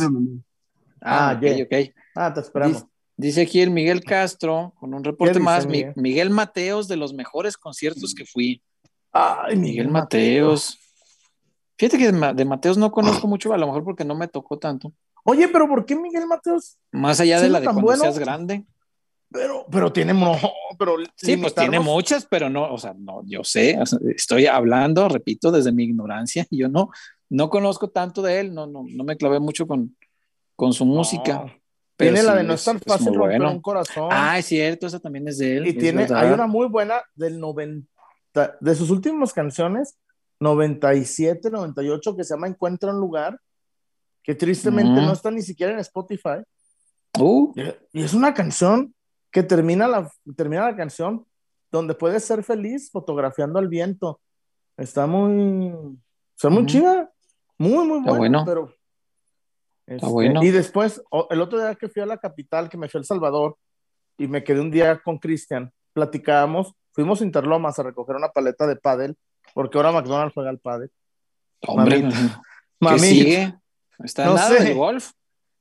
Ah, 1.01 1.29
Ah, 1.29 1.33
ok, 1.37 1.41
ya. 1.43 1.63
ok. 1.65 1.93
Ah, 2.15 2.33
te 2.33 2.39
esperamos. 2.39 2.77
Dice, 2.81 2.89
Dice 3.17 3.41
aquí 3.41 3.61
el 3.61 3.71
Miguel 3.71 4.03
Castro, 4.03 4.73
con 4.79 4.93
un 4.93 5.03
reporte 5.03 5.39
más, 5.39 5.65
Miguel? 5.65 5.93
Mi- 5.95 6.01
Miguel 6.09 6.29
Mateos, 6.29 6.87
de 6.87 6.97
los 6.97 7.13
mejores 7.13 7.55
conciertos 7.57 8.13
que 8.13 8.25
fui. 8.25 8.61
Ay, 9.11 9.55
Miguel 9.55 9.87
Mateos. 9.89 10.77
Fíjate 11.77 11.97
que 11.97 12.05
de, 12.07 12.11
Ma- 12.11 12.33
de 12.33 12.45
Mateos 12.45 12.77
no 12.77 12.91
conozco 12.91 13.27
mucho, 13.27 13.53
a 13.53 13.57
lo 13.57 13.67
mejor 13.67 13.83
porque 13.83 14.03
no 14.05 14.15
me 14.15 14.27
tocó 14.27 14.57
tanto. 14.59 14.91
Oye, 15.23 15.47
pero 15.47 15.67
¿por 15.67 15.85
qué 15.85 15.95
Miguel 15.95 16.27
Mateos? 16.27 16.77
Más 16.91 17.19
allá 17.19 17.39
de 17.39 17.49
la 17.49 17.59
de 17.59 17.65
cuando 17.65 17.81
bueno. 17.81 18.03
seas 18.03 18.19
grande. 18.19 18.65
Pero, 19.31 19.65
pero 19.69 19.91
tiene, 19.91 20.13
no, 20.13 20.33
pero 20.77 20.95
Sí, 21.17 21.35
pues 21.37 21.55
tiene 21.55 21.79
muchas, 21.79 22.25
pero 22.25 22.49
no, 22.49 22.71
o 22.71 22.77
sea, 22.77 22.93
no, 22.97 23.21
yo 23.25 23.43
sé, 23.43 23.77
estoy 24.15 24.45
hablando, 24.45 25.09
repito, 25.09 25.51
desde 25.51 25.71
mi 25.73 25.83
ignorancia, 25.83 26.45
yo 26.51 26.69
no, 26.69 26.89
no 27.29 27.49
conozco 27.49 27.89
tanto 27.89 28.21
de 28.21 28.39
él, 28.39 28.53
no, 28.53 28.67
no, 28.67 28.85
no 28.87 29.03
me 29.03 29.17
clavé 29.17 29.39
mucho 29.39 29.67
con, 29.67 29.97
con 30.55 30.71
su 30.73 30.85
música. 30.85 31.53
Pero 31.97 32.11
Tiene 32.13 32.23
la 32.27 32.31
sí 32.33 32.37
de 32.39 32.43
no 32.43 32.53
es- 32.55 32.63
tan 32.65 32.79
fácil 32.81 33.13
romper 33.15 33.39
bueno. 33.39 33.51
un 33.51 33.61
corazón. 33.61 34.09
Ah, 34.11 34.37
es 34.37 34.45
cierto, 34.47 34.87
esa 34.87 34.99
también 34.99 35.27
es 35.27 35.37
de 35.37 35.57
él. 35.57 35.67
y 35.67 35.73
tiene, 35.73 36.01
verdad. 36.03 36.19
hay 36.25 36.31
una 36.33 36.45
muy 36.47 36.67
buena 36.67 37.01
del 37.15 37.39
90, 37.39 37.87
de 38.59 38.75
sus 38.75 38.89
últimas 38.89 39.31
canciones, 39.33 39.97
97, 40.39 41.49
98, 41.49 42.15
que 42.15 42.23
se 42.23 42.33
llama 42.33 42.47
Encuentra 42.47 42.91
un 42.93 42.99
lugar, 42.99 43.39
que 44.23 44.35
tristemente 44.35 44.99
Mm. 45.01 45.05
no 45.05 45.13
está 45.13 45.31
ni 45.31 45.41
siquiera 45.41 45.71
en 45.71 45.79
Spotify. 45.79 46.39
Uh, 47.17 47.53
Y 47.93 48.03
es 48.03 48.13
una 48.13 48.33
canción 48.33 48.93
que 49.31 49.43
termina 49.43 49.87
la, 49.87 50.11
termina 50.35 50.65
la 50.69 50.75
canción 50.75 51.25
donde 51.71 51.93
puedes 51.93 52.23
ser 52.25 52.43
feliz 52.43 52.89
fotografiando 52.91 53.57
al 53.59 53.67
viento. 53.69 54.19
Está 54.77 55.07
muy, 55.07 55.73
está 56.35 56.49
muy 56.49 56.59
Ujú. 56.63 56.67
chida, 56.67 57.11
muy, 57.57 57.87
muy 57.87 57.99
buena, 58.01 58.17
bueno. 58.17 58.43
pero... 58.45 58.73
este, 59.87 60.07
bueno. 60.07 60.43
Y 60.43 60.51
después, 60.51 61.01
el 61.29 61.41
otro 61.41 61.59
día 61.59 61.75
que 61.75 61.89
fui 61.89 62.01
a 62.01 62.05
la 62.05 62.17
capital, 62.17 62.69
que 62.69 62.77
me 62.77 62.89
fui 62.89 62.97
a 62.97 63.01
El 63.01 63.05
Salvador, 63.05 63.57
y 64.17 64.27
me 64.27 64.43
quedé 64.43 64.59
un 64.61 64.71
día 64.71 64.99
con 65.03 65.17
Cristian, 65.19 65.71
platicábamos, 65.93 66.73
fuimos 66.93 67.21
a 67.21 67.25
Interlomas 67.25 67.77
a 67.79 67.83
recoger 67.83 68.15
una 68.15 68.29
paleta 68.29 68.65
de 68.67 68.75
pádel, 68.77 69.17
porque 69.53 69.77
ahora 69.77 69.91
McDonald's 69.91 70.33
juega 70.33 70.49
al 70.49 70.59
pádel. 70.59 70.91
hombre, 71.67 72.01
Mamita. 72.01 72.41
¿qué 72.79 72.85
Mami, 72.85 72.99
sigue? 72.99 73.55
¿Está 74.03 74.25
No 74.25 74.35
nada 74.35 74.49
sé. 74.57 74.63
del 74.63 74.75
golf? 74.75 75.11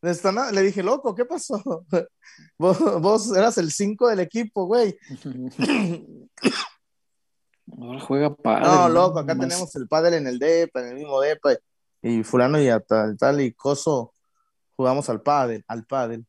está 0.03 0.33
na- 0.33 0.51
le 0.53 0.61
dije, 0.63 0.83
loco, 0.83 1.15
¿qué 1.15 1.25
pasó? 1.25 1.63
Vos, 2.59 2.79
vos 3.01 3.35
eras 3.37 3.57
el 3.59 3.71
5 3.71 4.09
del 4.09 4.21
equipo, 4.21 4.67
güey. 4.67 4.97
Ahora 7.79 8.01
juega 8.01 8.35
padre. 8.35 8.65
No, 8.67 8.89
loco, 8.89 9.19
acá 9.21 9.35
Más- 9.35 9.49
tenemos 9.49 9.75
el 9.77 9.89
pádel 9.89 10.15
en 10.15 10.27
el 10.27 10.39
DEPA, 10.39 10.81
en 10.81 10.89
el 10.89 10.95
mismo 10.97 11.21
DEPA, 11.21 11.57
y 12.03 12.23
fulano 12.23 12.61
y 12.61 12.69
tal, 12.87 13.17
tal 13.17 13.41
y 13.41 13.53
coso 13.53 14.14
jugamos 14.77 15.09
al 15.09 15.23
pádel, 15.23 15.65
al 15.69 15.85
pádel. 15.85 16.27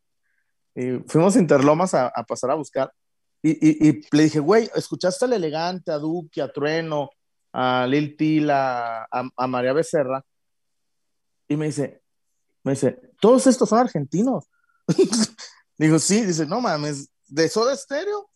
Y 0.76 1.00
fuimos 1.08 1.36
a 1.36 1.40
Interlomas 1.40 1.94
a, 1.94 2.12
pasar 2.28 2.52
a 2.52 2.56
buscar, 2.56 2.92
y, 3.42 4.02
le 4.16 4.24
dije, 4.24 4.40
güey, 4.40 4.70
¿escuchaste 4.74 5.26
al 5.26 5.34
Elegante, 5.34 5.92
a 5.92 6.00
Duque, 6.00 6.42
a 6.42 6.52
Trueno, 6.52 7.12
a 7.54 7.86
Lil 7.88 8.18
Tila, 8.18 9.08
a, 9.12 9.48
María 9.48 9.72
Becerra? 9.72 10.24
Y 11.48 11.56
me 11.56 11.68
dice, 11.68 12.02
me 12.64 12.72
dice, 12.72 13.00
todos 13.22 13.46
estos 13.46 13.70
son 13.70 13.80
argentinos. 13.80 14.46
Digo, 15.78 16.00
sí, 16.00 16.22
dice, 16.22 16.48
no 16.48 16.60
mames, 16.60 17.10
de 17.28 17.48
Soda 17.48 17.76
Stereo 17.76 18.32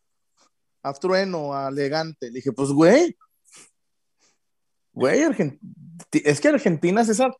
a 0.83 0.93
Trueno, 0.93 1.53
a 1.55 1.69
Elegante. 1.69 2.27
Le 2.27 2.35
dije, 2.35 2.51
pues, 2.51 2.69
güey, 2.69 3.17
güey, 4.93 5.21
es 6.11 6.39
que 6.39 6.47
Argentina, 6.47 7.03
César, 7.03 7.35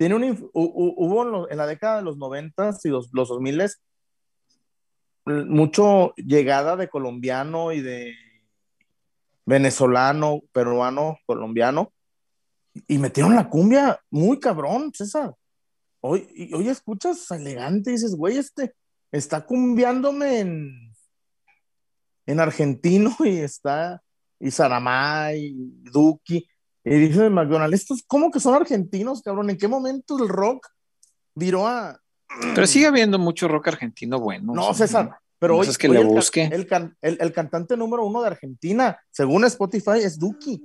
tiene 0.00 0.14
un, 0.14 0.22
inf- 0.22 0.50
hu- 0.54 0.72
hu- 0.72 0.94
hubo 0.96 1.46
en, 1.50 1.58
la 1.58 1.66
década 1.66 1.98
de 1.98 2.02
los 2.04 2.16
90 2.16 2.70
y 2.84 2.88
los, 2.88 3.10
los 3.12 3.28
2000 3.28 3.68
mucho 5.26 6.14
llegada 6.16 6.74
de 6.74 6.88
colombiano 6.88 7.70
y 7.70 7.82
de 7.82 8.14
venezolano, 9.44 10.40
peruano, 10.52 11.18
colombiano, 11.26 11.92
y 12.88 12.96
metieron 12.96 13.34
la 13.34 13.50
cumbia 13.50 14.00
muy 14.08 14.40
cabrón, 14.40 14.90
César. 14.94 15.34
Hoy, 16.00 16.50
hoy 16.54 16.68
escuchas 16.70 17.30
elegante 17.30 17.90
dices, 17.90 18.14
güey, 18.14 18.38
este 18.38 18.74
está 19.12 19.44
cumbiándome 19.44 20.38
en, 20.40 20.94
en 22.24 22.40
argentino 22.40 23.14
y 23.22 23.36
está, 23.36 24.02
y 24.38 24.50
Saramay, 24.50 25.44
y 25.44 25.54
Duki, 25.92 26.48
y 26.84 26.90
dice 26.96 27.28
McDonald's, 27.30 27.74
estos, 27.80 28.02
¿cómo 28.06 28.30
que 28.30 28.40
son 28.40 28.54
argentinos, 28.54 29.22
cabrón? 29.22 29.50
¿En 29.50 29.58
qué 29.58 29.68
momento 29.68 30.22
el 30.22 30.28
rock 30.28 30.68
viró 31.34 31.66
a... 31.66 32.00
Pero 32.54 32.66
sigue 32.66 32.86
habiendo 32.86 33.18
mucho 33.18 33.48
rock 33.48 33.68
argentino 33.68 34.18
bueno. 34.20 34.52
No, 34.54 34.72
César, 34.72 35.18
pero 35.38 35.54
no 35.54 35.60
hoy, 35.60 35.68
es 35.68 35.76
que 35.76 35.88
hoy 35.88 35.96
le 35.96 36.00
el, 36.02 36.52
el 36.52 36.66
can- 36.66 36.96
el- 37.02 37.18
el 37.20 37.32
cantante 37.32 37.76
número 37.76 38.04
uno 38.06 38.20
de 38.22 38.28
Argentina, 38.28 38.98
según 39.10 39.44
Spotify, 39.44 39.98
es 40.02 40.18
Duki. 40.18 40.62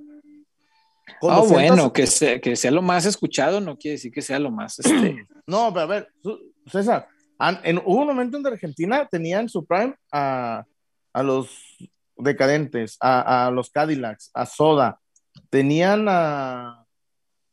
Con 1.19 1.31
Ah, 1.33 1.37
200 1.37 1.51
bueno, 1.69 1.93
que 1.93 2.07
sea, 2.07 2.39
que 2.39 2.55
sea 2.55 2.71
lo 2.71 2.81
más 2.81 3.05
escuchado 3.05 3.61
no 3.61 3.77
quiere 3.77 3.93
decir 3.93 4.11
que 4.11 4.21
sea 4.21 4.39
lo 4.39 4.51
más. 4.51 4.79
Este, 4.79 5.27
No, 5.47 5.71
pero 5.73 5.81
a 5.83 5.85
ver, 5.85 6.11
César, 6.67 7.07
en, 7.63 7.77
hubo 7.79 8.01
un 8.01 8.07
momento 8.07 8.37
en 8.37 8.47
Argentina 8.47 9.07
tenía 9.09 9.39
en 9.39 9.49
su 9.49 9.65
prime 9.65 9.95
a, 10.11 10.63
a 11.13 11.23
los 11.23 11.49
decadentes, 12.17 12.97
a, 12.99 13.47
a 13.47 13.51
los 13.51 13.69
Cadillacs, 13.69 14.31
a 14.33 14.45
Soda, 14.45 14.99
tenían 15.55 16.05
a 16.09 16.85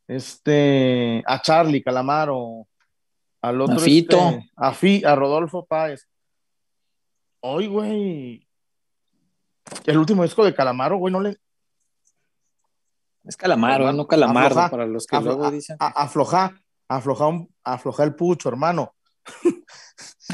este 0.09 1.23
a 1.24 1.41
Charlie 1.41 1.85
Calamaro, 1.85 2.66
al 3.41 3.61
otro 3.61 3.77
A 3.77 3.79
Fito. 3.79 4.16
este, 4.19 4.51
a, 4.57 4.73
Fi- 4.73 5.05
a 5.05 5.15
Rodolfo 5.15 5.65
Páez. 5.66 6.09
Hoy, 7.45 7.69
güey, 7.69 8.49
el 9.87 9.99
último 9.99 10.24
disco 10.24 10.45
de 10.45 10.53
Calamaro, 10.53 10.97
güey, 10.97 11.12
no 11.12 11.20
le 11.20 11.37
es 13.24 13.37
calamaro, 13.37 13.89
¿eh? 13.89 13.93
no 13.93 14.09
calamardo, 14.09 14.49
Afloja, 14.49 14.70
para 14.70 14.87
los 14.87 15.07
que 15.07 15.20
luego 15.20 15.49
dicen. 15.53 15.77
afloja, 15.79 16.61
afloja, 16.89 17.27
un- 17.29 17.55
afloja 17.62 18.03
el 18.03 18.16
pucho, 18.16 18.49
hermano. 18.49 18.97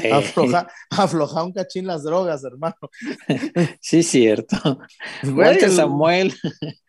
Eh, 0.03 0.11
Afloja, 0.13 0.67
afloja 0.89 1.43
un 1.43 1.53
cachín 1.53 1.87
las 1.87 2.03
drogas, 2.03 2.43
hermano. 2.43 2.75
sí, 3.81 4.03
cierto. 4.03 4.57
Güey, 5.23 5.35
Walter 5.35 5.63
el- 5.69 5.71
Samuel. 5.75 6.33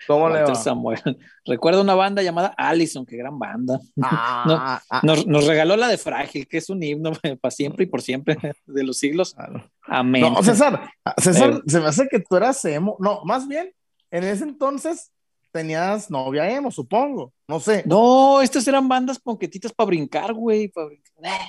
¿Cómo 0.06 0.28
le 0.28 0.36
Walter 0.36 0.54
va? 0.54 0.60
Samuel. 0.60 1.18
Recuerdo 1.44 1.80
una 1.82 1.94
banda 1.94 2.22
llamada 2.22 2.54
Allison, 2.56 3.04
qué 3.06 3.16
gran 3.16 3.38
banda. 3.38 3.80
Ah, 4.02 4.80
ah, 4.90 5.00
Nos, 5.02 5.26
nos 5.26 5.46
regaló 5.46 5.76
la 5.76 5.88
de 5.88 5.98
Frágil, 5.98 6.46
que 6.46 6.58
es 6.58 6.70
un 6.70 6.82
himno 6.82 7.12
para 7.40 7.50
siempre 7.50 7.84
y 7.84 7.88
por 7.88 8.02
siempre 8.02 8.36
de 8.66 8.84
los 8.84 8.98
siglos. 8.98 9.34
Amén. 9.82 10.22
no, 10.22 10.42
César, 10.42 10.90
César, 11.18 11.50
Eh. 11.50 11.62
se 11.66 11.80
me 11.80 11.86
hace 11.86 12.08
que 12.08 12.20
tú 12.20 12.36
eras 12.36 12.64
emo. 12.64 12.96
No, 13.00 13.24
más 13.24 13.48
bien, 13.48 13.72
en 14.10 14.24
ese 14.24 14.44
entonces 14.44 15.10
tenías 15.51 16.10
novia 16.10 16.51
emo, 16.51 16.70
supongo. 16.70 17.32
No 17.48 17.60
sé. 17.60 17.82
No, 17.86 18.40
estas 18.40 18.66
eran 18.68 18.89
bandas 18.89 19.18
ponquetitas 19.18 19.72
para 19.72 19.86
brincar, 19.86 20.32
güey. 20.32 20.72
brincar. 20.74 21.40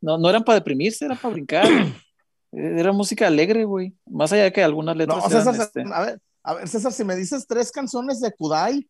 No, 0.00 0.18
no 0.18 0.28
eran 0.28 0.44
para 0.44 0.58
deprimirse, 0.58 1.04
era 1.04 1.14
para 1.14 1.32
brincar. 1.32 1.66
Era 2.52 2.90
música 2.92 3.26
alegre, 3.26 3.64
güey. 3.64 3.92
Más 4.06 4.32
allá 4.32 4.44
de 4.44 4.52
que 4.52 4.62
algunas 4.62 4.96
letras 4.96 5.18
No, 5.18 5.28
eran, 5.28 5.44
César, 5.44 5.66
este, 5.66 5.84
a 5.92 6.00
ver, 6.00 6.20
a 6.42 6.54
ver, 6.54 6.68
César, 6.68 6.90
si 6.90 7.04
me 7.04 7.14
dices 7.14 7.46
tres 7.46 7.70
canciones 7.70 8.18
de 8.20 8.32
Kudai, 8.32 8.88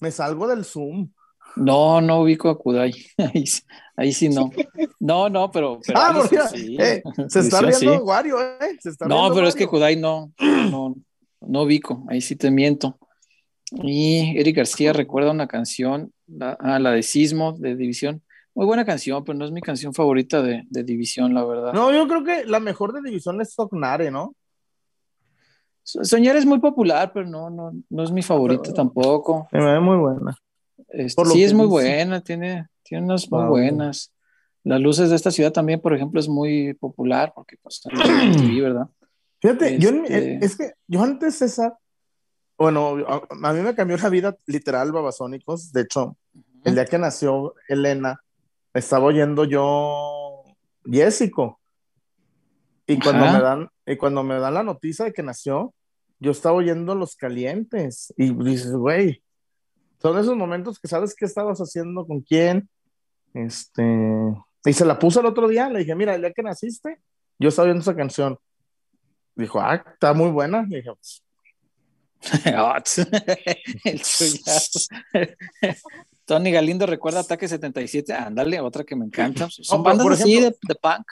me 0.00 0.10
salgo 0.10 0.48
del 0.48 0.64
Zoom. 0.64 1.10
No, 1.54 2.00
no 2.00 2.22
ubico 2.22 2.48
a 2.48 2.58
Kudai. 2.58 2.92
Ahí, 3.18 3.46
sí- 3.46 3.62
ahí 3.96 4.12
sí 4.12 4.28
no. 4.28 4.50
No, 4.98 5.28
no, 5.28 5.50
pero. 5.50 5.78
pero 5.86 5.98
ah, 5.98 6.08
Allison 6.08 6.28
mira, 6.30 6.48
sí. 6.48 6.76
eh, 6.80 7.02
se 7.28 7.40
está 7.40 7.60
riendo 7.60 7.78
sí. 7.78 7.86
Wario, 7.86 8.40
¿eh? 8.40 8.76
Se 8.80 8.90
está 8.90 9.06
No, 9.06 9.32
pero 9.32 9.46
es 9.46 9.54
que. 9.54 9.66
Kudai 9.66 9.96
no, 9.96 10.32
no, 10.40 10.96
no 11.40 11.62
ubico, 11.62 12.04
ahí 12.08 12.20
sí 12.20 12.34
te 12.34 12.50
miento. 12.50 12.98
Y 13.72 14.38
Eric 14.38 14.56
García 14.56 14.92
recuerda 14.92 15.32
una 15.32 15.48
canción, 15.48 16.12
la, 16.26 16.56
ah, 16.60 16.78
la 16.78 16.92
de 16.92 17.02
Sismo, 17.02 17.52
de 17.52 17.74
División. 17.76 18.22
Muy 18.54 18.64
buena 18.64 18.84
canción, 18.84 19.22
pero 19.24 19.36
no 19.36 19.44
es 19.44 19.50
mi 19.50 19.60
canción 19.60 19.92
favorita 19.92 20.40
de, 20.42 20.62
de 20.70 20.82
División, 20.84 21.34
la 21.34 21.44
verdad. 21.44 21.72
No, 21.72 21.92
yo 21.92 22.06
creo 22.08 22.24
que 22.24 22.44
la 22.46 22.60
mejor 22.60 22.92
de 22.94 23.02
división 23.02 23.40
es 23.40 23.52
Sognare, 23.52 24.10
¿no? 24.10 24.34
So- 25.82 26.04
Soñar 26.04 26.36
es 26.36 26.46
muy 26.46 26.58
popular, 26.58 27.12
pero 27.12 27.26
no, 27.28 27.50
no, 27.50 27.72
no 27.90 28.02
es 28.02 28.10
mi 28.10 28.22
favorita 28.22 28.62
Pero- 28.62 28.74
tampoco. 28.74 29.48
Se 29.50 29.58
me 29.58 29.72
ve 29.72 29.80
muy 29.80 29.96
buena. 29.96 30.36
Este, 30.88 31.24
sí, 31.26 31.42
es 31.44 31.52
muy 31.52 31.64
dice. 31.66 31.70
buena, 31.72 32.20
tiene, 32.22 32.66
tiene 32.82 33.04
unas 33.04 33.30
muy 33.30 33.42
Ah, 33.42 33.48
buenas. 33.48 34.12
Las 34.64 34.80
luces 34.80 35.10
de 35.10 35.16
esta 35.16 35.30
ciudad 35.30 35.52
también, 35.52 35.80
por 35.80 35.94
ejemplo, 35.94 36.18
es 36.18 36.28
muy 36.28 36.74
popular 36.74 37.32
porque 37.34 37.56
pues, 37.62 37.82
en 37.84 38.30
MTV, 38.30 38.62
¿verdad? 38.62 38.88
Fíjate, 39.40 39.78
yo 39.78 39.90
Este- 39.90 40.44
es 40.44 40.56
que 40.56 40.72
yo 40.88 41.02
antes, 41.02 41.34
César, 41.36 41.74
bueno, 42.58 42.96
a, 43.06 43.22
a 43.30 43.52
mí 43.52 43.60
me 43.60 43.74
cambió 43.74 43.96
la 43.96 44.08
vida 44.08 44.36
literal, 44.46 44.92
Babasónicos. 44.92 45.72
De 45.72 45.82
hecho, 45.82 46.16
el 46.64 46.74
día 46.74 46.84
que 46.86 46.98
nació 46.98 47.54
Elena, 47.68 48.20
estaba 48.74 49.04
oyendo 49.04 49.44
yo 49.44 50.42
Jessico. 50.84 51.60
Y 52.86 52.98
cuando, 52.98 53.24
Ajá. 53.24 53.38
me 53.38 53.42
dan, 53.42 53.68
y 53.86 53.96
cuando 53.96 54.22
me 54.22 54.38
dan 54.38 54.54
la 54.54 54.62
noticia 54.62 55.04
de 55.04 55.12
que 55.12 55.22
nació, 55.22 55.74
yo 56.18 56.30
estaba 56.30 56.56
oyendo 56.56 56.94
Los 56.94 57.16
Calientes. 57.16 58.14
Y 58.16 58.32
dices, 58.32 58.72
güey, 58.72 59.22
son 60.00 60.18
esos 60.18 60.36
momentos 60.36 60.78
que 60.78 60.88
sabes 60.88 61.14
qué 61.14 61.24
estabas 61.24 61.58
haciendo, 61.58 62.06
con 62.06 62.20
quién. 62.20 62.68
Este, 63.34 63.82
y 64.64 64.72
se 64.72 64.84
la 64.84 64.98
puse 64.98 65.20
el 65.20 65.26
otro 65.26 65.48
día, 65.48 65.68
le 65.68 65.80
dije, 65.80 65.94
mira, 65.94 66.14
el 66.14 66.22
día 66.22 66.32
que 66.32 66.42
naciste, 66.42 67.00
yo 67.38 67.48
estaba 67.48 67.66
viendo 67.66 67.82
esa 67.82 67.96
canción. 67.96 68.38
Dijo, 69.34 69.60
ah, 69.60 69.84
está 69.92 70.14
muy 70.14 70.30
buena. 70.30 70.64
Y 70.70 70.76
dije, 70.76 70.90
pues, 70.94 71.22
el 73.84 74.02
chullazo. 74.02 74.80
Tony 76.24 76.50
Galindo 76.50 76.86
recuerda 76.86 77.20
Ataque 77.20 77.46
77. 77.48 78.12
Ándale, 78.12 78.60
otra 78.60 78.82
que 78.84 78.96
me 78.96 79.04
encanta. 79.06 79.48
Son 79.50 79.78
No, 79.78 79.84
bandas 79.84 80.02
por 80.04 80.12
así 80.14 80.36
ejemplo- 80.36 80.58
de, 80.68 80.74
de 80.74 80.74
punk. 80.74 81.06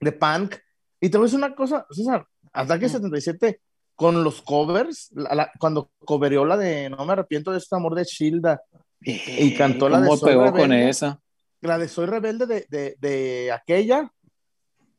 de 0.00 0.12
punk. 0.12 0.56
Y 1.00 1.08
te 1.08 1.18
voy 1.18 1.24
a 1.24 1.26
decir 1.26 1.38
una 1.38 1.54
cosa, 1.54 1.86
César, 1.90 2.26
Ataque 2.52 2.88
77 2.88 3.60
con 3.94 4.24
los 4.24 4.42
covers, 4.42 5.10
la- 5.12 5.34
la- 5.34 5.52
cuando 5.60 5.90
covereó 6.04 6.44
la 6.44 6.56
de 6.56 6.90
No 6.90 7.04
me 7.04 7.12
arrepiento 7.12 7.52
de 7.52 7.58
este 7.58 7.76
amor 7.76 7.94
de 7.94 8.04
Shilda, 8.04 8.60
Y 9.00 9.54
cantó 9.54 9.88
la 9.88 10.00
de 10.00 10.06
¿Cómo 10.08 10.16
Soy 10.18 10.30
pegó 10.30 10.44
con 10.50 10.70
Rebelde. 10.70 10.88
esa? 10.88 11.20
la 11.60 11.78
de 11.78 11.88
Soy 11.88 12.06
Rebelde 12.06 12.46
de, 12.46 12.66
de, 12.68 12.96
de 12.98 13.52
aquella. 13.52 14.10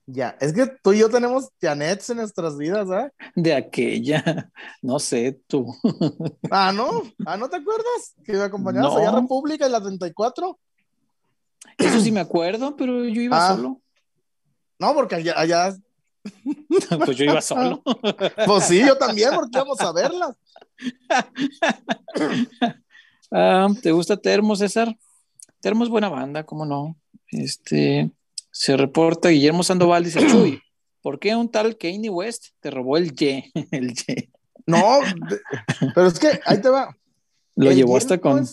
Ya, 0.08 0.38
es 0.40 0.54
que 0.54 0.68
tú 0.84 0.94
y 0.94 1.00
yo 1.00 1.10
tenemos 1.10 1.50
Janets 1.60 2.12
en 2.12 2.18
nuestras 2.18 2.58
vidas, 2.58 2.90
¿ah? 2.92 3.12
De 3.36 3.54
aquella. 3.56 4.52
No 4.82 5.00
sé, 5.00 5.42
tú. 5.48 5.76
Ah, 6.52 6.72
no, 6.72 7.02
ah, 7.26 7.38
¿no 7.38 7.50
te 7.50 7.58
acuerdas? 7.58 8.14
Que 8.24 8.34
me 8.34 8.44
acompañabas 8.44 8.94
No. 8.94 9.00
allá 9.00 9.10
a 9.10 9.20
República 9.20 9.66
en 9.66 9.72
la 9.72 9.82
34. 9.82 10.60
Eso 11.78 12.00
sí 12.02 12.12
me 12.12 12.20
acuerdo, 12.20 12.76
pero 12.76 13.04
yo 13.06 13.22
iba 13.22 13.38
Ah. 13.38 13.56
solo. 13.56 13.82
No, 14.78 14.94
porque 14.94 15.16
allá, 15.16 15.34
allá, 15.40 15.76
Pues 17.06 17.18
yo 17.18 17.26
iba 17.26 17.42
solo. 17.42 17.82
pues 18.46 18.66
sí, 18.66 18.80
yo 18.86 18.98
también, 18.98 19.32
porque 19.34 19.58
íbamos 19.58 19.80
a 19.82 19.92
verla. 19.92 20.36
Ah, 23.32 23.68
¿Te 23.82 23.92
gusta 23.92 24.18
Termo, 24.18 24.56
César? 24.56 24.96
Termo 25.62 25.84
es 25.84 25.90
buena 25.90 26.10
banda, 26.10 26.44
¿cómo 26.46 26.66
no? 26.66 26.96
Este, 27.32 28.12
se 28.56 28.78
reporta 28.78 29.28
Guillermo 29.28 29.64
Sandoval, 29.64 30.06
dice, 30.06 30.20
Chuy, 30.32 30.62
¿por 31.02 31.20
qué 31.20 31.36
un 31.36 31.52
tal 31.52 31.78
Kanye 31.78 32.10
West 32.10 32.48
te 32.62 32.72
robó 32.72 32.96
el 32.96 33.14
Y? 33.22 33.52
El 33.72 33.92
Y. 33.92 34.32
No, 34.66 35.00
pero 35.94 36.08
es 36.08 36.18
que 36.18 36.40
ahí 36.46 36.62
te 36.62 36.70
va. 36.70 36.96
Lo 37.56 37.70
El 37.70 37.76
llevó 37.76 37.98
hasta 37.98 38.18
con, 38.18 38.48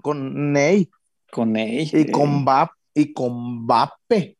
con 0.00 0.52
Ney. 0.52 0.88
con 1.32 1.56
él. 1.56 1.90
Y 1.92 2.10
con 2.10 2.44
Bap 2.44 2.70
y 2.94 3.12
con 3.12 3.66
Bape. 3.66 4.38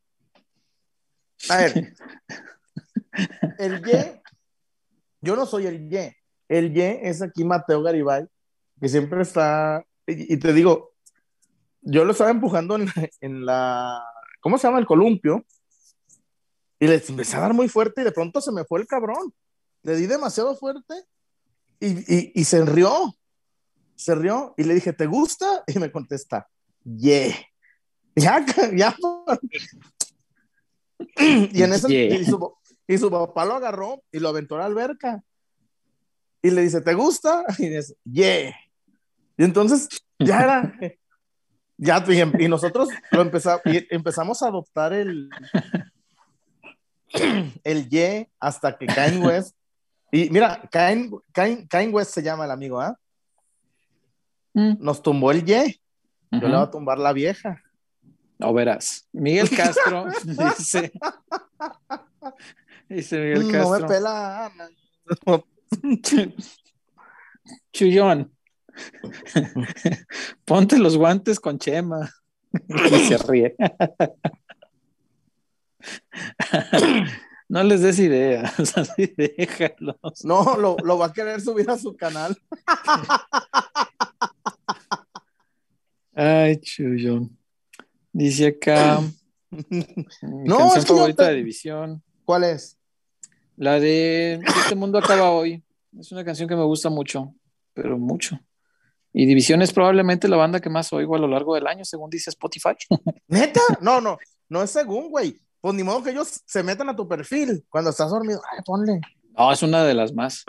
A 1.49 1.57
ver, 1.57 1.95
el 3.59 3.83
Y, 3.85 4.21
yo 5.21 5.35
no 5.35 5.47
soy 5.47 5.67
el 5.67 5.93
Y. 5.93 6.17
El 6.49 6.77
Y 6.77 6.81
es 6.81 7.23
aquí 7.23 7.43
Mateo 7.45 7.83
Garibay, 7.83 8.25
que 8.81 8.89
siempre 8.89 9.23
está, 9.23 9.85
y, 10.07 10.33
y 10.33 10.37
te 10.39 10.53
digo, 10.53 10.93
yo 11.83 12.05
lo 12.05 12.13
estaba 12.13 12.31
empujando 12.31 12.77
en, 12.77 12.89
en 13.21 13.45
la, 13.45 14.03
¿cómo 14.41 14.59
se 14.59 14.67
llama? 14.67 14.79
El 14.79 14.87
columpio, 14.87 15.45
y 16.79 16.87
les 16.87 17.09
empecé 17.11 17.37
a 17.37 17.41
dar 17.41 17.55
muy 17.55 17.69
fuerte 17.69 18.01
y 18.01 18.05
de 18.05 18.13
pronto 18.13 18.41
se 18.41 18.53
me 18.53 18.65
fue 18.65 18.81
el 18.81 18.87
cabrón. 18.87 19.35
Le 19.83 19.97
di 19.97 20.07
demasiado 20.07 20.57
fuerte 20.57 20.95
y, 21.79 21.89
y, 21.89 22.33
y 22.35 22.45
se 22.45 22.65
rió. 22.65 23.15
Se 23.95 24.15
rió 24.15 24.55
y 24.57 24.65
le 24.65 24.75
dije, 24.75 24.95
¿te 24.95 25.07
gusta? 25.07 25.63
Y 25.67 25.79
me 25.79 25.93
contesta, 25.93 26.49
yeah. 26.85 27.35
Ya, 28.17 28.45
ya. 28.75 28.97
Y 31.19 31.63
en 31.63 31.73
eso, 31.73 31.89
Yeah. 31.89 32.17
y, 32.17 32.25
su, 32.25 32.55
y 32.87 32.99
su 32.99 33.11
papá 33.11 33.45
lo 33.45 33.55
agarró 33.55 34.03
y 34.11 34.19
lo 34.19 34.31
aventó 34.31 34.57
a 34.57 34.61
la 34.61 34.65
alberca. 34.67 35.23
Y 36.43 36.51
le 36.51 36.63
dice, 36.63 36.81
¿te 36.81 36.95
gusta? 36.95 37.45
Y 37.59 37.69
dice, 37.69 37.95
yeah. 38.05 38.51
Y 39.37 39.45
entonces 39.45 39.89
ya 40.19 40.43
era, 40.43 40.99
ya, 41.83 42.05
y, 42.09 42.21
em- 42.21 42.39
y 42.39 42.49
nosotros 42.49 42.89
lo 43.11 43.23
empezamos, 43.23 43.63
y 43.65 43.87
empezamos 43.91 44.43
a 44.43 44.49
adoptar 44.49 44.93
el, 44.93 45.31
el 47.65 47.89
yeah 47.89 48.27
hasta 48.39 48.77
que 48.77 48.87
Kanye 48.87 49.19
West, 49.27 49.57
y 50.13 50.29
mira, 50.31 50.61
Kanye, 50.71 51.11
Kanye, 51.33 51.67
Kanye 51.69 51.89
West 51.93 52.13
se 52.13 52.23
llama 52.23 52.45
el 52.45 52.51
amigo, 52.51 52.81
¿ah? 52.81 52.97
Mm, 54.55 54.75
Nos 54.81 55.03
tumbó 55.03 55.31
el 55.33 55.45
yeah, 55.45 55.65
yo 55.67 56.49
le 56.49 56.55
voy 56.55 56.63
a 56.63 56.71
tumbar 56.71 56.99
la 56.99 57.13
vieja. 57.13 57.63
No 58.39 58.53
verás. 58.55 59.07
Miguel 59.13 59.51
Castro 59.51 60.07
dice. 60.25 60.93
Dice 62.89 63.19
Miguel 63.19 63.41
No 63.43 63.47
me 63.49 63.53
Castro. 63.53 63.87
pela 63.87 64.47
Ana. 64.47 64.71
Chullón. 67.73 68.33
Ponte 70.45 70.79
los 70.79 70.97
guantes 70.97 71.39
con 71.41 71.59
Chema. 71.59 72.11
Y 72.69 73.05
se 73.07 73.17
ríe. 73.19 73.55
No 77.49 77.63
les 77.65 77.81
des 77.83 77.99
ideas, 77.99 78.53
así 78.77 79.13
déjalos. 79.17 79.97
No, 80.25 80.57
lo, 80.57 80.77
lo 80.85 80.99
va 80.99 81.07
a 81.07 81.13
querer 81.13 81.41
subir 81.41 81.69
a 81.71 81.79
su 81.79 81.97
canal. 81.97 82.37
Ay, 86.15 86.59
Chullón. 86.61 87.37
Dice 88.13 88.49
acá. 88.49 89.01
Mi 89.51 89.85
No, 90.23 90.59
canción 90.59 90.79
es 90.79 90.85
que 90.85 90.93
favorita 90.95 91.25
te- 91.25 91.31
de 91.31 91.37
división. 91.37 92.03
¿Cuál 92.25 92.45
es? 92.45 92.77
La 93.57 93.79
de 93.81 94.41
Este 94.63 94.75
mundo 94.75 94.99
acaba 94.99 95.31
hoy. 95.31 95.63
Es 95.99 96.11
una 96.13 96.25
canción 96.25 96.49
que 96.49 96.57
me 96.57 96.65
gusta 96.65 96.89
mucho, 96.89 97.35
pero 97.75 97.99
mucho. 97.99 98.39
Y 99.13 99.27
División 99.27 99.61
es 99.63 99.73
probablemente 99.73 100.29
la 100.29 100.37
banda 100.37 100.61
que 100.61 100.71
más 100.71 100.93
oigo 100.93 101.17
a 101.17 101.19
lo 101.19 101.27
largo 101.29 101.55
del 101.55 101.67
año, 101.67 101.85
según 101.85 102.11
dice 102.11 102.31
Spotify. 102.31 102.71
¿Neta? 103.29 103.61
No, 103.81 104.01
no, 104.01 104.19
no 104.49 104.63
es 104.63 104.71
según, 104.71 105.11
güey. 105.11 105.41
Pues 105.61 105.75
ni 105.75 105.83
modo 105.83 106.03
que 106.03 106.11
ellos 106.11 106.41
se 106.47 106.63
metan 106.63 106.89
a 106.89 106.97
tu 106.97 107.07
perfil 107.09 107.65
cuando 107.69 107.91
estás 107.91 108.11
dormido. 108.11 108.41
Ay, 108.51 108.61
ponle. 108.65 109.01
No, 109.37 109.53
es 109.53 109.63
una 109.63 109.85
de 109.85 109.95
las 109.95 110.13
más. 110.15 110.45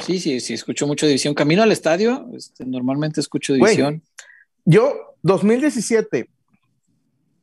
Sí, 0.00 0.18
sí, 0.20 0.40
sí, 0.40 0.54
escucho 0.54 0.86
mucho 0.86 1.06
División. 1.06 1.34
Camino 1.34 1.62
al 1.62 1.72
estadio, 1.72 2.28
este, 2.34 2.64
normalmente 2.66 3.20
escucho 3.20 3.54
Güey. 3.56 3.76
División. 3.76 4.02
Yo, 4.64 5.16
2017, 5.22 6.28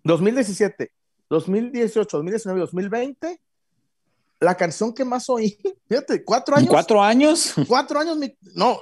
2017, 0.03 0.91
2018, 1.29 2.17
2019, 2.17 2.59
2020, 2.61 3.41
la 4.39 4.55
canción 4.55 4.93
que 4.93 5.03
más 5.03 5.29
oí, 5.29 5.57
fíjate, 5.89 6.23
cuatro 6.23 6.55
¿En 6.55 6.59
años. 6.61 6.71
cuatro 6.71 7.01
años? 7.01 7.53
Cuatro 7.67 7.99
años, 7.99 8.17
mi- 8.17 8.37
no, 8.55 8.79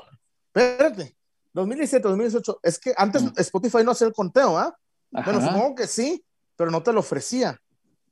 espérate. 0.54 1.15
2017, 1.56 2.08
2018, 2.08 2.60
es 2.64 2.78
que 2.80 2.94
antes. 2.98 3.24
Spotify 3.38 3.78
no 3.84 3.92
hacía 3.92 4.08
el 4.08 4.14
conteo, 4.14 4.58
¿ah? 4.58 4.78
Bueno, 5.10 5.40
supongo 5.42 5.76
que 5.76 5.88
sí, 5.88 6.24
pero 6.58 6.70
no 6.70 6.84
te 6.84 6.92
lo 6.92 7.00
ofrecía. 7.00 7.58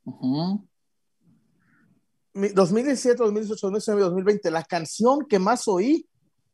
Ujú. 0.06 0.66
Mi- 2.34 2.50
2017, 2.50 3.18
2018, 3.18 3.68
2019, 3.68 4.02
2020, 4.02 4.50
la 4.52 4.64
canción 4.64 5.26
que 5.28 5.40
más 5.40 5.68
oí 5.68 6.08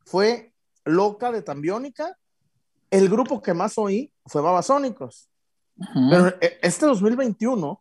fue 0.04 0.52
Loca 0.84 1.30
de 1.30 1.42
Tambiónica. 1.42 2.16
El 2.90 3.08
grupo 3.08 3.40
que 3.40 3.54
más 3.54 3.78
oí 3.78 4.12
fue 4.26 4.42
Babasónicos. 4.42 5.30
Ujú. 5.76 6.10
Pero 6.10 6.28
eh, 6.40 6.58
este 6.60 6.86
2021, 6.86 7.80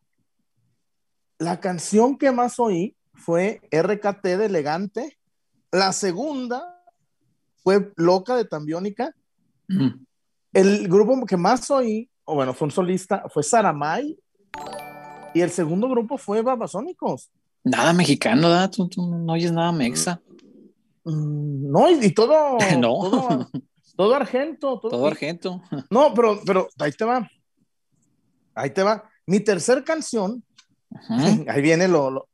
la 1.40 1.60
canción 1.60 2.16
que 2.16 2.32
más 2.32 2.60
oí 2.60 2.96
fue 3.16 3.60
RKT 3.72 4.24
de 4.38 4.46
Elegante. 4.46 5.18
La 5.72 5.94
segunda 5.94 6.79
fue 7.64 7.92
Loca 7.96 8.36
de 8.36 8.46
Tambiónica. 8.46 9.14
El 10.54 10.88
grupo 10.88 11.26
que 11.26 11.38
más 11.38 11.70
oí, 11.70 12.10
o 12.26 12.36
bueno, 12.36 12.54
fue 12.54 12.66
un 12.68 12.72
solista, 12.72 13.24
fue 13.30 13.44
Saramay. 13.44 14.18
Y 15.34 15.42
el 15.42 15.52
segundo 15.52 15.88
grupo 15.90 16.18
fue 16.18 16.42
Babasónicos. 16.42 17.30
Nada 17.64 17.94
mexicano, 17.94 18.50
¿verdad? 18.50 18.72
Tú, 18.72 18.88
tú 18.90 19.06
no 19.16 19.34
oyes 19.34 19.52
nada 19.52 19.72
mexa. 19.72 20.22
Mm, 21.04 21.72
No, 21.72 21.90
y, 21.92 22.06
y 22.08 22.12
todo, 22.14 22.58
No. 22.80 22.88
todo, 23.10 23.50
todo 23.96 24.16
argento. 24.16 24.80
Todo, 24.80 24.90
Todo 24.92 25.06
argento. 25.08 25.62
No, 25.92 26.14
pero, 26.16 26.40
pero 26.46 26.68
ahí 26.80 26.92
te 26.92 27.06
va. 27.06 27.30
Ahí 28.56 28.72
te 28.72 28.82
va. 28.82 29.04
Mi 29.28 29.40
tercer 29.40 29.84
canción, 29.84 30.44
Ujú. 30.90 31.14
ahí 31.48 31.62
viene 31.62 31.88
lo. 31.88 32.10
lo- 32.10 32.30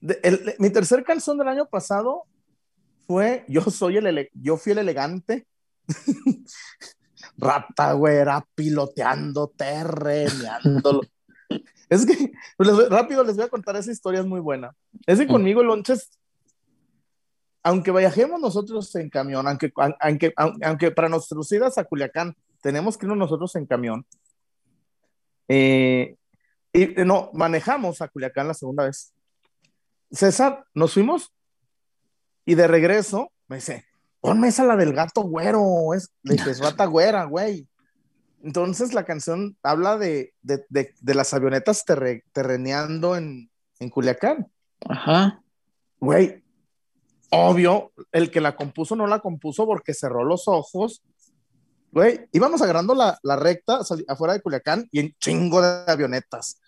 de- 0.00 0.18
el- 0.22 0.54
mi 0.58 0.70
tercer 0.70 1.04
canción 1.04 1.36
del 1.36 1.48
año 1.48 1.66
pasado 1.66 2.22
fue 3.10 3.44
Yo 3.48 3.62
soy 3.62 3.96
el 3.96 4.06
ele- 4.06 4.30
yo 4.34 4.56
fui 4.56 4.70
el 4.70 4.78
elegante. 4.78 5.44
Rata, 7.36 7.92
güera, 7.94 8.46
piloteando, 8.54 9.48
terreneándolo. 9.48 11.00
es 11.88 12.06
que 12.06 12.30
les 12.60 12.88
rápido 12.88 13.24
les 13.24 13.34
voy 13.34 13.46
a 13.46 13.48
contar 13.48 13.74
esa 13.74 13.90
historia, 13.90 14.20
es 14.20 14.26
muy 14.26 14.38
buena. 14.38 14.76
Es 15.06 15.18
que 15.18 15.26
conmigo, 15.26 15.60
Lonches, 15.64 16.08
aunque 17.64 17.90
viajemos 17.90 18.40
nosotros 18.40 18.94
en 18.94 19.10
camión, 19.10 19.48
aunque, 19.48 19.72
aunque, 19.98 20.32
aunque 20.62 20.92
para 20.92 21.08
nuestros 21.08 21.50
idas 21.50 21.78
a 21.78 21.84
Culiacán 21.84 22.36
tenemos 22.62 22.96
que 22.96 23.06
irnos 23.06 23.18
nosotros 23.18 23.56
en 23.56 23.66
camión, 23.66 24.06
eh, 25.48 26.14
y 26.72 26.86
no, 27.04 27.30
manejamos 27.32 28.02
a 28.02 28.06
Culiacán 28.08 28.46
la 28.46 28.54
segunda 28.54 28.84
vez. 28.84 29.12
César, 30.12 30.64
nos 30.74 30.94
fuimos 30.94 31.32
y 32.50 32.54
de 32.56 32.66
regreso 32.66 33.30
me 33.48 33.56
dice, 33.56 33.84
ponme 34.20 34.48
esa 34.48 34.64
la 34.64 34.76
del 34.76 34.92
gato 34.92 35.22
güero, 35.22 35.94
es, 35.94 36.10
le 36.22 36.34
dije, 36.34 36.50
es 36.50 36.58
rata 36.60 36.84
güera, 36.86 37.24
güey. 37.24 37.68
Entonces 38.42 38.94
la 38.94 39.04
canción 39.04 39.56
habla 39.62 39.98
de, 39.98 40.34
de, 40.42 40.64
de, 40.68 40.94
de 41.00 41.14
las 41.14 41.32
avionetas 41.34 41.84
terre, 41.84 42.24
terreneando 42.32 43.16
en, 43.16 43.50
en 43.78 43.90
Culiacán. 43.90 44.50
Ajá. 44.88 45.42
Güey, 46.00 46.42
obvio, 47.30 47.92
el 48.12 48.30
que 48.30 48.40
la 48.40 48.56
compuso 48.56 48.96
no 48.96 49.06
la 49.06 49.20
compuso 49.20 49.66
porque 49.66 49.94
cerró 49.94 50.24
los 50.24 50.48
ojos. 50.48 51.02
Güey, 51.92 52.28
íbamos 52.32 52.62
agarrando 52.62 52.94
la, 52.94 53.18
la 53.22 53.36
recta 53.36 53.80
afuera 54.08 54.32
de 54.32 54.40
Culiacán 54.40 54.88
y 54.90 55.00
en 55.00 55.14
chingo 55.18 55.60
de 55.60 55.84
avionetas. 55.86 56.60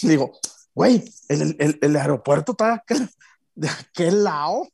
Y 0.00 0.08
digo, 0.08 0.32
güey, 0.74 1.04
el, 1.28 1.56
el- 1.58 1.78
el 1.80 1.96
aeropuerto 1.96 2.52
está 2.52 2.82
de 3.54 3.68
aquel 3.68 4.24
lado. 4.24 4.66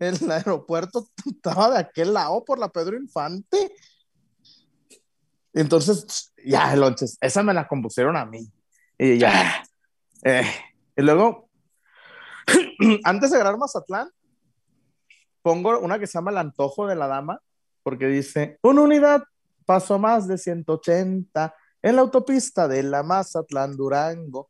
El 0.00 0.30
aeropuerto 0.30 1.08
estaba 1.26 1.70
de 1.70 1.78
aquel 1.78 2.14
lado 2.14 2.44
por 2.44 2.58
la 2.58 2.68
Pedro 2.68 2.96
Infante. 2.96 3.72
Entonces, 5.52 6.32
ya, 6.44 6.74
lonches, 6.74 7.18
esa 7.20 7.42
me 7.42 7.54
la 7.54 7.68
compusieron 7.68 8.16
a 8.16 8.24
mí. 8.24 8.50
Y 8.98 9.18
ya. 9.18 9.62
eh, 10.24 10.50
y 10.96 11.02
luego, 11.02 11.50
antes 13.04 13.30
de 13.30 13.38
grabar 13.38 13.58
Mazatlán, 13.58 14.10
pongo 15.42 15.78
una 15.80 15.98
que 15.98 16.06
se 16.06 16.14
llama 16.14 16.30
El 16.30 16.38
Antojo 16.38 16.86
de 16.86 16.96
la 16.96 17.06
Dama, 17.06 17.40
porque 17.82 18.06
dice, 18.06 18.58
una 18.62 18.82
unidad 18.82 19.22
pasó 19.66 19.98
más 19.98 20.26
de 20.28 20.38
180 20.38 21.54
en 21.82 21.96
la 21.96 22.02
autopista 22.02 22.68
de 22.68 22.82
la 22.82 23.02
Mazatlán 23.02 23.76
Durango. 23.76 24.48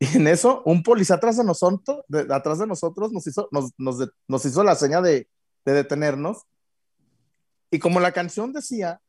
Y 0.14 0.16
en 0.16 0.26
eso, 0.28 0.62
un 0.64 0.82
policía 0.82 1.16
atrás 1.16 1.36
de 1.36 1.44
nosotros, 1.44 2.02
de, 2.08 2.26
atrás 2.34 2.58
de 2.58 2.66
nosotros 2.66 3.12
nos, 3.12 3.26
hizo, 3.26 3.48
nos, 3.52 3.70
nos, 3.76 3.98
de- 3.98 4.08
nos 4.28 4.44
hizo 4.46 4.64
la 4.64 4.74
seña 4.74 5.02
de, 5.02 5.28
de 5.66 5.72
detenernos. 5.74 6.38
Y 7.70 7.78
como 7.78 8.00
la 8.00 8.10
canción 8.12 8.52
decía, 8.54 9.00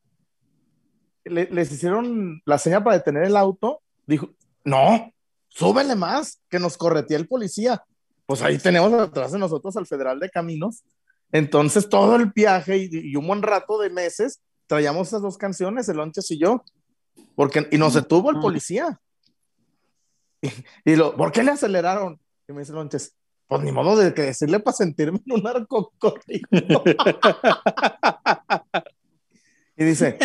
le- 1.24 1.48
les 1.50 1.72
hicieron 1.72 2.42
la 2.44 2.58
seña 2.58 2.84
para 2.84 2.96
detener 2.98 3.24
el 3.24 3.36
auto, 3.36 3.80
dijo, 4.06 4.28
no, 4.64 5.10
súbele 5.48 5.94
más, 5.94 6.40
que 6.50 6.58
nos 6.58 6.76
corretía 6.76 7.16
el 7.16 7.26
policía. 7.26 7.82
Pues 8.26 8.42
ahí 8.42 8.58
tenemos 8.58 8.92
atrás 8.92 9.32
de 9.32 9.38
nosotros 9.38 9.76
al 9.76 9.86
Federal 9.86 10.20
de 10.20 10.28
Caminos. 10.30 10.84
Entonces 11.32 11.88
todo 11.88 12.16
el 12.16 12.26
viaje 12.26 12.76
y, 12.76 12.88
y 12.92 13.16
un 13.16 13.26
buen 13.26 13.42
rato 13.42 13.78
de 13.78 13.88
meses 13.88 14.42
traíamos 14.66 15.08
esas 15.08 15.22
dos 15.22 15.38
canciones, 15.38 15.88
el 15.88 15.96
Lonches 15.96 16.30
y 16.30 16.38
yo, 16.38 16.62
porque, 17.34 17.66
y 17.70 17.78
nos 17.78 17.94
detuvo 17.94 18.30
el 18.30 18.38
policía. 18.40 19.00
Y, 20.42 20.48
y 20.92 20.96
lo, 20.96 21.16
¿por 21.16 21.32
qué 21.32 21.42
le 21.42 21.52
aceleraron? 21.52 22.20
Y 22.48 22.52
me 22.52 22.60
dice 22.60 22.72
Lonches, 22.72 23.16
pues 23.46 23.62
ni 23.62 23.72
modo 23.72 23.96
de 23.96 24.12
que 24.12 24.22
decirle 24.22 24.60
para 24.60 24.76
sentirme 24.76 25.20
en 25.26 25.32
un 25.40 25.46
arco 25.46 25.92
corrido. 25.98 26.48
y 29.76 29.84
dice, 29.84 30.18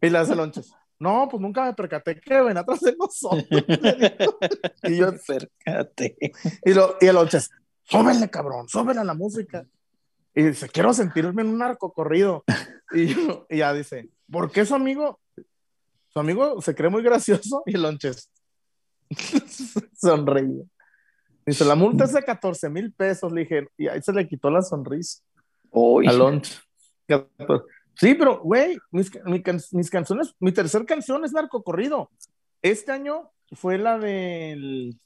y 0.00 0.10
le 0.10 0.18
hace 0.18 0.34
Lonches, 0.34 0.72
no, 0.98 1.28
pues 1.30 1.40
nunca 1.40 1.64
me 1.64 1.74
percaté 1.74 2.20
que 2.20 2.40
ven 2.42 2.58
atrás 2.58 2.80
de 2.80 2.94
nosotros. 2.98 3.46
y 4.82 4.96
yo, 4.96 5.08
Acércate. 5.08 6.16
y, 6.64 6.74
lo, 6.74 6.96
y 7.00 7.06
el 7.06 7.14
Lonches, 7.14 7.50
súbele, 7.84 8.28
cabrón, 8.30 8.68
súbele 8.68 9.00
a 9.00 9.04
la 9.04 9.14
música. 9.14 9.64
Y 10.34 10.42
dice, 10.44 10.68
quiero 10.68 10.92
sentirme 10.92 11.42
en 11.42 11.48
un 11.48 11.62
arco 11.62 11.92
corrido. 11.92 12.44
Y, 12.92 13.06
yo- 13.14 13.46
y 13.48 13.58
ya 13.58 13.72
dice, 13.72 14.10
¿por 14.30 14.50
qué 14.50 14.64
su 14.64 14.74
amigo? 14.74 15.20
Su 16.08 16.18
amigo 16.20 16.60
se 16.60 16.74
cree 16.74 16.90
muy 16.90 17.02
gracioso 17.02 17.62
y 17.66 17.74
el 17.76 17.82
Lonches 17.82 18.30
sonreía. 19.94 20.64
Dice, 21.46 21.64
la 21.64 21.74
multa 21.74 22.04
es 22.04 22.12
de 22.12 22.22
14 22.22 22.68
mil 22.70 22.92
pesos. 22.92 23.32
Le 23.32 23.40
dije, 23.42 23.68
y 23.76 23.88
ahí 23.88 24.00
se 24.02 24.12
le 24.12 24.28
quitó 24.28 24.50
la 24.50 24.62
sonrisa 24.62 25.22
Uy. 25.70 26.06
a 26.06 26.12
Lonches. 26.12 26.60
Sí, 27.94 28.14
pero, 28.14 28.40
güey, 28.40 28.78
mis, 28.92 29.10
mi 29.24 29.42
can- 29.42 29.60
mis 29.72 29.90
canciones, 29.90 30.34
mi 30.38 30.52
tercer 30.52 30.86
canción 30.86 31.24
es 31.24 31.32
Narco 31.32 31.62
Corrido. 31.62 32.10
Este 32.62 32.92
año 32.92 33.30
fue 33.52 33.78
la 33.78 33.98
del, 33.98 34.98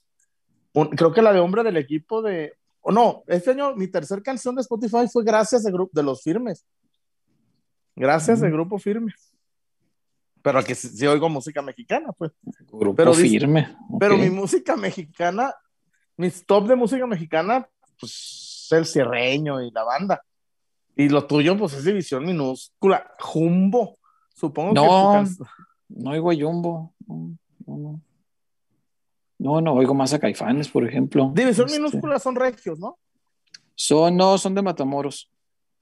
un- 0.73 0.89
creo 0.89 1.11
que 1.11 1.21
la 1.21 1.33
de 1.33 1.39
Hombre 1.39 1.63
del 1.63 1.77
equipo 1.77 2.21
de, 2.21 2.53
o 2.81 2.91
no, 2.91 3.23
este 3.27 3.51
año 3.51 3.75
mi 3.75 3.87
tercer 3.87 4.21
canción 4.21 4.55
de 4.55 4.61
Spotify 4.61 5.07
fue 5.11 5.23
Gracias 5.23 5.63
de, 5.63 5.71
grupo 5.71 5.91
de 5.93 6.03
los 6.03 6.21
Firmes. 6.21 6.65
Gracias 7.95 8.39
de 8.41 8.49
Mm. 8.49 8.53
Grupo 8.53 8.77
Firme. 8.77 9.13
Pero 10.45 10.59
aquí 10.59 10.75
sí, 10.75 10.89
sí 10.89 11.07
oigo 11.07 11.27
música 11.27 11.63
mexicana, 11.63 12.11
pues. 12.11 12.31
Grupo 12.71 12.95
pero 12.95 13.15
firme. 13.15 13.75
Pero 13.99 14.15
mi 14.15 14.29
música 14.29 14.75
mexicana, 14.75 15.51
mis 16.17 16.45
top 16.45 16.67
de 16.67 16.75
música 16.75 17.07
mexicana, 17.07 17.67
pues 17.99 18.67
el 18.69 18.85
cierreño 18.85 19.59
y 19.63 19.71
la 19.71 19.83
banda. 19.83 20.21
Y 20.95 21.09
lo 21.09 21.25
tuyo, 21.25 21.57
pues 21.57 21.73
es 21.73 21.83
división 21.83 22.23
minúscula. 22.27 23.11
Jumbo. 23.19 23.97
Supongo 24.35 24.75
que 24.75 24.81
No, 24.81 25.11
can- 25.13 25.47
no 25.89 26.11
oigo 26.11 26.29
a 26.29 26.35
Jumbo. 26.35 26.93
No, 27.07 27.35
no, 27.65 27.77
no. 27.77 28.01
No, 29.39 29.61
no, 29.61 29.73
oigo 29.73 29.95
más 29.95 30.13
a 30.13 30.19
Caifanes, 30.19 30.69
por 30.69 30.87
ejemplo. 30.87 31.31
División 31.33 31.65
Este, 31.65 31.79
minúscula 31.79 32.19
son 32.19 32.35
regios, 32.35 32.77
¿no? 32.77 32.99
Son, 33.73 34.15
no, 34.15 34.37
son 34.37 34.53
de 34.53 34.61
Matamoros. 34.61 35.27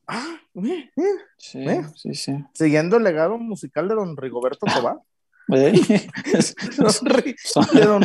Ah, 0.07 0.38
mira, 0.53 0.89
mira. 0.95 1.09
Sí, 1.38 1.59
¿Eh? 1.59 1.81
sí, 1.95 2.13
sí. 2.13 2.34
Siguiendo 2.53 2.97
el 2.97 3.03
legado 3.03 3.38
musical 3.38 3.88
de 3.88 3.95
don 3.95 4.17
Rigoberto 4.17 4.65
Tobar. 4.65 4.97
¿Eh? 5.53 5.73
Don 6.77 7.67
de 7.73 7.81
don 7.81 8.01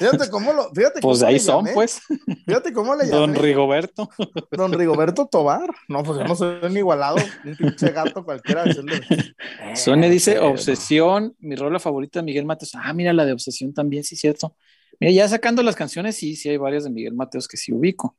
Fíjate 0.00 0.28
cómo 0.30 0.52
lo. 0.52 0.68
Fíjate 0.74 1.00
pues 1.00 1.02
cómo 1.02 1.16
de 1.18 1.26
ahí 1.26 1.38
son, 1.38 1.58
llamé. 1.64 1.74
pues. 1.74 2.00
Fíjate 2.44 2.72
cómo 2.72 2.96
le 2.96 3.06
Don 3.06 3.30
llamé. 3.32 3.38
Rigoberto. 3.46 4.10
Don 4.50 4.72
Rigoberto 4.72 5.26
Tobar. 5.26 5.70
No, 5.88 6.02
pues 6.02 6.18
yo 6.18 6.24
no 6.24 6.34
soy 6.34 6.58
un 6.60 6.76
igualado. 6.76 7.18
Un 7.44 7.56
pinche 7.56 7.90
gato 7.92 8.24
cualquiera. 8.24 8.64
Sonia 9.76 10.10
dice 10.10 10.32
pero- 10.32 10.48
Obsesión, 10.50 11.36
mi 11.38 11.54
rola 11.54 11.78
favorita 11.78 12.18
de 12.18 12.24
Miguel 12.24 12.44
Mateos. 12.46 12.72
Ah, 12.74 12.92
mira 12.92 13.12
la 13.12 13.24
de 13.24 13.32
Obsesión 13.32 13.72
también, 13.72 14.02
sí, 14.02 14.16
cierto. 14.16 14.56
Mira, 14.98 15.12
ya 15.12 15.28
sacando 15.28 15.62
las 15.62 15.76
canciones, 15.76 16.16
sí, 16.16 16.34
sí 16.34 16.48
hay 16.48 16.56
varias 16.56 16.82
de 16.82 16.90
Miguel 16.90 17.14
Mateos 17.14 17.46
que 17.46 17.56
sí 17.56 17.72
ubico. 17.72 18.16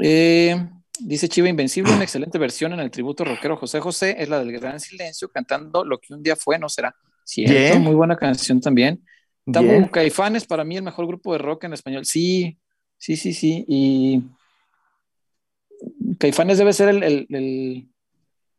Eh, 0.00 0.68
dice 1.02 1.28
Chiva 1.28 1.48
Invencible, 1.48 1.92
una 1.92 2.02
excelente 2.04 2.38
versión 2.38 2.72
en 2.72 2.80
el 2.80 2.90
tributo 2.90 3.24
rockero 3.24 3.56
José 3.56 3.80
José, 3.80 4.16
es 4.18 4.28
la 4.28 4.38
del 4.38 4.52
Gran 4.52 4.80
Silencio, 4.80 5.28
cantando 5.28 5.84
Lo 5.84 5.98
que 5.98 6.14
un 6.14 6.22
día 6.22 6.36
fue, 6.36 6.58
no 6.58 6.68
será. 6.68 6.94
Cierto, 7.24 7.52
Bien. 7.52 7.82
muy 7.82 7.94
buena 7.94 8.16
canción 8.16 8.60
también. 8.60 9.02
Tamu 9.50 9.68
Bien. 9.68 9.84
Caifanes, 9.86 10.44
para 10.46 10.64
mí 10.64 10.76
el 10.76 10.82
mejor 10.82 11.06
grupo 11.06 11.32
de 11.32 11.38
rock 11.38 11.64
en 11.64 11.72
español. 11.72 12.04
Sí, 12.04 12.58
sí, 12.98 13.16
sí, 13.16 13.32
sí. 13.32 13.64
Y 13.68 14.22
Caifanes 16.18 16.58
debe 16.58 16.72
ser 16.72 16.88
el, 16.90 17.02
el- 17.02 17.26
el- 17.30 17.88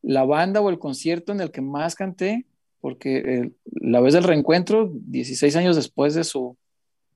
la 0.04 0.24
banda 0.24 0.62
o 0.62 0.70
el 0.70 0.80
concierto 0.80 1.32
en 1.32 1.42
el 1.42 1.52
que 1.52 1.62
más 1.62 1.94
canté, 1.96 2.46
porque 2.80 3.18
eh, 3.18 3.52
la 3.66 4.00
vez 4.02 4.14
del 4.16 4.24
reencuentro, 4.24 4.90
16 4.92 5.56
años 5.56 5.76
después 5.76 6.16
de 6.16 6.24
su, 6.24 6.58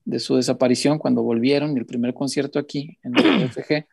de 0.04 0.20
su 0.20 0.36
desaparición, 0.36 0.98
cuando 0.98 1.22
volvieron, 1.24 1.76
el 1.76 1.84
primer 1.86 2.14
concierto 2.14 2.60
aquí 2.60 2.96
en 3.02 3.16
el 3.18 3.50
FG, 3.50 3.86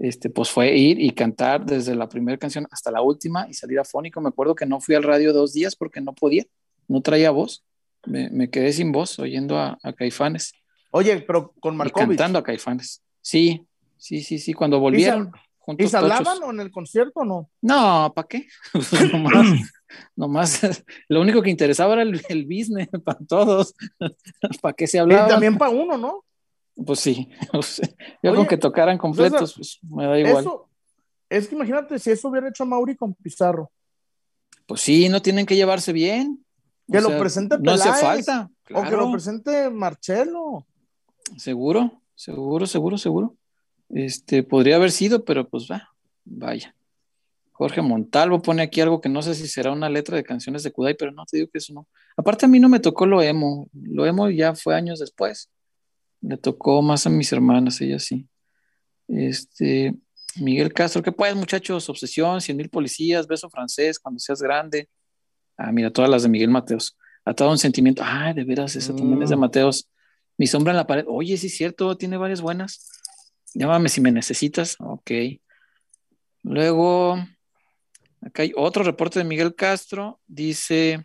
este, 0.00 0.30
pues 0.30 0.50
fue 0.50 0.76
ir 0.76 1.00
y 1.00 1.10
cantar 1.10 1.64
desde 1.66 1.94
la 1.94 2.08
primera 2.08 2.38
canción 2.38 2.66
hasta 2.70 2.90
la 2.90 3.02
última 3.02 3.46
y 3.48 3.54
salir 3.54 3.78
afónico. 3.78 4.20
Me 4.20 4.28
acuerdo 4.28 4.54
que 4.54 4.66
no 4.66 4.80
fui 4.80 4.94
al 4.94 5.02
radio 5.02 5.32
dos 5.32 5.52
días 5.52 5.76
porque 5.76 6.00
no 6.00 6.14
podía, 6.14 6.44
no 6.86 7.00
traía 7.00 7.30
voz. 7.30 7.64
Me, 8.06 8.30
me 8.30 8.48
quedé 8.48 8.72
sin 8.72 8.92
voz 8.92 9.18
oyendo 9.18 9.58
a, 9.58 9.76
a 9.82 9.92
Caifanes 9.92 10.52
Oye, 10.90 11.20
pero 11.20 11.52
con 11.60 11.74
y 11.74 11.76
Markovich. 11.76 12.08
cantando 12.08 12.38
a 12.38 12.42
Caifanes. 12.42 13.02
Sí, 13.20 13.66
sí, 13.98 14.22
sí, 14.22 14.38
sí, 14.38 14.54
cuando 14.54 14.80
volvieron. 14.80 15.30
¿Y 15.76 15.86
se 15.86 15.98
hablaban 15.98 16.42
o 16.42 16.50
en 16.50 16.60
el 16.60 16.70
concierto 16.70 17.20
o 17.20 17.24
no? 17.26 17.50
No, 17.60 18.10
¿para 18.14 18.26
qué? 18.26 18.46
nomás, 19.12 19.46
nomás, 20.16 20.60
lo 21.08 21.20
único 21.20 21.42
que 21.42 21.50
interesaba 21.50 21.92
era 21.92 22.02
el, 22.02 22.22
el 22.30 22.44
business 22.46 22.88
para 23.04 23.18
todos. 23.28 23.74
¿Para 24.62 24.72
qué 24.74 24.86
se 24.86 24.96
Y 24.96 25.00
hablaba? 25.00 25.28
también 25.28 25.58
para 25.58 25.70
uno, 25.70 25.98
¿no? 25.98 26.24
Pues 26.84 27.00
sí. 27.00 27.28
yo 28.22 28.30
Oye, 28.30 28.36
con 28.36 28.46
que 28.46 28.56
tocaran 28.56 28.98
completos, 28.98 29.54
pues 29.54 29.78
me 29.82 30.06
da 30.06 30.18
igual. 30.18 30.44
Eso, 30.44 30.68
es 31.28 31.48
que 31.48 31.54
imagínate 31.54 31.98
si 31.98 32.10
eso 32.10 32.28
hubiera 32.28 32.48
hecho 32.48 32.64
Mauri 32.64 32.96
con 32.96 33.14
Pizarro. 33.14 33.70
Pues 34.66 34.80
sí, 34.80 35.08
no 35.08 35.22
tienen 35.22 35.46
que 35.46 35.56
llevarse 35.56 35.92
bien. 35.92 36.44
O 36.88 36.92
Que 36.92 37.00
lo 37.00 37.08
sea, 37.08 37.18
presente 37.18 37.56
No 37.58 37.72
hace 37.72 37.84
Peláez, 37.84 38.26
falta. 38.26 38.50
O 38.74 38.82
que 38.82 38.96
lo 38.96 39.10
presente 39.10 39.70
Marcelo. 39.70 40.66
Seguro, 41.36 42.02
seguro, 42.14 42.66
seguro, 42.66 42.98
seguro. 42.98 43.36
Este, 43.90 44.42
podría 44.42 44.76
haber 44.76 44.90
sido, 44.90 45.24
pero 45.24 45.48
pues 45.48 45.68
va, 45.70 45.90
vaya. 46.24 46.74
Jorge 47.52 47.82
Montalvo 47.82 48.40
pone 48.40 48.62
aquí 48.62 48.80
algo 48.80 49.00
que 49.00 49.08
no 49.08 49.20
sé 49.20 49.34
si 49.34 49.48
será 49.48 49.72
una 49.72 49.88
letra 49.88 50.16
de 50.16 50.22
canciones 50.22 50.62
de 50.62 50.70
Kudai, 50.70 50.94
pero 50.94 51.10
no 51.10 51.24
te 51.26 51.38
digo 51.38 51.48
que 51.50 51.58
eso 51.58 51.72
no. 51.72 51.88
Aparte 52.16 52.46
a 52.46 52.48
mí 52.48 52.60
no 52.60 52.68
me 52.68 52.78
tocó 52.78 53.04
lo 53.04 53.20
emo, 53.20 53.68
lo 53.72 54.06
emo 54.06 54.30
ya 54.30 54.54
fue 54.54 54.76
años 54.76 55.00
después. 55.00 55.50
Le 56.20 56.36
tocó 56.36 56.82
más 56.82 57.06
a 57.06 57.10
mis 57.10 57.32
hermanas, 57.32 57.80
ella 57.80 57.98
sí. 57.98 58.26
Este, 59.06 59.94
Miguel 60.36 60.72
Castro, 60.72 61.02
¿qué 61.02 61.12
puedes, 61.12 61.34
muchachos? 61.36 61.88
Obsesión, 61.88 62.40
cien 62.40 62.56
mil 62.56 62.68
policías, 62.68 63.26
beso 63.26 63.48
francés, 63.50 63.98
cuando 63.98 64.18
seas 64.18 64.42
grande. 64.42 64.88
Ah, 65.56 65.72
mira, 65.72 65.90
todas 65.90 66.10
las 66.10 66.22
de 66.22 66.28
Miguel 66.28 66.50
Mateos. 66.50 66.96
Atado 67.24 67.50
a 67.50 67.52
un 67.52 67.58
sentimiento. 67.58 68.02
Ah, 68.04 68.32
de 68.34 68.44
veras, 68.44 68.76
esa 68.76 68.94
también 68.94 69.22
es 69.22 69.30
de 69.30 69.36
Mm. 69.36 69.40
Mateos. 69.40 69.90
Mi 70.36 70.46
sombra 70.46 70.72
en 70.72 70.76
la 70.76 70.86
pared. 70.86 71.04
Oye, 71.08 71.36
sí 71.36 71.48
es 71.48 71.56
cierto, 71.56 71.96
tiene 71.96 72.16
varias 72.16 72.40
buenas. 72.40 72.88
Llámame 73.54 73.88
si 73.88 74.00
me 74.00 74.12
necesitas. 74.12 74.76
Ok. 74.78 75.10
Luego, 76.42 77.18
acá 78.20 78.42
hay 78.42 78.52
otro 78.56 78.84
reporte 78.84 79.18
de 79.18 79.24
Miguel 79.24 79.54
Castro. 79.54 80.20
Dice, 80.26 81.04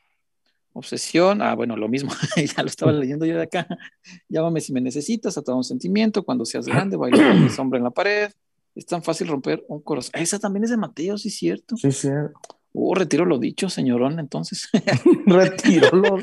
Obsesión, 0.76 1.41
ah, 1.41 1.54
bueno, 1.56 1.78
lo 1.78 1.88
mismo, 1.88 2.12
ya 2.58 2.64
lo 2.64 2.68
estaba 2.68 2.91
leyendo 2.91 3.26
yo 3.26 3.36
de 3.38 3.44
acá. 3.44 3.68
Llámame 4.30 4.60
si 4.60 4.74
me 4.74 4.82
necesitas, 4.82 5.38
a 5.38 5.41
todo 5.44 5.56
un 5.58 5.64
sentimiento, 5.64 6.24
cuando 6.24 6.45
seas 6.45 6.66
grande, 6.66 6.98
bailar 6.98 7.32
con 7.34 7.44
mi 7.44 7.50
sombra 7.50 7.78
en 7.78 7.84
la 7.84 7.91
pared. 7.91 8.32
Es 8.76 8.88
tan 8.88 9.04
fácil 9.04 9.28
romper 9.28 9.64
un 9.68 9.82
corazón. 9.82 10.12
Esa 10.16 10.40
también 10.40 10.64
es 10.64 10.72
de 10.72 10.78
Mateo, 10.78 11.18
sí, 11.20 11.30
cierto. 11.30 11.78
Sí, 11.78 11.91
cierto. 11.91 12.40
Uh, 12.76 12.95
retiro 12.95 13.24
lo 13.24 13.38
dicho, 13.38 13.70
señorón, 13.70 14.20
entonces. 14.20 14.68
retiro 15.28 15.95
lo. 15.95 16.18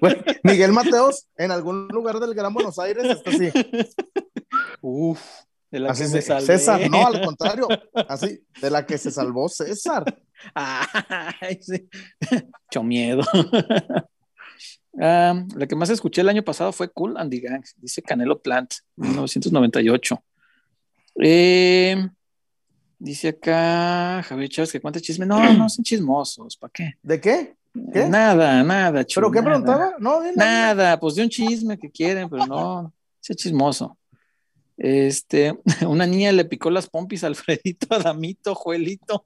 Bueno, 0.00 0.22
Miguel 0.44 0.72
Mateos, 0.72 1.26
en 1.36 1.50
algún 1.50 1.88
lugar 1.88 2.18
del 2.20 2.32
Gran 2.32 2.54
Buenos 2.54 2.78
Aires, 2.78 3.04
está 3.04 3.28
así. 3.28 3.50
Uf, 4.80 5.20
de 5.70 5.78
la 5.80 5.90
así 5.90 6.04
que 6.04 6.08
se- 6.08 6.14
me 6.16 6.22
salvé. 6.22 6.46
César, 6.46 6.90
no, 6.90 7.06
al 7.06 7.20
contrario, 7.22 7.68
así, 8.08 8.40
de 8.62 8.70
la 8.70 8.86
que 8.86 8.96
se 8.96 9.10
salvó 9.10 9.48
César. 9.50 10.04
Ay, 10.54 11.58
sí. 11.60 11.88
Mucho 12.68 12.82
miedo. 12.82 13.22
Ah, 14.98 15.44
la 15.54 15.68
que 15.68 15.76
más 15.76 15.88
escuché 15.88 16.20
el 16.20 16.28
año 16.28 16.42
pasado 16.42 16.72
fue 16.72 16.90
Cool 16.90 17.16
and 17.16 17.30
the 17.30 17.38
Gang, 17.38 17.62
dice 17.76 18.02
Canelo 18.02 18.42
Plant, 18.42 18.72
1998. 18.96 20.20
Eh, 21.22 22.08
dice 22.98 23.28
acá 23.28 24.20
Javier 24.24 24.48
Chávez 24.48 24.72
que 24.72 24.80
cuenta 24.80 25.00
chisme. 25.00 25.26
No, 25.26 25.52
no 25.54 25.68
son 25.68 25.84
chismosos, 25.84 26.56
¿para 26.56 26.72
qué? 26.72 26.94
¿De 27.02 27.20
qué? 27.20 27.54
¿Qué? 27.92 28.06
Nada, 28.06 28.64
nada, 28.64 29.04
¿Pero 29.04 29.28
chu, 29.28 29.30
qué 29.30 29.40
nada. 29.40 29.44
preguntaba? 29.44 29.94
No, 30.00 30.20
dile. 30.22 30.34
Nada, 30.36 30.98
pues 30.98 31.14
de 31.14 31.22
un 31.22 31.28
chisme 31.28 31.78
que 31.78 31.88
quieren, 31.88 32.28
pero 32.28 32.46
no, 32.46 32.92
ese 33.22 33.36
chismoso. 33.36 33.96
Este, 34.76 35.56
una 35.86 36.06
niña 36.06 36.32
le 36.32 36.46
picó 36.46 36.70
las 36.70 36.88
pompis 36.88 37.22
a 37.22 37.28
Alfredito, 37.28 37.94
Adamito, 37.94 38.54
Juelito. 38.54 39.24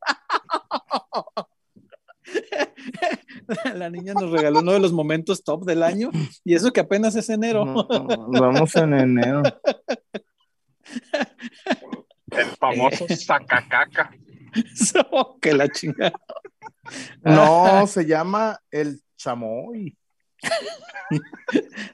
La 3.74 3.90
niña 3.90 4.14
nos 4.14 4.30
regaló 4.30 4.60
uno 4.60 4.72
de 4.72 4.80
los 4.80 4.92
momentos 4.92 5.44
top 5.44 5.64
del 5.64 5.82
año 5.82 6.10
y 6.44 6.54
eso 6.54 6.72
que 6.72 6.80
apenas 6.80 7.14
es 7.16 7.28
enero. 7.28 7.64
No, 7.64 7.86
no, 7.86 8.40
vamos 8.40 8.74
en 8.76 8.94
enero. 8.94 9.42
El 12.30 12.46
famoso 12.58 13.06
sacacaca. 13.16 14.10
Eso, 14.54 15.36
que 15.40 15.52
la 15.52 15.68
chingada. 15.68 16.12
No, 17.22 17.86
se 17.86 18.06
llama 18.06 18.60
el 18.70 19.02
chamoy. 19.16 19.96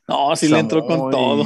No, 0.06 0.34
sí 0.36 0.48
le 0.48 0.58
entró 0.58 0.86
con 0.86 1.10
todo. 1.10 1.44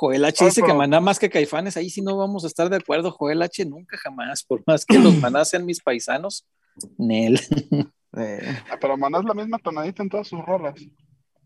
Joel 0.00 0.24
H 0.26 0.44
dice 0.44 0.62
que 0.62 0.72
maná 0.72 1.00
más 1.00 1.18
que 1.18 1.28
caifanes, 1.28 1.76
ahí 1.76 1.90
sí 1.90 2.02
no 2.02 2.16
vamos 2.16 2.44
a 2.44 2.46
estar 2.46 2.70
de 2.70 2.76
acuerdo. 2.76 3.10
Joel 3.10 3.42
H 3.42 3.64
nunca 3.64 3.96
jamás, 3.98 4.44
por 4.44 4.62
más 4.64 4.84
que 4.84 4.96
los 4.96 5.16
manás 5.16 5.48
sean 5.50 5.66
mis 5.66 5.80
paisanos, 5.80 6.46
Nel. 6.96 7.40
Eh, 8.16 8.58
Ah, 8.70 8.78
Pero 8.80 8.96
Maná 8.96 9.18
es 9.18 9.24
la 9.26 9.34
misma 9.34 9.58
tonadita 9.58 10.02
en 10.02 10.08
todas 10.08 10.26
sus 10.28 10.40
rolas. 10.44 10.74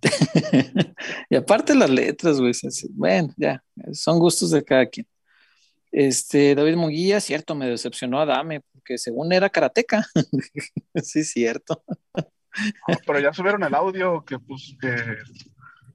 y 1.31 1.35
aparte 1.35 1.75
las 1.75 1.91
letras, 1.91 2.41
güey. 2.41 2.53
Bueno, 2.91 3.35
ya, 3.37 3.63
son 3.93 4.21
gustos 4.21 4.51
de 4.51 4.63
cada 4.63 4.87
quien. 4.87 5.07
Este, 5.91 6.55
David 6.55 6.77
Munguía, 6.77 7.21
cierto, 7.21 7.55
me 7.57 7.67
decepcionó 7.67 8.21
a 8.21 8.27
Dame, 8.27 8.61
porque 8.73 8.97
según 8.97 9.33
era 9.33 9.51
karateca. 9.51 10.07
sí, 11.03 11.25
cierto. 11.25 11.83
Pero 13.07 13.19
ya 13.19 13.33
subieron 13.33 13.65
el 13.65 13.75
audio 13.75 14.25
que, 14.25 14.39
pues, 14.39 14.77
que, 14.81 14.95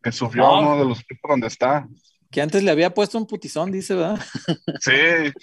que 0.03 0.11
subió 0.11 0.43
No. 0.43 0.59
uno 0.59 0.79
de 0.79 0.85
los 0.85 0.99
donde 1.27 1.47
está. 1.47 1.87
Que 2.31 2.41
antes 2.41 2.63
le 2.63 2.71
había 2.71 2.93
puesto 2.93 3.17
un 3.17 3.25
putizón, 3.25 3.71
dice, 3.71 3.95
¿verdad? 3.95 4.19
Sí, 4.79 4.91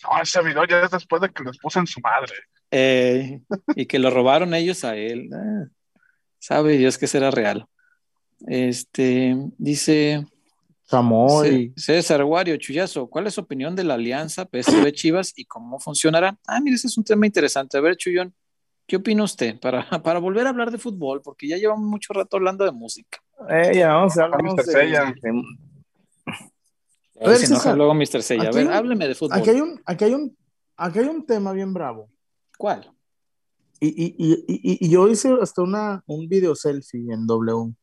no, 0.03 0.23
ese 0.23 0.43
video 0.43 0.65
ya 0.65 0.81
es 0.83 0.91
después 0.91 1.23
de 1.23 1.31
que 1.31 1.43
les 1.45 1.57
puse 1.59 1.79
en 1.79 1.87
su 1.87 2.01
madre. 2.01 2.33
Eh, 2.71 3.41
y 3.75 3.87
que 3.87 3.99
lo 3.99 4.11
robaron 4.11 4.53
ellos 4.55 4.85
a 4.85 4.97
él. 4.97 5.31
Ah, 5.33 5.65
sabe 6.39 6.77
Dios 6.77 6.99
que 6.99 7.07
será 7.07 7.31
real. 7.31 7.67
Este, 8.47 9.35
dice 9.59 10.27
chamoy. 10.91 11.73
C- 11.77 11.81
César 11.81 12.23
Wario 12.25 12.57
Chuyazo, 12.59 13.07
¿cuál 13.09 13.27
es 13.27 13.35
su 13.35 13.41
opinión 13.41 13.75
de 13.75 13.85
la 13.85 13.95
alianza 13.95 14.45
PSV 14.45 14.93
Chivas 14.93 15.33
y 15.37 15.45
cómo 15.47 15.81
funcionará? 15.81 16.37
Ah, 16.47 16.61
mire, 16.61 16.77
ese 16.77 16.89
es 16.89 16.99
un 16.99 17.05
tema 17.05 17.27
interesante. 17.27 17.79
A 17.79 17.81
ver, 17.81 17.97
Chuyón, 17.97 18.35
¿qué 18.87 18.97
opina 18.97 19.23
usted? 19.23 19.59
Para, 19.59 19.89
para 20.03 20.19
volver 20.19 20.47
a 20.47 20.51
hablar 20.51 20.71
de 20.71 20.79
fútbol, 20.79 21.23
porque 21.23 21.49
ya 21.49 21.57
llevamos 21.57 21.85
mucho 21.89 22.13
rato 22.13 22.37
hablando 22.37 22.65
de 22.65 22.73
música. 22.73 23.19
Eh, 23.49 23.73
ya 23.75 23.89
vamos 23.95 24.19
a 24.19 24.25
hablar 24.25 24.41
de- 24.43 24.73
de- 25.23 25.43
A 27.25 27.29
ver, 27.31 27.39
si 27.39 27.47
enoja 27.47 27.63
César, 27.63 27.77
luego 27.77 27.95
Mr. 27.95 28.23
Sella. 28.23 28.49
A 28.49 28.53
ver, 28.53 28.67
un- 28.67 28.73
hábleme 28.73 29.09
de 29.09 29.15
fútbol. 29.15 29.39
Aquí 29.39 29.51
hay 29.51 29.61
un, 29.61 29.81
aquí 29.87 30.05
hay 30.05 30.15
un, 30.15 30.37
aquí 30.77 30.99
hay 30.99 31.07
un 31.09 31.25
tema 31.27 31.53
bien 31.53 31.73
bravo. 31.73 32.11
¿Cuál? 32.59 32.91
Y, 33.81 33.89
y, 33.89 34.15
y, 34.19 34.33
y, 34.47 34.87
y 34.87 34.89
yo 34.91 35.09
hice 35.09 35.35
hasta 35.41 35.63
una, 35.63 36.03
un 36.07 36.29
video 36.29 36.55
selfie 36.55 37.13
en 37.13 37.27
W. 37.27 37.75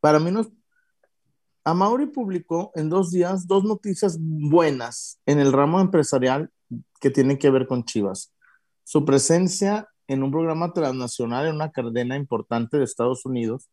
Para 0.00 0.18
mí 0.18 0.30
no 0.30 0.40
es- 0.40 0.48
A 1.64 1.74
Mauri 1.74 2.06
publicó 2.06 2.70
en 2.74 2.88
dos 2.88 3.10
días 3.10 3.46
dos 3.46 3.64
noticias 3.64 4.16
buenas 4.20 5.20
en 5.26 5.38
el 5.38 5.52
ramo 5.52 5.80
empresarial 5.80 6.50
que 7.00 7.10
tienen 7.10 7.36
que 7.38 7.50
ver 7.50 7.66
con 7.66 7.84
Chivas. 7.84 8.32
Su 8.84 9.04
presencia 9.04 9.86
en 10.06 10.22
un 10.22 10.30
programa 10.30 10.72
transnacional 10.72 11.46
en 11.46 11.56
una 11.56 11.70
cadena 11.70 12.16
importante 12.16 12.78
de 12.78 12.84
Estados 12.84 13.26
Unidos. 13.26 13.68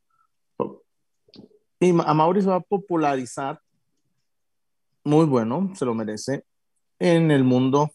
Y 1.79 1.89
a 1.91 2.13
Mauri 2.13 2.41
se 2.41 2.47
va 2.47 2.55
a 2.55 2.59
popularizar, 2.61 3.61
muy 5.05 5.25
bueno, 5.25 5.71
se 5.75 5.85
lo 5.85 5.93
merece, 5.93 6.43
en 6.99 7.31
el 7.31 7.43
mundo 7.43 7.91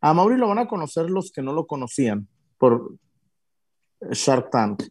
a 0.00 0.14
Mauri 0.14 0.36
lo 0.36 0.48
van 0.48 0.58
a 0.58 0.68
conocer 0.68 1.10
los 1.10 1.30
que 1.32 1.42
no 1.42 1.52
lo 1.52 1.66
conocían 1.66 2.28
por 2.56 2.94
Shark 4.12 4.50
Tank. 4.50 4.82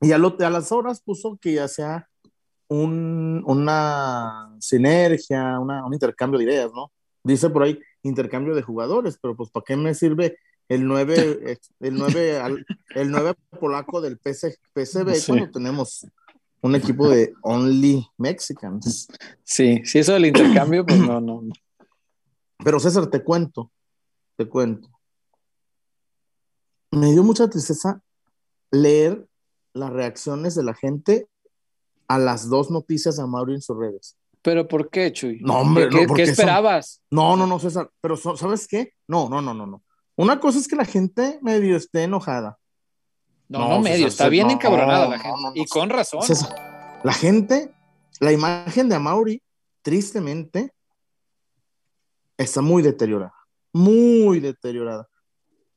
Y 0.00 0.12
a, 0.12 0.18
lo- 0.18 0.36
a 0.38 0.50
las 0.50 0.72
horas 0.72 1.00
puso 1.00 1.38
que 1.40 1.54
ya 1.54 1.68
sea 1.68 2.08
un- 2.68 3.42
una 3.46 4.54
sinergia, 4.60 5.58
una- 5.58 5.84
un 5.86 5.94
intercambio 5.94 6.38
de 6.38 6.44
ideas, 6.44 6.70
¿no? 6.74 6.92
Dice 7.24 7.48
por 7.50 7.62
ahí 7.62 7.78
intercambio 8.02 8.54
de 8.54 8.62
jugadores, 8.62 9.18
pero 9.20 9.34
pues 9.36 9.50
¿para 9.50 9.64
qué 9.64 9.76
me 9.76 9.94
sirve 9.94 10.38
el 10.68 10.86
9, 10.86 11.14
el 11.80 11.94
9, 11.94 12.38
al- 12.38 12.66
el 12.94 13.10
9 13.10 13.34
polaco 13.58 14.00
del 14.00 14.18
PC, 14.18 14.56
PCB 14.74 15.14
Sí. 15.14 15.26
cuando 15.32 15.50
tenemos 15.50 16.06
un 16.62 16.74
equipo 16.74 17.08
de 17.08 17.34
Only 17.42 18.06
Mexicans? 18.18 19.08
Sí, 19.44 19.82
sí, 19.84 19.98
eso 20.00 20.12
del 20.14 20.26
intercambio, 20.26 20.84
pues 20.84 20.98
no, 21.00 21.20
no. 21.20 21.42
Pero 22.64 22.80
César, 22.80 23.06
te 23.08 23.22
cuento, 23.22 23.70
te 24.36 24.48
cuento. 24.48 24.88
Me 26.90 27.12
dio 27.12 27.22
mucha 27.22 27.48
tristeza 27.48 28.00
leer 28.70 29.26
las 29.74 29.90
reacciones 29.90 30.54
de 30.54 30.62
la 30.64 30.74
gente 30.74 31.28
a 32.08 32.18
las 32.18 32.48
dos 32.48 32.70
noticias 32.70 33.16
de 33.16 33.26
Mauri 33.26 33.54
en 33.54 33.60
sus 33.60 33.76
redes. 33.76 34.16
¿Pero 34.42 34.68
por 34.68 34.90
qué, 34.90 35.12
Chuy? 35.12 35.40
No, 35.42 35.58
hombre, 35.58 35.88
¿Qué, 35.88 36.06
no, 36.06 36.14
qué- 36.14 36.24
son- 36.26 36.32
esperabas? 36.32 37.02
No, 37.10 37.36
no, 37.36 37.46
no, 37.46 37.58
César, 37.58 37.90
pero 38.00 38.16
¿sabes 38.16 38.66
qué? 38.68 38.92
No, 39.08 39.28
no, 39.28 39.42
no, 39.42 39.52
no, 39.52 39.66
no. 39.66 39.82
Una 40.14 40.40
cosa 40.40 40.58
es 40.58 40.68
que 40.68 40.76
la 40.76 40.84
gente 40.84 41.38
medio 41.42 41.76
esté 41.76 42.04
enojada. 42.04 42.58
No, 43.48 43.58
No, 43.60 43.68
no, 43.68 43.80
medio, 43.80 43.96
César, 44.06 44.08
está 44.08 44.28
bien 44.28 44.48
no, 44.48 44.52
encabronada 44.54 45.08
la 45.08 45.18
gente. 45.18 45.40
no, 45.40 45.50
no, 45.50 45.52
y 45.54 45.66
con 45.66 45.88
razón. 45.88 46.22
César, 46.22 46.54
la 47.04 47.12
gente, 47.12 47.72
la 48.20 48.32
imagen 48.32 48.88
de 48.88 48.96
Amauri, 48.96 49.42
tristemente, 49.82 50.72
está 52.36 52.60
muy 52.60 52.82
deteriorada. 52.82 53.32
Muy 53.72 54.40
deteriorada. 54.40 55.08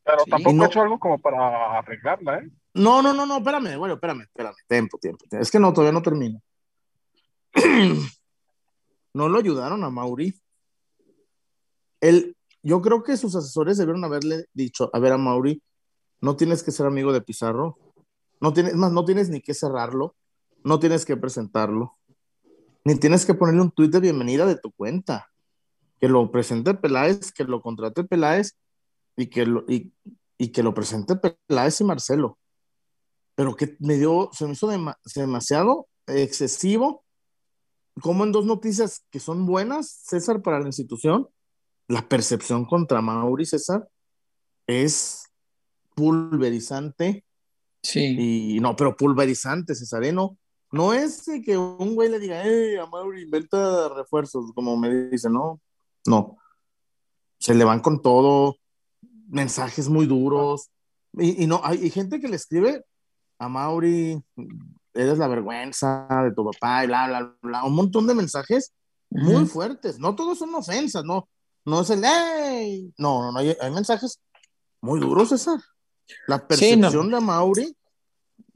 Pero 0.03 0.23
Sí. 0.23 0.31
tampoco 0.31 0.63
he 0.63 0.65
hecho 0.65 0.81
algo 0.81 0.99
como 0.99 1.19
para 1.19 1.77
arreglarla, 1.79 2.39
¿eh? 2.39 2.49
No, 2.73 3.01
no, 3.01 3.13
no, 3.13 3.25
no, 3.25 3.37
espérame, 3.37 3.77
bueno, 3.77 3.95
espérame, 3.95 4.21
espérame, 4.21 4.55
tiempo, 4.67 4.97
tiempo. 4.97 5.25
tiempo. 5.29 5.43
Es 5.43 5.51
que 5.51 5.59
no, 5.59 5.71
todavía 5.73 5.91
no 5.91 6.01
termino. 6.01 6.41
no 9.13 9.29
lo 9.29 9.37
ayudaron 9.39 9.83
a 9.83 9.89
Mauri. 9.89 10.33
Él, 12.01 12.35
yo 12.63 12.81
creo 12.81 13.03
que 13.03 13.17
sus 13.17 13.35
asesores 13.35 13.77
debieron 13.77 14.03
haberle 14.05 14.45
dicho, 14.53 14.89
a 14.93 14.99
ver, 14.99 15.13
a 15.13 15.17
Mauri, 15.17 15.61
no 16.21 16.35
tienes 16.35 16.63
que 16.63 16.71
ser 16.71 16.85
amigo 16.85 17.13
de 17.13 17.21
Pizarro, 17.21 17.77
no 18.41 18.53
tienes, 18.53 18.73
es 18.73 18.77
más, 18.77 18.91
no 18.91 19.05
tienes 19.05 19.29
ni 19.29 19.41
que 19.41 19.53
cerrarlo, 19.53 20.15
no 20.63 20.79
tienes 20.79 21.05
que 21.05 21.17
presentarlo, 21.17 21.97
ni 22.83 22.95
tienes 22.95 23.25
que 23.25 23.33
ponerle 23.33 23.61
un 23.61 23.71
tuit 23.71 23.91
de 23.91 23.99
bienvenida 23.99 24.45
de 24.45 24.55
tu 24.57 24.71
cuenta. 24.71 25.29
Que 25.99 26.07
lo 26.07 26.31
presente 26.31 26.73
Peláez, 26.75 27.33
que 27.33 27.43
lo 27.43 27.61
contrate 27.61 28.05
Peláez 28.05 28.57
y 29.17 29.27
que 29.27 29.45
lo, 29.45 29.65
y, 29.67 29.91
que 30.37 30.63
lo 30.63 30.73
presente 30.73 31.17
Peláez 31.17 31.81
y 31.81 31.83
Marcelo. 31.83 32.37
Pero 33.35 33.53
que 33.53 33.75
me 33.79 33.95
dio, 33.95 34.29
se 34.31 34.45
me 34.45 34.53
hizo 34.53 34.71
dema- 34.71 34.97
demasiado 35.13 35.89
excesivo, 36.07 37.03
como 38.01 38.23
en 38.23 38.31
dos 38.31 38.45
noticias 38.45 39.05
que 39.11 39.19
son 39.19 39.45
buenas, 39.45 39.89
César, 40.05 40.41
para 40.41 40.61
la 40.61 40.67
institución, 40.67 41.27
la 41.89 42.07
percepción 42.07 42.63
contra 42.63 43.01
Mauri 43.01 43.45
César 43.45 43.89
es 44.67 45.28
pulverizante 45.99 47.25
Sí. 47.81 48.55
y 48.55 48.59
no, 48.59 48.75
pero 48.75 48.95
pulverizante, 48.95 49.75
Cesareno. 49.75 50.37
No 50.71 50.93
es 50.93 51.25
de 51.25 51.41
que 51.41 51.57
un 51.57 51.95
güey 51.95 52.09
le 52.09 52.19
diga, 52.19 52.45
eh, 52.45 52.79
a 52.79 52.85
Mauri 52.85 53.23
inventa 53.23 53.89
refuerzos, 53.89 54.51
como 54.53 54.77
me 54.77 55.09
dice, 55.09 55.29
no, 55.29 55.59
no. 56.05 56.37
Se 57.39 57.55
le 57.55 57.63
van 57.63 57.79
con 57.79 58.01
todo, 58.01 58.57
mensajes 59.27 59.89
muy 59.89 60.05
duros. 60.05 60.69
Y, 61.13 61.43
y 61.43 61.47
no, 61.47 61.61
hay, 61.63 61.89
gente 61.89 62.19
que 62.19 62.27
le 62.27 62.35
escribe 62.35 62.85
a 63.39 63.49
Mauri, 63.49 64.21
eres 64.93 65.17
la 65.17 65.27
vergüenza 65.27 66.07
de 66.23 66.33
tu 66.33 66.45
papá 66.45 66.83
y 66.83 66.87
bla, 66.87 67.07
bla, 67.07 67.35
bla, 67.41 67.63
un 67.63 67.73
montón 67.73 68.05
de 68.05 68.13
mensajes 68.13 68.73
muy 69.09 69.45
fuertes. 69.45 69.97
No 69.97 70.13
todos 70.15 70.37
son 70.37 70.53
ofensas, 70.53 71.03
no, 71.03 71.27
no 71.65 71.81
es 71.81 71.89
el, 71.89 72.03
¡Ey! 72.03 72.93
No, 72.97 73.23
no, 73.23 73.31
no, 73.31 73.39
hay, 73.39 73.55
hay 73.59 73.71
mensajes 73.71 74.19
muy 74.81 74.99
duros, 74.99 75.29
César. 75.29 75.59
La 76.27 76.45
percepción 76.47 76.91
Sí, 76.91 76.97
no. 76.97 77.17
de 77.17 77.21
Mauri, 77.25 77.75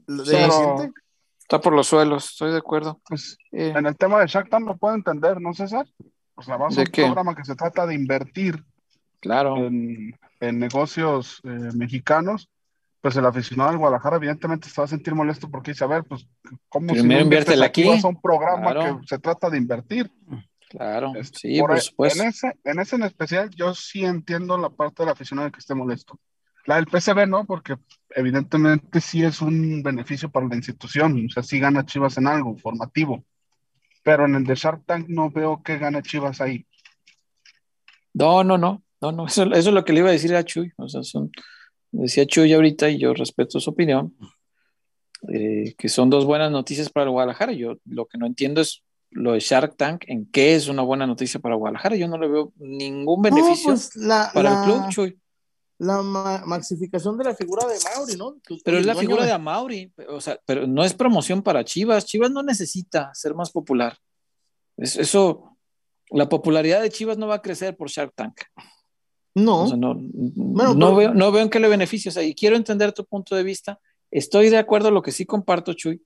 de 0.06 0.24
Sí, 0.24 0.32
la 0.32 0.90
Está 1.38 1.60
por 1.60 1.74
los 1.74 1.86
suelos, 1.86 2.30
estoy 2.30 2.52
de 2.52 2.58
acuerdo. 2.58 3.00
Pues, 3.06 3.36
Eh, 3.52 3.72
en 3.76 3.84
el 3.86 3.96
tema 3.96 4.18
de 4.20 4.26
Shark 4.26 4.48
Tank 4.48 4.66
lo 4.66 4.76
puedo 4.78 4.94
entender, 4.94 5.40
¿no, 5.40 5.52
César? 5.52 5.86
O 6.36 6.42
sea, 6.42 6.56
vas 6.56 6.72
a 6.72 6.76
¿De 6.80 6.86
un 6.86 6.92
qué? 6.92 7.02
programa 7.04 7.34
que 7.34 7.44
se 7.44 7.54
trata 7.54 7.86
de 7.86 7.94
invertir 7.94 8.64
claro. 9.20 9.56
en, 9.58 10.18
en 10.40 10.58
negocios 10.58 11.40
eh, 11.44 11.48
mexicanos, 11.74 12.48
pues 13.02 13.14
el 13.16 13.26
aficionado 13.26 13.70
del 13.70 13.78
Guadalajara 13.78 14.16
evidentemente 14.16 14.68
se 14.70 14.80
va 14.80 14.86
a 14.86 14.88
sentir 14.88 15.14
molesto 15.14 15.50
porque 15.50 15.72
dice, 15.72 15.84
a 15.84 15.88
ver, 15.88 16.04
pues, 16.04 16.26
¿cómo 16.70 16.88
si 16.88 16.94
Primero 17.00 17.20
inviertes 17.20 17.54
inviértela 17.54 17.66
aquí? 17.66 18.02
a 18.02 18.08
un 18.08 18.20
programa 18.20 18.72
Claro. 18.72 19.00
que 19.00 19.06
se 19.06 19.18
trata 19.18 19.50
de 19.50 19.58
invertir. 19.58 20.10
Claro, 20.70 21.12
Este, 21.14 21.38
sí, 21.40 21.60
por 21.60 21.68
por 21.68 21.76
ahí- 21.76 21.82
supuesto. 21.82 22.22
En 22.22 22.28
ese, 22.30 22.58
en 22.64 22.80
ese 22.80 22.96
en 22.96 23.02
especial, 23.02 23.50
yo 23.50 23.74
sí 23.74 24.02
entiendo 24.04 24.56
la 24.56 24.70
parte 24.70 25.02
del 25.02 25.12
aficionado 25.12 25.52
que 25.52 25.60
esté 25.60 25.74
molesto. 25.74 26.18
La 26.66 26.76
del 26.76 26.86
PCB 26.86 27.26
no, 27.28 27.44
porque 27.44 27.76
evidentemente 28.10 29.00
sí 29.00 29.22
es 29.22 29.40
un 29.42 29.82
beneficio 29.82 30.30
para 30.30 30.46
la 30.46 30.56
institución, 30.56 31.26
o 31.26 31.32
sea, 31.32 31.42
sí 31.42 31.58
gana 31.58 31.84
Chivas 31.84 32.16
en 32.16 32.26
algo 32.26 32.56
formativo, 32.56 33.24
pero 34.02 34.24
en 34.24 34.34
el 34.34 34.44
de 34.44 34.54
Shark 34.54 34.84
Tank 34.86 35.08
no 35.08 35.30
veo 35.30 35.62
que 35.62 35.78
gane 35.78 36.02
Chivas 36.02 36.40
ahí. 36.40 36.66
No, 38.14 38.44
no, 38.44 38.56
no, 38.56 38.82
no, 39.00 39.12
no, 39.12 39.26
eso, 39.26 39.42
eso 39.44 39.68
es 39.68 39.74
lo 39.74 39.84
que 39.84 39.92
le 39.92 40.00
iba 40.00 40.08
a 40.08 40.12
decir 40.12 40.34
a 40.34 40.44
Chuy. 40.44 40.72
O 40.76 40.88
sea, 40.88 41.02
son, 41.02 41.30
decía 41.90 42.26
Chuy 42.26 42.52
ahorita 42.52 42.88
y 42.88 42.98
yo 42.98 43.12
respeto 43.12 43.60
su 43.60 43.70
opinión, 43.70 44.14
eh, 45.28 45.74
que 45.76 45.88
son 45.88 46.10
dos 46.10 46.24
buenas 46.24 46.50
noticias 46.50 46.88
para 46.90 47.04
el 47.04 47.10
Guadalajara. 47.10 47.52
Yo 47.52 47.76
lo 47.84 48.06
que 48.06 48.16
no 48.16 48.26
entiendo 48.26 48.60
es 48.60 48.84
lo 49.10 49.32
de 49.32 49.40
Shark 49.40 49.76
Tank, 49.76 50.04
en 50.06 50.26
qué 50.30 50.54
es 50.54 50.68
una 50.68 50.82
buena 50.82 51.06
noticia 51.06 51.40
para 51.40 51.56
Guadalajara. 51.56 51.96
Yo 51.96 52.08
no 52.08 52.18
le 52.18 52.28
veo 52.28 52.52
ningún 52.56 53.20
no, 53.20 53.22
beneficio 53.22 53.70
pues 53.72 53.94
la, 53.96 54.30
para 54.32 54.50
la, 54.50 54.60
el 54.60 54.64
club, 54.64 54.88
Chuy. 54.90 55.18
La 55.78 56.02
ma- 56.02 56.42
maxificación 56.46 57.18
de 57.18 57.24
la 57.24 57.34
figura 57.34 57.66
de 57.66 57.74
Mauri, 57.94 58.16
¿no? 58.16 58.36
Pero 58.64 58.78
es 58.78 58.86
la 58.86 58.94
figura 58.94 59.24
de 59.26 59.32
Amauri, 59.32 59.92
o 60.08 60.20
sea, 60.20 60.38
pero 60.46 60.66
no 60.66 60.84
es 60.84 60.94
promoción 60.94 61.42
para 61.42 61.64
Chivas. 61.64 62.04
Chivas 62.06 62.30
no 62.30 62.42
necesita 62.42 63.10
ser 63.14 63.34
más 63.34 63.50
popular. 63.50 63.98
Es- 64.76 64.96
eso, 64.96 65.56
la 66.10 66.28
popularidad 66.28 66.80
de 66.80 66.90
Chivas 66.90 67.18
no 67.18 67.26
va 67.26 67.36
a 67.36 67.42
crecer 67.42 67.76
por 67.76 67.88
Shark 67.88 68.12
Tank. 68.14 68.40
No, 69.34 69.62
O 69.64 69.66
sea, 69.68 69.76
no, 69.76 69.94
Bueno, 69.98 70.74
no, 70.74 70.86
pero- 70.86 70.96
veo, 70.96 71.14
no 71.14 71.32
veo 71.32 71.42
en 71.42 71.50
qué 71.50 71.58
le 71.58 71.68
beneficia. 71.68 72.08
O 72.10 72.12
sea, 72.12 72.22
y 72.22 72.34
quiero 72.34 72.54
entender 72.56 72.92
tu 72.92 73.04
punto 73.04 73.34
de 73.34 73.42
vista. 73.42 73.80
Estoy 74.12 74.48
de 74.48 74.58
acuerdo, 74.58 74.92
lo 74.92 75.02
que 75.02 75.10
sí 75.10 75.26
comparto, 75.26 75.72
Chuy, 75.72 76.00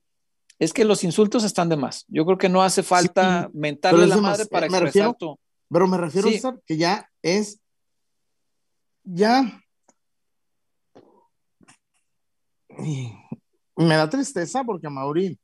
es 0.57 0.73
que 0.73 0.83
los 0.83 1.03
insultos 1.03 1.43
están 1.43 1.69
de 1.69 1.77
más. 1.77 2.05
Yo 2.07 2.25
creo 2.25 2.39
que 2.39 2.49
no 2.49 2.63
hace 2.63 2.81
falta 2.81 3.43
Sí, 3.43 3.57
mentarle 3.57 4.07
la 4.07 4.17
madre 4.17 4.45
para 4.47 4.61
Me 4.67 4.77
expresar 4.77 4.83
refiero- 4.83 5.13
tu. 5.13 5.39
pero 5.71 5.87
me 5.87 5.97
refiero 5.97 6.27
Sí. 6.29 6.41
a 6.43 6.55
que 6.65 6.77
ya 6.77 7.07
es, 7.21 7.59
ya, 9.11 9.61
y 12.77 13.11
me 13.75 13.95
da 13.95 14.09
tristeza 14.09 14.63
porque 14.63 14.87
a 14.87 14.89
Mauri, 14.89 15.39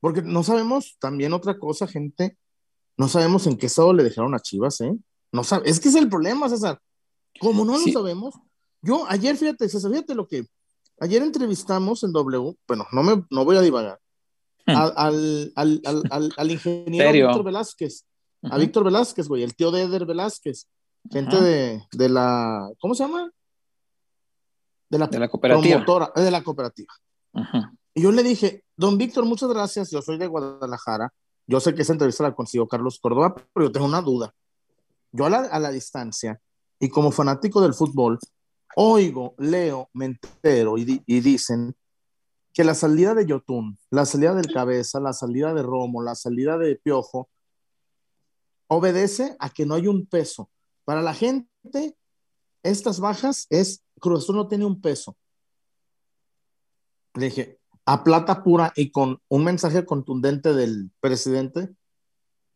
porque 0.00 0.22
no 0.22 0.42
sabemos 0.42 0.96
también 1.00 1.32
otra 1.32 1.58
cosa, 1.58 1.86
gente, 1.86 2.38
no 2.96 3.08
sabemos 3.08 3.46
en 3.46 3.56
qué 3.56 3.66
estado 3.66 3.92
le 3.92 4.04
dejaron 4.04 4.34
a 4.34 4.40
Chivas, 4.40 4.80
¿eh? 4.80 4.96
No 5.32 5.44
sabe, 5.44 5.68
es 5.68 5.78
que 5.80 5.88
es 5.88 5.94
el 5.94 6.08
problema, 6.08 6.48
César. 6.48 6.80
Como 7.40 7.64
no 7.64 7.78
Sí. 7.78 7.92
lo 7.92 8.00
sabemos, 8.00 8.34
yo 8.80 9.04
ayer, 9.08 9.36
fíjate, 9.36 9.68
César, 9.68 9.90
fíjate 9.90 10.14
lo 10.14 10.26
que, 10.26 10.46
ayer 11.00 11.22
entrevistamos 11.22 12.02
en 12.04 12.12
W, 12.12 12.56
bueno, 12.66 12.86
no 12.92 13.02
me, 13.02 13.24
no 13.30 13.44
voy 13.44 13.56
a 13.56 13.60
divagar, 13.60 14.00
Hmm. 14.66 14.76
al, 14.76 15.52
al, 15.56 15.82
al, 16.10 16.32
al, 16.36 16.50
ingeniero. 16.50 17.28
Víctor 17.28 17.44
Velázquez, 17.44 18.04
a. 18.42 18.58
Víctor 18.58 18.84
Velázquez, 18.84 19.26
güey, 19.26 19.42
el 19.42 19.54
tío 19.56 19.70
de 19.70 19.82
Eder 19.82 20.04
Velázquez, 20.04 20.68
gente 21.10 21.36
Ajá. 21.36 21.44
de, 21.44 21.82
de 21.92 22.08
la, 22.08 22.68
¿cómo 22.80 22.94
se 22.94 23.04
llama? 23.04 23.30
De 24.90 24.98
la, 24.98 25.06
De 25.06 25.18
la 25.18 25.28
cooperativa. 25.28 25.84
promotora, 25.84 26.12
eh, 26.16 26.20
de 26.22 26.30
la 26.30 26.42
cooperativa. 26.42 26.92
Ujú. 27.32 27.58
Y 27.94 28.02
yo 28.02 28.12
le 28.12 28.22
dije, 28.22 28.64
don 28.76 28.96
Víctor, 28.98 29.24
muchas 29.26 29.48
gracias, 29.48 29.90
yo 29.90 30.00
soy 30.02 30.18
de 30.18 30.26
Guadalajara, 30.26 31.12
yo 31.46 31.60
sé 31.60 31.74
que 31.74 31.82
esa 31.82 31.92
entrevista 31.92 32.22
la 32.22 32.34
consiguió 32.34 32.66
Carlos 32.68 32.98
Córdoba, 33.00 33.34
pero 33.52 33.66
yo 33.66 33.72
tengo 33.72 33.86
una 33.86 34.02
duda. 34.02 34.34
Yo 35.12 35.26
a 35.26 35.30
la, 35.30 35.38
a 35.40 35.58
la 35.58 35.70
distancia 35.70 36.40
y 36.78 36.88
como 36.90 37.10
fanático 37.10 37.60
del 37.60 37.74
fútbol, 37.74 38.18
oigo, 38.76 39.34
leo, 39.38 39.88
me 39.94 40.04
entero 40.06 40.76
y, 40.78 40.84
di- 40.84 41.02
y 41.06 41.20
dicen 41.20 41.74
que 42.52 42.64
la 42.64 42.74
salida 42.74 43.14
de 43.14 43.24
Yotun, 43.26 43.78
la 43.90 44.04
salida 44.04 44.34
del 44.34 44.52
Cabeza, 44.52 45.00
la 45.00 45.12
salida 45.12 45.54
de 45.54 45.62
Romo, 45.62 46.02
la 46.02 46.14
salida 46.14 46.58
de 46.58 46.76
Piojo, 46.76 47.28
obedece 48.68 49.36
a 49.38 49.50
que 49.50 49.64
no 49.66 49.74
hay 49.74 49.86
un 49.86 50.06
peso. 50.06 50.50
Para 50.88 51.02
la 51.02 51.12
gente, 51.12 51.98
estas 52.62 52.98
bajas 52.98 53.46
es, 53.50 53.82
Cruz 54.00 54.24
Azul 54.24 54.36
no 54.36 54.48
tiene 54.48 54.64
un 54.64 54.80
peso. 54.80 55.18
Le 57.12 57.26
dije, 57.26 57.58
a 57.84 58.02
plata 58.02 58.42
pura 58.42 58.72
y 58.74 58.90
con 58.90 59.20
un 59.28 59.44
mensaje 59.44 59.84
contundente 59.84 60.54
del 60.54 60.90
presidente, 61.00 61.68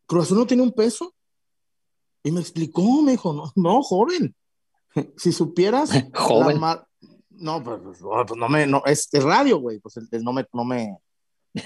Cruz 0.07 0.23
Azul 0.25 0.39
no 0.39 0.47
tiene 0.47 0.63
un 0.63 0.71
peso. 0.71 1.13
Y 2.23 2.31
me 2.31 2.39
explicó, 2.41 3.03
me 3.03 3.11
dijo, 3.11 3.33
no, 3.33 3.51
no 3.55 3.83
joven, 3.83 4.35
si 5.15 5.31
supieras 5.31 5.91
Joven. 6.15 6.59
la 6.59 6.87
No, 7.29 7.63
pues, 7.63 7.81
pues, 7.83 7.99
oh, 8.01 8.25
pues 8.27 8.39
no 8.39 8.49
me, 8.49 8.65
no, 8.65 8.81
es, 8.87 9.13
es 9.13 9.23
radio, 9.23 9.59
güey, 9.59 9.77
pues 9.77 9.95
él 9.97 10.07
no 10.23 10.33
me, 10.33 10.43
no 10.53 10.65
me, 10.65 10.97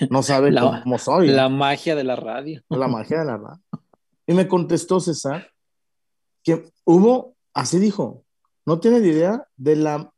no 0.10 0.22
sabe 0.22 0.52
La- 0.52 0.82
cómo 0.84 0.98
soy, 0.98 1.28
La 1.30 1.44
la, 1.44 1.50
magia 1.50 1.96
de 1.96 2.04
la 2.04 2.18
radio. 2.18 2.62
magia 2.70 3.20
de 3.20 3.26
la 3.26 3.38
radio. 3.38 3.62
Y 4.26 4.34
me 4.34 4.50
contestó 4.50 5.00
César 5.00 5.50
que 6.48 6.72
hubo, 6.86 7.36
así 7.54 7.78
dijo, 7.78 8.24
no 8.66 8.80
tiene 8.80 9.02
ni 9.02 9.10
idea 9.10 9.46
de 9.58 9.76
la 9.76 10.14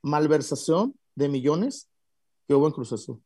malversación 0.00 0.94
de 1.16 1.28
millones 1.28 1.88
que 2.46 2.54
hubo 2.54 2.68
en 2.68 2.72
Cruz 2.72 2.92
Azul. 2.92 3.20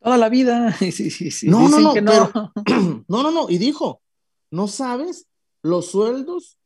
Toda 0.00 0.16
la 0.16 0.28
vida. 0.28 0.76
Sí, 0.80 0.90
sí, 0.90 1.30
sí. 1.30 1.48
No, 1.48 1.60
no, 1.60 1.66
Dicen 1.68 1.82
no, 1.84 1.94
que 1.94 2.02
pero- 2.02 2.32
No, 3.06 3.22
no, 3.22 3.30
no, 3.30 3.48
y 3.48 3.58
dijo, 3.58 4.02
no 4.50 4.66
sabes 4.66 5.28
los 5.62 5.86
sueldos 5.86 6.58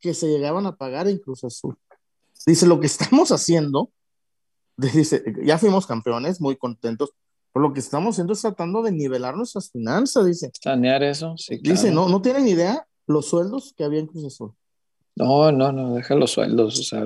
que 0.00 0.12
se 0.12 0.28
llegaban 0.28 0.66
a 0.66 0.76
pagar 0.76 1.08
en 1.08 1.16
Cruz 1.16 1.44
Azul. 1.44 1.78
Dice, 2.44 2.66
lo 2.66 2.78
que 2.78 2.88
estamos 2.88 3.32
haciendo, 3.32 3.90
dice, 4.76 5.24
ya 5.46 5.56
fuimos 5.56 5.86
campeones, 5.86 6.42
muy 6.42 6.56
contentos, 6.56 7.14
pero 7.54 7.68
lo 7.68 7.72
que 7.72 7.80
estamos 7.80 8.16
haciendo 8.16 8.34
es 8.34 8.42
tratando 8.42 8.82
de 8.82 8.92
nivelar 8.92 9.34
nuestras 9.34 9.70
finanzas, 9.70 10.26
dice. 10.26 10.50
Sanear 10.60 11.02
eso, 11.02 11.38
sí, 11.38 11.58
Dice, 11.62 11.90
no, 11.90 12.06
no 12.10 12.20
tienen 12.20 12.46
idea 12.46 12.86
los 13.06 13.26
sueldos 13.28 13.72
que 13.76 13.84
había 13.84 14.00
en 14.00 14.06
Cruz 14.06 14.24
Azul. 14.26 14.52
No, 15.16 15.52
no, 15.52 15.72
no, 15.72 15.94
deja 15.94 16.14
los 16.14 16.30
sueldos. 16.30 16.78
O 16.80 16.82
sea, 16.82 17.04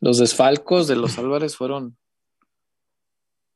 los 0.00 0.18
desfalcos 0.18 0.86
de 0.88 0.96
los 0.96 1.18
Álvarez 1.18 1.56
fueron. 1.56 1.96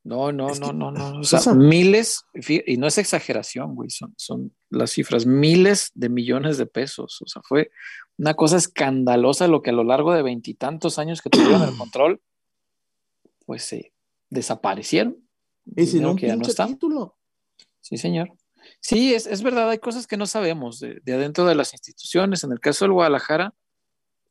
No, 0.05 0.33
no, 0.33 0.49
Es 0.49 0.59
no, 0.59 0.67
que- 0.67 0.73
no, 0.73 0.91
no. 0.91 1.19
O 1.19 1.23
sea, 1.23 1.53
miles, 1.53 2.23
y 2.45 2.75
no 2.77 2.87
es 2.87 2.97
exageración, 2.97 3.73
güey, 3.73 3.89
son, 3.89 4.13
son 4.17 4.53
las 4.69 4.91
cifras, 4.91 5.25
miles 5.25 5.91
de 5.95 6.09
millones 6.09 6.57
de 6.57 6.65
pesos. 6.65 7.21
O 7.21 7.27
sea, 7.27 7.41
fue 7.47 7.71
una 8.17 8.33
cosa 8.33 8.57
escandalosa 8.57 9.47
lo 9.47 9.61
que 9.61 9.69
a 9.69 9.73
lo 9.73 9.85
largo 9.85 10.13
de 10.13 10.21
veintitantos 10.21 10.99
años 10.99 11.21
que 11.21 11.29
tuvieron 11.29 11.61
el 11.63 11.77
control, 11.77 12.21
pues 13.45 13.63
se 13.63 13.93
desaparecieron. 14.29 15.17
Y 15.75 15.85
si 15.85 16.01
no, 16.01 16.15
que 16.17 16.27
ya 16.27 16.35
no 16.35 16.41
está. 16.45 16.67
título. 16.67 17.17
Sí, 17.79 17.97
señor. 17.97 18.33
Sí, 18.85 19.13
es, 19.13 19.27
es 19.27 19.41
verdad, 19.43 19.69
hay 19.69 19.77
cosas 19.79 20.07
que 20.07 20.17
no 20.17 20.25
sabemos 20.27 20.81
de, 20.81 20.99
de 21.05 21.13
adentro 21.13 21.45
de 21.45 21.55
las 21.55 21.71
instituciones. 21.71 22.43
En 22.43 22.51
el 22.51 22.59
caso 22.59 22.83
del 22.83 22.91
Guadalajara, 22.91 23.53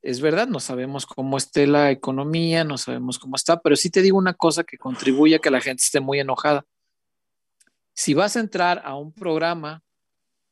es 0.02 0.20
verdad, 0.20 0.46
no 0.46 0.60
sabemos 0.60 1.06
cómo 1.06 1.38
esté 1.38 1.66
la 1.66 1.90
economía, 1.90 2.62
no 2.62 2.76
sabemos 2.76 3.18
cómo 3.18 3.36
está, 3.36 3.62
pero 3.62 3.76
sí 3.76 3.88
te 3.88 4.02
digo 4.02 4.18
una 4.18 4.34
cosa 4.34 4.62
que 4.62 4.76
contribuye 4.76 5.36
a 5.36 5.38
que 5.38 5.50
la 5.50 5.62
gente 5.62 5.82
esté 5.82 6.00
muy 6.00 6.20
enojada. 6.20 6.66
Si 7.94 8.12
vas 8.12 8.36
a 8.36 8.40
entrar 8.40 8.82
a 8.84 8.94
un 8.94 9.14
programa 9.14 9.82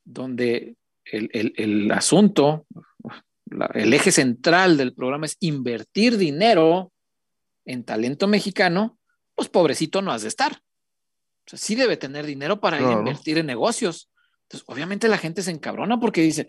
donde 0.03 0.77
el, 1.05 1.53
el- 1.55 1.91
asunto, 1.91 2.65
el 3.75 3.93
eje 3.93 4.11
central 4.11 4.77
del 4.77 4.95
programa 4.95 5.27
es 5.27 5.37
invertir 5.41 6.17
dinero 6.17 6.91
en 7.65 7.83
talento 7.83 8.27
mexicano, 8.27 8.97
pues 9.35 9.47
pobrecito 9.47 10.01
no 10.01 10.11
has 10.11 10.23
de 10.23 10.29
estar. 10.29 10.59
Sea, 11.51 11.59
sí 11.59 11.75
debe 11.75 11.97
tener 11.97 12.25
dinero 12.25 12.59
para 12.59 12.77
Claro. 12.77 12.99
invertir 12.99 13.37
en 13.37 13.45
negocios. 13.45 14.09
Entonces, 14.43 14.67
obviamente 14.67 15.07
la 15.07 15.17
gente 15.17 15.41
se 15.41 15.51
encabrona 15.51 15.99
porque 15.99 16.21
dice, 16.21 16.47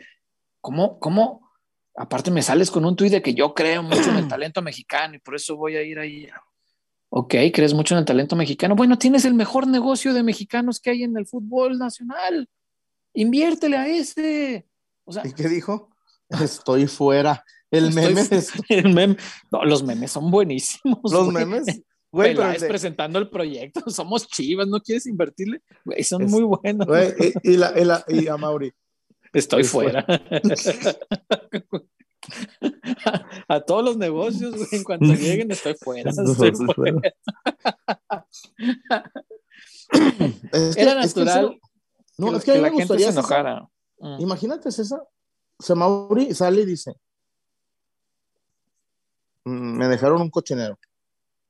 ¿cómo, 0.60 0.98
cómo? 0.98 1.50
Aparte 1.94 2.30
me 2.30 2.40
sales 2.42 2.70
con 2.70 2.84
un 2.84 2.96
tuit 2.96 3.12
de 3.12 3.20
que 3.22 3.34
yo 3.34 3.52
creo 3.54 3.82
mucho 3.82 4.10
en 4.10 4.16
el 4.16 4.28
talento 4.28 4.62
mexicano 4.62 5.14
y 5.14 5.18
por 5.18 5.34
eso 5.36 5.56
voy 5.56 5.76
a 5.76 5.82
ir 5.82 5.98
ahí. 5.98 6.28
Ok, 7.10 7.34
crees 7.52 7.74
mucho 7.74 7.94
en 7.94 7.98
el 8.00 8.04
talento 8.06 8.34
mexicano. 8.36 8.74
Bueno, 8.74 8.96
tienes 8.96 9.24
el 9.26 9.34
mejor 9.34 9.66
negocio 9.66 10.14
de 10.14 10.22
mexicanos 10.22 10.80
que 10.80 10.90
hay 10.90 11.02
en 11.02 11.16
el 11.18 11.26
fútbol 11.26 11.78
nacional. 11.78 12.48
Inviértele 13.12 13.76
a 13.76 13.86
ese. 13.86 14.66
O 15.04 15.12
sea, 15.12 15.26
¿Y 15.26 15.32
qué 15.34 15.48
dijo? 15.48 15.90
Estoy 16.30 16.86
fuera. 16.86 17.44
El 17.70 17.88
Estoy 17.88 18.02
meme, 18.04 18.24
fu- 18.24 18.34
es- 18.34 18.52
el 18.70 18.94
meme- 18.94 19.18
no, 19.50 19.64
los 19.64 19.82
memes 19.82 20.10
son 20.12 20.30
buenísimos. 20.30 20.98
los 21.12 21.30
güey. 21.30 21.44
memes 21.44 21.82
Güey, 22.12 22.34
Peláez 22.34 22.64
presentando 22.64 23.18
el 23.18 23.28
proyecto. 23.30 23.80
Somos 23.90 24.28
chivas, 24.28 24.68
¿no 24.68 24.80
quieres 24.80 25.06
invertirle? 25.06 25.62
Güey, 25.84 26.04
son 26.04 26.26
muy 26.26 26.42
buenos. 26.42 26.86
Güey, 26.86 27.14
y, 27.42 27.56
la, 27.56 27.72
y, 27.78 27.84
la, 27.84 28.04
y 28.06 28.28
a 28.28 28.36
Mauri. 28.36 28.72
Estoy 29.32 29.64
fuera. 29.64 30.04
a, 33.48 33.60
todos 33.60 33.82
los 33.82 33.96
negocios, 33.96 34.54
güey, 34.54 34.68
en 34.72 34.84
cuanto 34.84 35.06
lleguen, 35.06 35.50
estoy 35.50 35.74
fuera. 35.74 36.10
Estoy 36.10 36.52
fuera. 36.74 37.00
Era 40.76 40.94
natural. 40.96 41.58
no, 42.18 42.36
es 42.36 42.44
que, 42.44 42.50
a 42.50 42.56
mí 42.56 42.60
me 42.60 42.72
gustaría. 42.72 43.10
Se 43.10 43.18
enojara. 43.18 43.66
Mm. 43.98 44.20
Imagínate, 44.20 44.70
César. 44.70 45.00
O 45.56 45.62
sea, 45.62 45.76
Mauri 45.76 46.34
sale 46.34 46.60
y 46.60 46.66
dice: 46.66 46.92
mm, 49.44 49.78
Me 49.78 49.88
dejaron 49.88 50.20
un 50.20 50.28
cochinero. 50.28 50.78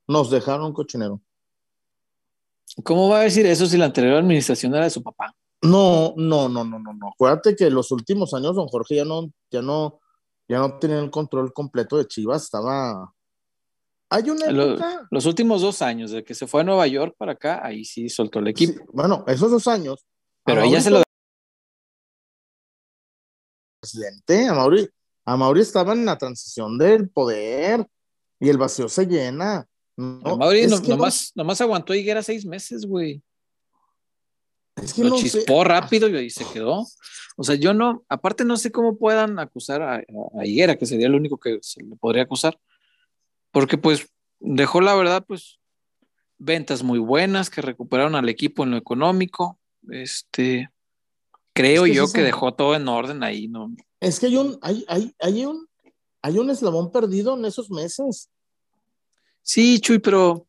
Nos 0.07 0.31
dejaron 0.31 0.66
un 0.66 0.73
cochinero. 0.73 1.20
¿Cómo 2.85 3.09
va 3.09 3.20
a 3.20 3.23
decir 3.23 3.47
eso 3.47 3.66
si 3.66 3.77
la 3.77 3.87
anterior 3.87 4.16
administración 4.16 4.74
era 4.74 4.85
de 4.85 4.91
su 4.91 5.03
papá? 5.03 5.35
No, 5.62 6.15
no, 6.16 6.49
no, 6.49 6.65
no, 6.65 6.79
no, 6.79 6.93
no. 6.93 7.09
Acuérdate 7.09 7.55
que 7.55 7.70
los 7.70 7.91
últimos 7.93 8.35
años 8.35 8.57
don 8.57 8.66
Jorge 8.66 8.97
ya 8.97 9.05
no, 9.05 9.31
ya 9.51 9.62
no, 9.62 10.01
ya 10.49 10.59
no 10.59 10.79
tenía 10.79 10.99
el 10.99 11.11
control 11.11 11.53
completo 11.53 11.99
de 11.99 12.07
Chivas, 12.07 12.45
estaba. 12.45 13.12
Hay 14.11 14.29
una 14.29 14.47
época... 14.47 15.07
los, 15.11 15.24
últimos 15.24 15.62
dos 15.62 15.81
años, 15.81 16.11
de 16.11 16.24
que 16.24 16.35
se 16.35 16.47
fue 16.47 16.62
a 16.62 16.65
Nueva 16.65 16.87
York 16.87 17.15
para 17.16 17.33
acá, 17.33 17.65
ahí 17.65 17.85
sí 17.85 18.09
soltó 18.09 18.41
el 18.41 18.49
equipo. 18.49 18.85
bueno, 18.93 19.24
esos 19.27 19.51
dos 19.51 19.66
años. 19.69 20.05
Pero 20.45 20.65
ya 20.66 20.81
se 20.81 20.91
lo. 20.91 21.03
Presidente, 23.81 24.49
a 24.49 24.55
Mauri, 24.55 24.89
a 25.24 25.37
Mauri 25.37 25.61
estaba 25.61 25.93
en 25.93 26.05
la 26.05 26.19
transición 26.19 26.77
del 26.79 27.09
poder 27.09 27.87
y 28.41 28.49
el 28.49 28.59
vacío 28.59 28.89
se 28.89 29.07
llena. 29.07 29.66
No, 29.97 30.36
Mauri 30.36 30.66
nomás, 30.66 31.32
nomás 31.35 31.60
aguantó 31.60 31.94
Higuera 31.94 32.23
seis 32.23 32.44
meses, 32.47 32.86
güey. 32.86 33.23
Es 34.77 34.94
que 34.94 35.05
lo 35.05 35.16
chispó 35.16 35.64
rápido 35.64 36.09
y 36.09 36.16
ahí 36.16 36.31
se 36.31 36.44
quedó. 36.47 36.86
O 37.36 37.44
sea, 37.44 37.56
yo 37.56 37.74
no, 37.74 38.05
aparte 38.09 38.44
no 38.44 38.56
sé 38.56 38.73
cómo 38.73 38.97
puedan 38.97 39.39
acusar 39.39 39.82
a, 39.82 40.02
Higuera, 40.44 40.77
que 40.77 40.86
sería 40.86 41.06
el 41.06 41.14
único 41.14 41.39
que 41.39 41.59
se 41.60 41.82
le 41.82 41.97
podría 41.97 42.23
acusar, 42.23 42.59
porque 43.51 43.77
pues 43.77 44.09
dejó 44.40 44.81
la 44.81 44.94
verdad, 44.94 45.24
pues 45.27 45.59
ventas 46.39 46.82
muy 46.82 46.98
buenas 46.98 47.51
que 47.51 47.62
recuperaron 47.62 48.14
al 48.14 48.28
equipo 48.28 48.64
en 48.64 48.73
lo 48.73 48.77
económico. 48.77 49.59
Este, 49.90 50.70
creo 51.52 51.86
yo 51.86 52.10
que 52.10 52.23
dejó 52.23 52.55
todo 52.55 52.74
en 52.74 52.89
orden 52.89 53.23
ahí, 53.23 53.48
¿no? 53.48 53.74
Es 54.01 54.19
que 54.19 54.27
hay 54.27 54.36
un, 54.36 54.59
hay, 54.62 54.85
hay, 54.89 55.14
hay 55.20 55.44
un, 55.44 55.69
hay 56.23 56.39
un 56.39 56.51
eslabón 56.51 56.90
perdido 56.90 57.36
en 57.36 57.44
esos 57.44 57.70
meses. 57.70 58.31
Sí, 59.43 59.81
Chuy, 59.81 59.98
pero 59.98 60.47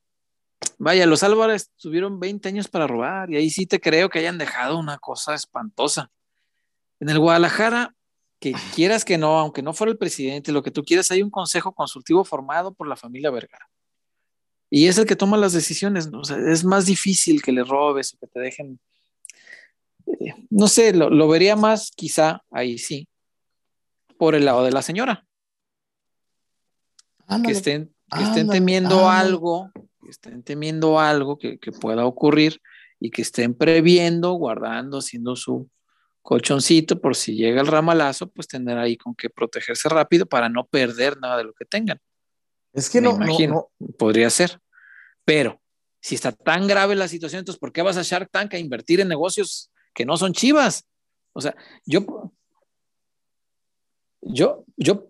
vaya, 0.78 1.06
los 1.06 1.24
Álvarez 1.24 1.72
tuvieron 1.78 2.20
20 2.20 2.50
años 2.50 2.68
para 2.68 2.88
robar 2.88 3.32
y 3.32 3.38
ahí 3.38 3.50
sí 3.50 3.66
te 3.66 3.80
creo 3.80 4.10
que 4.10 4.20
hayan 4.20 4.38
dejado 4.38 4.78
una 4.78 4.98
cosa 4.98 5.34
espantosa. 5.34 6.12
En 7.00 7.10
el 7.10 7.20
Guadalajara, 7.20 7.96
que 8.40 8.54
quieras 8.76 9.06
que 9.06 9.18
no, 9.18 9.40
aunque 9.40 9.62
no 9.62 9.74
fuera 9.74 9.92
el 9.92 9.98
presidente, 9.98 10.52
lo 10.52 10.64
que 10.64 10.72
tú 10.72 10.84
quieras, 10.84 11.10
hay 11.12 11.22
un 11.22 11.30
consejo 11.30 11.74
consultivo 11.74 12.24
formado 12.24 12.74
por 12.74 12.88
la 12.88 12.96
familia 12.96 13.32
Vergara. 13.32 13.70
Y 14.70 14.88
es 14.88 14.98
el 14.98 15.06
que 15.06 15.16
toma 15.16 15.38
las 15.38 15.54
decisiones. 15.54 16.10
¿no? 16.10 16.22
O 16.22 16.24
sea, 16.24 16.38
es 16.38 16.64
más 16.66 16.88
difícil 16.88 17.44
que 17.44 17.52
le 17.52 17.64
robes 17.64 18.14
o 18.14 18.18
que 18.18 18.26
te 18.26 18.40
dejen. 18.40 18.80
Eh, 20.08 20.34
no 20.50 20.68
sé, 20.68 20.94
lo, 20.94 21.28
vería 21.28 21.56
más 21.56 21.92
quizá 21.92 22.42
ahí 22.50 22.80
sí, 22.80 23.08
por 24.18 24.34
el 24.34 24.46
lado 24.46 24.64
de 24.64 24.72
la 24.72 24.82
señora. 24.82 25.28
Que 27.46 27.52
estén, 27.52 27.96
que 28.16 28.24
estén 28.24 28.50
temiendo 28.50 29.10
algo 29.10 29.72
estén 30.10 30.44
temiendo 30.44 31.00
algo 31.00 31.38
que, 31.38 31.58
pueda 31.80 32.06
ocurrir 32.06 32.62
y 33.00 33.10
que 33.12 33.22
estén 33.22 33.54
previendo, 33.54 34.34
guardando, 34.34 35.00
haciendo 35.00 35.36
su 35.36 35.70
colchoncito 36.22 37.02
por 37.02 37.16
si 37.16 37.36
llega 37.36 37.62
el 37.62 37.68
ramalazo, 37.68 38.28
pues 38.28 38.48
tener 38.48 38.78
ahí 38.78 38.96
con 38.96 39.14
qué 39.14 39.30
protegerse 39.30 39.90
rápido 39.90 40.26
para 40.26 40.48
no 40.48 40.66
perder 40.66 41.20
nada 41.20 41.38
de 41.38 41.44
lo 41.44 41.54
que 41.54 41.66
tengan. 41.66 42.00
Es 42.72 42.90
que 42.90 43.02
no, 43.02 43.12
imagino, 43.12 43.70
podría 43.98 44.30
ser. 44.30 44.60
Pero 45.26 45.62
si 46.00 46.16
está 46.16 46.32
tan 46.32 46.68
grave 46.68 46.96
la 46.96 47.08
situación, 47.08 47.40
entonces 47.40 47.60
¿por 47.60 47.74
qué 47.74 47.82
vas 47.82 47.98
a 47.98 48.04
Shark 48.04 48.30
Tank 48.32 48.54
a 48.54 48.60
invertir 48.60 49.02
en 49.02 49.10
negocios 49.10 49.72
que 49.94 50.06
no 50.06 50.16
son 50.18 50.34
chivas? 50.34 50.86
O 51.34 51.42
sea, 51.42 51.56
yo, 51.86 52.32
yo, 54.22 54.64
yo, 54.78 55.10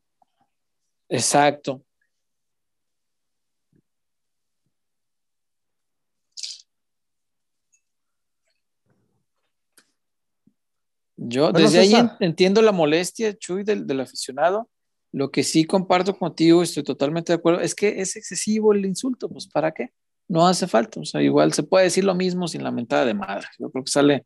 exacto. 1.10 1.84
Yo 11.26 11.52
desde 11.52 11.80
ahí 11.80 11.94
entiendo 12.20 12.62
la 12.62 12.72
molestia, 12.72 13.38
Chuy, 13.38 13.64
del, 13.64 13.88
del, 13.88 14.02
aficionado. 14.02 14.70
Lo 15.12 15.32
que 15.32 15.44
sí 15.44 15.66
comparto 15.66 16.18
contigo, 16.18 16.64
estoy 16.64 16.84
totalmente 16.84 17.32
de 17.32 17.38
acuerdo, 17.38 17.62
es 17.62 17.76
que 17.76 18.02
es 18.02 18.16
excesivo 18.16 18.74
el 18.74 18.86
insulto, 18.86 19.30
pues 19.30 19.48
¿para 19.48 19.72
qué? 19.72 19.92
No 20.28 20.48
hace 20.48 20.68
falta, 20.68 21.00
o 21.00 21.06
sea, 21.06 21.22
igual 21.22 21.54
se 21.54 21.64
puede 21.64 21.86
decir 21.86 22.04
lo 22.04 22.16
mismo 22.16 22.48
sin 22.48 22.64
la 22.64 22.72
mentada 22.72 23.06
de 23.06 23.14
madre. 23.14 23.48
Yo 23.60 23.70
creo 23.70 23.84
que 23.84 23.92
sale, 23.92 24.26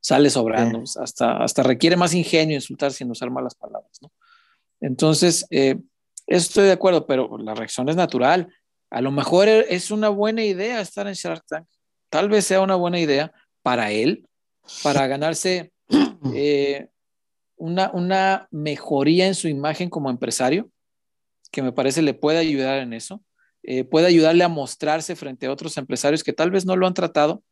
sale 0.00 0.30
sobrando, 0.30 0.82
hasta, 1.00 1.36
hasta 1.36 1.62
requiere 1.62 1.96
más 1.96 2.14
ingenio 2.14 2.56
insultar 2.56 2.92
sin 2.92 3.10
usar 3.10 3.30
malas 3.30 3.54
palabras, 3.54 3.96
¿no? 4.02 4.10
Entonces, 4.80 5.46
eh, 5.50 5.76
estoy 6.26 6.64
de 6.64 6.72
acuerdo, 6.72 7.06
pero 7.06 7.38
la 7.38 7.54
reacción 7.54 7.88
es 7.88 7.96
natural. 7.96 8.52
A 8.90 9.00
lo 9.00 9.12
mejor 9.12 9.48
es 9.48 9.90
una 9.90 10.08
buena 10.08 10.44
idea 10.44 10.80
estar 10.80 11.06
en 11.06 11.14
Shark 11.14 11.44
Tank. 11.46 11.66
Tal 12.10 12.28
vez 12.28 12.44
sea 12.44 12.60
una 12.60 12.74
buena 12.74 12.98
idea 12.98 13.32
para 13.62 13.92
él, 13.92 14.28
para 14.82 15.06
ganarse 15.06 15.73
eh, 16.34 16.88
una, 17.56 17.90
una 17.92 18.48
mejoría 18.50 19.26
en 19.26 19.34
su 19.34 19.48
imagen 19.48 19.90
como 19.90 20.10
empresario, 20.10 20.70
que 21.50 21.62
me 21.62 21.72
parece 21.72 22.02
le 22.02 22.14
puede 22.14 22.38
ayudar 22.38 22.80
en 22.80 22.92
eso, 22.92 23.22
eh, 23.62 23.84
puede 23.84 24.06
ayudarle 24.06 24.44
a 24.44 24.48
mostrarse 24.48 25.16
frente 25.16 25.46
a 25.46 25.52
otros 25.52 25.76
empresarios 25.78 26.24
que 26.24 26.32
tal 26.32 26.50
vez 26.50 26.66
no 26.66 26.76
lo 26.76 26.86
han 26.86 26.94
tratado 26.94 27.42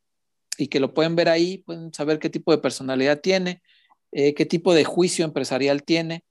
y 0.59 0.69
que 0.69 0.81
lo 0.81 0.93
pueden 0.93 1.17
ver 1.17 1.29
ahí, 1.29 1.59
pueden 1.59 1.93
saber 1.95 2.19
qué 2.19 2.29
tipo 2.29 2.53
de 2.53 2.59
personalidad 2.59 3.21
tiene, 3.21 3.63
eh, 4.11 4.35
qué 4.35 4.45
tipo 4.45 4.75
de 4.75 4.85
juicio 4.85 5.25
empresarial 5.25 5.85
tiene, 5.85 6.25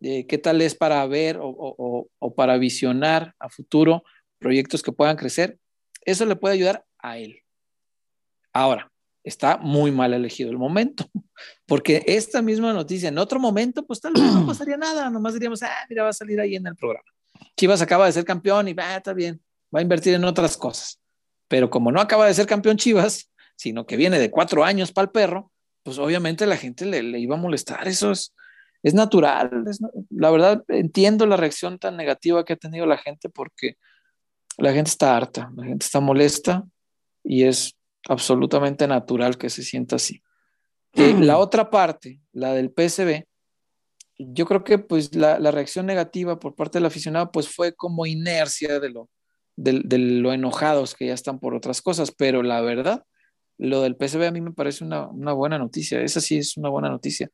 qué 0.00 0.38
tal 0.40 0.62
es 0.62 0.76
para 0.76 1.04
ver 1.08 1.38
o, 1.40 2.08
o 2.18 2.34
para 2.36 2.56
visionar 2.56 3.34
a 3.40 3.48
futuro 3.48 4.04
proyectos 4.38 4.80
que 4.80 4.92
puedan 4.92 5.16
crecer. 5.16 5.58
Eso 6.04 6.24
le 6.24 6.36
puede 6.36 6.54
ayudar 6.54 6.84
a 6.98 7.18
él. 7.18 7.42
Ahora, 8.52 8.92
está 9.24 9.58
muy 9.58 9.90
mal 9.90 10.14
elegido 10.14 10.50
el 10.50 10.58
momento, 10.58 11.08
porque 11.66 12.02
esta 12.06 12.42
misma 12.42 12.72
noticia 12.72 13.08
en 13.08 13.18
otro 13.18 13.40
momento, 13.40 13.84
pues 13.86 14.00
tal 14.00 14.14
vez 14.14 14.22
no 14.22 14.46
pasaría 14.46 14.76
nada, 14.76 15.10
nomás 15.10 15.34
diríamos, 15.34 15.62
ah, 15.62 15.86
mira, 15.88 16.04
va 16.04 16.10
a 16.10 16.14
salir 16.14 16.40
ahí 16.40 16.56
en 16.56 16.66
el 16.66 16.76
programa. 16.76 17.04
Chivas 17.56 17.82
acaba 17.82 18.06
de 18.06 18.12
ser 18.12 18.24
campeón 18.24 18.68
y 18.68 18.74
va, 18.74 18.96
está 18.96 19.12
bien, 19.12 19.40
va 19.74 19.80
a 19.80 19.82
invertir 19.82 20.14
en 20.14 20.24
otras 20.24 20.56
cosas. 20.56 21.00
Pero 21.48 21.70
como 21.70 21.90
no 21.90 22.00
acaba 22.00 22.26
de 22.26 22.34
ser 22.34 22.46
campeón 22.46 22.76
Chivas, 22.76 23.32
sino 23.56 23.86
que 23.86 23.96
viene 23.96 24.18
de 24.18 24.30
cuatro 24.30 24.64
años 24.64 24.92
para 24.92 25.04
el 25.06 25.10
perro, 25.10 25.50
pues 25.82 25.98
obviamente 25.98 26.46
la 26.46 26.56
gente 26.56 26.84
le, 26.84 27.18
iba 27.18 27.36
a 27.36 27.40
molestar. 27.40 27.88
Eso 27.88 28.12
es, 28.12 28.34
es 28.82 28.94
natural. 28.94 29.64
la 30.10 30.30
verdad, 30.30 30.64
entiendo 30.68 31.26
la 31.26 31.36
reacción 31.36 31.78
tan 31.78 31.96
negativa 31.96 32.44
que 32.44 32.52
ha 32.52 32.56
tenido 32.56 32.86
la 32.86 32.98
gente 32.98 33.28
porque 33.28 33.76
la 34.58 34.72
gente 34.72 34.90
está 34.90 35.16
harta, 35.16 35.50
la 35.56 35.64
gente 35.64 35.84
está 35.86 36.00
molesta 36.00 36.64
y 37.24 37.44
es 37.44 37.77
absolutamente 38.06 38.86
natural 38.86 39.38
que 39.38 39.50
se 39.50 39.62
sienta 39.62 39.96
así. 39.96 40.22
la 40.94 41.38
otra 41.38 41.70
parte, 41.70 42.20
la 42.32 42.52
del 42.52 42.70
PSB, 42.70 43.24
yo 44.18 44.46
creo 44.46 44.64
que 44.64 44.78
pues 44.78 45.14
la, 45.14 45.38
reacción 45.50 45.86
negativa 45.86 46.38
por 46.38 46.54
parte 46.54 46.78
del 46.78 46.86
aficionado 46.86 47.30
pues 47.30 47.48
fue 47.48 47.74
como 47.74 48.06
inercia 48.06 48.80
de 48.80 48.90
lo, 48.90 49.08
de, 49.56 49.98
lo 49.98 50.32
enojados 50.32 50.94
que 50.94 51.06
ya 51.06 51.14
están 51.14 51.38
por 51.38 51.54
otras 51.54 51.82
cosas, 51.82 52.10
pero 52.10 52.42
la 52.42 52.60
verdad, 52.60 53.04
lo 53.58 53.82
del 53.82 53.96
PSB 53.96 54.26
a 54.26 54.32
mí 54.32 54.40
me 54.40 54.52
parece 54.52 54.84
una, 54.84 55.06
buena 55.32 55.58
noticia, 55.58 56.00
esa 56.00 56.20
sí 56.20 56.38
es 56.38 56.56
una 56.56 56.68
buena 56.68 56.90
noticia, 56.90 57.30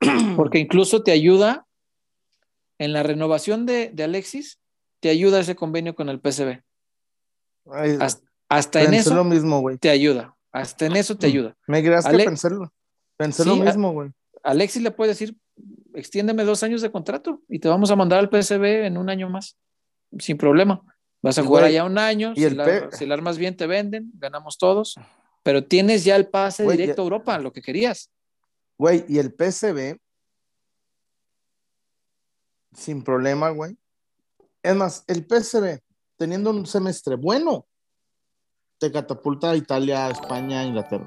porque 0.36 0.58
incluso 0.58 1.02
te 1.02 1.12
ayuda 1.12 1.66
en 2.78 2.92
la 2.92 3.02
renovación 3.02 3.64
de, 3.64 3.92
Alexis, 3.98 4.60
te 5.00 5.08
ayuda 5.08 5.40
ese 5.40 5.56
convenio 5.56 5.94
con 5.94 6.08
el 6.08 6.20
PSB. 6.20 6.62
Hasta 8.00 8.27
en 8.50 8.94
eso 8.94 9.14
lo 9.14 9.24
mismo, 9.24 9.64
te 9.78 9.90
ayuda. 9.90 10.34
Hasta 10.52 10.86
en 10.86 10.96
eso 10.96 11.16
te 11.16 11.26
mm. 11.26 11.30
ayuda. 11.30 11.56
Me 11.66 11.82
creas 11.82 12.06
que 12.06 12.16
pensarlo. 12.16 12.72
Pensé 13.16 13.44
lo 13.44 13.56
mismo, 13.56 13.92
güey. 13.92 14.10
Alexis 14.42 14.82
le 14.82 14.90
puede 14.90 15.10
decir, 15.10 15.36
extiéndeme 15.94 16.44
dos 16.44 16.62
años 16.62 16.80
de 16.80 16.90
contrato 16.90 17.42
y 17.48 17.58
te 17.58 17.68
vamos 17.68 17.90
a 17.90 17.96
mandar 17.96 18.20
al 18.20 18.30
PSB 18.30 18.86
en 18.86 18.96
un 18.96 19.10
año 19.10 19.28
más, 19.28 19.58
sin 20.18 20.38
problema. 20.38 20.82
Vas 21.20 21.38
a 21.38 21.42
jugar 21.42 21.64
allá 21.64 21.84
un 21.84 21.98
año, 21.98 22.32
y 22.36 22.40
si, 22.40 22.44
el 22.44 22.62
si 22.92 23.10
armas 23.10 23.38
bien 23.38 23.56
te 23.56 23.66
venden, 23.66 24.10
ganamos 24.14 24.56
todos, 24.56 24.94
pero 25.42 25.64
tienes 25.64 26.04
ya 26.04 26.14
el 26.14 26.28
pase 26.28 26.64
directo 26.64 27.02
a 27.02 27.04
Europa, 27.04 27.38
lo 27.38 27.52
que 27.52 27.60
querías. 27.60 28.12
Güey, 28.78 29.04
y 29.08 29.18
el 29.18 29.34
PSB, 29.34 29.98
sin 32.72 33.02
problema, 33.02 33.50
güey. 33.50 33.76
Es 34.62 34.76
más, 34.76 35.04
el 35.08 35.26
PSB, 35.26 35.80
teniendo 36.16 36.50
un 36.50 36.66
semestre 36.66 37.16
bueno, 37.16 37.66
te 38.78 38.90
catapulta 38.92 39.50
a 39.50 39.56
Italia, 39.56 40.08
España, 40.10 40.64
Inglaterra, 40.64 41.06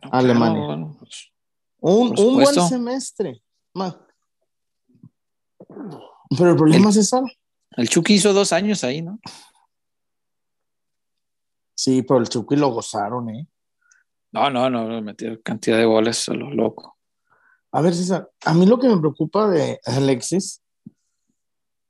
Claro, 0.00 0.16
Alemania. 0.16 0.64
bueno, 0.66 0.96
pues, 0.98 1.32
Un, 1.80 2.18
un 2.18 2.34
buen 2.34 2.54
semestre. 2.68 3.42
Ma. 3.74 3.96
Pero 6.36 6.50
el 6.50 6.56
problema 6.56 6.88
es 6.90 6.96
César. 6.96 7.22
el 7.76 7.88
Chucky 7.88 8.14
hizo 8.14 8.32
dos 8.32 8.52
años 8.52 8.84
ahí, 8.84 9.02
¿no? 9.02 9.18
Sí, 11.74 12.02
pero 12.02 12.18
el 12.20 12.28
Chucky 12.28 12.56
lo 12.56 12.68
gozaron, 12.70 13.30
¿eh? 13.30 13.46
No, 14.32 14.50
no, 14.50 14.68
no, 14.68 15.00
metió 15.00 15.40
cantidad 15.42 15.78
de 15.78 15.84
goles 15.84 16.28
a 16.28 16.34
lo 16.34 16.52
loco. 16.52 16.96
A 17.72 17.80
ver, 17.80 17.94
César, 17.94 18.30
a 18.44 18.54
mí 18.54 18.66
lo 18.66 18.78
que 18.78 18.88
me 18.88 18.98
preocupa 18.98 19.48
de 19.48 19.80
Alexis 19.84 20.62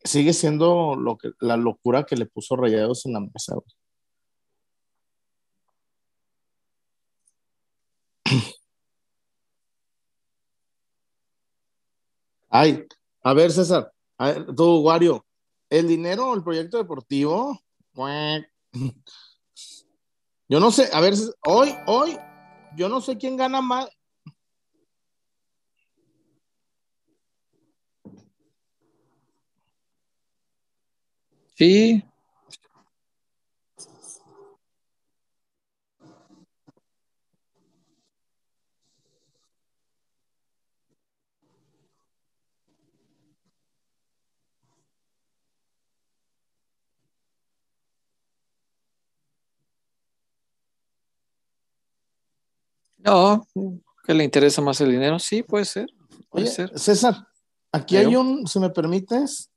sigue 0.05 0.33
siendo 0.33 0.95
lo 0.95 1.17
que, 1.19 1.31
la 1.41 1.57
locura 1.57 2.05
que 2.05 2.17
le 2.17 2.27
puso 2.27 2.57
Rayados 2.57 3.07
en 3.07 3.15
la 3.15 3.21
mesa. 3.21 3.55
güey. 3.55 3.67
Ay, 12.51 12.85
a 13.23 13.35
ver, 13.35 13.53
César, 13.53 13.93
a 14.19 14.35
tú, 14.57 14.81
Wario, 14.81 15.25
el 15.71 15.87
dinero, 15.89 16.35
el 16.35 16.43
proyecto 16.43 16.79
deportivo, 16.79 17.61
yo 20.49 20.61
no 20.61 20.71
sé, 20.71 20.89
a 20.93 21.01
ver, 21.01 21.15
hoy, 21.45 21.75
hoy, 21.87 22.17
yo 22.77 22.89
no 22.89 23.01
sé 23.01 23.19
quién 23.19 23.37
gana 23.37 23.61
más, 23.61 23.89
Sí, 31.59 32.05
no, 53.09 53.47
que 54.05 54.15
le 54.15 54.25
interesa 54.25 54.61
más 54.63 54.81
el 54.81 54.91
dinero, 54.91 55.19
sí, 55.19 55.43
puede 55.43 55.65
ser, 55.65 55.89
puede 56.31 56.45
Oye, 56.47 56.55
ser. 56.55 56.79
César, 56.79 57.27
aquí 57.73 57.97
Pero- 57.97 58.09
hay 58.09 58.17
un, 58.17 58.47
si 58.47 58.59
me 58.61 58.71
permites, 58.71 59.51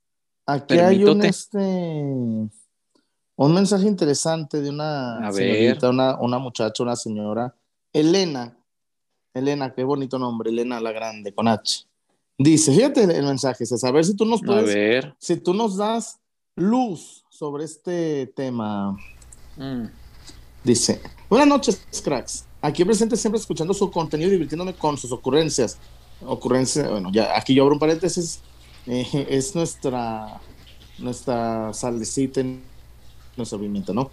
aquí 0.45 0.77
hay 0.79 1.03
un, 1.05 1.23
este, 1.23 1.57
un 1.59 3.53
mensaje 3.53 3.87
interesante 3.87 4.61
de 4.61 4.69
una 4.69 5.27
A 5.27 5.31
señorita, 5.31 5.89
una, 5.89 6.19
una 6.19 6.37
muchacha, 6.39 6.83
una 6.83 6.95
señora, 6.95 7.55
Elena, 7.93 8.57
Elena, 9.33 9.73
qué 9.73 9.83
bonito 9.83 10.19
nombre, 10.19 10.49
Elena 10.49 10.79
la 10.81 10.91
Grande, 10.91 11.33
con 11.33 11.47
H. 11.47 11.85
Dice, 12.37 12.73
fíjate 12.73 13.03
el 13.03 13.23
mensaje, 13.25 13.65
César, 13.65 13.89
a 13.89 13.93
ver 13.93 14.05
si 14.05 14.15
tú 14.15 14.25
nos 14.25 14.41
A 14.43 14.45
puedes, 14.45 14.65
ver. 14.73 15.15
si 15.19 15.37
tú 15.37 15.53
nos 15.53 15.77
das 15.77 16.19
luz 16.55 17.23
sobre 17.29 17.63
este 17.65 18.27
tema. 18.35 18.97
mm, 19.57 19.85
Dice, 20.63 21.01
buenas 21.29 21.47
noches, 21.47 21.81
cracks. 22.03 22.45
Aquí 22.61 22.85
presente 22.85 23.17
siempre 23.17 23.39
escuchando 23.39 23.73
su 23.73 23.89
contenido 23.89 24.29
y 24.29 24.33
divirtiéndome 24.33 24.73
con 24.73 24.97
sus 24.97 25.11
ocurrencias. 25.11 25.77
Ocurrencias, 26.23 26.89
bueno, 26.89 27.09
ya 27.11 27.35
aquí 27.35 27.55
yo 27.55 27.63
abro 27.63 27.75
un 27.75 27.79
paréntesis. 27.79 28.39
eh, 28.87 29.27
es 29.29 29.55
nuestra, 29.55 30.39
nuestra 30.99 31.73
salecita 31.73 32.41
en 32.41 32.61
nuestro 33.35 33.57
movimiento, 33.57 33.93
¿no? 33.93 34.11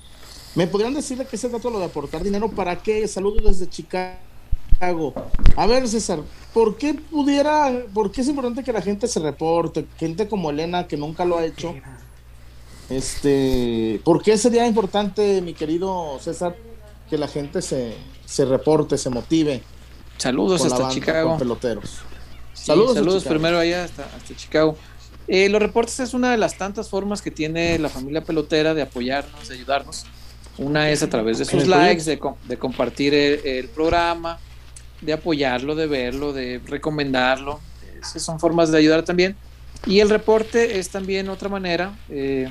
¿Me 0.55 0.67
podrían 0.67 0.95
decir 0.95 1.19
de 1.19 1.27
qué 1.27 1.37
se 1.37 1.49
trata 1.49 1.69
lo 1.71 1.79
de 1.79 1.85
aportar 1.85 2.23
dinero? 2.23 2.49
¿Para 2.49 2.77
qué? 2.77 3.07
Saludos 3.07 3.45
desde 3.45 3.69
Chicago. 3.69 5.13
A 5.57 5.67
ver, 5.67 5.87
César, 5.87 6.21
¿por 6.55 6.77
qué 6.77 6.95
pudiera, 6.95 7.85
por 7.93 8.11
qué 8.11 8.23
es 8.23 8.29
importante 8.29 8.65
que 8.65 8.73
la 8.73 8.81
gente 8.81 9.07
se 9.09 9.21
reporte? 9.21 9.87
Gente 9.99 10.27
como 10.27 10.51
Elena, 10.51 10.87
que 10.87 10.97
nunca 10.97 11.25
lo 11.25 11.37
ha 11.37 11.45
hecho. 11.45 11.75
Este, 12.89 14.01
¿por 14.05 14.23
qué 14.23 14.39
sería 14.39 14.67
importante, 14.67 15.43
mi 15.43 15.53
querido 15.53 16.19
César, 16.21 16.57
que 17.11 17.19
la 17.19 17.29
gente 17.29 17.61
se, 17.61 17.95
se 18.29 18.45
reporte, 18.45 18.99
se 18.99 19.09
motive 19.11 19.63
Saludos 20.19 20.63
hasta 20.65 20.79
banda, 20.81 20.95
Chicago. 20.95 21.39
peloteros? 21.39 21.99
Sí, 22.53 22.67
Saludos 22.67 22.95
saludos, 22.95 23.23
Chicago. 23.23 23.35
primero 23.35 23.59
allá 23.59 23.85
hasta, 23.85 24.05
hasta 24.05 24.37
Chicago. 24.37 24.77
Eh, 25.29 25.49
los 25.49 25.61
reportes 25.63 26.01
es 26.01 26.13
una 26.13 26.31
de 26.33 26.37
las 26.39 26.59
tantas 26.59 26.89
formas 26.89 27.23
que 27.23 27.31
tiene 27.31 27.79
la 27.79 27.89
familia 27.89 28.23
pelotera 28.25 28.75
de 28.75 28.83
apoyarnos, 28.83 29.49
de 29.49 29.55
ayudarnos. 29.55 30.05
Una 30.59 30.91
es 30.91 31.03
a 31.03 31.09
través 31.09 31.39
de 31.39 31.45
sus 31.45 31.67
likes, 31.69 32.03
de, 32.05 32.21
de 32.49 32.57
compartir 32.59 33.15
el, 33.15 33.47
el 33.47 33.69
programa, 33.69 34.39
de 35.01 35.13
apoyarlo, 35.13 35.75
de 35.77 35.87
verlo, 35.87 36.33
de 36.33 36.61
recomendarlo. 36.67 37.61
Esas 38.03 38.23
son 38.23 38.41
formas 38.41 38.71
de 38.73 38.79
ayudar 38.79 39.05
también. 39.05 39.37
Y 39.87 40.01
el 40.01 40.11
reporte 40.11 40.79
es 40.81 40.89
también 40.91 41.29
otra 41.29 41.49
manera 41.49 41.97
eh, 42.09 42.49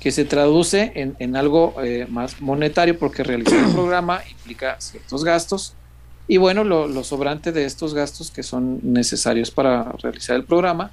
que 0.00 0.12
se 0.12 0.24
traduce 0.24 0.92
en, 0.94 1.16
en 1.18 1.34
algo 1.36 1.74
eh, 1.82 2.06
más 2.08 2.40
monetario 2.40 2.98
porque 2.98 3.22
realizar 3.24 3.58
el 3.58 3.72
programa 3.74 4.20
implica 4.30 4.76
ciertos 4.80 5.24
gastos. 5.24 5.74
Y 6.28 6.36
bueno, 6.36 6.62
lo, 6.62 6.86
lo 6.86 7.04
sobrante 7.04 7.52
de 7.52 7.64
estos 7.64 7.94
gastos 7.94 8.30
que 8.30 8.42
son 8.42 8.80
necesarios 8.82 9.50
para 9.50 9.84
realizar 10.02 10.36
el 10.36 10.44
programa, 10.44 10.90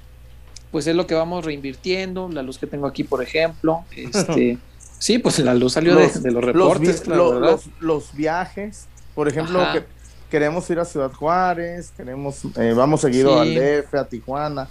pues 0.70 0.86
es 0.86 0.96
lo 0.96 1.06
que 1.06 1.14
vamos 1.14 1.44
reinvirtiendo. 1.44 2.28
La 2.30 2.42
luz 2.42 2.58
que 2.58 2.66
tengo 2.66 2.86
aquí, 2.86 3.04
por 3.04 3.22
ejemplo. 3.22 3.84
Este, 3.94 4.58
sí, 4.98 5.18
pues 5.18 5.38
la 5.40 5.54
luz 5.54 5.74
salió 5.74 5.94
de- 5.94 6.04
Los- 6.04 6.22
de, 6.22 6.30
los 6.32 6.42
Los, 6.44 6.52
reportes, 6.54 7.00
vi- 7.00 7.04
claro, 7.06 7.32
lo- 7.34 7.40
los, 7.40 7.62
los 7.80 8.14
viajes, 8.16 8.86
por 9.14 9.28
ejemplo, 9.28 9.60
que 9.72 9.84
queremos 10.30 10.68
ir 10.70 10.78
a 10.80 10.84
Ciudad 10.84 11.12
Juárez, 11.12 11.92
queremos, 11.96 12.40
eh, 12.56 12.72
vamos 12.74 13.02
seguido 13.02 13.42
Sí. 13.44 13.56
al 13.56 13.82
DF, 13.84 13.94
a 13.94 14.04
Tijuana. 14.08 14.68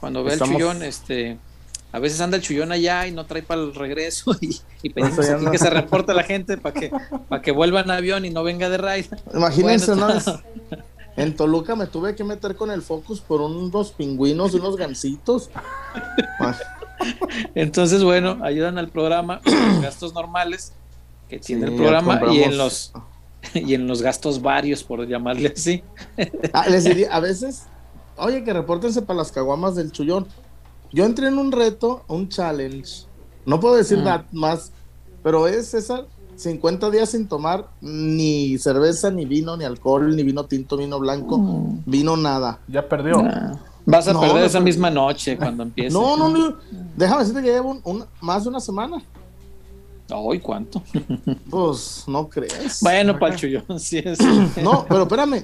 Cuando 0.00 0.24
ve 0.24 0.32
estamos- 0.32 0.54
el 0.56 0.60
chullón, 0.60 0.82
este, 0.82 1.38
a 1.90 1.98
veces 1.98 2.20
anda 2.20 2.36
el 2.36 2.42
chullón 2.42 2.70
allá 2.70 3.06
y 3.06 3.12
no 3.12 3.24
trae 3.26 3.42
para 3.42 3.62
el 3.62 3.74
regreso 3.74 4.32
y, 4.40 4.60
y 4.82 4.90
pedimos 4.90 5.18
aquí 5.28 5.46
que 5.50 5.58
se 5.58 5.70
reporte 5.70 6.12
la 6.14 6.22
gente 6.22 6.58
para 6.58 6.78
que, 6.78 6.90
para 7.28 7.42
que 7.42 7.50
vuelva 7.50 7.80
en 7.80 7.90
avión 7.90 8.24
y 8.24 8.30
no 8.30 8.42
venga 8.42 8.68
de 8.68 8.78
raid. 8.78 9.06
Imagínense 9.34 9.94
Bueno, 9.94 10.14
vez, 10.14 10.26
en 11.16 11.34
Toluca 11.34 11.76
me 11.76 11.86
tuve 11.86 12.14
que 12.14 12.24
meter 12.24 12.56
con 12.56 12.70
el 12.70 12.82
Focus 12.82 13.20
por 13.20 13.40
unos 13.40 13.92
pingüinos 13.92 14.54
y 14.54 14.56
unos 14.58 14.76
gancitos. 14.76 15.50
Ah, 16.40 16.56
Entonces, 17.54 18.02
bueno, 18.04 18.38
ayudan 18.42 18.78
al 18.78 18.88
programa 18.88 19.40
con 19.40 19.54
los 19.54 19.82
gastos 19.82 20.14
normales 20.14 20.72
que 21.28 21.38
tiene 21.38 21.66
Sí, 21.66 21.72
el 21.72 21.78
programa 21.78 22.20
y 22.32 22.42
en 22.42 22.56
los 22.56 22.92
y 23.54 23.74
en 23.74 23.86
los 23.86 24.02
gastos 24.02 24.42
varios, 24.42 24.82
por 24.82 25.06
llamarle 25.06 25.52
así. 25.56 25.82
Ah, 26.52 26.68
les 26.68 26.84
diría, 26.84 27.14
a 27.14 27.20
veces, 27.20 27.64
oye, 28.16 28.42
que 28.44 28.52
repórtense 28.52 29.02
para 29.02 29.18
las 29.18 29.32
caguamas 29.32 29.76
del 29.76 29.92
chullón. 29.92 30.26
Yo 30.92 31.04
entré 31.04 31.28
en 31.28 31.38
un 31.38 31.52
reto, 31.52 32.02
un 32.08 32.28
challenge. 32.28 33.04
No 33.46 33.60
puedo 33.60 33.76
decir 33.76 33.98
Mm. 33.98 34.04
nada 34.04 34.26
más, 34.32 34.72
pero 35.22 35.46
es 35.46 35.74
esa 35.74 36.04
50 36.36 36.90
días 36.90 37.10
sin 37.10 37.26
tomar 37.26 37.68
ni 37.80 38.56
cerveza, 38.58 39.10
ni 39.10 39.24
vino, 39.24 39.56
ni 39.56 39.64
alcohol, 39.64 40.14
ni 40.14 40.22
vino 40.22 40.44
tinto, 40.44 40.76
vino 40.76 40.98
blanco, 41.00 41.38
vino 41.84 42.16
nada. 42.16 42.60
Ya 42.68 42.88
perdió. 42.88 43.18
Ah, 43.20 43.58
Vas 43.90 44.06
a 44.06 44.12
No, 44.12 44.20
perder 44.20 44.36
no, 44.40 44.44
esa 44.44 44.60
misma 44.60 44.90
noche 44.90 45.36
cuando 45.38 45.62
empiece. 45.64 45.92
No, 45.92 46.16
no, 46.16 46.28
no. 46.28 46.56
Déjame 46.96 47.20
decirte 47.20 47.42
que 47.42 47.48
llevo 47.52 47.70
un- 47.70 47.80
un- 47.84 48.04
más 48.20 48.42
de 48.44 48.50
una 48.50 48.60
semana. 48.60 49.02
Ay, 50.10 50.38
¿cuánto? 50.40 50.82
Pues 51.50 52.04
no 52.06 52.28
crees. 52.28 52.80
Bueno, 52.82 53.18
para 53.18 53.34
el 53.34 53.40
chullón, 53.40 53.80
sí 53.80 53.98
es. 53.98 54.18
No, 54.62 54.84
pero 54.88 55.02
espérame. 55.02 55.42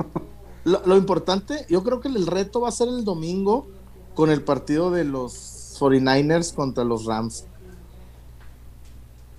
Lo, 0.64 0.80
lo 0.86 0.96
importante, 0.96 1.66
yo 1.68 1.82
creo 1.82 2.00
que 2.00 2.08
el 2.08 2.26
reto 2.26 2.60
va 2.62 2.68
a 2.68 2.72
ser 2.72 2.88
el 2.88 3.04
domingo 3.04 3.66
con 4.14 4.30
el 4.30 4.42
partido 4.42 4.90
de 4.90 5.04
los 5.04 5.76
49ers 5.78 6.54
contra 6.54 6.84
los 6.84 7.04
Rams. 7.04 7.44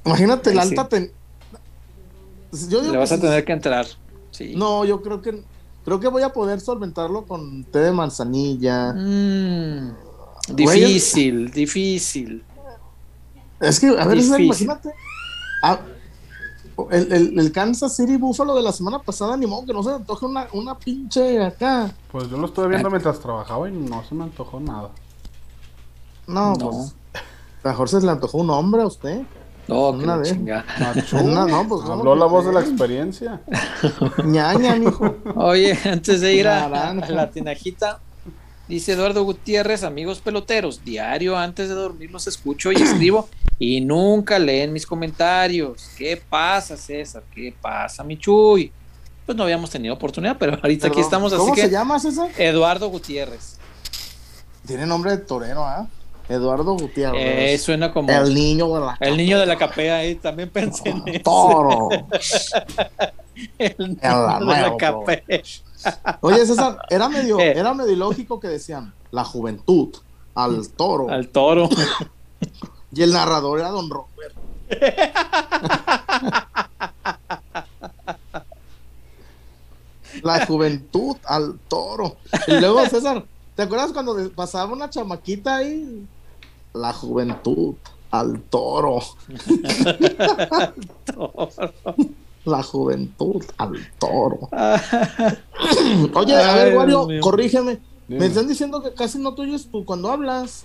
Imagínate 0.06 0.54
la 0.54 0.62
Ay, 0.64 0.70
sí. 0.70 0.76
alta 0.78 0.90
ten- 0.90 1.12
Yo 2.70 2.82
digo 2.82 2.94
Le 2.94 2.98
vas 3.00 3.12
a 3.12 3.16
sí. 3.16 3.22
tener 3.22 3.44
que 3.46 3.54
entrar. 3.54 3.86
Sí. 4.32 4.54
No, 4.56 4.86
yo 4.86 5.02
creo 5.02 5.22
que 5.22 5.44
creo 5.84 6.00
que 6.00 6.08
voy 6.08 6.24
a 6.24 6.30
poder 6.34 6.60
solventarlo 6.62 7.26
con 7.26 7.64
té 7.66 7.80
de 7.80 7.92
manzanilla. 7.92 8.94
Mm, 8.94 9.94
Güey, 10.50 10.80
difícil, 10.82 11.50
difícil. 11.52 12.44
Es 13.60 13.80
que, 13.80 13.88
a 13.88 14.06
ver, 14.06 14.18
Difícil. 14.18 14.42
imagínate. 14.46 14.90
Ah, 15.64 15.80
el, 16.92 17.12
el- 17.14 17.40
el 17.40 17.52
Kansas 17.52 17.96
City 17.96 18.18
Buffalo 18.18 18.56
de 18.56 18.62
la 18.62 18.72
semana 18.72 19.00
pasada, 19.00 19.36
ni 19.38 19.46
modo 19.48 19.66
que 19.66 19.74
no 19.74 19.82
se 19.84 19.90
le 19.90 19.96
antoje 19.96 20.26
una, 20.26 20.48
una 20.54 20.78
pinche 20.78 21.44
acá. 21.44 21.92
Pues 22.12 22.30
yo 22.30 22.38
lo 22.38 22.48
estuve 22.48 22.68
viendo 22.68 22.90
mientras 22.90 23.20
trabajaba 23.20 23.70
y 23.70 23.72
no 23.72 24.04
se 24.04 24.16
me 24.16 24.24
antojó 24.24 24.60
nada. 24.60 24.90
No, 26.28 26.54
No. 26.54 26.58
pues. 26.70 26.96
A 27.64 27.68
lo 27.70 27.72
mejor 27.72 27.90
se 27.90 28.02
le 28.02 28.12
antojó 28.12 28.38
un 28.40 28.50
hombre 28.50 28.82
a 28.84 28.88
usted. 28.88 29.22
No, 29.68 29.98
que 29.98 30.04
Una 30.04 30.18
vez. 30.18 30.38
No, 30.40 31.48
no, 31.48 31.68
pues, 31.68 31.82
¿cómo 31.82 31.94
Habló 31.94 32.16
la 32.16 32.26
voz 32.28 32.46
de 32.46 32.54
la 32.54 32.60
experiencia. 32.62 33.42
ñaña, 34.24 34.76
mijo. 34.76 35.16
Oye, 35.36 35.76
antes 35.86 36.22
de 36.22 36.36
ir 36.36 36.48
a, 36.48 36.70
la 36.70 37.32
tinajita, 37.32 38.00
Dice 38.68 38.94
Eduardo 38.94 39.24
Gutiérrez, 39.24 39.84
amigos 39.84 40.22
peloteros, 40.22 40.84
diario 40.84 41.38
antes 41.38 41.70
de 41.70 41.76
dormir 41.76 42.10
los 42.10 42.26
escucho 42.26 42.72
y 42.72 42.76
escribo 42.76 43.30
y 43.60 43.80
nunca 43.82 44.40
leen 44.40 44.74
mis 44.74 44.88
comentarios. 44.88 45.92
¿Qué 45.96 46.18
pasa, 46.18 46.76
César? 46.76 47.22
¿Qué 47.34 47.54
pasa, 47.62 48.04
Michuy? 48.04 48.72
Pues 49.24 49.38
no 49.38 49.44
habíamos 49.44 49.70
tenido 49.70 49.94
oportunidad, 49.94 50.38
pero 50.40 50.58
ahorita 50.62 50.88
aquí 50.88 51.00
estamos. 51.00 51.32
¿Cómo 51.34 51.54
así 51.54 51.62
se 51.62 51.68
que, 51.68 51.74
llama 51.74 52.00
César? 52.00 52.30
Eduardo 52.38 52.90
Gutiérrez. 52.90 53.58
Tiene 54.66 54.88
nombre 54.88 55.12
de 55.12 55.18
torero, 55.20 55.64
¿ah? 55.64 55.88
Eduardo 56.28 56.74
Gutiérrez. 56.74 57.22
Eh, 57.54 57.58
suena 57.60 57.94
como 57.94 58.10
el 58.12 58.34
niño 58.34 58.74
de 58.74 58.80
la 58.80 58.98
el 59.00 59.16
niño 59.16 59.40
de 59.40 59.46
la 59.46 59.58
capea, 59.60 59.98
ahí 59.98 60.16
también 60.16 60.50
pensé 60.50 60.90
en 60.90 61.04
eso. 61.08 61.22
toro. 61.24 61.90
El 63.60 63.76
niño 63.78 63.96
de 64.02 64.10
la 64.10 64.40
bro. 64.40 64.78
Oye, 66.22 66.46
César, 66.46 66.78
era 66.90 67.10
medio, 67.10 67.40
Eh. 67.40 67.58
era 67.58 67.74
medio 67.74 67.92
ilógico 67.92 68.40
que 68.40 68.48
decían 68.48 68.94
la 69.12 69.24
juventud 69.24 69.90
al 70.34 70.70
toro. 70.70 71.10
Al 71.10 71.30
toro. 71.30 71.70
Y 72.92 73.02
el 73.02 73.14
narrador 73.14 73.60
era 73.60 73.70
Don 73.70 73.90
Robert. 73.90 74.36
La 80.24 80.46
juventud 80.46 81.18
al 81.26 81.60
toro. 81.68 82.16
Y 82.48 82.60
luego, 82.60 82.86
César, 82.88 83.26
¿te 83.56 83.64
acuerdas 83.64 83.92
cuando 83.92 84.30
pasaba 84.32 84.72
una 84.74 84.90
chamaquita 84.90 85.58
ahí? 85.58 86.08
La 86.74 86.94
juventud 86.94 87.76
al 88.12 88.42
toro. 88.44 89.00
La 92.46 92.62
juventud 92.64 93.44
al 93.58 93.74
toro. 94.00 94.50
Oye, 96.14 96.36
a 96.36 96.56
ver, 96.56 96.78
Wario, 96.78 97.08
corrígeme. 97.22 97.80
Dime. 98.08 98.20
Me 98.20 98.26
están 98.28 98.48
diciendo 98.48 98.84
que 98.84 98.94
casi 98.94 99.18
no 99.18 99.34
te 99.34 99.42
oyes 99.42 99.68
tú 99.72 99.84
cuando 99.84 100.12
hablas. 100.12 100.64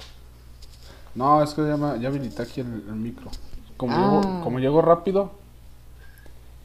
No, 1.15 1.43
es 1.43 1.55
que 1.55 1.66
ya, 1.66 1.77
me- 1.78 1.98
ya 1.98 2.09
habilité 2.09 2.43
aquí 2.43 2.61
el, 2.61 2.66
el 2.86 2.94
micro. 2.97 3.31
Como, 3.78 3.94
Ah. 3.97 4.20
llego, 4.20 4.44
como 4.44 4.59
llego 4.59 4.82
rápido, 4.82 5.32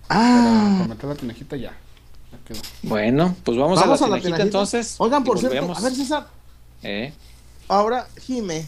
Ah. 0.10 0.76
para 0.80 0.88
meter 0.90 1.10
la 1.10 1.16
tinejita 1.16 1.56
ya. 1.56 1.72
Ya 2.32 2.38
quedó. 2.46 2.60
Bueno, 2.84 3.36
pues 3.46 3.58
vamos, 3.58 3.80
Vamos 3.80 4.02
a 4.02 4.06
a 4.06 4.08
la 4.10 4.16
la 4.18 4.22
tinajita 4.22 4.38
tinajita. 4.38 4.44
entonces. 4.44 4.96
Oigan, 5.00 5.24
por 5.24 5.40
cierto, 5.40 5.56
volvemos. 5.56 5.80
a 5.80 5.82
ver, 5.82 5.96
César, 5.96 6.28
Eh, 6.84 7.14
ahora 7.70 8.06
Jime. 8.22 8.68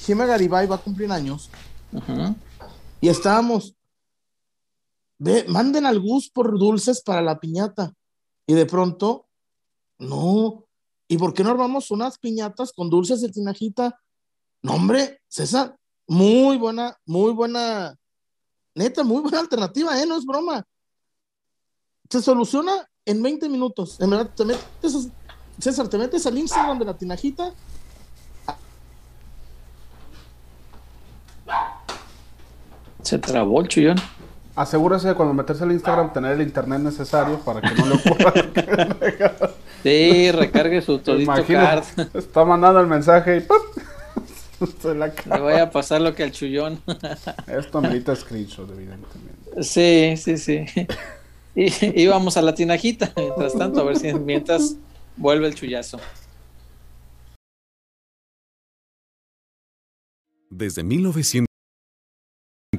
Jime 0.00 0.26
Garibay 0.26 0.66
va 0.66 0.74
a 0.76 0.78
cumplir 0.78 1.10
años. 1.12 1.50
ujú. 1.92 2.34
Y 3.00 3.08
estábamos. 3.08 3.74
Ve, 5.22 5.44
manden 5.48 5.84
al 5.84 6.02
por 6.32 6.58
dulces 6.58 7.02
para 7.02 7.20
la 7.20 7.38
piñata. 7.38 7.92
Y 8.46 8.54
de 8.54 8.64
pronto, 8.64 9.28
no. 9.98 10.64
¿Y 11.08 11.18
por 11.18 11.34
qué 11.34 11.44
no 11.44 11.50
armamos 11.50 11.90
unas 11.90 12.18
piñatas 12.18 12.72
con 12.72 12.88
dulces 12.88 13.20
de 13.20 13.28
tinajita? 13.28 14.00
No, 14.62 14.74
hombre, 14.74 15.20
César, 15.28 15.76
muy 16.06 16.56
buena, 16.56 16.96
muy 17.04 17.32
buena, 17.32 17.94
neta, 18.74 19.04
muy 19.04 19.20
buena 19.20 19.40
alternativa, 19.40 20.00
¿eh? 20.00 20.06
No 20.06 20.16
es 20.16 20.24
broma. 20.24 20.64
Se 22.08 22.22
soluciona 22.22 22.88
en 23.04 23.22
20 23.22 23.46
minutos. 23.50 24.00
En 24.00 24.08
verdad, 24.08 24.30
te 24.34 24.44
metes, 24.46 25.08
César, 25.58 25.86
te 25.88 25.98
metes 25.98 26.26
al 26.26 26.38
Instagram 26.38 26.78
de 26.78 26.84
la 26.86 26.96
tinajita. 26.96 27.52
Se 33.02 33.18
trabó 33.18 33.60
el 33.60 33.68
chullón. 33.68 33.98
Asegúrese 34.56 35.08
de 35.08 35.14
cuando 35.14 35.32
meterse 35.32 35.64
al 35.64 35.72
Instagram 35.72 36.12
tener 36.12 36.32
el 36.32 36.42
internet 36.42 36.80
necesario 36.80 37.38
para 37.40 37.60
que 37.60 37.74
no 37.74 37.86
le 37.86 37.94
ocurra. 37.94 38.32
Sí, 39.82 40.30
recargue 40.30 40.82
su 40.82 40.98
todito 40.98 41.22
imagino, 41.22 41.60
card. 41.60 41.84
Está 42.12 42.44
mandando 42.44 42.80
el 42.80 42.86
mensaje 42.86 43.38
y 43.38 43.40
¡pum! 43.40 43.56
Se 44.82 44.94
la 44.94 45.06
Le 45.06 45.40
vaya 45.40 45.62
a 45.62 45.70
pasar 45.70 46.02
lo 46.02 46.14
que 46.14 46.22
al 46.22 46.32
chullón. 46.32 46.82
Esto 47.46 47.78
amerita 47.78 48.14
screenshot, 48.14 48.70
evidentemente. 48.70 49.62
Sí, 49.62 50.16
sí, 50.18 50.36
sí. 50.36 50.66
Y 51.54 52.02
íbamos 52.02 52.36
a 52.36 52.42
la 52.42 52.54
tinajita, 52.54 53.12
mientras 53.16 53.54
tanto, 53.54 53.80
a 53.80 53.84
ver 53.84 53.96
si 53.96 54.12
mientras 54.12 54.76
vuelve 55.16 55.46
el 55.46 55.54
chullazo. 55.54 55.98
Desde 60.50 60.82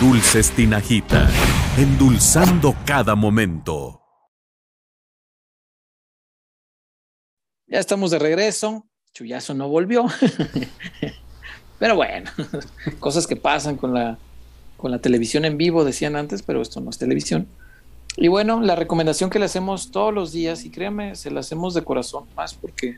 Dulces 0.00 0.50
Tinajita, 0.52 1.28
endulzando 1.76 2.74
cada 2.86 3.14
momento. 3.14 4.00
Ya 7.66 7.80
estamos 7.80 8.10
de 8.10 8.18
regreso. 8.18 8.86
Chullazo 9.12 9.52
no 9.52 9.68
volvió. 9.68 10.06
Pero 11.78 11.96
bueno, 11.96 12.30
cosas 12.98 13.26
que 13.26 13.36
pasan 13.36 13.76
con 13.76 13.92
la, 13.92 14.16
con 14.78 14.90
la 14.90 15.00
televisión 15.00 15.44
en 15.44 15.58
vivo, 15.58 15.84
decían 15.84 16.16
antes, 16.16 16.42
pero 16.42 16.62
esto 16.62 16.80
no 16.80 16.88
es 16.88 16.96
televisión. 16.96 17.46
Y 18.16 18.28
bueno, 18.28 18.62
la 18.62 18.76
recomendación 18.76 19.28
que 19.28 19.38
le 19.38 19.44
hacemos 19.44 19.90
todos 19.90 20.14
los 20.14 20.32
días, 20.32 20.64
y 20.64 20.70
créame, 20.70 21.14
se 21.14 21.30
la 21.30 21.40
hacemos 21.40 21.74
de 21.74 21.84
corazón, 21.84 22.24
más 22.34 22.54
porque, 22.54 22.96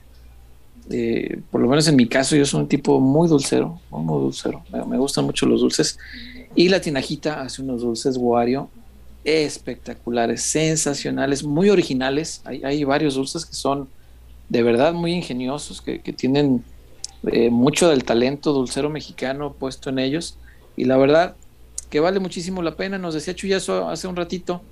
eh, 0.90 1.40
por 1.50 1.60
lo 1.60 1.68
menos 1.68 1.88
en 1.88 1.96
mi 1.96 2.06
caso, 2.06 2.36
yo 2.36 2.46
soy 2.46 2.60
un 2.60 2.68
tipo 2.68 3.00
muy 3.00 3.28
dulcero, 3.28 3.80
muy, 3.90 4.20
dulcero. 4.20 4.64
Me 4.88 4.98
gustan 4.98 5.24
mucho 5.24 5.46
los 5.46 5.60
dulces. 5.62 5.98
Y 6.54 6.68
la 6.68 6.80
tinajita 6.80 7.40
hace 7.40 7.62
unos 7.62 7.80
dulces 7.80 8.16
Wario 8.18 8.70
espectaculares, 9.24 10.42
sensacionales, 10.42 11.44
muy 11.44 11.70
originales. 11.70 12.42
Hay, 12.44 12.62
hay 12.64 12.84
varios 12.84 13.14
dulces 13.14 13.46
que 13.46 13.54
son 13.54 13.88
de 14.48 14.62
verdad 14.62 14.92
muy 14.92 15.12
ingeniosos, 15.12 15.80
que, 15.80 16.00
que 16.00 16.12
tienen 16.12 16.64
eh, 17.28 17.50
mucho 17.50 17.88
del 17.88 18.04
talento 18.04 18.52
dulcero 18.52 18.90
mexicano 18.90 19.52
puesto 19.52 19.90
en 19.90 19.98
ellos. 19.98 20.36
Y 20.76 20.84
la 20.84 20.96
verdad 20.96 21.36
que 21.88 22.00
vale 22.00 22.18
muchísimo 22.18 22.62
la 22.62 22.74
pena. 22.74 22.98
Nos 22.98 23.14
decía 23.14 23.34
Chuyazo 23.34 23.88
hace 23.88 24.08
un 24.08 24.16
ratito, 24.16 24.62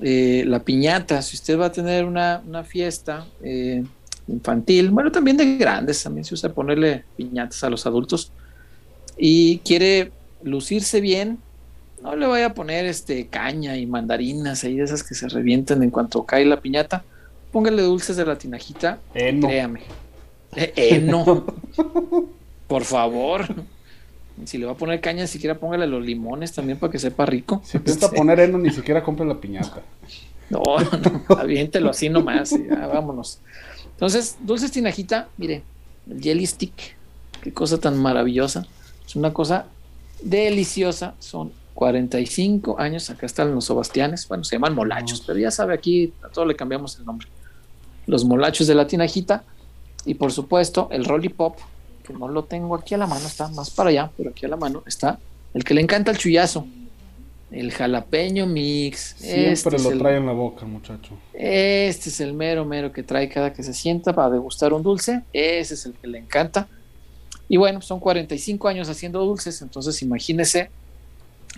eh, 0.00 0.44
la 0.46 0.60
piñata, 0.60 1.20
si 1.22 1.36
usted 1.36 1.58
va 1.58 1.66
a 1.66 1.72
tener 1.72 2.04
una, 2.04 2.42
una 2.46 2.64
fiesta 2.64 3.26
eh, 3.42 3.84
infantil, 4.28 4.90
bueno, 4.90 5.10
también 5.10 5.36
de 5.36 5.56
grandes, 5.58 6.02
también 6.02 6.24
se 6.24 6.34
usa 6.34 6.52
ponerle 6.52 7.04
piñatas 7.16 7.64
a 7.64 7.70
los 7.70 7.84
adultos, 7.86 8.30
y 9.18 9.58
quiere 9.58 10.12
lucirse 10.42 11.00
bien, 11.00 11.38
no 12.02 12.16
le 12.16 12.26
vaya 12.26 12.46
a 12.46 12.54
poner 12.54 12.86
este 12.86 13.26
caña 13.26 13.76
y 13.76 13.86
mandarinas 13.86 14.64
ahí 14.64 14.76
de 14.76 14.84
esas 14.84 15.02
que 15.02 15.14
se 15.14 15.28
revientan 15.28 15.82
en 15.82 15.90
cuanto 15.90 16.24
cae 16.24 16.44
la 16.44 16.60
piñata. 16.60 17.04
Póngale 17.52 17.82
dulces 17.82 18.16
de 18.16 18.24
la 18.24 18.38
tinajita, 18.38 19.00
Eno. 19.14 19.48
créame. 19.48 19.80
Eh, 20.56 20.72
eh, 20.76 20.98
no. 20.98 21.46
Por 22.68 22.84
favor. 22.84 23.46
Si 24.44 24.56
le 24.56 24.64
va 24.64 24.72
a 24.72 24.76
poner 24.76 25.00
caña, 25.00 25.26
siquiera 25.26 25.58
póngale 25.58 25.86
los 25.86 26.02
limones 26.02 26.52
también 26.52 26.78
para 26.78 26.90
que 26.90 26.98
sepa 26.98 27.26
rico. 27.26 27.60
Si 27.64 27.78
piensa 27.78 28.10
poner 28.12 28.40
heno, 28.40 28.58
ni 28.58 28.70
siquiera 28.70 29.02
compre 29.02 29.26
la 29.26 29.38
piñata. 29.38 29.82
No, 30.48 30.62
no, 30.78 31.36
aviéntelo 31.36 31.90
así 31.90 32.08
nomás, 32.08 32.50
ya, 32.50 32.86
vámonos. 32.86 33.40
Entonces, 33.92 34.38
dulces 34.40 34.72
tinajita, 34.72 35.28
mire, 35.36 35.62
el 36.08 36.20
jelly 36.20 36.46
stick, 36.46 36.96
qué 37.42 37.52
cosa 37.52 37.78
tan 37.78 37.98
maravillosa. 37.98 38.66
Es 39.06 39.14
una 39.14 39.32
cosa 39.32 39.66
deliciosa. 40.22 41.14
Son 41.18 41.52
45 41.74 42.78
años, 42.78 43.08
acá 43.10 43.26
están 43.26 43.54
los 43.54 43.64
Sebastianes, 43.64 44.28
bueno, 44.28 44.44
se 44.44 44.56
llaman 44.56 44.74
molachos, 44.74 45.22
pero 45.26 45.38
ya 45.38 45.50
sabe, 45.50 45.74
aquí 45.74 46.12
a 46.22 46.28
todo 46.28 46.44
le 46.44 46.54
cambiamos 46.56 46.98
el 46.98 47.04
nombre. 47.06 47.26
Los 48.06 48.24
molachos 48.24 48.66
de 48.66 48.74
la 48.74 48.86
tinajita 48.86 49.44
y 50.04 50.14
por 50.14 50.32
supuesto 50.32 50.88
el 50.90 51.04
Pop, 51.30 51.56
que 52.06 52.12
no 52.12 52.28
lo 52.28 52.44
tengo 52.44 52.74
aquí 52.74 52.94
a 52.94 52.98
la 52.98 53.06
mano, 53.06 53.26
está 53.26 53.48
más 53.48 53.70
para 53.70 53.90
allá, 53.90 54.10
pero 54.16 54.30
aquí 54.30 54.44
a 54.46 54.48
la 54.48 54.56
mano 54.56 54.82
está 54.86 55.18
el 55.54 55.64
que 55.64 55.74
le 55.74 55.80
encanta 55.80 56.10
el 56.10 56.18
chullazo, 56.18 56.66
el 57.50 57.72
jalapeño 57.72 58.46
mix. 58.46 59.14
Siempre 59.18 59.52
Este 59.52 59.76
es 59.76 59.84
lo 59.84 59.90
el- 59.92 59.98
trae 59.98 60.16
en 60.18 60.26
la 60.26 60.32
boca, 60.32 60.66
muchacho. 60.66 61.14
este 61.32 62.08
es 62.10 62.20
el 62.20 62.32
mero 62.34 62.64
mero 62.64 62.92
que 62.92 63.02
trae 63.02 63.28
cada 63.28 63.52
que 63.52 63.62
se 63.62 63.72
sienta 63.74 64.12
para 64.12 64.30
degustar 64.30 64.72
un 64.72 64.82
dulce. 64.82 65.22
Ese 65.32 65.74
es 65.74 65.86
el 65.86 65.94
que 65.94 66.06
le 66.08 66.18
encanta. 66.18 66.68
Y 67.50 67.56
bueno, 67.56 67.82
son 67.82 67.98
45 67.98 68.68
años 68.68 68.88
haciendo 68.88 69.24
dulces, 69.24 69.60
entonces 69.60 70.00
imagínese 70.02 70.70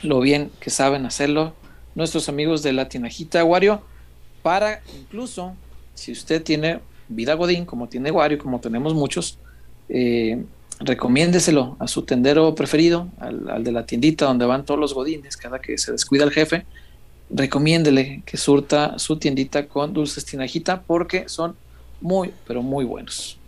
lo 0.03 0.21
bien 0.21 0.51
que 0.59 0.71
saben 0.71 1.05
hacerlo 1.05 1.53
nuestros 1.95 2.31
amigos 2.31 2.63
de 2.63 2.73
la 2.73 2.89
tinajita 2.89 3.45
Wario 3.45 3.83
para 4.43 4.81
incluso 4.99 5.55
si 5.93 6.11
usted 6.11 6.43
tiene 6.43 6.81
vida 7.09 7.35
godín 7.35 7.67
como 7.67 7.91
tiene 7.91 8.11
Wario, 8.11 8.39
como 8.39 8.59
tenemos 8.59 8.95
muchos, 8.95 9.39
eh, 9.91 10.43
recomiéndeselo 10.81 11.77
a 11.79 11.87
su 11.87 12.05
tendero 12.05 12.55
preferido, 12.55 13.09
al, 13.19 13.51
al 13.51 13.63
de 13.63 13.73
la 13.73 13.85
tiendita 13.85 14.25
donde 14.25 14.47
van 14.47 14.65
todos 14.65 14.81
los 14.81 14.95
godines, 14.95 15.37
cada 15.37 15.61
que 15.61 15.77
se 15.77 15.93
descuida 15.93 16.25
el 16.25 16.31
jefe, 16.31 16.65
recomiéndele 17.29 18.23
que 18.25 18.39
surta 18.39 18.99
su 18.99 19.19
tiendita 19.19 19.69
con 19.69 19.93
dulces 19.93 20.25
tinajita 20.25 20.81
porque 20.81 21.29
son 21.29 21.55
muy, 22.01 22.33
pero 22.47 22.63
muy 22.63 22.87
buenos. 22.87 23.42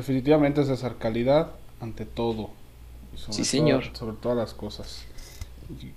Definitivamente 0.00 0.64
César, 0.64 0.96
calidad 0.98 1.50
ante 1.78 2.06
todo. 2.06 2.48
Sobre 3.16 3.34
Sí, 3.34 3.44
señor. 3.44 3.82
todo- 3.88 3.94
sobre 3.96 4.16
todas 4.16 4.38
las 4.38 4.54
cosas. 4.54 5.04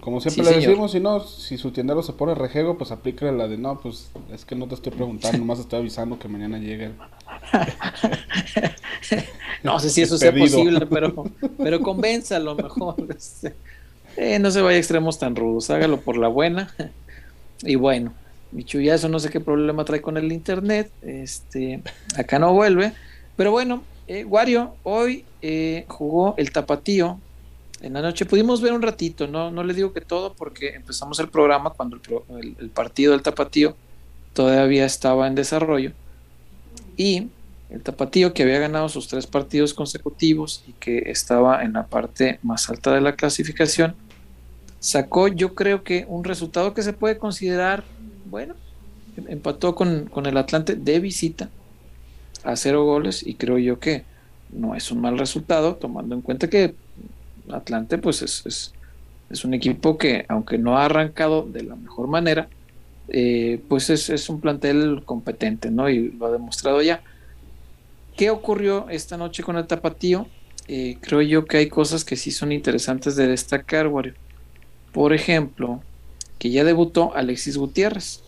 Como 0.01 0.19
siempre 0.19 0.43
Sí, 0.43 0.49
le 0.49 0.55
decimos, 0.57 0.91
si 0.91 0.99
no, 0.99 1.21
si 1.21 1.57
su 1.57 1.71
tiendero 1.71 2.03
se 2.03 2.11
pone 2.11 2.35
rejego, 2.35 2.77
pues 2.77 2.91
aplícale 2.91 3.31
la 3.31 3.47
de 3.47 3.57
no, 3.57 3.79
pues 3.79 4.11
es 4.33 4.43
que 4.43 4.55
no 4.55 4.67
te 4.67 4.75
estoy 4.75 4.91
preguntando, 4.91 5.37
nomás 5.39 5.59
estoy 5.59 5.79
avisando 5.79 6.19
que 6.19 6.27
mañana 6.27 6.57
llegue. 6.59 6.87
el-". 6.87 6.95
No 9.63 9.79
sé 9.79 9.89
si 9.89 10.01
eso 10.01 10.17
sea 10.17 10.33
Pedido. 10.33 10.57
posible, 10.57 10.85
pero, 10.87 11.23
pero 11.57 11.79
convénzalo 11.79 12.55
mejor. 12.55 12.95
este. 13.17 13.55
Eh, 14.17 14.37
no 14.37 14.51
se 14.51 14.59
vaya 14.61 14.75
a 14.75 14.79
extremos 14.79 15.17
tan 15.17 15.37
rudos, 15.37 15.69
hágalo 15.69 16.01
por 16.01 16.17
la 16.17 16.27
buena. 16.27 16.75
Y 17.61 17.75
bueno, 17.75 18.11
mi 18.51 18.65
chullazo 18.65 19.07
no 19.07 19.17
sé 19.19 19.29
qué 19.29 19.39
problema 19.39 19.85
trae 19.85 20.01
con 20.01 20.17
el 20.17 20.29
internet. 20.33 20.91
Este, 21.01 21.81
acá 22.17 22.37
no 22.39 22.51
vuelve. 22.51 22.91
Pero 23.37 23.51
bueno, 23.51 23.81
eh, 24.07 24.25
Wario 24.25 24.75
hoy 24.83 25.25
eh, 25.41 25.85
jugó 25.87 26.35
el 26.37 26.51
tapatío 26.51 27.19
en 27.81 27.93
la 27.93 28.01
noche. 28.01 28.25
Pudimos 28.25 28.61
ver 28.61 28.73
un 28.73 28.81
ratito, 28.81 29.27
no, 29.27 29.51
no 29.51 29.63
le 29.63 29.73
digo 29.73 29.93
que 29.93 30.01
todo 30.01 30.33
porque 30.33 30.69
empezamos 30.69 31.19
el 31.19 31.29
programa 31.29 31.71
cuando 31.71 31.99
el, 32.39 32.69
partido 32.69 33.13
del 33.13 33.21
tapatío 33.21 33.75
todavía 34.33 34.85
estaba 34.85 35.27
en 35.27 35.35
desarrollo. 35.35 35.91
Y 36.97 37.27
el 37.69 37.81
tapatío 37.81 38.33
que 38.33 38.43
había 38.43 38.59
ganado 38.59 38.89
sus 38.89 39.07
tres 39.07 39.25
partidos 39.25 39.73
consecutivos 39.73 40.63
y 40.67 40.73
que 40.73 41.03
estaba 41.07 41.63
en 41.63 41.73
la 41.73 41.87
parte 41.87 42.39
más 42.43 42.69
alta 42.69 42.93
de 42.93 43.01
la 43.01 43.15
clasificación, 43.15 43.95
sacó 44.79 45.27
yo 45.27 45.55
creo 45.55 45.83
que 45.83 46.05
un 46.07 46.23
resultado 46.23 46.73
que 46.73 46.83
se 46.83 46.93
puede 46.93 47.17
considerar, 47.17 47.83
bueno, 48.25 48.55
em- 49.17 49.25
empató 49.29 49.75
con 49.75 50.25
el 50.25 50.37
Atlante 50.37 50.75
de 50.75 50.99
visita 50.99 51.49
a 52.43 52.55
cero 52.55 52.83
goles 52.85 53.25
y 53.25 53.35
creo 53.35 53.57
yo 53.57 53.79
que 53.79 54.03
no 54.51 54.75
es 54.75 54.91
un 54.91 55.01
mal 55.01 55.17
resultado 55.17 55.75
tomando 55.75 56.15
en 56.15 56.21
cuenta 56.21 56.49
que 56.49 56.75
Atlante 57.51 57.97
pues 57.97 58.21
es, 58.21 58.45
es, 58.45 58.73
es 59.29 59.45
un 59.45 59.53
equipo 59.53 59.97
que 59.97 60.25
aunque 60.29 60.57
no 60.57 60.77
ha 60.77 60.85
arrancado 60.85 61.43
de 61.43 61.63
la 61.63 61.75
mejor 61.75 62.07
manera, 62.07 62.47
eh, 63.07 63.61
pues 63.67 63.89
es, 63.89 64.09
es 64.09 64.29
un 64.29 64.39
plantel 64.39 65.03
competente, 65.05 65.71
¿no? 65.71 65.89
Y 65.89 66.11
lo 66.11 66.27
ha 66.27 66.31
demostrado 66.31 66.81
ya. 66.81 67.03
¿Qué 68.15 68.29
ocurrió 68.29 68.89
esta 68.89 69.17
noche 69.17 69.43
con 69.43 69.57
el 69.57 69.67
Tapatío? 69.67 70.27
Eh, 70.67 70.97
creo 71.01 71.21
yo 71.21 71.45
que 71.45 71.57
hay 71.57 71.67
cosas 71.69 72.05
que 72.05 72.15
sí 72.15 72.31
son 72.31 72.51
interesantes 72.51 73.15
de 73.15 73.27
destacar, 73.27 73.87
Wario. 73.87 74.13
Por 74.91 75.13
ejemplo, 75.13 75.81
que 76.39 76.51
ya 76.51 76.63
debutó 76.63 77.15
Alexis 77.15 77.57
Gutiérrez. 77.57 78.22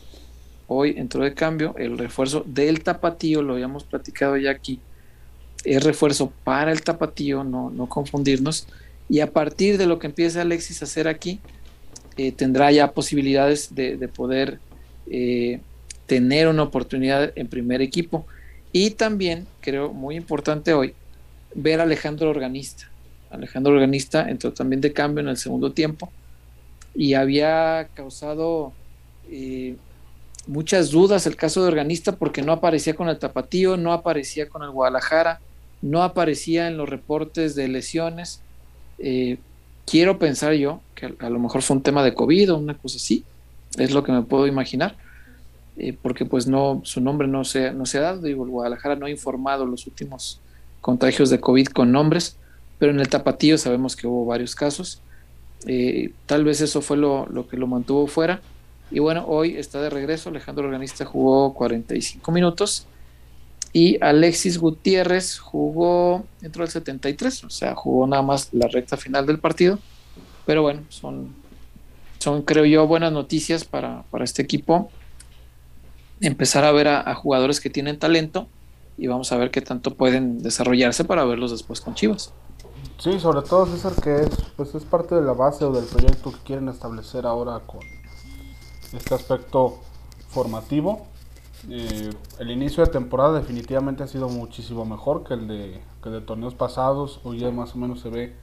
Hoy 0.68 0.96
entró 0.98 1.24
de 1.24 1.34
cambio 1.34 1.76
el 1.78 1.98
refuerzo 1.98 2.44
del 2.48 2.84
Tapatío, 2.84 3.42
lo 3.42 3.54
habíamos 3.54 3.84
platicado 3.84 4.38
ya 4.38 4.52
aquí. 4.52 4.80
Es 5.64 5.84
refuerzo 5.84 6.32
para 6.44 6.72
el 6.72 6.82
Tapatío, 6.82 7.44
no, 7.44 7.70
no 7.70 7.88
confundirnos. 7.88 8.68
Y 9.10 9.20
a 9.20 9.32
partir 9.32 9.78
de 9.78 9.86
lo 9.86 10.00
que 10.00 10.08
empiece 10.08 10.40
Alexis 10.40 10.82
a 10.82 10.86
hacer 10.86 11.08
aquí, 11.08 11.40
eh, 12.18 12.32
tendrá 12.32 12.72
ya 12.72 12.92
posibilidades 12.92 13.76
de, 13.76 13.98
de 13.98 14.08
poder 14.08 14.60
eh, 15.10 15.60
tener 16.06 16.48
una 16.48 16.64
oportunidad 16.64 17.32
en 17.36 17.48
primer 17.48 17.82
equipo. 17.82 18.26
Y 18.72 18.92
también, 18.92 19.48
creo 19.62 19.94
muy 19.94 20.16
importante 20.16 20.74
hoy, 20.74 20.94
ver 21.54 21.80
a 21.80 21.84
Alejandro 21.84 22.30
Organista. 22.30 22.90
Alejandro 23.30 23.74
Organista 23.74 24.30
entró 24.30 24.54
también 24.54 24.82
de 24.82 24.94
cambio 24.94 25.22
en 25.22 25.30
el 25.30 25.38
segundo 25.38 25.72
tiempo 25.72 26.12
y 26.94 27.14
había 27.14 27.90
causado 27.94 28.74
eh, 29.30 29.76
muchas 30.48 30.92
dudas 30.92 31.26
el 31.28 31.36
caso 31.36 31.62
de 31.62 31.70
Organista 31.70 32.14
porque 32.14 32.42
no 32.42 32.52
aparecía 32.52 32.96
con 32.96 33.10
el 33.10 33.18
Tapatío, 33.18 33.78
no 33.78 33.94
aparecía 33.94 34.50
con 34.50 34.64
el 34.64 34.72
Guadalajara, 34.72 35.40
no 35.82 36.04
aparecía 36.04 36.68
en 36.68 36.78
los 36.78 36.90
reportes 36.90 37.56
de 37.56 37.68
lesiones. 37.68 38.42
Eh, 39.00 39.38
quiero 39.86 40.20
pensar 40.20 40.54
yo 40.54 40.82
que 40.96 41.14
a, 41.20 41.30
lo 41.30 41.40
mejor 41.40 41.62
fue 41.62 41.78
un 41.78 41.84
tema 41.84 42.04
de 42.04 42.14
COVID 42.14 42.54
o 42.54 42.58
una 42.58 42.76
cosa 42.76 42.98
así, 42.98 43.24
es 43.78 43.92
lo 43.92 44.04
que 44.04 44.12
me 44.12 44.22
puedo 44.22 44.48
imaginar 44.48 44.96
eh, 45.78 45.96
porque 46.02 46.26
pues 46.26 46.48
no, 46.48 46.82
su 46.86 47.02
nombre 47.02 47.28
no 47.28 47.44
se, 47.44 47.72
no 47.74 47.86
se 47.86 47.98
ha 47.98 48.02
dado, 48.02 48.22
digo, 48.22 48.46
el 48.46 48.52
Guadalajara 48.52 48.96
no 48.96 49.08
ha 49.08 49.10
informado 49.10 49.66
los 49.66 49.88
últimos 49.88 50.40
contagios 50.80 51.30
de 51.30 51.40
COVID 51.42 51.68
con 51.68 51.92
nombres, 51.92 52.38
pero 52.80 52.92
en 52.92 53.00
el 53.00 53.10
tapatío 53.10 53.58
sabemos 53.58 53.96
que 53.96 54.08
hubo 54.08 54.26
varios 54.26 54.56
casos, 54.56 55.02
eh, 55.68 56.12
tal 56.28 56.46
vez 56.46 56.62
eso 56.62 56.82
fue 56.82 56.96
lo, 56.96 57.26
lo, 57.28 57.48
que 57.48 57.58
lo 57.58 57.68
mantuvo 57.68 58.08
fuera, 58.08 58.42
y 58.92 59.00
bueno, 59.00 59.26
hoy 59.28 59.58
está 59.58 59.82
de 59.82 59.90
regreso, 59.90 60.30
Alejandro 60.30 60.66
Organista 60.66 61.06
jugó 61.06 61.54
45 61.54 62.32
minutos, 62.32 62.88
y 63.76 64.02
Alexis 64.02 64.58
Gutiérrez 64.58 65.38
jugó 65.38 66.26
dentro 66.40 66.64
del 66.64 66.72
73, 66.72 67.44
o 67.44 67.50
sea, 67.50 67.76
jugó 67.76 68.08
nada 68.08 68.22
más 68.22 68.54
la 68.54 68.70
recta 68.70 68.96
final 68.96 69.26
del 69.26 69.40
partido, 69.40 69.80
pero 70.46 70.62
bueno, 70.62 70.84
son, 70.88 71.36
son 72.20 72.44
creo 72.44 72.64
yo 72.64 72.88
buenas 72.88 73.12
noticias 73.12 73.66
para, 73.66 74.04
para 74.12 74.24
este 74.24 74.42
equipo, 74.42 74.90
empezar 76.22 76.64
a 76.64 76.72
ver 76.72 76.88
a, 76.88 77.02
a, 77.02 77.16
jugadores 77.16 77.60
que 77.60 77.70
tienen 77.70 78.00
talento 78.00 78.48
y 78.98 79.08
vamos 79.08 79.34
a 79.34 79.38
ver 79.38 79.52
qué 79.52 79.60
tanto 79.60 79.94
pueden 79.96 80.42
desarrollarse 80.42 81.04
para 81.04 81.26
verlos 81.26 81.52
después 81.52 81.82
con 81.82 81.96
Chivas. 81.96 82.32
Sí, 82.98 83.20
sobre 83.20 83.42
todo 83.42 83.66
César 83.66 83.94
que 84.02 84.22
es, 84.22 84.30
pues 84.56 84.74
es 84.74 84.84
parte 84.84 85.16
de 85.16 85.22
la 85.22 85.34
base 85.34 85.66
o 85.66 85.74
del 85.74 85.84
proyecto 85.86 86.32
que 86.32 86.40
quieren 86.46 86.70
establecer 86.70 87.26
ahora 87.26 87.60
con 87.66 87.82
este 88.94 89.16
aspecto 89.16 89.80
formativo. 90.30 91.08
Eh, 91.70 92.12
el 92.40 92.52
inicio 92.52 92.86
de 92.86 92.92
temporada 92.92 93.40
definitivamente 93.40 94.04
ha 94.04 94.08
sido 94.08 94.30
muchísimo 94.30 94.86
mejor 94.86 95.24
que 95.24 95.34
el 95.34 95.48
de, 95.48 95.82
que 96.04 96.10
de 96.10 96.22
torneos 96.22 96.54
pasados. 96.54 97.20
Hoy 97.24 97.40
ya 97.40 97.52
más 97.52 97.76
o 97.76 97.78
menos 97.78 98.02
se 98.02 98.10
ve, 98.10 98.36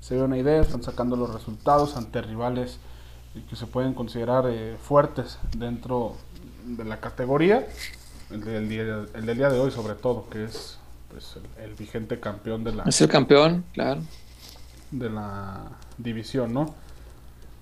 se 0.00 0.14
ve 0.14 0.22
una 0.22 0.38
idea, 0.38 0.60
están 0.60 0.82
sacando 0.82 1.16
los 1.16 1.32
resultados 1.32 1.96
ante 1.96 2.22
rivales 2.22 2.78
que 3.48 3.56
se 3.56 3.66
pueden 3.66 3.94
considerar 3.94 4.46
eh, 4.48 4.76
fuertes 4.82 5.38
dentro 5.56 6.16
de 6.64 6.84
la 6.84 6.98
categoría, 6.98 7.66
el 8.30 8.44
del, 8.44 8.68
día, 8.68 8.82
el 9.14 9.26
del 9.26 9.36
día 9.36 9.48
de 9.48 9.58
hoy 9.58 9.70
sobre 9.70 9.94
todo, 9.94 10.28
que 10.28 10.44
es 10.44 10.78
pues, 11.10 11.36
el, 11.36 11.64
el, 11.64 11.74
vigente 11.74 12.20
campeón 12.20 12.64
de 12.64 12.74
la... 12.74 12.82
Es 12.84 13.00
el 13.00 13.08
campeón, 13.08 13.64
claro. 13.72 14.00
De 14.90 15.08
la 15.08 15.70
división, 15.96 16.52
¿no? 16.52 16.74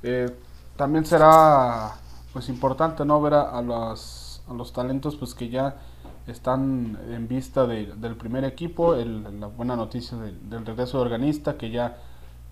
Eh, 0.03 0.31
también 0.77 1.05
será 1.05 1.97
pues 2.37 2.51
importante, 2.51 3.03
¿no? 3.07 3.19
Ver 3.23 3.33
a, 3.33 3.49
a, 3.49 3.63
los, 3.63 4.43
a 4.47 4.53
los 4.53 4.71
talentos 4.71 5.17
pues 5.17 5.35
que 5.35 5.49
ya 5.49 5.77
están 6.27 6.99
en 7.09 7.29
vista 7.29 7.67
de, 7.67 7.87
del 7.87 8.15
primer 8.15 8.45
equipo, 8.45 8.95
el, 8.95 9.41
la 9.41 9.47
buena 9.47 9.75
noticia 9.75 10.19
del, 10.19 10.67
regreso 10.67 10.99
de 10.99 11.05
organista 11.05 11.57
que 11.57 11.71
ya 11.71 11.97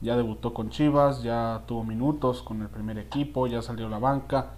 ya 0.00 0.16
debutó 0.16 0.54
con 0.54 0.70
Chivas, 0.70 1.22
ya 1.22 1.64
tuvo 1.66 1.84
minutos 1.84 2.40
con 2.40 2.62
el 2.62 2.68
primer 2.68 2.96
equipo, 2.96 3.46
ya 3.46 3.60
salió 3.60 3.88
a 3.88 3.90
la 3.90 3.98
banca, 3.98 4.52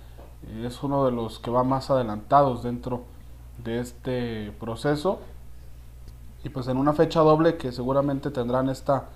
es 0.62 0.80
uno 0.84 1.04
de 1.04 1.10
los 1.10 1.40
que 1.40 1.50
va 1.50 1.64
más 1.64 1.90
adelantados 1.90 2.62
dentro 2.62 3.02
de 3.64 3.80
este 3.80 4.52
proceso 4.60 5.18
Y 6.44 6.50
pues 6.50 6.68
en 6.68 6.76
una 6.76 6.92
fecha 6.92 7.18
doble 7.18 7.56
que 7.56 7.72
seguramente 7.72 8.30
tendrán 8.30 8.68
esta 8.68 9.08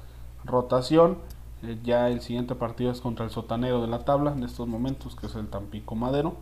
rotación. 0.44 1.18
Eh, 1.62 1.78
ya 1.82 2.08
el 2.08 2.20
siguiente 2.20 2.54
partido 2.54 2.90
es 2.90 3.00
contra 3.00 3.24
el 3.24 3.30
sotanero 3.30 3.80
de 3.80 3.86
la 3.88 4.04
tabla 4.04 4.32
en 4.32 4.42
estos 4.44 4.66
momentos, 4.68 5.14
que 5.16 5.26
es 5.26 5.34
el 5.34 5.48
Tampico 5.48 5.94
Madero. 5.94 6.34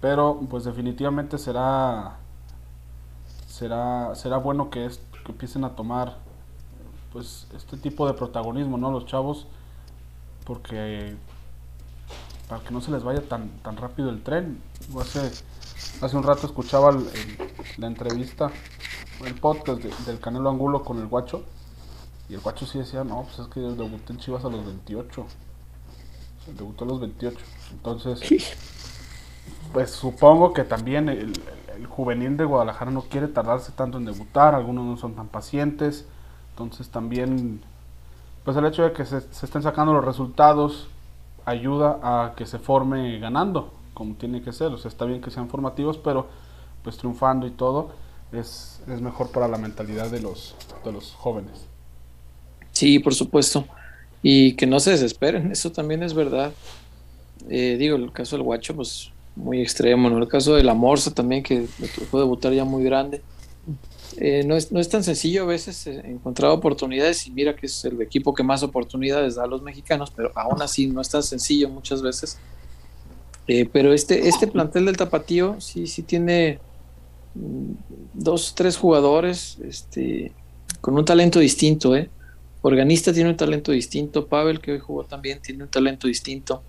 Pero 0.00 0.40
pues 0.48 0.64
definitivamente 0.64 1.38
será 1.38 2.18
será 3.48 4.14
será 4.14 4.36
bueno 4.38 4.70
que, 4.70 4.86
es- 4.86 5.00
que 5.24 5.32
empiecen 5.32 5.64
a 5.64 5.70
tomar 5.70 6.16
pues 7.12 7.46
este 7.56 7.76
tipo 7.76 8.06
de 8.06 8.14
protagonismo, 8.14 8.76
¿no? 8.78 8.90
Los 8.92 9.06
chavos 9.06 9.46
porque 10.44 11.16
para 12.48 12.62
que 12.62 12.70
no 12.70 12.80
se 12.80 12.90
les 12.90 13.02
vaya 13.02 13.22
tan 13.28 13.48
tan 13.62 13.76
rápido 13.76 14.10
el 14.10 14.22
tren. 14.22 14.60
Hace 15.00 15.30
hace 16.00 16.16
un 16.16 16.22
rato 16.22 16.46
escuchaba 16.46 16.96
la 17.78 17.86
entrevista 17.86 18.50
el 19.24 19.34
podcast 19.34 19.82
de- 19.82 19.92
del 20.06 20.20
Canelo 20.20 20.48
Angulo 20.50 20.84
con 20.84 20.98
el 20.98 21.08
Guacho. 21.08 21.42
Y 22.28 22.34
el 22.34 22.40
Guacho 22.40 22.66
sí 22.66 22.78
decía, 22.78 23.04
no, 23.04 23.22
pues 23.22 23.38
es 23.38 23.46
que 23.48 23.60
yo 23.60 23.74
debuté 23.74 24.12
en 24.12 24.18
Chivas 24.18 24.44
a 24.44 24.50
los 24.50 24.64
28. 24.64 25.22
O 25.22 26.44
sea, 26.44 26.54
debutó 26.54 26.84
a 26.84 26.88
los 26.88 27.00
28. 27.00 27.38
Entonces, 27.72 28.20
pues 29.72 29.90
supongo 29.90 30.52
que 30.52 30.64
también 30.64 31.08
el, 31.08 31.18
el- 31.18 31.42
el 31.78 31.86
juvenil 31.86 32.36
de 32.36 32.44
Guadalajara 32.44 32.90
no 32.90 33.02
quiere 33.02 33.28
tardarse 33.28 33.70
tanto 33.70 33.98
en 33.98 34.04
debutar. 34.04 34.52
Algunos 34.56 34.84
no 34.84 34.96
son 34.96 35.14
tan 35.14 35.28
pacientes. 35.28 36.06
Entonces 36.50 36.88
también, 36.88 37.62
pues 38.44 38.56
el 38.56 38.66
hecho 38.66 38.82
de 38.82 38.92
que 38.92 39.06
se, 39.06 39.20
se 39.20 39.46
estén 39.46 39.62
sacando 39.62 39.92
los 39.92 40.04
resultados 40.04 40.88
ayuda 41.44 42.00
a 42.02 42.34
que 42.34 42.46
se 42.46 42.58
forme 42.58 43.20
ganando, 43.20 43.72
como 43.94 44.14
tiene 44.16 44.42
que 44.42 44.52
ser. 44.52 44.72
O 44.72 44.78
sea, 44.78 44.88
está 44.88 45.04
bien 45.04 45.20
que 45.20 45.30
sean 45.30 45.48
formativos, 45.48 45.98
pero 45.98 46.26
pues 46.82 46.96
triunfando 46.98 47.46
y 47.46 47.52
todo 47.52 47.92
es, 48.32 48.82
es 48.88 49.00
mejor 49.00 49.30
para 49.30 49.46
la 49.46 49.58
mentalidad 49.58 50.10
de 50.10 50.20
los, 50.20 50.56
de 50.84 50.90
los 50.92 51.14
jóvenes. 51.14 51.67
Sí, 52.78 53.00
por 53.00 53.12
supuesto. 53.12 53.66
Y 54.22 54.52
que 54.52 54.64
no 54.64 54.78
se 54.78 54.92
desesperen, 54.92 55.50
eso 55.50 55.72
también 55.72 56.04
es 56.04 56.14
verdad. 56.14 56.52
Eh, 57.50 57.76
digo, 57.76 57.96
el 57.96 58.12
caso 58.12 58.36
del 58.36 58.44
Guacho, 58.44 58.76
pues 58.76 59.10
muy 59.34 59.60
extremo, 59.60 60.08
¿no? 60.08 60.18
El 60.18 60.28
caso 60.28 60.54
de 60.54 60.62
la 60.62 60.74
Morsa 60.74 61.12
también, 61.12 61.42
que 61.42 61.66
le 61.80 61.88
tocó 61.88 62.20
debutar 62.20 62.52
ya 62.52 62.64
muy 62.64 62.84
grande. 62.84 63.20
Eh, 64.16 64.44
no, 64.46 64.54
es, 64.54 64.70
no 64.70 64.78
es 64.78 64.88
tan 64.88 65.02
sencillo 65.02 65.42
a 65.42 65.46
veces 65.46 65.88
eh, 65.88 66.02
encontrar 66.04 66.52
oportunidades 66.52 67.26
y 67.26 67.32
mira 67.32 67.56
que 67.56 67.66
es 67.66 67.84
el 67.84 68.00
equipo 68.00 68.32
que 68.32 68.44
más 68.44 68.62
oportunidades 68.62 69.34
da 69.34 69.42
a 69.42 69.48
los 69.48 69.60
mexicanos, 69.60 70.12
pero 70.14 70.30
aún 70.36 70.62
así 70.62 70.86
no 70.86 71.00
es 71.00 71.08
tan 71.08 71.24
sencillo 71.24 71.68
muchas 71.68 72.00
veces. 72.00 72.38
Eh, 73.48 73.68
pero 73.72 73.92
este, 73.92 74.28
este 74.28 74.46
plantel 74.46 74.86
del 74.86 74.96
Tapatío 74.96 75.60
sí, 75.60 75.88
sí 75.88 76.04
tiene 76.04 76.60
mm, 77.34 77.72
dos, 78.14 78.54
tres 78.54 78.76
jugadores 78.76 79.58
este, 79.64 80.30
con 80.80 80.96
un 80.96 81.04
talento 81.04 81.40
distinto, 81.40 81.96
¿eh? 81.96 82.08
Organista 82.62 83.12
tiene 83.12 83.30
un 83.30 83.36
talento 83.36 83.72
distinto, 83.72 84.26
Pavel, 84.26 84.60
que 84.60 84.72
hoy 84.72 84.78
jugó 84.78 85.04
también, 85.04 85.40
tiene 85.40 85.62
un 85.64 85.70
talento 85.70 86.06
distinto. 86.08 86.62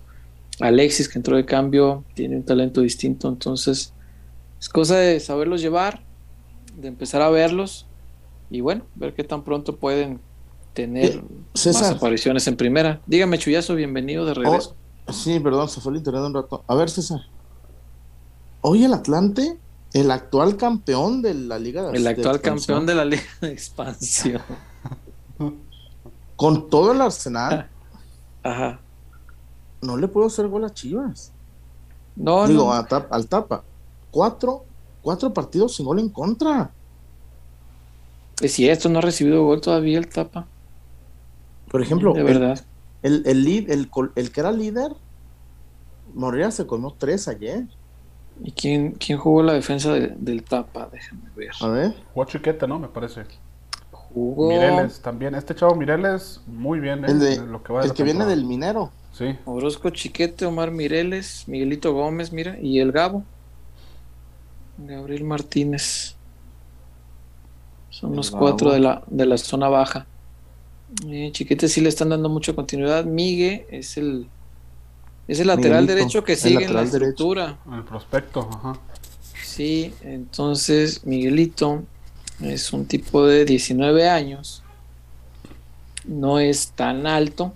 Alexis, 0.60 1.08
que 1.08 1.18
entró 1.18 1.36
de 1.36 1.44
cambio, 1.44 2.04
tiene 2.14 2.36
un 2.36 2.44
talento 2.44 2.80
distinto. 2.82 3.28
Entonces, 3.28 3.92
es 4.60 4.68
cosa 4.68 4.96
de 4.98 5.18
saberlos 5.20 5.60
llevar, 5.62 6.02
de 6.76 6.88
empezar 6.88 7.22
a 7.22 7.30
verlos 7.30 7.86
y 8.50 8.60
bueno, 8.60 8.84
ver 8.94 9.14
qué 9.14 9.24
tan 9.24 9.42
pronto 9.42 9.76
pueden 9.76 10.20
tener 10.74 11.16
Eh, 11.16 11.22
más 11.22 11.60
César. 11.62 11.96
apariciones 11.96 12.46
en 12.46 12.56
primera. 12.56 13.00
Dígame, 13.06 13.38
Chuyazo, 13.38 13.74
bienvenido 13.74 14.24
de 14.26 14.34
regreso. 14.34 14.76
Oh, 15.06 15.12
sí, 15.12 15.40
perdón, 15.40 15.68
se 15.68 15.80
fue 15.80 15.92
el 15.92 15.98
internet 15.98 16.22
un 16.24 16.34
rato. 16.34 16.62
A 16.68 16.74
ver, 16.76 16.90
César. 16.90 17.22
Hoy 18.60 18.84
el 18.84 18.92
Atlante, 18.92 19.56
el 19.94 20.10
actual 20.10 20.56
campeón 20.56 21.22
de 21.22 21.34
la 21.34 21.58
Liga 21.58 21.90
de 21.90 21.96
el 21.96 22.06
actual 22.06 22.40
campeón 22.40 22.86
de 22.86 22.94
la 22.94 23.04
Liga 23.04 23.22
de 23.40 23.50
Expansión. 23.52 24.42
Con 26.40 26.70
todo 26.70 26.92
el 26.92 27.02
arsenal, 27.02 27.68
Ajá. 28.42 28.80
no 29.82 29.98
le 29.98 30.08
puedo 30.08 30.26
hacer 30.28 30.48
gol 30.48 30.64
a 30.64 30.70
Chivas. 30.70 31.32
No, 32.16 32.46
Digo, 32.48 32.64
no. 32.64 32.72
a 32.72 32.88
Tap- 32.88 33.08
al 33.12 33.26
Tapa. 33.26 33.62
Cuatro, 34.10 34.64
cuatro 35.02 35.34
partidos 35.34 35.76
sin 35.76 35.84
gol 35.84 35.98
en 35.98 36.08
contra. 36.08 36.70
Es 38.40 38.52
cierto, 38.54 38.88
no 38.88 39.00
ha 39.00 39.02
recibido 39.02 39.44
gol 39.44 39.60
todavía 39.60 39.98
el 39.98 40.08
Tapa. 40.08 40.46
Por 41.70 41.82
ejemplo, 41.82 42.14
de 42.14 42.20
el- 42.20 42.26
verdad. 42.26 42.64
El, 43.02 43.22
el, 43.26 43.44
lead- 43.44 43.70
el, 43.70 43.90
el 44.16 44.32
que 44.32 44.40
era 44.40 44.50
líder, 44.50 44.92
Moreira 46.14 46.50
se 46.50 46.66
comió 46.66 46.94
tres 46.96 47.28
ayer. 47.28 47.66
¿Y 48.42 48.52
quién, 48.52 48.92
quién 48.92 49.18
jugó 49.18 49.42
la 49.42 49.52
defensa 49.52 49.92
de- 49.92 50.14
del 50.16 50.42
Tapa? 50.42 50.88
Déjame 50.90 51.28
ver. 51.36 51.50
A 51.60 51.68
ver. 51.68 51.94
Guachiquete, 52.14 52.66
¿no? 52.66 52.78
Me 52.78 52.88
parece. 52.88 53.24
Jugó. 54.12 54.48
Mireles 54.48 55.00
también. 55.00 55.34
Este 55.34 55.54
chavo 55.54 55.74
Mireles, 55.74 56.40
muy 56.46 56.80
bien. 56.80 57.04
¿eh? 57.04 57.08
El, 57.10 57.18
de, 57.20 57.36
lo 57.46 57.62
que 57.62 57.72
va 57.72 57.80
de 57.80 57.84
el 57.86 57.88
la 57.90 57.94
que 57.94 58.02
viene 58.02 58.24
del 58.26 58.44
minero. 58.44 58.90
Sí. 59.12 59.36
Orozco 59.44 59.90
Chiquete, 59.90 60.46
Omar 60.46 60.70
Mireles, 60.70 61.44
Miguelito 61.46 61.92
Gómez, 61.92 62.32
mira, 62.32 62.58
y 62.60 62.78
el 62.80 62.92
Gabo. 62.92 63.24
Gabriel 64.78 65.24
Martínez. 65.24 66.16
Son 67.90 68.10
El 68.10 68.16
los 68.16 68.30
Gabo. 68.30 68.44
cuatro 68.46 68.72
de 68.72 68.80
la, 68.80 69.02
de 69.06 69.26
la 69.26 69.36
zona 69.38 69.68
baja. 69.68 70.06
Eh, 71.06 71.30
Chiquete 71.32 71.68
sí 71.68 71.80
le 71.80 71.88
están 71.88 72.08
dando 72.08 72.28
mucha 72.28 72.52
continuidad. 72.54 73.04
Migue 73.04 73.66
es 73.70 73.96
el, 73.96 74.26
es 75.28 75.38
el 75.40 75.46
lateral 75.48 75.82
Miguelito, 75.82 75.94
derecho 75.94 76.24
que 76.24 76.36
sigue 76.36 76.64
en 76.64 76.74
la 76.74 76.80
derecho. 76.84 76.96
estructura. 76.96 77.58
El 77.72 77.84
prospecto, 77.84 78.48
ajá. 78.52 78.78
Sí, 79.44 79.92
entonces 80.02 81.04
Miguelito 81.04 81.82
es 82.42 82.72
un 82.72 82.86
tipo 82.86 83.26
de 83.26 83.44
19 83.44 84.08
años. 84.08 84.62
No 86.04 86.38
es 86.38 86.68
tan 86.68 87.06
alto, 87.06 87.52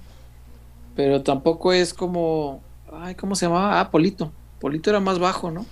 pero 0.94 1.22
tampoco 1.22 1.72
es 1.72 1.94
como. 1.94 2.62
Ay, 2.92 3.14
¿cómo 3.14 3.34
se 3.34 3.46
llamaba? 3.46 3.80
Ah, 3.80 3.90
Polito. 3.90 4.32
Polito 4.60 4.90
era 4.90 5.00
más 5.00 5.18
bajo, 5.18 5.50
¿no? 5.50 5.66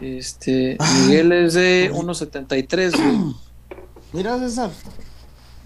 Este, 0.00 0.76
Miguel 1.02 1.32
es 1.32 1.54
de 1.54 1.90
1.73, 1.92 2.92
güey. 2.96 3.34
Mira, 4.12 4.38
César. 4.38 4.70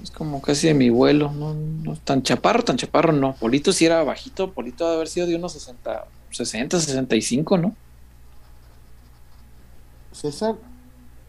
es 0.03 0.11
como 0.11 0.41
casi 0.41 0.67
de 0.69 0.75
mi 0.75 0.89
vuelo, 0.91 1.31
no, 1.33 1.55
no 1.55 1.97
tan 1.97 2.23
chaparro, 2.23 2.65
tan 2.65 2.77
chaparro, 2.77 3.13
no. 3.13 3.35
Polito 3.35 3.73
sí 3.73 3.85
era 3.85 4.03
bajito, 4.03 4.53
Polito 4.53 4.85
debe 4.85 4.97
haber 4.97 5.09
sido 5.09 5.27
de 5.27 5.37
unos 5.37 5.53
60, 5.53 6.07
60, 6.31 6.81
65, 6.81 7.59
¿no? 7.59 7.77
César, 10.13 10.57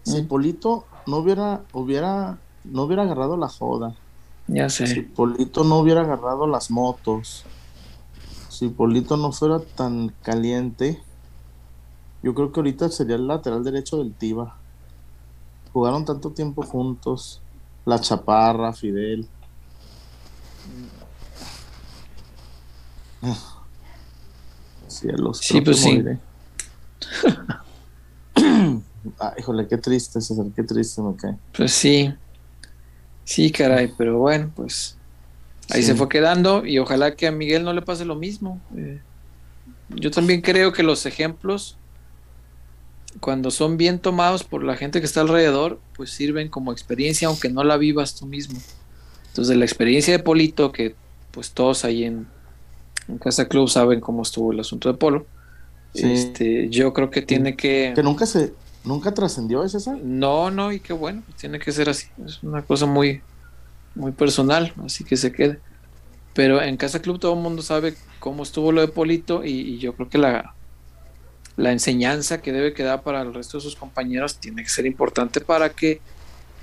si 0.04 0.22
Mm. 0.22 0.28
Polito 0.28 0.86
no 1.06 1.18
hubiera, 1.18 1.62
hubiera, 1.74 2.38
no 2.64 2.84
hubiera 2.84 3.04
agarrado 3.04 3.38
la 3.38 3.50
joda, 3.50 3.96
Ya 4.48 4.70
si 4.70 4.88
sé. 4.88 5.02
Polito 5.02 5.64
no 5.64 5.80
hubiera 5.80 6.02
agarrado 6.02 6.48
las 6.48 6.72
motos, 6.72 7.46
si 8.50 8.68
Polito 8.70 9.18
no 9.18 9.32
fuera 9.32 9.60
tan 9.60 10.10
caliente, 10.22 11.02
yo 12.22 12.34
creo 12.34 12.52
que 12.52 12.60
ahorita 12.60 12.90
sería 12.90 13.16
el 13.16 13.28
lateral 13.28 13.64
derecho 13.64 13.98
del 13.98 14.14
Tiva. 14.14 14.56
Jugaron 15.74 16.06
tanto 16.06 16.30
tiempo 16.30 16.62
juntos, 16.62 17.42
la 17.84 18.00
Chaparra, 18.00 18.72
Fidel. 18.74 19.28
Ah. 23.24 23.36
Cielos, 24.88 25.40
Sí, 25.40 25.62
pues 25.62 25.80
sí. 25.80 26.04
Ah, 29.20 29.34
híjole, 29.38 29.68
qué 29.68 29.78
triste, 29.78 30.22
César, 30.22 30.46
qué 30.56 30.64
triste 30.64 31.02
me 31.02 31.16
cae. 31.16 31.36
Pues 31.56 31.72
sí, 31.74 32.14
sí, 33.26 33.52
caray, 33.52 33.92
pero 33.98 34.18
bueno, 34.20 34.52
pues 34.56 34.98
ahí 35.70 35.82
Sí. 35.82 35.88
se 35.88 35.96
fue 35.96 36.08
quedando 36.10 36.66
y 36.66 36.80
ojalá 36.80 37.16
que 37.16 37.28
a 37.28 37.32
Miguel 37.32 37.64
no 37.64 37.74
le 37.74 37.82
pase 37.82 38.06
lo 38.06 38.16
mismo. 38.16 38.62
Eh, 38.78 39.00
yo 39.90 40.10
también 40.12 40.42
creo 40.42 40.72
que 40.74 40.84
los 40.84 41.06
ejemplos, 41.06 41.78
cuando 43.20 43.52
son 43.52 43.78
bien 43.78 44.00
tomados 44.00 44.44
por 44.44 44.64
la 44.64 44.76
gente 44.76 45.00
que 45.00 45.06
está 45.06 45.22
alrededor, 45.22 45.80
pues 45.96 46.10
sirven 46.12 46.50
como 46.50 46.72
experiencia, 46.72 47.28
aunque 47.28 47.50
no 47.50 47.64
la 47.64 47.78
vivas 47.78 48.16
tú 48.16 48.26
mismo. 48.26 48.60
Entonces, 49.28 49.56
la 49.58 49.66
experiencia 49.66 50.14
de 50.16 50.24
Polito, 50.24 50.72
que 50.72 50.96
pues 51.32 51.52
todos 51.52 51.84
ahí 51.86 52.04
en, 52.06 52.28
en 53.08 53.18
Casa 53.18 53.48
Club 53.48 53.68
saben 53.70 54.00
cómo 54.00 54.22
estuvo 54.22 54.52
el 54.52 54.60
asunto 54.60 54.92
de 54.92 54.98
Polo, 54.98 55.26
Sí. 55.96 56.12
este, 56.12 56.70
yo 56.70 56.92
creo 56.92 57.12
que 57.12 57.22
tiene 57.22 57.56
que... 57.56 57.92
Que 57.96 58.02
nunca 58.02 58.26
se, 58.26 58.52
nunca 58.84 59.14
trascendió, 59.14 59.64
¿es 59.64 59.72
César? 59.74 60.00
No, 60.02 60.52
no, 60.52 60.72
y 60.72 60.80
qué 60.80 60.94
bueno, 60.94 61.24
tiene 61.38 61.60
que 61.60 61.72
ser 61.72 61.90
así. 61.90 62.08
Es 62.26 62.44
una 62.44 62.64
cosa 62.66 62.86
muy, 62.86 63.22
muy 63.96 64.12
personal, 64.14 64.74
así 64.86 65.04
que 65.04 65.18
se 65.18 65.32
quede. 65.32 65.62
Pero 66.34 66.62
en 66.62 66.78
Casa 66.78 67.02
Club 67.02 67.20
todo 67.20 67.34
el 67.34 67.40
mundo 67.42 67.62
sabe 67.62 67.96
cómo 68.20 68.44
estuvo 68.44 68.72
lo 68.72 68.82
de 68.82 68.88
Polito 68.88 69.44
y, 69.46 69.52
y 69.52 69.80
yo 69.80 69.96
creo 69.96 70.10
que 70.10 70.18
la, 70.18 70.56
la 71.56 71.72
enseñanza 71.72 72.42
que 72.42 72.52
debe 72.54 72.74
quedar 72.74 73.04
para 73.04 73.22
el 73.22 73.34
resto 73.34 73.58
de 73.58 73.64
sus 73.64 73.76
compañeros 73.76 74.40
tiene 74.40 74.64
que 74.64 74.70
ser 74.70 74.86
importante 74.88 75.42
para 75.42 75.76
que 75.76 76.02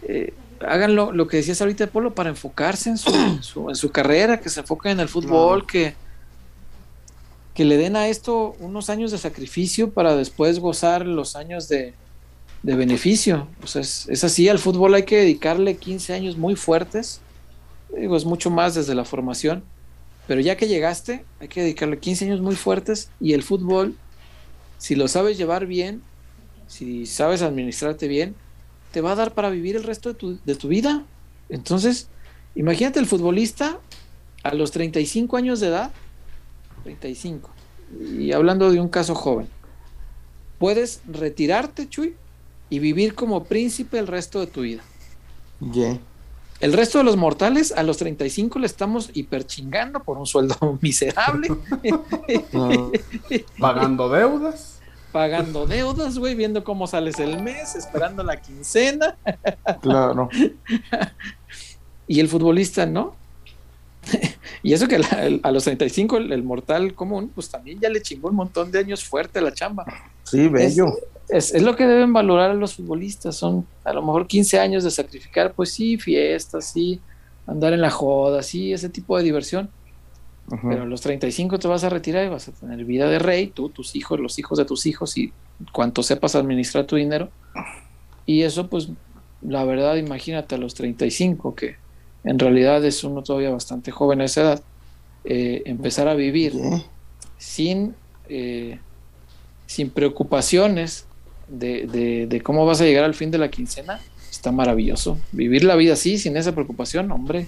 eh, 0.02 0.34
hagan 0.60 0.96
lo, 0.96 1.12
lo 1.12 1.26
que 1.28 1.38
decías 1.38 1.60
ahorita 1.60 1.86
de 1.86 1.92
Polo, 1.92 2.14
para 2.14 2.30
enfocarse 2.30 2.90
en 2.90 2.98
su, 2.98 3.14
en 3.14 3.42
su, 3.42 3.68
en 3.70 3.76
su 3.76 3.92
carrera, 3.92 4.40
que 4.40 4.48
se 4.50 4.60
enfoquen 4.60 4.92
en 4.92 5.00
el 5.00 5.08
fútbol, 5.08 5.66
Claro. 5.66 5.66
que, 5.66 5.98
que 7.54 7.64
le 7.64 7.76
den 7.76 7.96
a 7.96 8.08
esto 8.08 8.56
unos 8.58 8.90
años 8.90 9.10
de 9.10 9.18
sacrificio 9.18 9.92
para 9.92 10.16
después 10.16 10.58
gozar 10.60 11.06
los 11.06 11.36
años 11.36 11.68
de, 11.68 11.98
de 12.62 12.76
beneficio. 12.76 13.48
O 13.62 13.66
sea, 13.66 13.82
es, 13.82 14.24
así, 14.24 14.48
al 14.48 14.58
fútbol 14.58 14.94
hay 14.94 15.04
que 15.04 15.16
dedicarle 15.16 15.76
15 15.76 16.12
años 16.12 16.36
muy 16.36 16.56
fuertes. 16.56 17.20
Digo, 17.96 18.16
es 18.16 18.24
mucho 18.24 18.50
más 18.50 18.74
desde 18.74 18.94
la 18.94 19.04
formación. 19.04 19.64
Pero 20.26 20.40
ya 20.40 20.56
que 20.56 20.68
llegaste, 20.68 21.24
hay 21.40 21.48
que 21.48 21.62
dedicarle 21.62 21.98
15 21.98 22.26
años 22.26 22.40
muy 22.40 22.54
fuertes 22.54 23.10
y 23.20 23.32
el 23.32 23.42
fútbol, 23.42 23.96
si 24.78 24.94
lo 24.94 25.08
sabes 25.08 25.38
llevar 25.38 25.66
bien, 25.66 26.02
si 26.68 27.06
sabes 27.06 27.42
administrarte 27.42 28.06
bien, 28.06 28.36
te 28.92 29.00
va 29.00 29.12
a 29.12 29.16
dar 29.16 29.34
para 29.34 29.50
vivir 29.50 29.74
el 29.74 29.82
resto 29.82 30.10
de 30.10 30.14
tu, 30.14 30.38
de 30.44 30.54
tu 30.54 30.68
vida. 30.68 31.04
Entonces, 31.48 32.08
imagínate 32.54 33.00
el 33.00 33.06
futbolista 33.06 33.80
a 34.44 34.54
los 34.54 34.70
35 34.70 35.36
años 35.36 35.58
de 35.58 35.68
edad, 35.68 35.90
35, 36.84 37.50
y 38.18 38.32
hablando 38.32 38.70
de 38.70 38.80
un 38.80 38.88
caso 38.88 39.16
joven, 39.16 39.48
puedes 40.58 41.00
retirarte, 41.08 41.88
Chuy, 41.88 42.14
y 42.70 42.78
vivir 42.78 43.14
como 43.14 43.44
príncipe 43.44 43.98
el 43.98 44.06
resto 44.06 44.40
de 44.40 44.46
tu 44.46 44.62
vida. 44.62 44.82
Yeah. 45.72 45.98
El 46.60 46.72
resto 46.74 46.98
de 46.98 47.04
los 47.04 47.16
mortales 47.16 47.72
a 47.72 47.82
los 47.82 47.96
35 47.98 48.58
le 48.58 48.66
estamos 48.66 49.10
hiperchingando 49.14 50.02
por 50.02 50.18
un 50.18 50.26
sueldo 50.26 50.56
miserable. 50.80 51.48
no. 52.52 52.92
Pagando 53.58 54.08
deudas. 54.08 54.78
Pagando 55.10 55.66
deudas, 55.66 56.18
güey, 56.18 56.36
viendo 56.36 56.62
cómo 56.62 56.86
sales 56.86 57.18
el 57.18 57.42
mes, 57.42 57.74
esperando 57.74 58.22
la 58.22 58.40
quincena. 58.40 59.16
Claro. 59.82 60.28
y 62.06 62.20
el 62.20 62.28
futbolista, 62.28 62.86
¿no? 62.86 63.16
y 64.62 64.72
eso 64.72 64.86
que 64.86 64.98
la, 64.98 65.08
el, 65.26 65.40
a 65.42 65.50
los 65.50 65.64
35 65.64 66.16
el, 66.16 66.32
el, 66.32 66.42
mortal 66.44 66.94
común, 66.94 67.30
pues 67.34 67.48
también 67.48 67.80
ya 67.80 67.88
le 67.88 68.02
chingó 68.02 68.28
un 68.28 68.36
montón 68.36 68.70
de 68.70 68.78
años 68.78 69.02
fuerte 69.02 69.40
a 69.40 69.42
la 69.42 69.52
chamba. 69.52 69.84
Sí, 70.22 70.46
bello. 70.48 70.86
Es, 70.88 71.04
es, 71.32 71.54
es, 71.54 71.62
lo 71.62 71.76
que 71.76 71.86
deben 71.86 72.12
valorar 72.12 72.54
los 72.54 72.74
futbolistas, 72.74 73.36
son 73.36 73.66
a 73.84 73.92
lo 73.92 74.02
mejor 74.02 74.26
15 74.26 74.58
años 74.58 74.84
de 74.84 74.90
sacrificar, 74.90 75.52
pues 75.54 75.72
sí, 75.72 75.96
fiestas, 75.96 76.72
sí, 76.72 77.00
andar 77.46 77.72
en 77.72 77.80
la 77.80 77.90
joda, 77.90 78.42
sí, 78.42 78.72
ese 78.72 78.88
tipo 78.88 79.16
de 79.16 79.24
diversión. 79.24 79.70
Uh 80.48 80.54
-huh. 80.54 80.68
Pero 80.68 80.82
a 80.82 80.86
los 80.86 81.00
35 81.00 81.58
te 81.58 81.68
vas 81.68 81.84
a 81.84 81.88
retirar 81.88 82.24
y 82.24 82.28
vas 82.28 82.48
a 82.48 82.52
tener 82.52 82.84
vida 82.84 83.08
de 83.08 83.18
rey, 83.18 83.48
tú, 83.48 83.68
tus 83.68 83.94
hijos, 83.96 84.18
los 84.18 84.38
hijos 84.38 84.58
de 84.58 84.64
tus 84.64 84.86
hijos 84.86 85.16
y 85.16 85.32
cuanto 85.72 86.02
sepas 86.02 86.34
administrar 86.34 86.86
tu 86.86 86.96
dinero. 86.96 87.30
Y 88.26 88.42
eso, 88.42 88.68
pues, 88.68 88.88
la 89.42 89.64
verdad, 89.64 89.96
imagínate 89.96 90.54
a 90.54 90.58
los 90.58 90.74
35, 90.74 91.54
que 91.54 91.76
en 92.24 92.38
realidad 92.38 92.84
es 92.84 93.04
uno 93.04 93.22
todavía 93.22 93.50
bastante 93.50 93.90
joven 93.90 94.20
a 94.20 94.24
esa 94.24 94.40
edad, 94.42 94.62
eh, 95.24 95.62
empezar 95.66 96.08
a 96.08 96.14
vivir 96.14 96.54
sin, 97.38 97.94
eh, 98.28 98.78
sin 99.66 99.90
preocupaciones 99.90 101.06
de, 101.50 101.86
de, 101.86 102.26
de, 102.26 102.40
cómo 102.40 102.64
vas 102.64 102.80
a 102.80 102.84
llegar 102.84 103.04
al 103.04 103.14
fin 103.14 103.30
de 103.30 103.38
la 103.38 103.50
quincena, 103.50 104.00
está 104.30 104.52
maravilloso. 104.52 105.18
Vivir 105.32 105.64
la 105.64 105.76
vida 105.76 105.94
así, 105.94 106.18
sin 106.18 106.36
esa 106.36 106.52
preocupación, 106.52 107.10
hombre, 107.10 107.46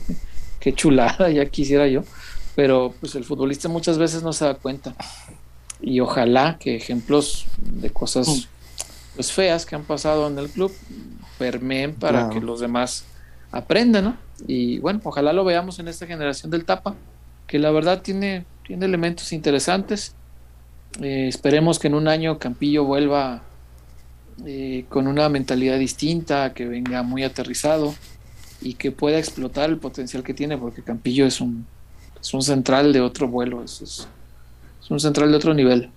qué 0.60 0.72
chulada, 0.74 1.30
ya 1.30 1.46
quisiera 1.46 1.86
yo. 1.88 2.04
Pero 2.54 2.92
pues 3.00 3.14
el 3.14 3.24
futbolista 3.24 3.68
muchas 3.68 3.96
veces 3.96 4.22
no 4.22 4.32
se 4.32 4.44
da 4.44 4.54
cuenta. 4.54 4.94
Y 5.80 6.00
ojalá 6.00 6.58
que 6.60 6.76
ejemplos 6.76 7.46
de 7.58 7.90
cosas 7.90 8.48
pues, 9.14 9.32
feas 9.32 9.64
que 9.64 9.74
han 9.74 9.84
pasado 9.84 10.28
en 10.28 10.38
el 10.38 10.48
club 10.50 10.72
permeen 11.38 11.94
para 11.94 12.20
Claro. 12.26 12.34
que 12.34 12.40
los 12.44 12.60
demás 12.60 13.04
aprendan, 13.50 14.04
¿no? 14.04 14.16
Y 14.46 14.78
bueno, 14.80 15.00
ojalá 15.04 15.32
lo 15.32 15.44
veamos 15.44 15.78
en 15.78 15.88
esta 15.88 16.06
generación 16.06 16.50
del 16.50 16.64
Tapa, 16.64 16.94
que 17.46 17.58
la 17.58 17.70
verdad 17.70 18.02
tiene, 18.02 18.44
tiene 18.66 18.86
elementos 18.86 19.32
interesantes. 19.32 20.14
Eh, 21.00 21.26
esperemos 21.28 21.78
que 21.78 21.88
en 21.88 21.94
un 21.94 22.06
año 22.06 22.38
Campillo 22.38 22.84
vuelva 22.84 23.42
eh, 24.46 24.84
con 24.88 25.06
una 25.06 25.28
mentalidad 25.28 25.78
distinta, 25.78 26.52
que 26.52 26.66
venga 26.66 27.02
muy 27.02 27.24
aterrizado 27.24 27.94
y 28.60 28.74
que 28.74 28.90
pueda 28.92 29.18
explotar 29.18 29.70
el 29.70 29.78
potencial 29.78 30.22
que 30.22 30.34
tiene, 30.34 30.56
porque 30.58 30.82
Campillo 30.82 31.26
es 31.26 31.40
un, 31.40 31.66
es 32.20 32.32
un 32.34 32.42
central 32.42 32.92
de 32.92 33.00
otro 33.00 33.28
vuelo, 33.28 33.62
es, 33.62 33.80
es, 33.82 34.08
es 34.82 34.90
un 34.90 35.00
central 35.00 35.30
de 35.30 35.36
otro 35.36 35.54
nivel. 35.54 35.90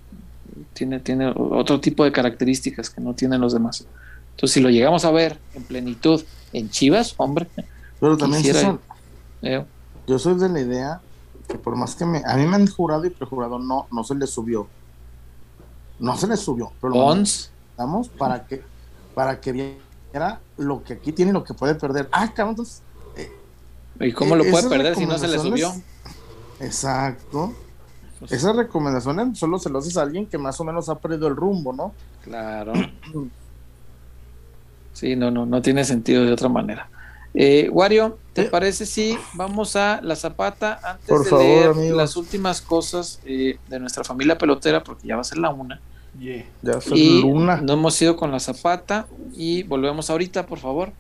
Tiene, 0.74 1.00
tiene 1.00 1.34
otro 1.36 1.80
tipo 1.80 2.04
de 2.04 2.12
características 2.12 2.90
que 2.90 3.02
no 3.02 3.14
tienen 3.14 3.42
los 3.42 3.54
demás. 3.54 3.86
Entonces, 4.32 4.54
si 4.54 4.60
lo 4.62 4.70
llegamos 4.70 5.06
a 5.06 5.12
ver 5.12 5.38
en 5.54 5.64
plenitud 5.64 6.24
en 6.54 6.70
Chivas, 6.70 7.14
hombre, 7.18 7.48
Pero 8.00 8.18
también 8.18 8.44
César, 8.44 8.78
eh, 9.42 9.64
yo 10.08 10.20
soy 10.20 10.36
de 10.36 10.50
la 10.50 10.60
idea 10.60 11.02
que 11.48 11.58
por 11.58 11.76
más 11.76 11.96
que 11.96 12.06
me, 12.06 12.22
a 12.26 12.36
mí 12.36 12.46
me 12.46 12.56
han 12.56 12.68
jurado 12.68 13.06
y 13.06 13.10
prejurado, 13.10 13.60
no, 13.60 13.88
no 13.92 14.04
se 14.04 14.16
le 14.16 14.28
subió. 14.28 14.68
No 16.00 16.18
se 16.18 16.28
le 16.28 16.36
subió, 16.36 16.72
pero 16.82 17.16
Mandamos 17.78 18.10
para 18.10 18.46
que, 18.46 18.64
para 19.14 19.40
que 19.42 19.52
viera 19.52 20.40
lo 20.58 20.84
que 20.84 20.94
aquí 20.94 21.12
tiene 21.12 21.32
y 21.32 21.34
lo 21.34 21.44
que 21.44 21.54
puede 21.54 21.76
perder. 21.76 22.08
Ah, 22.12 22.32
cabrón, 22.34 22.52
entonces, 22.52 22.82
¿y 24.00 24.12
cómo 24.14 24.36
lo 24.36 24.44
eh, 24.46 24.52
puede 24.52 24.70
perder 24.70 24.96
si 24.96 25.06
no 25.06 25.18
se 25.18 25.28
le 25.28 25.40
subió? 25.40 25.74
Exacto. 26.60 27.54
Pues, 28.20 28.32
Esas 28.32 28.56
recomendaciones 28.56 29.38
solo 29.38 29.60
se 29.60 29.70
lo 29.70 29.80
haces 29.80 29.98
a 29.98 30.04
alguien 30.04 30.26
que 30.26 30.38
más 30.38 30.58
o 30.62 30.64
menos 30.64 30.88
ha 30.88 30.96
perdido 30.96 31.28
el 31.28 31.36
rumbo, 31.36 31.74
¿no? 31.74 31.94
Claro. 32.24 32.72
Sí, 34.94 35.16
no, 35.16 35.30
no, 35.32 35.46
no 35.46 35.62
tiene 35.62 35.84
sentido 35.84 36.24
de 36.24 36.32
otra 36.32 36.48
manera. 36.48 36.90
Eh, 37.34 37.70
Wario, 37.70 38.18
¿te 38.32 38.44
Eh. 38.44 38.46
parece 38.46 38.86
si 38.86 39.18
vamos 39.34 39.76
a 39.76 40.00
la 40.02 40.16
zapata 40.16 40.80
antes 40.82 41.10
Por 41.10 41.24
de 41.26 41.30
favor, 41.30 41.44
leer 41.46 41.70
amigos. 41.72 41.98
las 41.98 42.16
últimas 42.16 42.62
cosas 42.62 43.20
eh, 43.26 43.60
de 43.68 43.80
nuestra 43.80 44.06
familia 44.06 44.38
pelotera, 44.38 44.82
porque 44.82 45.06
ya 45.10 45.16
va 45.16 45.22
a 45.22 45.26
ser 45.26 45.40
la 45.40 45.50
una? 45.50 45.82
Yeah. 46.20 46.46
Ya 46.62 46.80
Y 46.94 47.22
luna. 47.22 47.58
no 47.62 47.74
hemos 47.74 48.02
ido 48.02 48.16
con 48.16 48.32
la 48.32 48.40
zapata 48.40 49.08
y 49.36 49.64
volvemos 49.64 50.10
ahorita, 50.10 50.46
por 50.46 50.60
favor. 50.60 50.92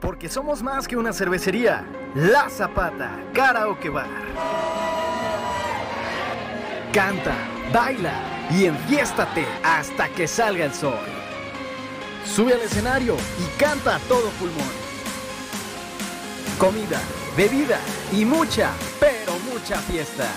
Porque 0.00 0.28
somos 0.28 0.62
más 0.62 0.88
que 0.88 0.96
una 0.96 1.12
cervecería. 1.12 1.84
La 2.14 2.48
Zapata, 2.48 3.22
Karaoke 3.34 3.90
Bar. 3.90 4.08
Canta, 6.92 7.34
baila 7.72 8.48
y 8.50 8.64
enfiéstate 8.64 9.44
hasta 9.62 10.08
que 10.08 10.26
salga 10.26 10.64
el 10.64 10.72
sol. 10.74 10.94
Sube 12.24 12.54
al 12.54 12.60
escenario 12.62 13.16
y 13.38 13.60
canta 13.60 13.96
a 13.96 13.98
todo 14.00 14.28
pulmón. 14.38 14.80
Comida, 16.58 17.00
bebida 17.36 17.78
y 18.12 18.24
mucha, 18.24 18.72
mucha 19.60 19.76
fiesta. 19.82 20.28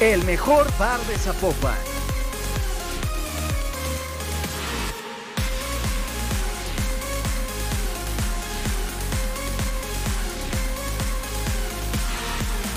El 0.00 0.24
mejor 0.24 0.66
bar 0.78 1.00
de 1.06 1.16
Zapopan. 1.16 1.93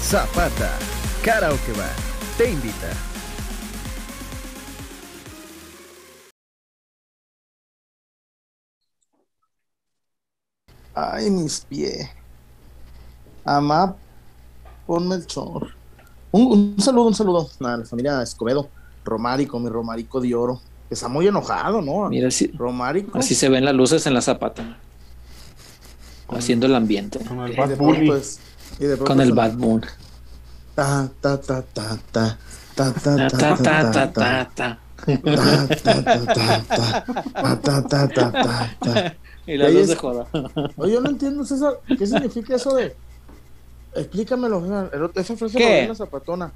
Zapata, 0.07 0.71
Karaoke 1.21 1.73
Bar, 1.73 1.91
te 2.37 2.49
invita. 2.49 2.93
Ay, 10.95 11.29
mis 11.29 11.59
pies. 11.59 12.07
Amá, 13.43 13.97
ponme 14.85 15.15
el 15.15 15.27
chor. 15.27 15.73
Un, 16.31 16.47
un 16.53 16.79
saludo, 16.79 17.07
un 17.07 17.13
saludo 17.13 17.49
a 17.59 17.75
la 17.75 17.85
familia 17.85 18.21
Escobedo. 18.21 18.69
Romárico, 19.03 19.59
mi 19.59 19.67
Romárico 19.67 20.21
de 20.21 20.33
oro. 20.33 20.61
Que 20.87 20.93
está 20.93 21.09
muy 21.09 21.27
enojado, 21.27 21.81
¿no? 21.81 22.07
Mira, 22.07 22.29
así, 22.29 22.47
Romárico. 22.53 23.17
así 23.19 23.35
se 23.35 23.49
ven 23.49 23.65
las 23.65 23.75
luces 23.75 24.07
en 24.07 24.13
la 24.13 24.21
zapata. 24.21 24.77
Haciendo 26.29 26.65
el 26.65 26.75
ambiente. 26.75 27.19
Con 27.25 27.41
el 27.41 27.57
Bad. 27.57 28.23
Y 28.79 28.97
Con 28.97 29.21
el 29.21 29.33
Bad 29.33 29.53
Moon. 29.53 29.83
Ta, 30.75 31.09
ta, 31.21 31.39
ta, 31.39 31.61
ta, 31.61 31.97
ta. 32.11 32.37
Ta, 32.75 32.93
ta, 32.93 33.15
Ta, 33.15 33.29
ta, 33.29 33.57
ta, 33.57 33.57
ta, 33.57 33.91
ta, 33.91 34.11
ta. 34.11 34.13
ta, 34.13 34.49
ta. 34.53 34.79
Ta, 35.05 35.67
ta, 35.67 36.03
ta, 36.03 36.33
ta, 36.33 36.63
ta. 36.63 37.05
Ta, 37.33 37.61
ta, 37.61 37.87
ta, 37.87 38.07
ta, 38.07 38.31
ta, 38.31 38.77
ta. 38.79 39.15
Y 39.47 39.57
la 39.57 39.69
luz 39.69 39.87
de 39.87 39.95
joda. 39.95 40.27
Oye, 40.75 40.93
yo 40.93 41.01
no 41.01 41.09
entiendo, 41.09 41.45
César, 41.45 41.79
¿qué 41.97 42.05
significa 42.05 42.55
eso 42.55 42.75
de? 42.75 42.95
Explícamelo, 43.95 44.61
César. 44.61 45.11
Esa 45.15 45.35
frase 45.37 45.57
¿Qué? 45.57 45.87
la 45.87 45.95
zapatona. 45.95 46.51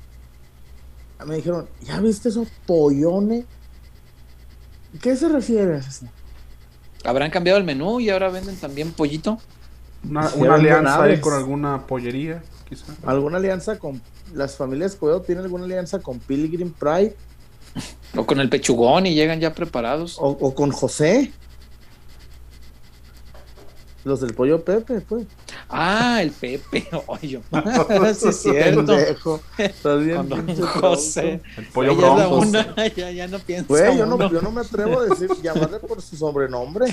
Me 1.26 1.36
dijeron, 1.36 1.68
¿ya 1.84 2.00
viste 2.00 2.30
esos 2.30 2.48
pollones? 2.66 3.46
¿Qué 5.02 5.16
se 5.16 5.30
refiere? 5.30 5.82
César? 5.82 6.10
Habrán 7.04 7.32
cambiado 7.32 7.58
el 7.58 7.64
menú 7.64 8.00
y 8.00 8.10
ahora 8.10 8.30
venden 8.30 8.58
también 8.58 8.92
pollito. 8.92 9.40
Una, 10.10 10.30
una 10.36 10.56
alianza 10.56 11.04
ahí 11.04 11.20
con 11.20 11.34
alguna 11.34 11.86
pollería. 11.86 12.42
quizá. 12.68 12.86
¿Alguna 13.06 13.38
alianza 13.38 13.78
con 13.80 14.02
las 14.34 14.56
familias 14.56 14.94
Escobedo? 14.94 15.22
¿Tienen 15.22 15.44
alguna 15.44 15.66
alianza 15.66 16.00
con 16.00 16.20
Pilgrim 16.20 16.72
Pride 16.72 17.16
O 18.16 18.26
con 18.26 18.40
el 18.40 18.50
pechugón 18.50 19.06
y 19.06 19.14
llegan 19.14 19.40
ya 19.40 19.54
preparados. 19.54 20.18
o, 20.20 20.28
o 20.28 20.56
con 20.56 20.72
José? 20.72 21.32
Los 24.04 24.22
del 24.22 24.34
pollo 24.34 24.64
Pepe, 24.64 25.02
pues. 25.02 25.28
Ah, 25.70 26.22
el 26.24 26.32
Pepe. 26.32 26.88
Oye, 27.08 27.40
sí 28.16 28.28
es 28.30 28.36
cierto. 28.42 28.86
Pendejo. 28.86 29.40
Estás 29.58 30.04
bien 30.04 30.28
Con 30.28 30.56
José. 30.56 31.42
El 31.58 31.66
pollo 31.68 31.96
bronco. 31.96 32.38
una, 32.40 32.88
ya, 32.96 33.12
ya 33.12 33.28
no 33.28 33.38
pienso. 33.40 33.68
Güey, 33.68 33.98
yo 33.98 34.06
no, 34.06 34.32
yo 34.32 34.42
no 34.42 34.52
me 34.52 34.62
atrevo 34.62 35.00
a 35.02 35.06
decir, 35.06 35.30
llamarle 35.44 35.80
por 35.80 36.02
su 36.02 36.16
sobrenombre. 36.16 36.86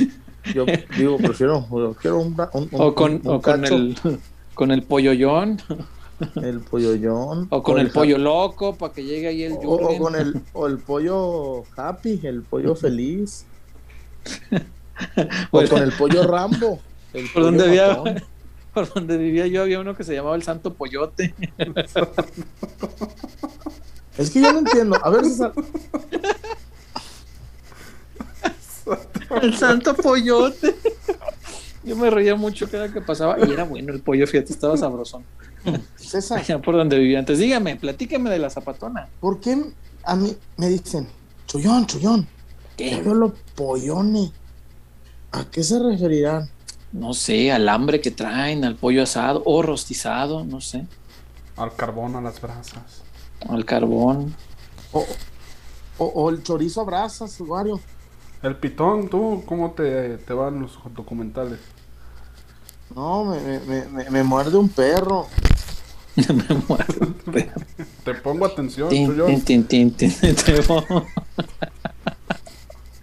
Yo 0.55 0.67
digo, 0.97 1.17
prefiero, 1.17 1.67
yo 1.71 1.95
quiero 1.95 2.19
un, 2.21 2.37
un, 2.53 2.69
un- 2.73 2.81
O 2.81 2.95
con, 2.95 3.13
un 3.13 3.21
o 3.25 3.41
con 3.41 3.65
el 3.65 3.97
con 4.55 4.71
el 4.73 4.83
polloyón, 4.83 5.63
el 6.43 6.61
pollollón. 6.61 7.47
o 7.51 7.63
con 7.63 7.79
el 7.79 7.91
pollo 7.91 8.19
loco, 8.19 8.75
para 8.75 8.93
que 8.93 9.05
llegue 9.05 9.29
ahí 9.29 9.45
el 9.45 9.53
O, 9.53 9.77
o 9.77 9.99
con 9.99 10.15
el, 10.17 10.43
o 10.53 10.67
el 10.67 10.79
pollo 10.79 11.63
happy, 11.77 12.21
el 12.25 12.43
pollo 12.43 12.75
feliz. 12.75 13.47
O 15.53 15.65
con 15.65 15.83
el 15.83 15.93
pollo 15.93 16.27
Rambo. 16.27 16.81
El 17.13 17.29
por 17.31 17.43
donde 17.43 17.65
había, 17.65 18.03
por 18.75 18.93
donde 18.93 19.17
vivía 19.17 19.47
yo 19.47 19.63
había 19.63 19.81
uno 19.81 19.97
que 19.97 20.05
se 20.05 20.15
llamaba 20.15 20.37
el 20.37 20.43
Santo 20.43 20.75
Pollote. 20.75 21.35
Es 24.19 24.31
que 24.31 24.43
yo 24.43 24.53
no 24.53 24.59
entiendo. 24.59 24.99
A 25.01 25.11
ver, 25.11 25.25
César, 25.25 25.53
El 29.43 29.57
Santo 29.57 29.95
Pollote. 29.95 30.75
Yo 31.85 31.97
me 31.97 32.11
reía 32.11 32.35
mucho 32.35 32.69
cada 32.69 32.93
que 32.93 33.01
pasaba 33.01 33.37
y 33.39 33.53
era 33.53 33.63
bueno 33.63 33.93
el 33.93 34.01
pollo, 34.01 34.27
fíjate, 34.27 34.53
estaba 34.53 34.77
sabrosón. 34.77 35.23
César, 35.97 36.39
Allá 36.41 36.61
por 36.61 36.77
donde 36.77 36.99
vivía 36.99 37.21
antes. 37.21 37.39
Dígame, 37.39 37.77
platíqueme 37.77 38.29
de 38.29 38.39
la 38.39 38.51
zapatona. 38.51 39.09
¿por 39.21 39.41
qué 39.41 39.57
a 40.03 40.17
mí 40.17 40.37
me 40.57 40.69
dicen, 40.69 41.07
Chullón, 41.47 41.87
Chullón? 41.87 42.27
¿Qué? 42.77 42.91
Ya 42.91 43.01
veo 43.01 43.15
los 43.15 43.33
pollones. 43.55 44.33
¿A 45.33 45.45
qué 45.45 45.63
se 45.63 45.79
referirán? 45.79 46.51
No 46.93 47.13
sé, 47.13 47.53
al 47.53 47.69
hambre 47.69 48.01
que 48.01 48.11
traen, 48.11 48.65
al 48.65 48.77
pollo 48.77 49.03
asado 49.03 49.43
o 49.45 49.63
rostizado, 49.63 50.45
no 50.45 50.61
sé, 50.61 50.87
Al 51.57 51.75
carbón, 51.77 52.17
a 52.17 52.21
las 52.21 52.41
brasas. 52.41 53.03
al 53.49 53.65
carbón. 53.65 54.35
O, 54.93 55.05
o, 55.99 56.05
o 56.07 56.31
el 56.31 56.43
chorizo 56.43 56.81
a 56.81 56.85
brasas, 56.85 57.39
Wario. 57.41 57.81
El 58.43 58.57
pitón, 58.57 59.09
¿tú 59.09 59.43
cómo 59.47 59.73
te, 59.73 60.17
te 60.19 60.33
van 60.33 60.61
los 60.61 60.79
documentales? 60.95 61.59
No, 62.95 63.25
me, 63.25 63.41
me, 63.41 63.59
me, 63.61 63.85
me- 63.89 64.11
me 64.11 64.23
muerde 64.23 64.57
un 64.57 64.69
perro. 64.69 65.27
Me 66.17 66.55
muero. 66.69 67.15
Te 68.05 68.15
pongo 68.15 68.47
atención, 68.47 68.89
Tin, 68.91 69.15
Chuyón. 69.15 69.45
tin, 69.45 69.65
tin, 69.67 69.91
tin, 69.93 70.13
tin, 70.13 70.35
te 70.35 70.61
voy. 70.63 70.85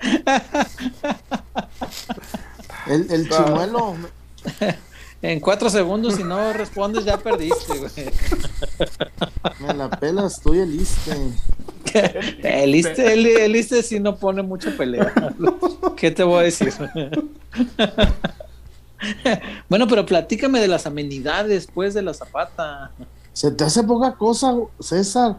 El, 2.88 3.12
el 3.12 3.30
chimuelo. 3.30 3.96
En 5.22 5.40
cuatro 5.40 5.72
segundos, 5.72 6.16
si 6.16 6.24
no 6.24 6.54
respondes, 6.54 7.04
ya 7.04 7.18
perdiste, 7.18 7.80
güey. 7.80 8.12
Me 9.60 9.74
la 9.74 9.90
pelas 9.90 10.40
tú 10.40 10.54
y 10.54 10.60
el 10.60 10.80
iste. 10.80 11.18
El 12.44 12.76
Iste, 12.76 13.14
el, 13.14 13.26
el 13.26 13.56
Iste 13.56 13.82
sí 13.82 14.00
no 14.00 14.18
pone 14.18 14.44
mucha 14.44 14.70
pelea. 14.78 15.14
¿Qué 15.98 16.12
te 16.12 16.24
voy 16.24 16.40
a 16.40 16.42
decir? 16.44 16.74
Bueno, 19.70 19.88
pero 19.88 20.06
platícame 20.06 20.60
de 20.60 20.68
las 20.68 20.86
amenidades, 20.86 21.68
pues, 21.74 21.94
de 21.94 22.02
la 22.02 22.14
zapata. 22.14 22.92
Se 23.34 23.50
te 23.52 23.64
hace 23.64 23.84
poca 23.84 24.16
cosa, 24.16 24.54
César. 24.80 25.38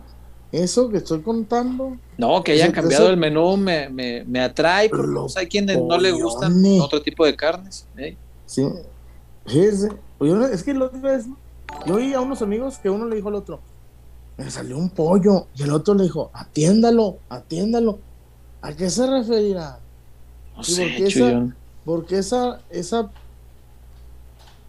Eso 0.52 0.88
que 0.88 0.98
estoy 0.98 1.20
contando. 1.22 1.96
No, 2.16 2.42
que 2.42 2.52
hayan 2.52 2.72
cambiado 2.72 3.04
eso- 3.04 3.12
el 3.12 3.18
menú 3.18 3.56
me, 3.56 3.88
me, 3.88 4.24
me 4.24 4.40
atrae, 4.40 4.88
porque 4.88 5.06
Lo 5.06 5.22
pues, 5.22 5.36
hay 5.36 5.46
quienes 5.48 5.76
no 5.76 5.98
le 5.98 6.12
gustan 6.12 6.62
otro 6.80 7.02
tipo 7.02 7.26
de 7.26 7.36
carnes. 7.36 7.86
¿eh? 7.96 8.16
Sí. 8.46 8.66
Yo 10.20 10.36
no- 10.36 10.46
es 10.46 10.62
que 10.62 10.72
lo 10.72 10.90
vez, 10.90 11.26
yo 11.86 11.94
oí 11.96 12.14
a 12.14 12.20
unos 12.20 12.42
amigos 12.42 12.78
que 12.78 12.88
uno 12.90 13.06
le 13.06 13.16
dijo 13.16 13.28
al 13.28 13.34
otro, 13.34 13.60
me 14.36 14.50
salió 14.50 14.78
un 14.78 14.88
pollo, 14.90 15.46
y 15.54 15.62
el 15.62 15.72
otro 15.72 15.94
le 15.94 16.04
dijo, 16.04 16.30
atiéndalo, 16.32 17.18
atiéndalo. 17.28 17.98
¿A 18.62 18.72
qué 18.72 18.88
se 18.90 19.06
referirá? 19.06 19.78
No 20.56 20.62
sé, 20.64 20.82
porque 20.82 21.06
esa-. 21.06 21.56
Porque 21.84 22.18
esa, 22.18 22.60
esa 22.70 23.10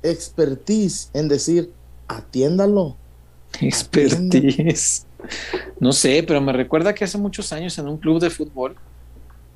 expertise 0.03 1.09
en 1.13 1.27
decir, 1.27 1.71
atiéndalo. 2.07 2.95
Expertise. 3.59 5.06
No 5.79 5.91
sé, 5.93 6.23
pero 6.23 6.41
me 6.41 6.53
recuerda 6.53 6.93
que 6.93 7.03
hace 7.05 7.17
muchos 7.17 7.51
años 7.53 7.77
en 7.77 7.87
un 7.87 7.99
club 7.99 8.19
de 8.21 8.29
fútbol, 8.29 8.79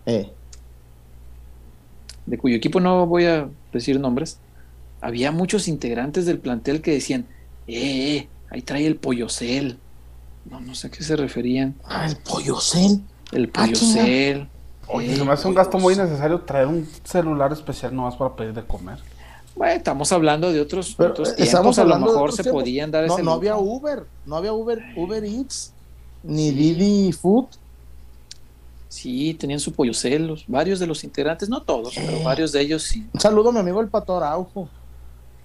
Eh, 0.05 0.35
de 2.25 2.37
cuyo 2.37 2.55
equipo 2.55 2.79
no 2.79 3.05
voy 3.07 3.25
a 3.25 3.51
decir 3.71 3.99
nombres, 3.99 4.41
había 5.01 5.31
muchos 5.31 5.67
integrantes 5.67 6.25
del 6.25 6.41
plantel 6.41 6.81
que 6.81 6.91
decían, 6.93 7.29
eh, 7.67 8.17
eh, 8.17 8.33
ahí 8.49 8.61
trae 8.63 8.85
el 8.87 8.99
pollocel. 8.99 9.83
No, 10.43 10.59
no 10.61 10.75
sé 10.75 10.87
a 10.87 10.91
qué 10.91 11.03
se 11.03 11.15
referían. 11.15 11.79
ah, 11.83 12.07
el 12.07 12.17
pollo 12.17 12.59
cel. 12.59 13.07
El 13.31 13.51
Ah, 13.53 13.65
pollocel. 13.65 14.49
Oye, 14.87 15.13
Eh, 15.13 15.15
se 15.15 15.23
me 15.25 15.31
hace 15.31 15.47
un 15.47 15.53
gasto 15.55 15.79
muy 15.79 15.93
innecesario 15.93 16.41
traer 16.43 16.67
un 16.67 16.87
celular 17.03 17.53
especial 17.53 17.95
nomás 17.95 18.15
para 18.17 18.35
pedir 18.35 18.53
de 18.53 18.65
comer. 18.65 18.99
Bueno, 19.55 19.73
estamos 19.73 20.11
hablando 20.11 20.51
de 20.51 20.61
otros, 20.61 20.95
Pero, 20.97 21.11
otros 21.11 21.29
eh, 21.29 21.33
tiempos, 21.35 21.47
estamos 21.53 21.79
a 21.79 21.83
lo 21.83 21.99
mejor 21.99 22.31
se 22.31 22.43
tiempos. 22.43 22.61
podían 22.61 22.89
dar 22.91 23.05
No, 23.05 23.13
ese 23.15 23.23
no 23.23 23.33
había 23.33 23.57
Uber, 23.57 24.05
no 24.25 24.35
había 24.37 24.53
Uber, 24.53 24.79
Uber 24.95 25.23
Eats, 25.23 25.73
ni 26.23 26.51
Didi 26.51 27.11
Food. 27.11 27.45
Sí, 28.87 29.33
tenían 29.35 29.59
su 29.59 29.71
pollocel, 29.73 30.27
los- 30.27 30.45
varios 30.47 30.79
de 30.79 30.87
los 30.87 31.03
integrantes, 31.03 31.47
no 31.49 31.61
todos, 31.61 31.93
pero 31.95 32.11
Eh. 32.11 32.21
varios 32.23 32.51
de 32.51 32.61
ellos 32.61 32.83
sí. 32.83 33.07
Un 33.13 33.19
saludo 33.19 33.49
a 33.49 33.51
mi 33.53 33.59
amigo 33.59 33.79
el 33.81 33.87
Pato 33.89 34.17
Araujo. 34.17 34.67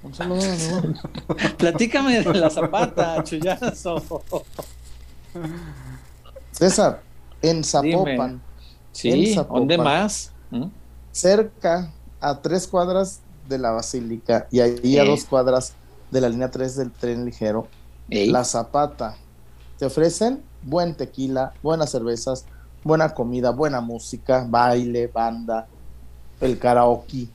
Un 0.02 0.15
saludo 0.15 0.41
a 0.43 0.47
mi 0.47 0.52
amigo. 0.52 1.01
Platícame 1.59 2.23
de 2.23 2.35
la 2.41 2.51
zapata, 2.51 3.23
chullazo. 3.25 4.02
César, 6.52 7.02
en 7.43 7.62
Zapopan, 7.65 8.15
Dime. 8.17 8.41
Sí, 8.93 9.10
En 9.28 9.35
Zapopan. 9.35 9.59
¿dónde 9.60 9.78
más? 9.78 10.33
¿Mm? 10.51 10.65
cerca 11.12 11.91
a 12.20 12.41
tres 12.43 12.67
cuadras 12.67 13.20
de 13.47 13.58
la 13.58 13.70
Basílica 13.73 14.47
y 14.50 14.60
ahí 14.60 14.99
a 14.99 15.05
Eh. 15.05 15.07
dos 15.07 15.25
cuadras 15.25 15.75
de 16.10 16.20
la 16.20 16.28
línea 16.28 16.50
3 16.50 16.76
del 16.76 16.92
tren 16.92 17.25
ligero, 17.25 17.68
La 18.08 18.44
Zapata. 18.44 19.16
Te 19.78 19.86
ofrecen 19.86 20.44
buen 20.62 20.97
tequila, 20.97 21.52
buenas 21.62 21.91
cervezas, 21.91 22.47
buena 22.84 23.12
comida, 23.15 23.50
buena 23.50 23.81
música, 23.81 24.47
baile, 24.49 25.08
banda, 25.08 25.68
el 26.41 26.58
karaoke, 26.58 27.28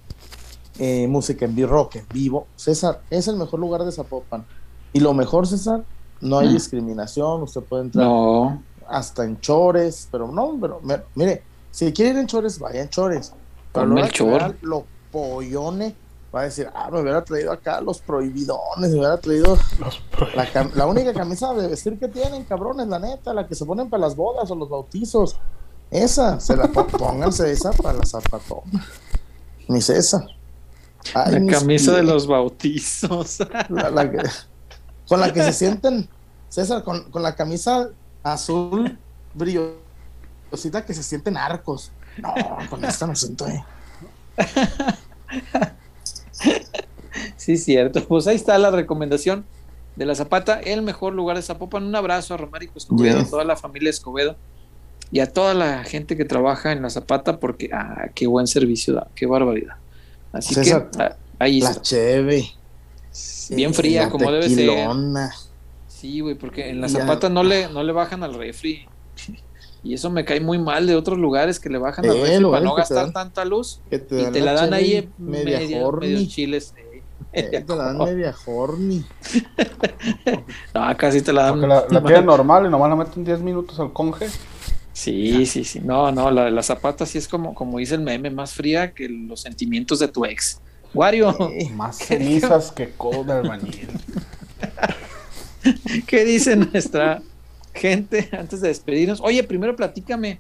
eh, 0.80 1.08
música 1.08 1.46
en 1.46 1.56
vivo, 1.56 1.70
rock 1.72 1.98
en 1.98 2.08
vivo. 2.14 2.48
César, 2.56 3.02
es 3.10 3.28
el 3.28 3.36
mejor 3.36 3.60
lugar 3.60 3.84
de 3.84 3.92
Zapopan. 3.92 4.46
Y 4.94 5.00
lo 5.02 5.14
mejor, 5.14 5.46
César, 5.48 5.86
no 6.22 6.40
hay 6.40 6.50
Mm. 6.50 6.54
discriminación, 6.54 7.42
usted 7.44 7.62
puede 7.62 7.84
entrar 7.84 8.06
No, 8.06 8.64
hasta 8.88 9.24
en 9.26 9.40
chores, 9.40 10.08
pero 10.12 10.32
no, 10.32 10.58
pero 10.60 10.82
mire, 11.16 11.44
si 11.70 11.92
quiere 11.94 12.12
ir 12.12 12.18
en 12.18 12.28
chores, 12.28 12.58
vaya 12.60 12.82
en 12.82 12.90
chores. 12.90 13.34
Pero 13.74 13.86
luego 13.86 14.38
el 14.38 14.58
los 14.62 14.84
pollones, 15.12 15.94
va 16.34 16.42
a 16.42 16.44
decir, 16.44 16.70
ah, 16.74 16.90
me 16.90 17.02
hubiera 17.02 17.24
traído 17.24 17.52
acá 17.52 17.82
los 17.82 18.00
prohibidones, 18.00 18.92
me 18.92 18.98
hubiera 19.00 19.18
traído 19.18 19.58
la, 20.76 20.86
única 20.86 21.14
camisa 21.14 21.54
de 21.54 21.68
vestir 21.68 22.00
que 22.00 22.08
tienen, 22.08 22.46
cabrones, 22.46 22.88
la 22.88 23.00
neta, 23.00 23.34
la 23.34 23.48
que 23.48 23.56
se 23.56 23.66
ponen 23.66 23.90
para 23.90 24.02
las 24.02 24.16
bodas 24.16 24.50
o 24.50 24.56
los 24.56 24.70
bautizos. 24.70 25.36
Esa, 25.90 26.40
se 26.40 26.56
la 26.56 26.68
pónganse 26.70 27.52
esa 27.52 27.72
para 27.74 27.98
la 27.98 28.06
zapatona. 28.06 28.86
Mis 29.68 29.90
esa. 29.90 30.26
Ay, 31.14 31.34
la 31.34 31.40
mis 31.42 31.58
camisa 31.58 31.92
de 31.94 32.04
los 32.04 32.28
bautizos. 32.28 33.40
La- 33.70 33.90
la 33.90 34.10
que- 34.10 34.30
con 35.08 35.20
la 35.20 35.34
que 35.34 35.44
se 35.44 35.52
sienten, 35.52 36.08
César, 36.48 36.86
con, 36.86 37.12
con 37.12 37.22
la 37.22 37.36
camisa 37.36 37.90
azul 38.24 38.98
brillosita 39.34 40.86
que 40.86 40.94
se 40.94 41.04
sienten 41.04 41.36
arcos. 41.36 41.92
No, 42.18 42.34
con 42.70 42.86
esta 42.86 43.08
no 43.08 43.16
siento, 43.16 43.46
eh. 43.48 43.64
Sí, 47.38 47.58
cierto. 47.58 48.04
Pues 48.08 48.28
ahí 48.28 48.36
está 48.36 48.58
la 48.58 48.72
recomendación 48.72 49.46
de 49.96 50.06
la 50.06 50.16
Zapata, 50.16 50.60
el 50.60 50.82
mejor 50.82 51.14
lugar 51.14 51.38
de 51.38 51.44
Zapopan. 51.44 51.84
Un 51.84 51.96
abrazo 51.96 52.34
a 52.34 52.38
Romárico 52.38 52.74
Escobedo, 52.78 53.20
a 53.20 53.26
toda 53.26 53.44
la 53.44 53.56
familia 53.56 53.90
Escobedo 53.90 54.36
y 55.12 55.20
a 55.20 55.32
toda 55.32 55.54
la 55.54 55.84
gente 55.84 56.16
que 56.16 56.24
trabaja 56.26 56.72
en 56.72 56.82
la 56.82 56.90
Zapata, 56.90 57.40
porque, 57.40 57.70
ah, 57.74 58.10
qué 58.16 58.28
buen 58.28 58.48
servicio 58.48 58.94
da, 58.94 59.08
qué 59.16 59.26
barbaridad. 59.26 59.76
Así 60.32 60.54
César, 60.56 60.90
que 60.92 61.04
ah, 61.04 61.18
ahí 61.40 61.60
La 61.62 61.72
está. 61.72 61.82
cheve. 61.82 62.50
Bien 63.50 63.74
fría, 63.74 64.10
como 64.10 64.32
debe 64.32 64.50
ser. 64.50 64.70
Sí, 65.88 66.22
güey, 66.22 66.36
porque 66.36 66.70
en 66.70 66.80
la 66.80 66.88
Ya. 66.88 67.02
Zapata 67.02 67.28
no 67.28 67.44
le, 67.44 67.68
no 67.70 67.84
le 67.84 67.92
bajan 67.92 68.24
al 68.24 68.34
refri. 68.34 68.86
Y 69.84 69.94
eso 69.96 70.10
me 70.12 70.24
cae 70.26 70.40
muy 70.40 70.60
mal 70.60 70.86
de 70.86 70.96
otros 70.96 71.18
lugares 71.18 71.60
que 71.60 71.70
le 71.70 71.78
bajan 71.80 72.06
al 72.06 72.16
Eh, 72.18 72.24
refri 72.24 72.46
para 72.46 72.64
no 72.64 72.76
gastar 72.76 73.06
dan- 73.06 73.14
tanta 73.14 73.46
luz. 73.46 73.82
Que 73.90 73.98
te 74.00 74.22
Y 74.22 74.26
te 74.32 74.40
la 74.42 74.54
dan 74.54 74.74
ahí 74.74 75.10
media 75.18 75.60
media, 75.60 75.86
horny. 75.86 76.08
medios 76.08 76.28
chiles. 76.30 76.74
eh. 76.78 77.02
Eh, 77.34 77.64
te 77.66 77.76
la 77.76 77.86
dan 77.94 77.98
media 78.06 78.36
horny. 78.46 79.04
No, 80.74 80.98
casi 80.98 81.22
te 81.22 81.34
la 81.34 81.44
dan. 81.44 81.52
Porque 81.54 81.68
la, 81.68 81.86
la 81.90 82.04
tienen 82.04 82.26
normal 82.26 82.66
y 82.66 82.70
nomás 82.70 82.90
la 82.90 82.96
meten 82.96 83.24
10 83.24 83.40
minutos 83.42 83.80
al 83.80 83.92
conge. 83.94 84.28
Sí, 84.94 85.46
sí, 85.46 85.64
sí. 85.64 85.80
No, 85.80 86.12
no, 86.12 86.30
la 86.30 86.46
de 86.46 86.52
la 86.52 86.62
zapata 86.64 87.06
sí 87.06 87.18
es 87.18 87.28
como, 87.28 87.56
como 87.56 87.78
dice 87.80 87.96
el 87.96 88.02
meme, 88.02 88.30
más 88.30 88.54
fría 88.54 88.94
que 88.94 89.08
los 89.10 89.42
sentimientos 89.42 90.00
de 90.00 90.08
tu 90.10 90.26
ex. 90.26 90.60
Wario, 90.94 91.36
Más 91.76 91.98
cenizas 91.98 92.72
que 92.72 92.90
codo 92.92 93.24
de 93.24 93.34
albañil. 93.34 93.88
¿qué 96.08 96.26
dice 96.26 96.56
nuestra 96.56 97.22
gente 97.74 98.30
antes 98.38 98.62
de 98.62 98.68
despedirnos? 98.70 99.22
Oye, 99.22 99.44
primero 99.44 99.76
platícame 99.76 100.40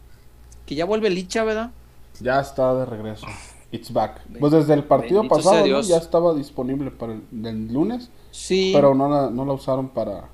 que 0.66 0.76
ya 0.76 0.86
vuelve 0.86 1.10
Licha, 1.10 1.44
¿verdad? 1.44 1.72
Ya 2.20 2.40
está 2.40 2.74
de 2.76 2.86
regreso. 2.86 3.26
It's 3.72 3.92
back. 3.94 4.22
Pues 4.40 4.52
desde 4.52 4.74
el 4.74 4.84
partido 4.84 5.22
Bendito 5.22 5.36
pasado 5.36 5.66
¿no? 5.66 5.82
Ya 5.82 5.98
estaba 5.98 6.34
disponible 6.34 6.92
para 6.92 7.14
el 7.14 7.22
del 7.32 7.72
lunes, 7.74 8.10
Sí. 8.32 8.72
pero 8.76 8.94
no 8.94 9.08
la, 9.10 9.30
no 9.30 9.46
la 9.46 9.54
usaron 9.54 9.90
para, 9.90 10.26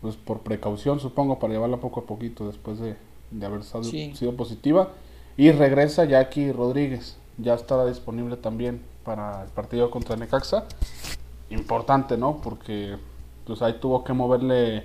pues 0.00 0.14
por 0.16 0.40
precaución 0.40 1.00
supongo, 1.00 1.38
para 1.40 1.52
llevarla 1.54 1.78
poco 1.78 2.00
a 2.00 2.04
poquito 2.04 2.46
después 2.46 2.78
de, 2.78 2.96
de 3.32 3.46
haber 3.46 3.64
sal- 3.64 3.84
Sí. 3.84 4.14
sido 4.14 4.36
positiva. 4.36 4.90
Y 5.36 5.50
regresa 5.52 6.04
Jackie 6.04 6.52
Rodríguez, 6.52 7.16
ya 7.38 7.54
estará 7.54 7.84
disponible 7.86 8.36
también 8.36 8.82
para 9.04 9.42
el 9.44 9.48
partido 9.50 9.90
contra 9.90 10.16
Necaxa. 10.16 10.64
Importante, 11.50 12.16
¿no? 12.16 12.40
Porque 12.42 12.96
pues 13.46 13.62
ahí 13.62 13.76
tuvo 13.80 14.04
que 14.04 14.12
moverle 14.12 14.84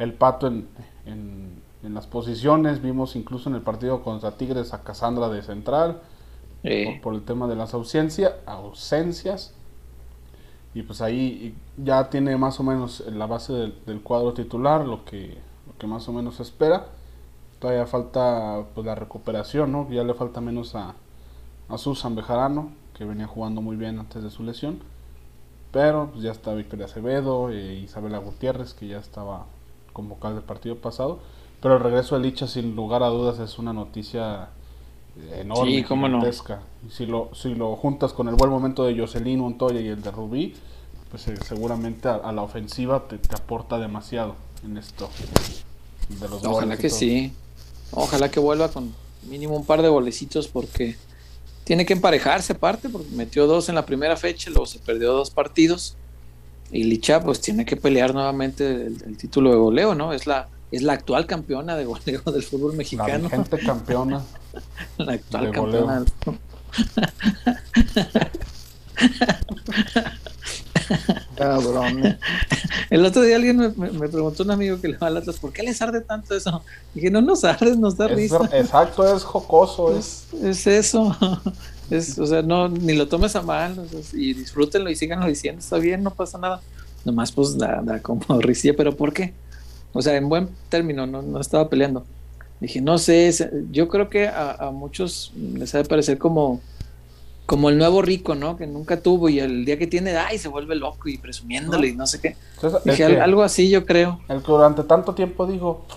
el 0.00 0.14
pato 0.14 0.48
en, 0.48 0.66
en, 1.06 1.62
en 1.84 1.94
las 1.94 2.08
posiciones. 2.08 2.82
Vimos 2.82 3.14
incluso 3.14 3.48
en 3.48 3.54
el 3.54 3.62
partido 3.62 4.02
contra 4.02 4.32
Tigres 4.32 4.74
a 4.74 4.82
Casandra 4.82 5.28
de 5.28 5.42
central 5.42 6.00
por, 6.62 7.00
por 7.02 7.14
el 7.14 7.22
tema 7.22 7.46
de 7.46 7.54
las 7.54 7.72
ausencia, 7.74 8.38
ausencias. 8.46 9.54
Y 10.74 10.82
pues 10.82 11.00
ahí 11.00 11.54
ya 11.76 12.10
tiene 12.10 12.36
más 12.36 12.58
o 12.60 12.62
menos 12.62 13.04
la 13.08 13.26
base 13.26 13.52
del, 13.52 13.74
del 13.86 14.00
cuadro 14.02 14.32
titular, 14.34 14.86
lo 14.86 15.04
que, 15.04 15.38
lo 15.66 15.76
que 15.78 15.86
más 15.86 16.08
o 16.08 16.12
menos 16.12 16.36
se 16.36 16.42
espera. 16.42 16.86
Todavía 17.58 17.86
falta 17.86 18.64
pues 18.74 18.86
la 18.86 18.94
recuperación, 18.94 19.70
¿no? 19.72 19.88
Ya 19.90 20.02
le 20.02 20.14
falta 20.14 20.40
menos 20.40 20.74
a, 20.74 20.94
a 21.68 21.76
Susan 21.76 22.14
Bejarano, 22.14 22.70
que 22.96 23.04
venía 23.04 23.26
jugando 23.26 23.60
muy 23.60 23.76
bien 23.76 23.98
antes 23.98 24.22
de 24.22 24.30
su 24.30 24.44
lesión. 24.44 24.78
Pero 25.72 26.08
pues 26.10 26.22
ya 26.22 26.30
está 26.30 26.54
Victoria 26.54 26.86
Acevedo 26.86 27.50
e 27.50 27.74
Isabela 27.74 28.18
Gutiérrez, 28.18 28.72
que 28.72 28.86
ya 28.86 28.98
estaba 28.98 29.46
convocada 29.92 30.34
del 30.34 30.42
partido 30.42 30.76
pasado. 30.76 31.20
Pero 31.60 31.76
el 31.76 31.82
regreso 31.82 32.16
de 32.16 32.22
Licha, 32.22 32.46
sin 32.46 32.74
lugar 32.74 33.02
a 33.02 33.08
dudas, 33.08 33.38
es 33.38 33.58
una 33.58 33.72
noticia 33.72 34.48
enorme, 35.34 35.70
Sí, 35.70 35.82
cómo 35.82 36.06
gigantesca. 36.06 36.62
Y 36.86 36.90
si 36.90 37.06
lo, 37.06 37.30
si 37.34 37.54
lo 37.54 37.76
juntas 37.76 38.12
con 38.12 38.28
el 38.28 38.34
buen 38.34 38.50
momento 38.50 38.84
de 38.84 38.98
Jocelyn 38.98 39.40
Montoya 39.40 39.80
y 39.80 39.88
el 39.88 40.02
de 40.02 40.10
Rubí, 40.10 40.54
pues 41.10 41.28
eh, 41.28 41.36
seguramente 41.44 42.08
a, 42.08 42.14
a 42.16 42.32
la 42.32 42.42
ofensiva 42.42 43.06
te, 43.08 43.18
te 43.18 43.34
aporta 43.34 43.78
demasiado 43.78 44.36
en 44.64 44.78
esto. 44.78 45.10
De 46.08 46.28
los 46.28 46.42
dos 46.42 46.56
ojalá 46.56 46.76
que 46.76 46.90
sí. 46.90 47.32
Ojalá 47.92 48.30
que 48.30 48.40
vuelva 48.40 48.68
con 48.68 48.94
mínimo 49.28 49.56
un 49.56 49.64
par 49.64 49.82
de 49.82 49.88
golecitos 49.88 50.48
porque 50.48 50.96
tiene 51.64 51.84
que 51.86 51.92
emparejarse 51.92 52.54
aparte, 52.54 52.88
porque 52.88 53.10
metió 53.10 53.46
dos 53.46 53.68
en 53.68 53.74
la 53.74 53.86
primera 53.86 54.16
fecha, 54.16 54.50
luego 54.50 54.66
se 54.66 54.78
perdió 54.78 55.12
dos 55.12 55.30
partidos. 55.30 55.96
Y 56.72 56.84
Licha 56.84 57.20
pues 57.22 57.40
tiene 57.40 57.64
que 57.64 57.76
pelear 57.76 58.14
nuevamente 58.14 58.64
el, 58.86 59.02
el 59.06 59.16
título 59.16 59.50
de 59.50 59.56
goleo, 59.56 59.94
¿no? 59.94 60.12
Es 60.12 60.26
la, 60.26 60.48
es 60.70 60.82
la 60.82 60.92
actual 60.94 61.26
campeona 61.26 61.74
de 61.76 61.84
goleo 61.84 62.20
del 62.32 62.42
fútbol 62.42 62.72
La 62.72 62.78
mexicano. 62.78 63.24
vigente 63.24 63.58
campeona. 63.58 64.22
La 64.98 65.12
actual 65.14 65.46
de 65.46 65.50
campeona. 65.52 66.04
goleo. 66.24 66.38
Cabrón. 71.36 72.18
El 72.90 73.06
otro 73.06 73.22
día 73.22 73.36
alguien 73.36 73.56
me, 73.56 73.68
me- 73.70 73.90
me 73.92 74.08
preguntó 74.08 74.42
un 74.42 74.50
amigo 74.50 74.80
que 74.80 74.88
le 74.88 74.96
va 74.98 75.06
al 75.06 75.16
Atlas, 75.16 75.38
¿por 75.38 75.52
qué 75.52 75.62
les 75.62 75.80
arde 75.80 76.00
tanto 76.00 76.34
eso? 76.34 76.62
Dije, 76.94 77.10
no 77.10 77.20
nos 77.20 77.44
arde, 77.44 77.76
nos 77.76 77.96
da 77.96 78.06
Es 78.06 78.12
risa. 78.16 78.38
exacto, 78.52 79.16
es 79.16 79.22
jocoso. 79.22 79.96
Es, 79.96 80.24
Es, 80.34 80.66
es 80.66 80.66
eso. 80.66 81.16
Es, 81.90 82.18
o 82.18 82.26
sea, 82.26 82.42
no, 82.42 82.68
ni 82.68 82.94
lo 82.94 83.08
tomes 83.08 83.34
a 83.36 83.42
mal. 83.42 83.78
o 83.78 83.86
sea, 83.86 84.00
y 84.20 84.32
disfrútenlo 84.34 84.90
y 84.90 84.96
síganlo 84.96 85.26
diciendo, 85.26 85.60
está 85.60 85.78
bien, 85.78 86.02
no 86.02 86.10
pasa 86.12 86.38
nada. 86.38 86.60
Nomás 87.04 87.32
pues 87.32 87.56
da, 87.58 87.80
da 87.82 88.00
como 88.00 88.22
risilla, 88.40 88.74
pero 88.76 88.96
¿por 88.96 89.12
qué? 89.12 89.32
O 89.92 90.00
sea, 90.02 90.16
en 90.16 90.28
buen 90.28 90.48
término, 90.68 91.06
no, 91.06 91.20
no 91.22 91.40
estaba 91.40 91.68
peleando. 91.68 92.04
Dije, 92.60 92.80
no 92.80 92.98
sé, 92.98 93.32
yo 93.72 93.88
creo 93.88 94.08
que 94.10 94.28
a, 94.28 94.52
a 94.52 94.70
muchos 94.70 95.32
les 95.54 95.74
ha 95.74 95.78
de 95.78 95.84
parecer 95.86 96.18
como, 96.18 96.60
como 97.46 97.70
el 97.70 97.78
nuevo 97.78 98.02
rico, 98.02 98.34
¿no? 98.34 98.56
Que 98.58 98.66
nunca 98.66 99.00
tuvo 99.00 99.28
y 99.30 99.40
el 99.40 99.64
día 99.64 99.78
que 99.78 99.86
tiene, 99.86 100.14
ay, 100.16 100.36
se 100.38 100.48
vuelve 100.48 100.76
loco 100.76 101.08
y 101.08 101.16
presumiéndole 101.18 101.88
y 101.88 101.96
no 101.96 102.06
sé 102.06 102.20
qué. 102.20 102.36
El 102.62 102.72
Dije, 102.84 102.96
que- 102.98 103.04
"Al- 103.04 103.22
algo 103.22 103.42
así 103.42 103.68
yo 103.70 103.84
creo. 103.86 104.20
el 104.28 104.42
que 104.42 104.52
durante 104.52 104.84
tanto 104.84 105.14
tiempo 105.14 105.46
dijo, 105.46 105.86
"Ah, 105.90 105.94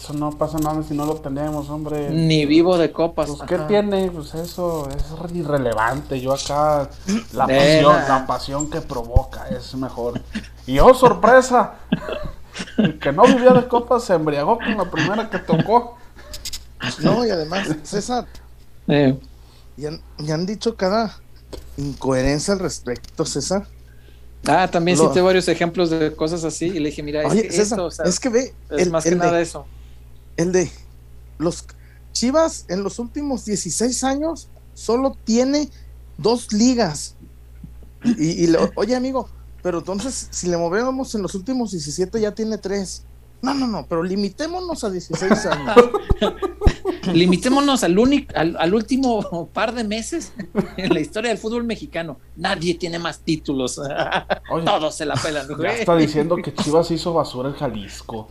eso 0.00 0.12
no 0.12 0.30
pasa 0.30 0.58
nada 0.58 0.82
si 0.82 0.94
no 0.94 1.04
lo 1.06 1.16
tenemos, 1.16 1.68
hombre. 1.70 2.10
Ni 2.10 2.46
vivo 2.46 2.78
de 2.78 2.92
copas. 2.92 3.28
Pues, 3.28 3.42
¿qué 3.48 3.56
ajá. 3.56 3.66
tiene? 3.66 4.10
Pues 4.10 4.34
eso 4.34 4.88
es 4.90 5.04
irrelevante. 5.34 6.20
Yo 6.20 6.32
acá, 6.32 6.88
la 7.32 7.46
pasión, 7.46 7.96
la 8.08 8.26
pasión 8.26 8.70
que 8.70 8.80
provoca 8.80 9.48
es 9.48 9.74
mejor. 9.74 10.20
Y 10.66 10.78
oh, 10.78 10.94
sorpresa, 10.94 11.74
el 12.76 12.98
que 12.98 13.12
no 13.12 13.24
vivía 13.24 13.52
de 13.52 13.66
copas 13.68 14.04
se 14.04 14.14
embriagó 14.14 14.56
con 14.58 14.76
la 14.76 14.90
primera 14.90 15.28
que 15.30 15.38
tocó. 15.38 15.96
No, 17.00 17.26
y 17.26 17.30
además, 17.30 17.68
César, 17.82 18.26
Eh, 18.86 19.18
ya, 19.76 19.88
han- 19.88 20.00
ya 20.18 20.34
han 20.34 20.46
dicho 20.46 20.76
cada 20.76 21.14
incoherencia 21.76 22.54
al 22.54 22.60
respecto, 22.60 23.24
César. 23.24 23.66
Ah, 24.46 24.68
también 24.70 24.96
Lo- 24.96 25.08
cité 25.08 25.20
varios 25.20 25.48
ejemplos 25.48 25.90
de 25.90 26.14
cosas 26.14 26.44
así 26.44 26.66
y 26.66 26.78
le 26.78 26.90
dije, 26.90 27.02
mira, 27.02 27.22
es 27.24 27.32
Oye, 27.32 27.42
que 27.42 27.50
César, 27.50 27.78
esto, 27.78 27.84
o 27.86 27.90
sea, 27.90 28.04
es 28.06 28.20
que 28.20 28.28
ve, 28.28 28.54
es 28.70 28.82
el, 28.86 28.90
más 28.90 29.04
que 29.04 29.14
nada 29.16 29.40
eso. 29.40 29.66
El 30.38 30.52
de 30.52 30.70
los 31.36 31.66
Chivas 32.12 32.64
en 32.68 32.82
los 32.82 32.98
últimos 32.98 33.44
16 33.44 34.02
años 34.04 34.48
solo 34.72 35.16
tiene 35.24 35.68
dos 36.16 36.52
ligas. 36.52 37.14
Y, 38.02 38.44
y 38.44 38.46
le- 38.46 38.70
oye, 38.76 38.96
amigo, 38.96 39.28
pero 39.62 39.78
entonces 39.80 40.28
si 40.30 40.48
le 40.48 40.56
movemos 40.56 41.14
en 41.14 41.22
los 41.22 41.34
últimos 41.34 41.72
17 41.72 42.20
ya 42.20 42.32
tiene 42.32 42.56
tres. 42.58 43.04
No, 43.42 43.54
no, 43.54 43.68
no, 43.68 43.86
pero 43.86 44.02
limitémonos 44.02 44.82
a 44.82 44.90
16 44.90 45.46
años. 45.46 45.76
Limitémonos 47.12 47.84
al, 47.84 47.98
único, 47.98 48.32
al, 48.36 48.56
al 48.58 48.74
último 48.74 49.46
par 49.52 49.74
de 49.74 49.84
meses 49.84 50.32
en 50.76 50.92
la 50.92 51.00
historia 51.00 51.30
del 51.30 51.38
fútbol 51.38 51.64
mexicano. 51.64 52.18
Nadie 52.36 52.74
tiene 52.74 52.98
más 52.98 53.20
títulos. 53.20 53.78
Oye, 54.50 54.64
Todos 54.64 54.94
se 54.96 55.06
la 55.06 55.14
pelan, 55.14 55.46
ya 55.62 55.72
está 55.72 55.96
diciendo 55.96 56.36
que 56.36 56.52
Chivas 56.54 56.90
hizo 56.90 57.12
basura 57.14 57.48
en 57.50 57.54
Jalisco. 57.54 58.28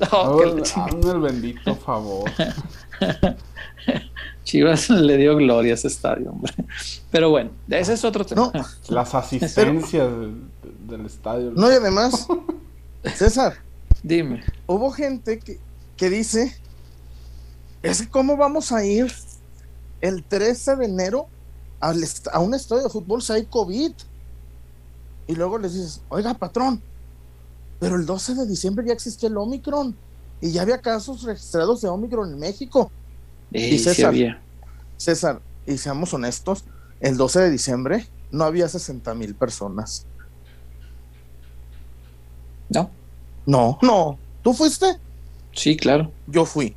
No, 0.00 0.38
Hazme 0.40 1.10
el 1.10 1.20
bendito 1.20 1.74
favor. 1.76 2.30
Chivas 4.44 4.90
le 4.90 5.16
dio 5.16 5.36
gloria 5.36 5.72
a 5.72 5.74
ese 5.74 5.88
estadio, 5.88 6.30
hombre. 6.30 6.52
Pero 7.10 7.30
bueno, 7.30 7.50
ese 7.68 7.92
es 7.94 8.04
otro 8.04 8.24
tema. 8.24 8.50
No, 8.54 8.64
Las 8.88 9.14
asistencias 9.14 10.10
del, 10.10 10.42
del 10.86 11.06
estadio. 11.06 11.52
no, 11.54 11.70
y 11.70 11.74
además, 11.74 12.26
César, 13.14 13.54
Dime. 14.02 14.42
hubo 14.66 14.90
gente 14.90 15.38
que, 15.38 15.58
que 15.96 16.10
dice, 16.10 16.56
es 17.82 18.02
que 18.02 18.08
cómo 18.08 18.36
vamos 18.36 18.72
a 18.72 18.84
ir 18.84 19.12
el 20.00 20.24
13 20.24 20.76
de 20.76 20.84
enero 20.86 21.28
al 21.78 22.02
est- 22.02 22.28
a 22.32 22.40
un 22.40 22.54
estadio 22.54 22.84
de 22.84 22.88
fútbol 22.90 23.22
si 23.22 23.32
hay 23.34 23.44
COVID. 23.44 23.92
Y 25.28 25.34
luego 25.36 25.58
les 25.58 25.74
dices, 25.74 26.02
oiga, 26.08 26.34
patrón, 26.34 26.82
pero 27.80 27.96
el 27.96 28.06
12 28.06 28.34
de 28.36 28.46
diciembre 28.46 28.86
ya 28.86 28.92
existía 28.92 29.28
el 29.28 29.36
Omicron 29.36 29.96
y 30.40 30.52
ya 30.52 30.62
había 30.62 30.78
casos 30.78 31.22
registrados 31.24 31.80
de 31.80 31.88
Omicron 31.88 32.30
en 32.32 32.38
México. 32.38 32.90
Sí 33.52 33.78
César. 33.78 34.14
César, 34.96 35.40
y 35.66 35.76
seamos 35.78 36.14
honestos, 36.14 36.64
el 37.00 37.16
12 37.16 37.40
de 37.40 37.50
diciembre 37.50 38.06
no 38.30 38.44
había 38.44 38.68
60 38.68 39.12
mil 39.14 39.34
personas. 39.34 40.06
¿No? 42.68 42.90
No, 43.46 43.78
no. 43.82 44.18
¿Tú 44.42 44.52
fuiste? 44.54 44.86
Sí, 45.52 45.76
claro. 45.76 46.12
Yo 46.26 46.44
fui. 46.44 46.76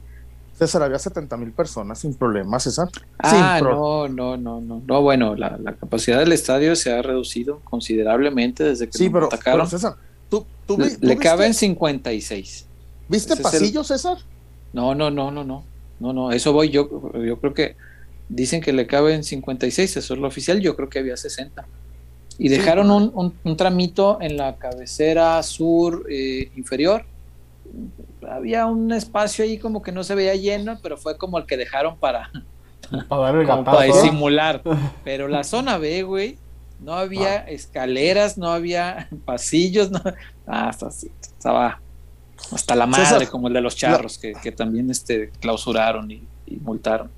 César, 0.58 0.84
había 0.84 1.00
70 1.00 1.36
mil 1.38 1.52
personas 1.52 2.00
sin 2.00 2.14
problema, 2.14 2.60
César. 2.60 2.88
Ah, 3.20 3.58
pro- 3.60 4.08
no, 4.08 4.08
no, 4.08 4.38
no, 4.38 4.62
no. 4.62 4.82
No, 4.86 5.02
bueno, 5.02 5.36
la, 5.36 5.58
la 5.58 5.76
capacidad 5.76 6.20
del 6.20 6.32
estadio 6.32 6.76
se 6.76 6.92
ha 6.94 7.02
reducido 7.02 7.60
considerablemente 7.64 8.64
desde 8.64 8.88
que 8.88 8.98
Sí, 8.98 9.10
pero, 9.10 9.28
atacaron. 9.28 9.62
pero, 9.62 9.70
César, 9.70 9.96
¿tú, 10.40 10.46
tú, 10.76 10.78
le 10.82 10.92
tú 10.98 11.08
le 11.08 11.18
caben 11.18 11.54
56. 11.54 12.66
¿viste 13.08 13.34
ese 13.34 13.42
el- 13.42 13.44
pasillo, 13.44 13.84
César? 13.84 14.18
No, 14.74 14.96
no, 14.96 15.12
no, 15.12 15.32
no, 15.32 15.44
no. 15.44 15.64
No, 16.00 16.14
no, 16.14 16.32
eso 16.32 16.52
voy 16.54 16.70
yo. 16.70 16.90
Yo 17.24 17.40
creo 17.40 17.54
que 17.54 17.76
dicen 18.30 18.62
que 18.62 18.74
le 18.74 18.88
caben 18.88 19.24
56, 19.24 19.98
eso 19.98 20.14
es 20.14 20.20
lo 20.20 20.28
oficial. 20.28 20.60
Yo 20.60 20.76
creo 20.76 20.90
que 20.90 21.00
había 21.00 21.16
60. 21.18 21.66
Y 22.40 22.50
Sí. 22.50 22.56
dejaron 22.56 22.90
un, 22.92 23.12
un- 23.14 23.34
un 23.44 23.58
tramito 23.58 24.18
en 24.20 24.38
la 24.38 24.56
cabecera 24.58 25.42
sur 25.44 26.06
eh, 26.10 26.52
inferior. 26.56 27.06
Había 28.28 28.66
un 28.66 28.92
espacio 28.92 29.44
ahí 29.46 29.58
como 29.58 29.82
que 29.82 29.92
no 29.92 30.04
se 30.04 30.16
veía 30.16 30.36
lleno, 30.36 30.80
pero 30.82 30.98
fue 30.98 31.18
como 31.18 31.38
el 31.38 31.46
que 31.46 31.58
dejaron 31.58 31.98
para, 31.98 32.32
Para 33.08 33.22
dar 33.22 33.36
el 33.36 33.46
como 33.48 33.60
gatazo. 33.64 33.78
para 33.78 33.88
¿eh? 33.88 33.92
disimular. 33.94 34.62
Pero 35.04 35.28
la 35.28 35.44
zona 35.44 35.78
B, 35.78 36.04
güey, 36.04 36.38
no 36.84 36.94
había 36.94 37.38
escaleras, 37.38 38.38
no 38.38 38.50
había 38.52 39.08
pasillos, 39.26 39.92
no, 39.92 40.02
ah, 40.48 40.70
hasta 40.70 40.88
así, 40.88 41.12
estaba 41.22 41.80
hasta 42.52 42.76
la 42.76 42.86
madre, 42.86 43.06
César, 43.06 43.30
como 43.30 43.48
el 43.48 43.54
de 43.54 43.62
los 43.62 43.76
charros, 43.76 44.18
que, 44.18 44.34
que 44.34 44.52
también 44.52 44.90
este, 44.92 45.30
clausuraron 45.40 46.12
y, 46.12 46.24
y 46.46 46.58
multaron. 46.58 47.10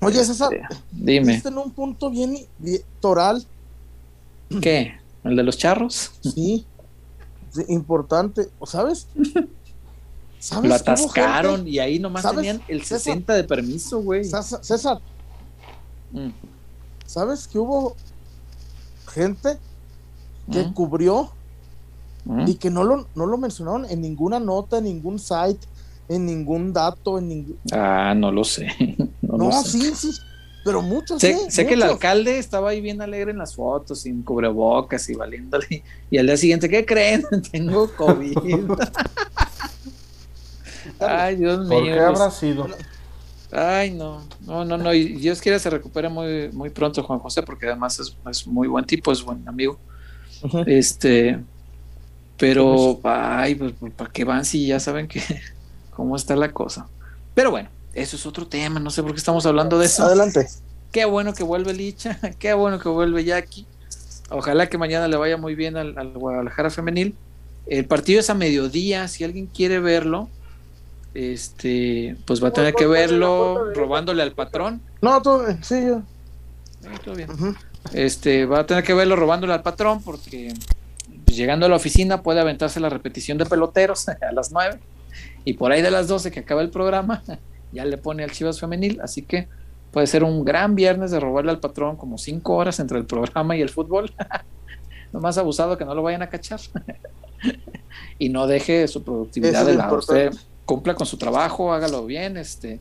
Oye, 0.00 0.24
César, 0.24 0.52
Este, 0.52 0.76
dime, 0.92 1.32
viste 1.32 1.48
en 1.48 1.58
un 1.58 1.70
punto 1.70 2.10
bien, 2.10 2.36
bien 2.58 2.82
toral, 3.00 3.44
¿qué? 4.60 4.98
¿El 5.24 5.36
de 5.36 5.42
los 5.42 5.56
charros? 5.56 6.12
sí, 6.20 6.66
sí, 7.50 7.64
importante, 7.68 8.48
¿o 8.58 8.66
¿sabes? 8.66 9.08
¿Sabes 10.38 10.68
Lo 10.68 10.74
atascaron 10.76 11.66
y 11.66 11.80
ahí 11.80 11.98
nomás 11.98 12.22
¿Sabes? 12.22 12.36
tenían 12.36 12.62
el 12.68 12.82
César. 12.82 13.00
60 13.00 13.34
de 13.34 13.44
permiso, 13.44 14.00
güey. 14.00 14.24
César, 14.24 14.64
César, 14.64 14.98
Mm, 16.10 16.30
¿sabes 17.06 17.46
que 17.46 17.58
hubo 17.58 17.94
gente 19.18 19.58
que 20.50 20.62
mm, 20.62 20.72
cubrió 20.72 21.30
mm. 22.24 22.48
y 22.48 22.54
que 22.54 22.70
no 22.70 22.84
lo, 22.84 23.06
no 23.14 23.26
lo 23.26 23.36
mencionaron 23.36 23.84
en 23.90 24.00
ninguna 24.00 24.40
nota, 24.40 24.78
en 24.78 24.84
ningún 24.84 25.18
site, 25.18 25.66
en 26.08 26.24
ningún 26.24 26.72
dato, 26.72 27.18
en 27.18 27.28
ningún... 27.28 27.58
Ah, 27.72 28.14
no 28.16 28.32
lo 28.32 28.44
sé. 28.44 28.68
No, 29.20 29.36
No, 29.36 29.48
lo 29.50 29.52
sé. 29.62 29.78
sí, 29.78 29.94
sí, 29.94 30.20
pero 30.64 30.82
muchos, 30.82 31.20
Sé, 31.20 31.34
sí, 31.34 31.50
sé 31.50 31.66
que 31.66 31.74
el 31.74 31.82
alcalde 31.82 32.38
estaba 32.38 32.70
ahí 32.70 32.80
bien 32.80 33.00
alegre 33.00 33.30
en 33.30 33.38
las 33.38 33.54
fotos, 33.54 34.00
sin 34.00 34.22
cubrebocas 34.22 35.08
y 35.08 35.14
valiéndole. 35.14 35.82
Y 36.10 36.18
al 36.18 36.26
día 36.26 36.36
siguiente, 36.36 36.68
¿qué 36.68 36.84
creen? 36.84 37.24
Tengo 37.52 37.90
COVID. 37.94 38.36
Ay, 41.00 41.36
Dios 41.36 41.66
mío. 41.66 41.78
¿Por 41.78 41.84
qué 41.84 42.00
habrá 42.00 42.30
sido? 42.30 42.66
Ay, 43.50 43.90
no, 43.90 44.22
no, 44.40 44.64
no, 44.64 44.76
no. 44.76 44.92
Y 44.92 45.14
Dios 45.14 45.40
quiera 45.40 45.58
se 45.58 45.70
recupere 45.70 46.08
muy, 46.08 46.50
muy 46.52 46.70
pronto, 46.70 47.02
Juan 47.02 47.18
José, 47.18 47.42
porque 47.42 47.66
además 47.66 47.98
es, 47.98 48.16
es 48.30 48.46
muy 48.46 48.68
buen 48.68 48.84
tipo, 48.84 49.10
es 49.10 49.22
buen 49.22 49.46
amigo. 49.48 49.78
Este, 50.66 51.38
pero, 52.36 53.00
ay, 53.04 53.54
pues, 53.54 53.72
¿para 53.96 54.10
qué 54.10 54.24
van 54.24 54.44
si 54.44 54.66
ya 54.66 54.78
saben 54.78 55.08
que 55.08 55.22
cómo 55.90 56.16
está 56.16 56.36
la 56.36 56.52
cosa? 56.52 56.86
Pero 57.34 57.50
bueno, 57.50 57.70
eso 57.94 58.16
es 58.16 58.26
otro 58.26 58.46
tema, 58.46 58.80
no 58.80 58.90
sé 58.90 59.02
por 59.02 59.12
qué 59.12 59.18
estamos 59.18 59.46
hablando 59.46 59.78
de 59.78 59.86
eso. 59.86 60.04
Adelante. 60.04 60.46
Qué 60.92 61.04
bueno 61.04 61.34
que 61.34 61.42
vuelve 61.42 61.72
Licha, 61.74 62.18
qué 62.38 62.52
bueno 62.52 62.78
que 62.78 62.88
vuelve 62.88 63.24
Jackie. 63.24 63.66
Ojalá 64.30 64.68
que 64.68 64.76
mañana 64.76 65.08
le 65.08 65.16
vaya 65.16 65.38
muy 65.38 65.54
bien 65.54 65.76
al, 65.76 65.98
al 65.98 66.12
Guadalajara 66.12 66.70
femenil. 66.70 67.16
El 67.66 67.86
partido 67.86 68.20
es 68.20 68.30
a 68.30 68.34
mediodía, 68.34 69.08
si 69.08 69.24
alguien 69.24 69.46
quiere 69.46 69.80
verlo, 69.80 70.28
este, 71.18 72.16
pues 72.26 72.42
va 72.42 72.48
a 72.48 72.52
tener 72.52 72.74
que 72.74 72.86
verlo 72.86 73.72
robándole 73.74 74.22
al 74.22 74.32
patrón. 74.32 74.80
No, 75.02 75.20
todo 75.20 75.46
bien, 75.46 75.64
sí, 75.64 75.74
yo. 75.84 75.96
Eh, 75.96 76.98
todo 77.04 77.16
bien. 77.16 77.28
Este, 77.92 78.46
va 78.46 78.60
a 78.60 78.66
tener 78.66 78.84
que 78.84 78.94
verlo 78.94 79.16
robándole 79.16 79.52
al 79.52 79.62
patrón 79.62 80.00
porque 80.00 80.54
pues, 81.24 81.36
llegando 81.36 81.66
a 81.66 81.68
la 81.68 81.74
oficina 81.74 82.22
puede 82.22 82.40
aventarse 82.40 82.78
la 82.78 82.88
repetición 82.88 83.36
de 83.36 83.46
peloteros 83.46 84.08
a 84.08 84.32
las 84.32 84.52
9 84.52 84.78
y 85.44 85.54
por 85.54 85.72
ahí 85.72 85.82
de 85.82 85.90
las 85.90 86.06
12 86.06 86.30
que 86.30 86.40
acaba 86.40 86.62
el 86.62 86.70
programa 86.70 87.24
ya 87.72 87.84
le 87.84 87.98
pone 87.98 88.22
al 88.22 88.30
Chivas 88.30 88.60
femenil, 88.60 89.00
así 89.00 89.22
que 89.22 89.48
puede 89.90 90.06
ser 90.06 90.22
un 90.22 90.44
gran 90.44 90.76
viernes 90.76 91.10
de 91.10 91.18
robarle 91.18 91.50
al 91.50 91.58
patrón 91.58 91.96
como 91.96 92.16
5 92.16 92.54
horas 92.54 92.78
entre 92.78 92.96
el 92.96 93.06
programa 93.06 93.56
y 93.56 93.62
el 93.62 93.70
fútbol. 93.70 94.12
Lo 95.12 95.20
más 95.20 95.36
abusado 95.36 95.76
que 95.78 95.84
no 95.86 95.94
lo 95.94 96.02
vayan 96.02 96.20
a 96.20 96.28
cachar. 96.28 96.60
y 98.18 98.28
no 98.28 98.46
deje 98.46 98.86
su 98.86 99.02
productividad 99.02 99.62
Eso 99.62 99.62
es 99.62 99.66
de 99.68 99.74
lado. 99.74 99.96
Usted. 99.96 100.32
Cumpla 100.68 100.94
con 100.94 101.06
su 101.06 101.16
trabajo, 101.16 101.72
hágalo 101.72 102.04
bien, 102.04 102.36
este 102.36 102.78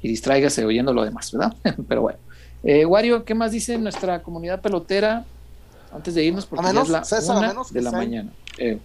y 0.00 0.08
distráigase 0.08 0.64
oyendo 0.64 0.94
lo 0.94 1.04
demás, 1.04 1.30
¿verdad? 1.30 1.54
Pero 1.88 2.00
bueno. 2.00 2.18
Eh, 2.64 2.86
Wario, 2.86 3.24
¿qué 3.26 3.34
más 3.34 3.52
dice 3.52 3.76
nuestra 3.76 4.22
comunidad 4.22 4.62
pelotera 4.62 5.24
antes 5.92 6.14
de 6.14 6.24
irnos? 6.24 6.46
Porque 6.46 6.64
A 6.64 6.68
menos, 6.72 6.88
ya 6.88 6.98
es 7.00 7.00
la 7.00 7.04
César, 7.04 7.36
a 7.36 7.38
una 7.40 7.48
menos 7.48 7.68
que 7.68 7.74
de 7.74 7.82
la 7.82 7.90
sea- 7.90 7.98
mañana. 7.98 8.30
Eh, 8.56 8.78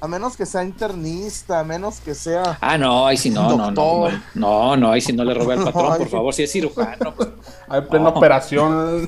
A 0.00 0.08
menos 0.08 0.36
que 0.38 0.46
sea 0.46 0.64
internista, 0.64 1.60
a 1.60 1.64
menos 1.64 2.00
que 2.00 2.14
sea... 2.14 2.56
ah, 2.62 2.78
no, 2.78 3.06
ahí 3.06 3.18
sí 3.18 3.28
no, 3.28 3.42
no, 3.50 3.56
no, 3.56 3.64
Doctor. 3.72 4.12
no, 4.34 4.68
no, 4.70 4.76
no, 4.78 4.92
ahí 4.92 5.00
sí 5.02 5.12
no 5.12 5.24
le 5.24 5.34
robe 5.34 5.52
al 5.54 5.60
No, 5.60 5.64
patrón, 5.72 5.98
por 5.98 6.08
favor, 6.08 6.32
si 6.34 6.44
es 6.44 6.52
cirujano. 6.52 7.14
pues, 7.14 7.28
Hay 7.68 7.82
plena 7.82 8.04
No. 8.10 8.16
operación. 8.16 9.06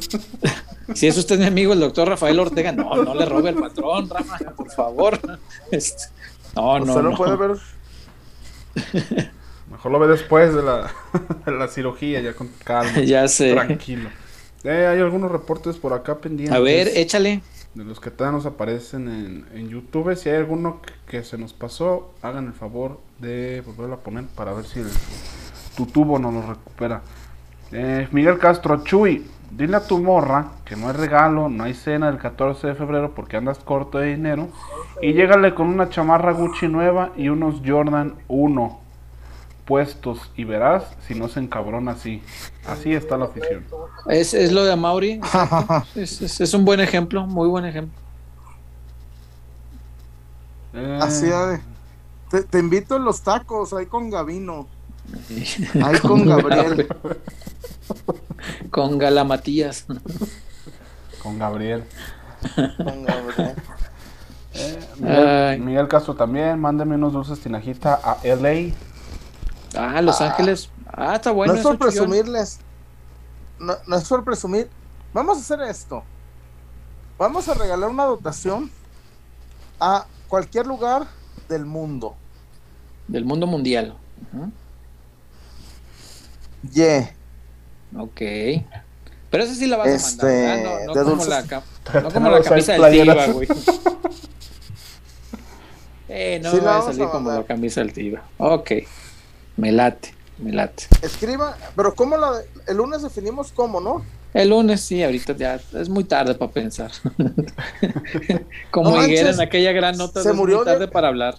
si 0.95 1.07
es 1.07 1.17
usted 1.17 1.39
mi 1.39 1.47
amigo, 1.47 1.73
el 1.73 1.81
doctor 1.81 2.09
Rafael 2.09 2.39
Ortega, 2.39 2.73
no, 2.73 2.95
no 3.03 3.15
le 3.15 3.25
robe 3.25 3.49
al 3.51 3.55
patrón, 3.57 4.09
Rafa, 4.11 4.39
por 4.55 4.71
favor. 4.71 5.19
Este, 5.71 6.05
no, 6.57 6.79
no, 6.81 6.85
Usted 6.93 7.03
no. 7.03 7.17
puede 7.17 7.37
ver. 7.37 7.57
Mejor 9.71 9.93
lo 9.93 9.99
ve 9.99 10.09
después 10.09 10.55
de 10.55 10.63
la, 10.63 10.91
de 11.47 11.53
la 11.53 11.69
cirugía, 11.69 12.21
ya 12.21 12.33
con 12.35 12.49
calma. 12.65 13.01
Ya 13.05 13.29
sé. 13.29 13.53
Tranquilo. 13.53 14.09
Eh, 14.65 14.87
hay 14.87 14.99
algunos 15.01 15.31
reportes 15.31 15.77
por 15.77 15.93
acá 15.93 16.19
pendientes. 16.19 16.57
A 16.57 16.61
ver, 16.61 16.89
échale. 16.95 17.43
De 17.75 17.85
los 17.85 18.01
que 18.01 18.11
todavía 18.11 18.37
nos 18.37 18.47
aparecen 18.47 19.09
en, 19.09 19.47
en 19.57 19.69
YouTube. 19.69 20.17
Si 20.17 20.29
hay 20.29 20.37
alguno 20.37 20.81
que, 20.83 20.93
que 21.07 21.25
se 21.25 21.39
nos 21.39 21.53
pasó, 21.53 22.13
hagan 22.23 22.47
el 22.47 22.55
favor 22.55 23.01
de 23.19 23.63
volverlo 23.65 23.97
a 23.97 24.01
poner 24.01 24.25
para 24.25 24.53
ver 24.53 24.65
si 24.65 24.81
el, 24.81 24.89
tu 25.77 25.87
tubo 25.87 26.19
nos 26.19 26.35
lo 26.35 26.43
recupera. 26.43 27.03
Eh, 27.71 28.09
Miguel 28.11 28.39
Castro, 28.39 28.83
Chuy, 28.83 29.25
dile 29.51 29.77
a 29.77 29.87
tu 29.87 29.99
morra 29.99 30.49
que 30.65 30.77
no 30.77 30.89
hay 30.89 30.95
regalo, 30.95 31.49
no 31.49 31.65
hay 31.65 31.75
cena 31.75 32.09
el 32.09 32.19
14 32.19 32.67
de 32.69 32.75
febrero 32.75 33.15
porque 33.15 33.37
andas 33.37 33.59
corto 33.59 33.99
de 33.99 34.09
dinero. 34.15 34.49
Y 35.01 35.13
llégale 35.13 35.55
con 35.55 35.69
una 35.69 35.89
chamarra 35.91 36.33
Gucci 36.33 36.69
nueva 36.69 37.11
y 37.17 37.29
unos 37.29 37.63
Jordan 37.65 38.15
1 38.29 38.81
puestos. 39.65 40.31
Y 40.37 40.45
verás 40.45 40.85
si 41.07 41.15
no 41.15 41.29
se 41.29 41.41
encabrona 41.41 41.93
así. 41.93 42.23
Así 42.67 42.93
está 42.95 43.17
la 43.17 43.27
afición. 43.27 43.65
Es, 44.09 44.35
es 44.35 44.53
lo 44.53 44.65
de 44.65 44.77
Mauri. 44.77 45.21
Es, 45.95 46.21
es- 46.23 46.41
es 46.41 46.55
un 46.55 46.65
buen 46.65 46.81
ejemplo, 46.81 47.27
muy 47.27 47.49
buen 47.49 47.65
ejemplo. 47.65 47.99
Eh, 50.75 50.99
Así 51.01 51.27
de. 51.27 51.61
Te, 52.31 52.43
te 52.43 52.59
invito 52.59 52.97
a 52.97 52.99
los 52.99 53.23
tacos, 53.23 53.73
ahí 53.73 53.87
con 53.87 54.11
Gavino. 54.11 54.67
Ahí 55.83 55.99
con 56.01 56.27
Gabriel. 56.27 56.87
Con 58.71 58.99
Galamatías. 58.99 59.87
con 61.23 61.39
Gabriel. 61.39 61.85
Con 62.77 63.05
Gabriel. 63.05 63.55
Eh, 64.55 64.89
Miguel. 64.99 65.61
Miguel 65.61 65.89
Castro 65.89 66.15
también, 66.15 66.59
mándeme 66.59 66.97
unos 66.97 67.13
dulces 67.13 67.41
tinajita 67.41 67.95
a 67.95 68.19
LA. 68.25 68.75
Ah, 69.77 70.01
Los 70.03 70.21
Ángeles. 70.21 70.71
Ah, 70.87 71.17
está 71.17 71.31
bueno. 71.31 71.53
no 71.53 71.59
es 71.59 71.65
por 71.65 71.79
presumirles. 71.79 72.59
No, 73.59 73.75
no 73.87 73.97
es 73.97 74.09
por 74.09 74.25
presumir. 74.25 74.69
Vamos 75.13 75.39
a 75.39 75.41
hacer 75.41 75.61
esto. 75.69 76.03
Vamos 77.19 77.49
a 77.49 77.55
regalar 77.55 77.91
una 77.91 78.05
dotación 78.05 78.71
a 79.81 80.07
cualquier 80.29 80.67
lugar 80.67 81.07
del 81.49 81.65
mundo. 81.65 82.15
Del 83.07 83.25
mundo 83.25 83.47
mundial. 83.47 83.97
Yeah. 86.73 87.15
Ok. 87.97 88.21
Pero 89.31 89.45
eso 89.45 89.55
sí 89.55 89.67
la 89.67 89.77
vas 89.77 89.89
a 89.89 89.95
Este, 89.95 90.25
mandar, 90.25 90.59
¿verdad? 90.59 90.81
No, 90.87 90.93
como 90.95 91.05
dulces. 91.11 91.29
la, 91.29 91.43
no 92.03 92.11
como 92.11 92.43
camisa 92.43 92.73
del. 92.73 92.91
Tiva, 92.93 93.27
güey. 93.29 93.49
Eh, 96.11 96.41
no 96.43 96.51
Sí, 96.51 96.61
va 96.61 96.79
a 96.79 96.83
salir 96.83 97.03
a 97.03 97.11
como 97.11 97.31
la 97.31 97.45
camisa 97.45 97.81
del 97.81 97.93
Tiva. 97.93 98.23
Ok. 98.39 98.71
Me 99.59 99.73
late, 99.73 100.15
me 100.39 100.53
late. 100.53 100.85
Escriba, 101.03 101.57
pero 101.77 101.95
¿cómo 101.95 102.17
la 102.17 102.41
el 102.67 102.77
lunes 102.79 103.03
definimos 103.03 103.53
cómo, 103.53 103.79
no? 103.81 104.05
El 104.33 104.49
lunes 104.51 104.81
sí, 104.81 105.03
ahorita 105.03 105.35
ya 105.37 105.61
es 105.75 105.89
muy 105.89 106.05
tarde 106.05 106.35
para 106.35 106.51
pensar. 106.51 106.91
como 108.71 108.91
No 108.93 109.05
Higuera 109.05 109.31
en 109.31 109.41
aquella 109.41 109.73
gran 109.73 109.97
nota 109.99 110.23
se 110.23 110.29
de 110.29 110.33
es 110.33 110.37
murió 110.39 110.57
muy 110.59 110.65
tarde 110.65 110.81
de- 110.81 110.89
para 110.89 111.09
hablar. 111.09 111.37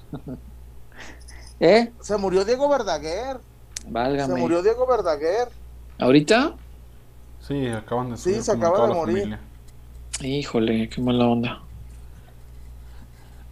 ¿Eh? 1.60 1.92
Se 2.02 2.18
murió 2.18 2.46
Diego 2.46 2.70
Verdaguer. 2.70 3.38
Válgame. 3.88 4.34
Se 4.36 4.40
murió 4.40 4.62
Diego 4.62 4.86
Verdaguer. 4.86 5.48
¿Ahorita? 6.00 6.54
Sí, 7.42 7.68
acaban 7.68 8.12
de 8.12 8.18
Sí, 8.18 8.42
se 8.42 8.52
acaba 8.52 8.88
de 8.88 8.94
a 8.94 8.96
morir. 8.96 9.18
familia. 9.18 9.40
Híjole, 10.22 10.90
qué 10.90 11.02
mala 11.02 11.28
onda. 11.28 11.62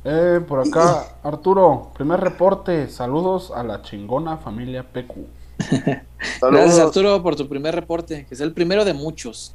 Eh, 0.04 0.40
por 0.48 0.60
acá, 0.66 1.18
Arturo, 1.24 1.92
primer 1.94 2.20
reporte. 2.20 2.88
Saludos 2.90 3.52
a 3.52 3.64
la 3.64 3.82
chingona 3.82 4.38
familia 4.38 4.84
PQ. 4.84 5.16
Gracias. 6.42 6.80
Arturo 6.80 7.22
por 7.24 7.36
tu 7.36 7.48
primer 7.50 7.76
reporte, 7.76 8.26
que 8.26 8.34
es 8.34 8.42
el 8.42 8.54
primero 8.54 8.86
de 8.86 8.94
muchos. 8.94 9.54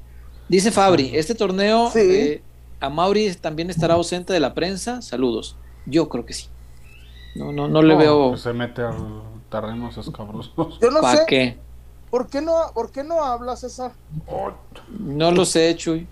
Dice 0.48 0.70
Fabri, 0.70 1.12
este 1.14 1.34
torneo 1.34 1.90
Sí. 1.90 2.00
eh, 2.00 2.42
a 2.80 2.90
Mauri 2.90 3.32
también 3.36 3.70
estará 3.70 3.94
ausente 3.94 4.32
de 4.32 4.40
la 4.40 4.52
prensa. 4.54 5.00
Saludos. 5.00 5.56
Yo 5.86 6.08
creo 6.08 6.26
que 6.26 6.34
sí. 6.34 6.48
No, 7.34 7.52
no, 7.52 7.68
no 7.68 7.80
le 7.80 7.94
veo 7.96 8.36
se 8.36 8.52
mete 8.52 8.82
al 8.82 9.22
terreno 9.50 9.88
esos 9.88 10.10
cabrosos. 10.10 10.52
Yo 10.80 10.90
no 10.90 11.00
para 11.00 11.18
sé, 11.18 11.24
qué. 11.28 11.58
¿Por 12.12 12.26
qué 12.26 12.42
no, 12.42 12.52
¿por 12.74 12.92
qué 12.92 13.02
no 13.02 13.24
hablas, 13.24 13.60
César? 13.60 13.92
No 14.99 15.31
lo 15.31 15.47
sé, 15.47 15.74
Chuy. 15.74 16.07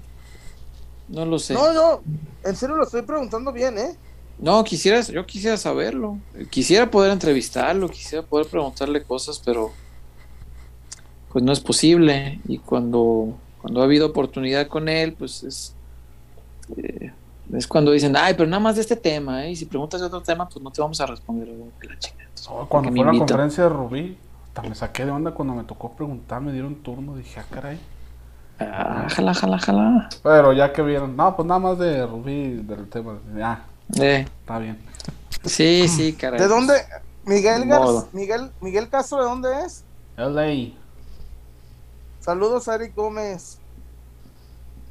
No 1.08 1.26
lo 1.26 1.38
sé. 1.38 1.52
No, 1.52 1.74
yo, 1.74 2.00
en 2.42 2.56
serio 2.56 2.76
lo 2.76 2.84
estoy 2.84 3.02
preguntando 3.02 3.52
bien, 3.52 3.76
¿eh? 3.76 3.94
No, 4.38 4.64
quisiera, 4.64 5.02
yo 5.02 5.26
quisiera 5.26 5.58
saberlo. 5.58 6.16
Quisiera 6.48 6.90
poder 6.90 7.12
entrevistarlo, 7.12 7.86
quisiera 7.90 8.24
poder 8.24 8.46
preguntarle 8.46 9.02
cosas, 9.02 9.42
pero 9.44 9.72
pues 11.30 11.44
no 11.44 11.52
es 11.52 11.60
posible. 11.60 12.40
Y 12.48 12.56
cuando, 12.56 13.34
cuando 13.60 13.82
ha 13.82 13.84
habido 13.84 14.06
oportunidad 14.06 14.68
con 14.68 14.88
él, 14.88 15.12
pues 15.12 15.42
es, 15.42 15.74
este, 16.70 17.12
es 17.52 17.66
cuando 17.66 17.90
dicen, 17.90 18.16
ay, 18.16 18.32
pero 18.32 18.48
nada 18.48 18.60
más 18.60 18.76
de 18.76 18.80
este 18.80 18.96
tema, 18.96 19.44
¿eh? 19.44 19.50
y 19.50 19.56
si 19.56 19.66
preguntas 19.66 20.00
de 20.00 20.06
otro 20.06 20.22
tema, 20.22 20.48
pues 20.48 20.64
no 20.64 20.70
te 20.70 20.80
vamos 20.80 20.98
a 20.98 21.04
responder. 21.04 21.46
La 21.82 21.98
chica. 21.98 22.24
Oh, 22.48 22.64
cuando 22.66 22.88
fue 22.88 23.04
la 23.04 23.18
conferencia 23.18 23.64
de 23.64 23.68
Rubí, 23.68 24.16
me 24.62 24.74
saqué 24.74 25.04
de 25.04 25.10
onda 25.10 25.32
cuando 25.32 25.54
me 25.54 25.64
tocó 25.64 25.92
preguntar, 25.92 26.40
me 26.40 26.52
dieron 26.52 26.76
turno, 26.76 27.16
dije, 27.16 27.40
ah, 27.40 27.44
caray. 27.50 27.80
Ah, 28.58 29.06
jala, 29.08 29.34
jala, 29.34 29.58
jala. 29.58 30.08
Pero 30.22 30.52
ya 30.52 30.72
que 30.72 30.82
vieron, 30.82 31.16
no, 31.16 31.34
pues 31.34 31.46
nada 31.46 31.60
más 31.60 31.78
de 31.78 32.06
Rubí, 32.06 32.56
del 32.62 32.88
tema, 32.88 33.18
ya. 33.36 33.64
Eh. 33.98 34.26
Está 34.40 34.58
bien. 34.58 34.78
Sí, 35.44 35.88
sí, 35.88 36.12
caray. 36.12 36.38
¿De 36.38 36.46
dónde? 36.46 36.74
Miguel, 37.24 37.66
Miguel, 38.12 38.50
Miguel 38.60 38.88
Castro, 38.88 39.18
¿de 39.18 39.24
dónde 39.24 39.48
es? 39.64 39.84
LA. 40.16 40.74
Saludos 42.20 42.68
a 42.68 42.74
Eric 42.74 42.94
Gómez. 42.94 43.58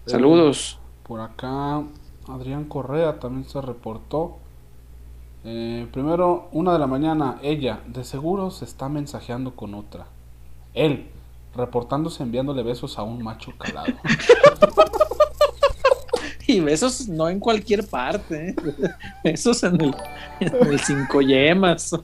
Saludos. 0.06 0.80
Por 1.04 1.22
acá, 1.22 1.84
Adrián 2.28 2.66
Correa 2.66 3.20
también 3.20 3.48
se 3.48 3.62
reportó. 3.62 4.38
Eh, 5.43 5.88
primero, 5.92 6.50
una 6.51 6.74
de 6.74 6.80
la 6.80 6.88
mañana, 6.88 7.40
ella, 7.42 7.80
de 7.88 8.03
seguro 8.03 8.51
se 8.51 8.66
está 8.66 8.90
mensajeando 8.90 9.56
con 9.56 9.74
otra. 9.74 10.06
Él, 10.74 11.09
reportándose 11.56 12.24
enviándole 12.24 12.64
besos 12.64 12.98
a 12.98 13.03
un 13.03 13.24
macho 13.24 13.53
calado. 13.58 13.93
y 16.48 16.59
besos 16.59 17.08
no 17.08 17.30
en 17.30 17.40
cualquier 17.40 17.88
parte, 17.88 18.50
¿eh? 18.50 18.56
besos 19.24 19.64
en 19.64 19.80
el, 19.80 19.95
en 20.40 20.68
el 20.68 20.80
cinco 20.80 21.22
yemas. 21.22 21.95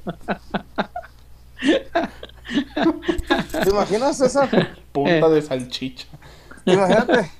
¿Te 3.64 3.70
imaginas 3.70 4.22
esa 4.22 4.48
punta 4.92 5.30
de 5.30 5.42
salchicha? 5.42 6.08
Imagínate, 6.66 7.32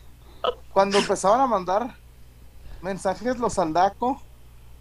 cuando 0.74 0.98
empezaban 0.98 1.42
a 1.42 1.48
mandar 1.48 1.96
mensajes 2.82 3.38
los 3.38 3.60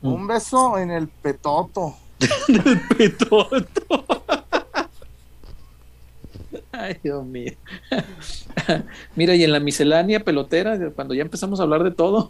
un 0.04 0.24
mm. 0.24 0.26
beso 0.26 0.78
en 0.78 0.90
el 0.90 1.08
petoto. 1.08 1.96
en 2.48 2.68
el 2.68 2.80
petoto. 2.96 4.04
Ay, 6.72 6.98
Dios 7.02 7.24
mío. 7.24 7.52
Mira, 9.16 9.34
y 9.34 9.44
en 9.44 9.52
la 9.52 9.60
miscelánea 9.60 10.20
pelotera, 10.20 10.78
cuando 10.90 11.14
ya 11.14 11.22
empezamos 11.22 11.58
a 11.58 11.62
hablar 11.62 11.82
de 11.84 11.90
todo, 11.90 12.28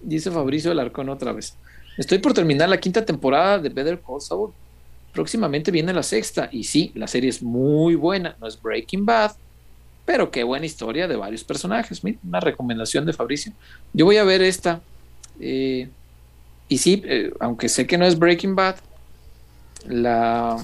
dice 0.00 0.30
Fabricio 0.30 0.70
Alarcón 0.70 1.08
otra 1.08 1.32
vez. 1.32 1.56
Estoy 1.96 2.18
por 2.18 2.34
terminar 2.34 2.68
la 2.68 2.78
quinta 2.78 3.04
temporada 3.04 3.58
de 3.58 3.68
Better 3.70 4.00
Call 4.00 4.20
Saul. 4.20 4.52
Próximamente 5.12 5.70
viene 5.70 5.92
la 5.92 6.02
sexta. 6.02 6.48
Y 6.52 6.64
sí, 6.64 6.92
la 6.94 7.06
serie 7.06 7.30
es 7.30 7.42
muy 7.42 7.94
buena. 7.94 8.36
No 8.40 8.46
es 8.46 8.60
Breaking 8.60 9.06
Bad, 9.06 9.32
pero 10.04 10.30
qué 10.30 10.44
buena 10.44 10.66
historia 10.66 11.08
de 11.08 11.16
varios 11.16 11.44
personajes. 11.44 12.04
Mira, 12.04 12.18
una 12.26 12.40
recomendación 12.40 13.06
de 13.06 13.12
Fabricio. 13.12 13.52
Yo 13.92 14.04
voy 14.04 14.18
a 14.18 14.24
ver 14.24 14.42
esta. 14.42 14.80
Eh, 15.40 15.88
y 16.70 16.78
sí, 16.78 17.02
eh, 17.04 17.32
aunque 17.40 17.68
sé 17.68 17.84
que 17.84 17.98
no 17.98 18.06
es 18.06 18.16
Breaking 18.16 18.54
Bad, 18.54 18.76
la, 19.88 20.56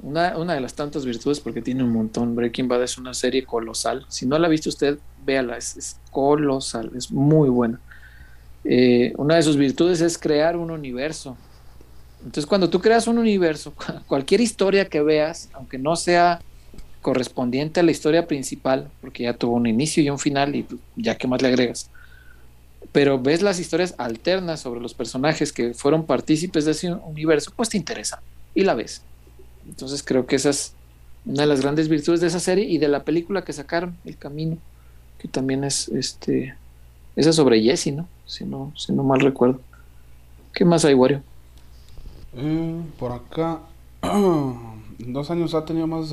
una, 0.00 0.54
de 0.54 0.60
las 0.60 0.74
tantas 0.74 1.04
virtudes, 1.04 1.40
porque 1.40 1.60
tiene 1.60 1.82
un 1.82 1.92
montón, 1.92 2.36
Breaking 2.36 2.68
Bad 2.68 2.84
es 2.84 2.98
una 2.98 3.12
serie 3.14 3.44
colosal. 3.44 4.06
Si 4.08 4.26
no 4.26 4.38
la 4.38 4.46
ha 4.46 4.50
visto 4.50 4.68
usted, 4.68 4.96
véala, 5.26 5.56
es, 5.56 5.98
colosal, 6.12 6.92
es 6.96 7.10
muy 7.10 7.48
buena. 7.48 7.80
Eh, 8.62 9.12
una 9.16 9.34
de 9.34 9.42
sus 9.42 9.56
virtudes 9.56 10.00
es 10.02 10.16
crear 10.16 10.56
un 10.56 10.70
universo. 10.70 11.36
Entonces, 12.20 12.46
cuando 12.46 12.70
tú 12.70 12.80
creas 12.80 13.08
un 13.08 13.18
universo, 13.18 13.74
cualquier 14.06 14.40
historia 14.40 14.88
que 14.88 15.02
veas, 15.02 15.50
aunque 15.52 15.78
no 15.78 15.96
sea 15.96 16.40
correspondiente 17.02 17.80
a 17.80 17.82
la 17.82 17.90
historia 17.90 18.28
principal, 18.28 18.88
porque 19.00 19.24
ya 19.24 19.34
tuvo 19.34 19.56
un 19.56 19.66
inicio 19.66 20.00
y 20.00 20.10
un 20.10 20.20
final, 20.20 20.54
y 20.54 20.64
ya 20.94 21.16
que 21.16 21.26
más 21.26 21.42
le 21.42 21.48
agregas, 21.48 21.90
pero 22.92 23.18
ves 23.18 23.42
las 23.42 23.60
historias 23.60 23.94
alternas 23.98 24.60
sobre 24.60 24.80
los 24.80 24.94
personajes 24.94 25.52
que 25.52 25.74
fueron 25.74 26.06
partícipes 26.06 26.64
de 26.64 26.72
ese 26.72 26.92
universo, 26.92 27.52
pues 27.54 27.68
te 27.68 27.76
interesa 27.76 28.22
y 28.54 28.64
la 28.64 28.74
ves. 28.74 29.02
Entonces 29.68 30.02
creo 30.02 30.26
que 30.26 30.36
esa 30.36 30.50
es 30.50 30.72
una 31.26 31.42
de 31.42 31.48
las 31.48 31.60
grandes 31.60 31.88
virtudes 31.88 32.20
de 32.20 32.28
esa 32.28 32.40
serie 32.40 32.64
y 32.64 32.78
de 32.78 32.88
la 32.88 33.04
película 33.04 33.42
que 33.42 33.52
sacaron, 33.52 33.96
El 34.04 34.16
Camino, 34.16 34.56
que 35.18 35.28
también 35.28 35.64
es 35.64 35.88
este 35.88 36.54
esa 37.16 37.32
sobre 37.32 37.60
Jesse, 37.60 37.92
¿no? 37.92 38.08
Si 38.26 38.44
no, 38.44 38.72
si 38.76 38.92
no 38.92 39.02
mal 39.02 39.20
recuerdo. 39.20 39.60
¿Qué 40.54 40.64
más 40.64 40.84
hay, 40.84 40.94
Wario? 40.94 41.22
Eh, 42.36 42.80
por 42.98 43.12
acá, 43.12 43.60
dos 44.98 45.30
años 45.30 45.54
ha 45.54 45.64
tenido 45.64 45.86
más 45.86 46.06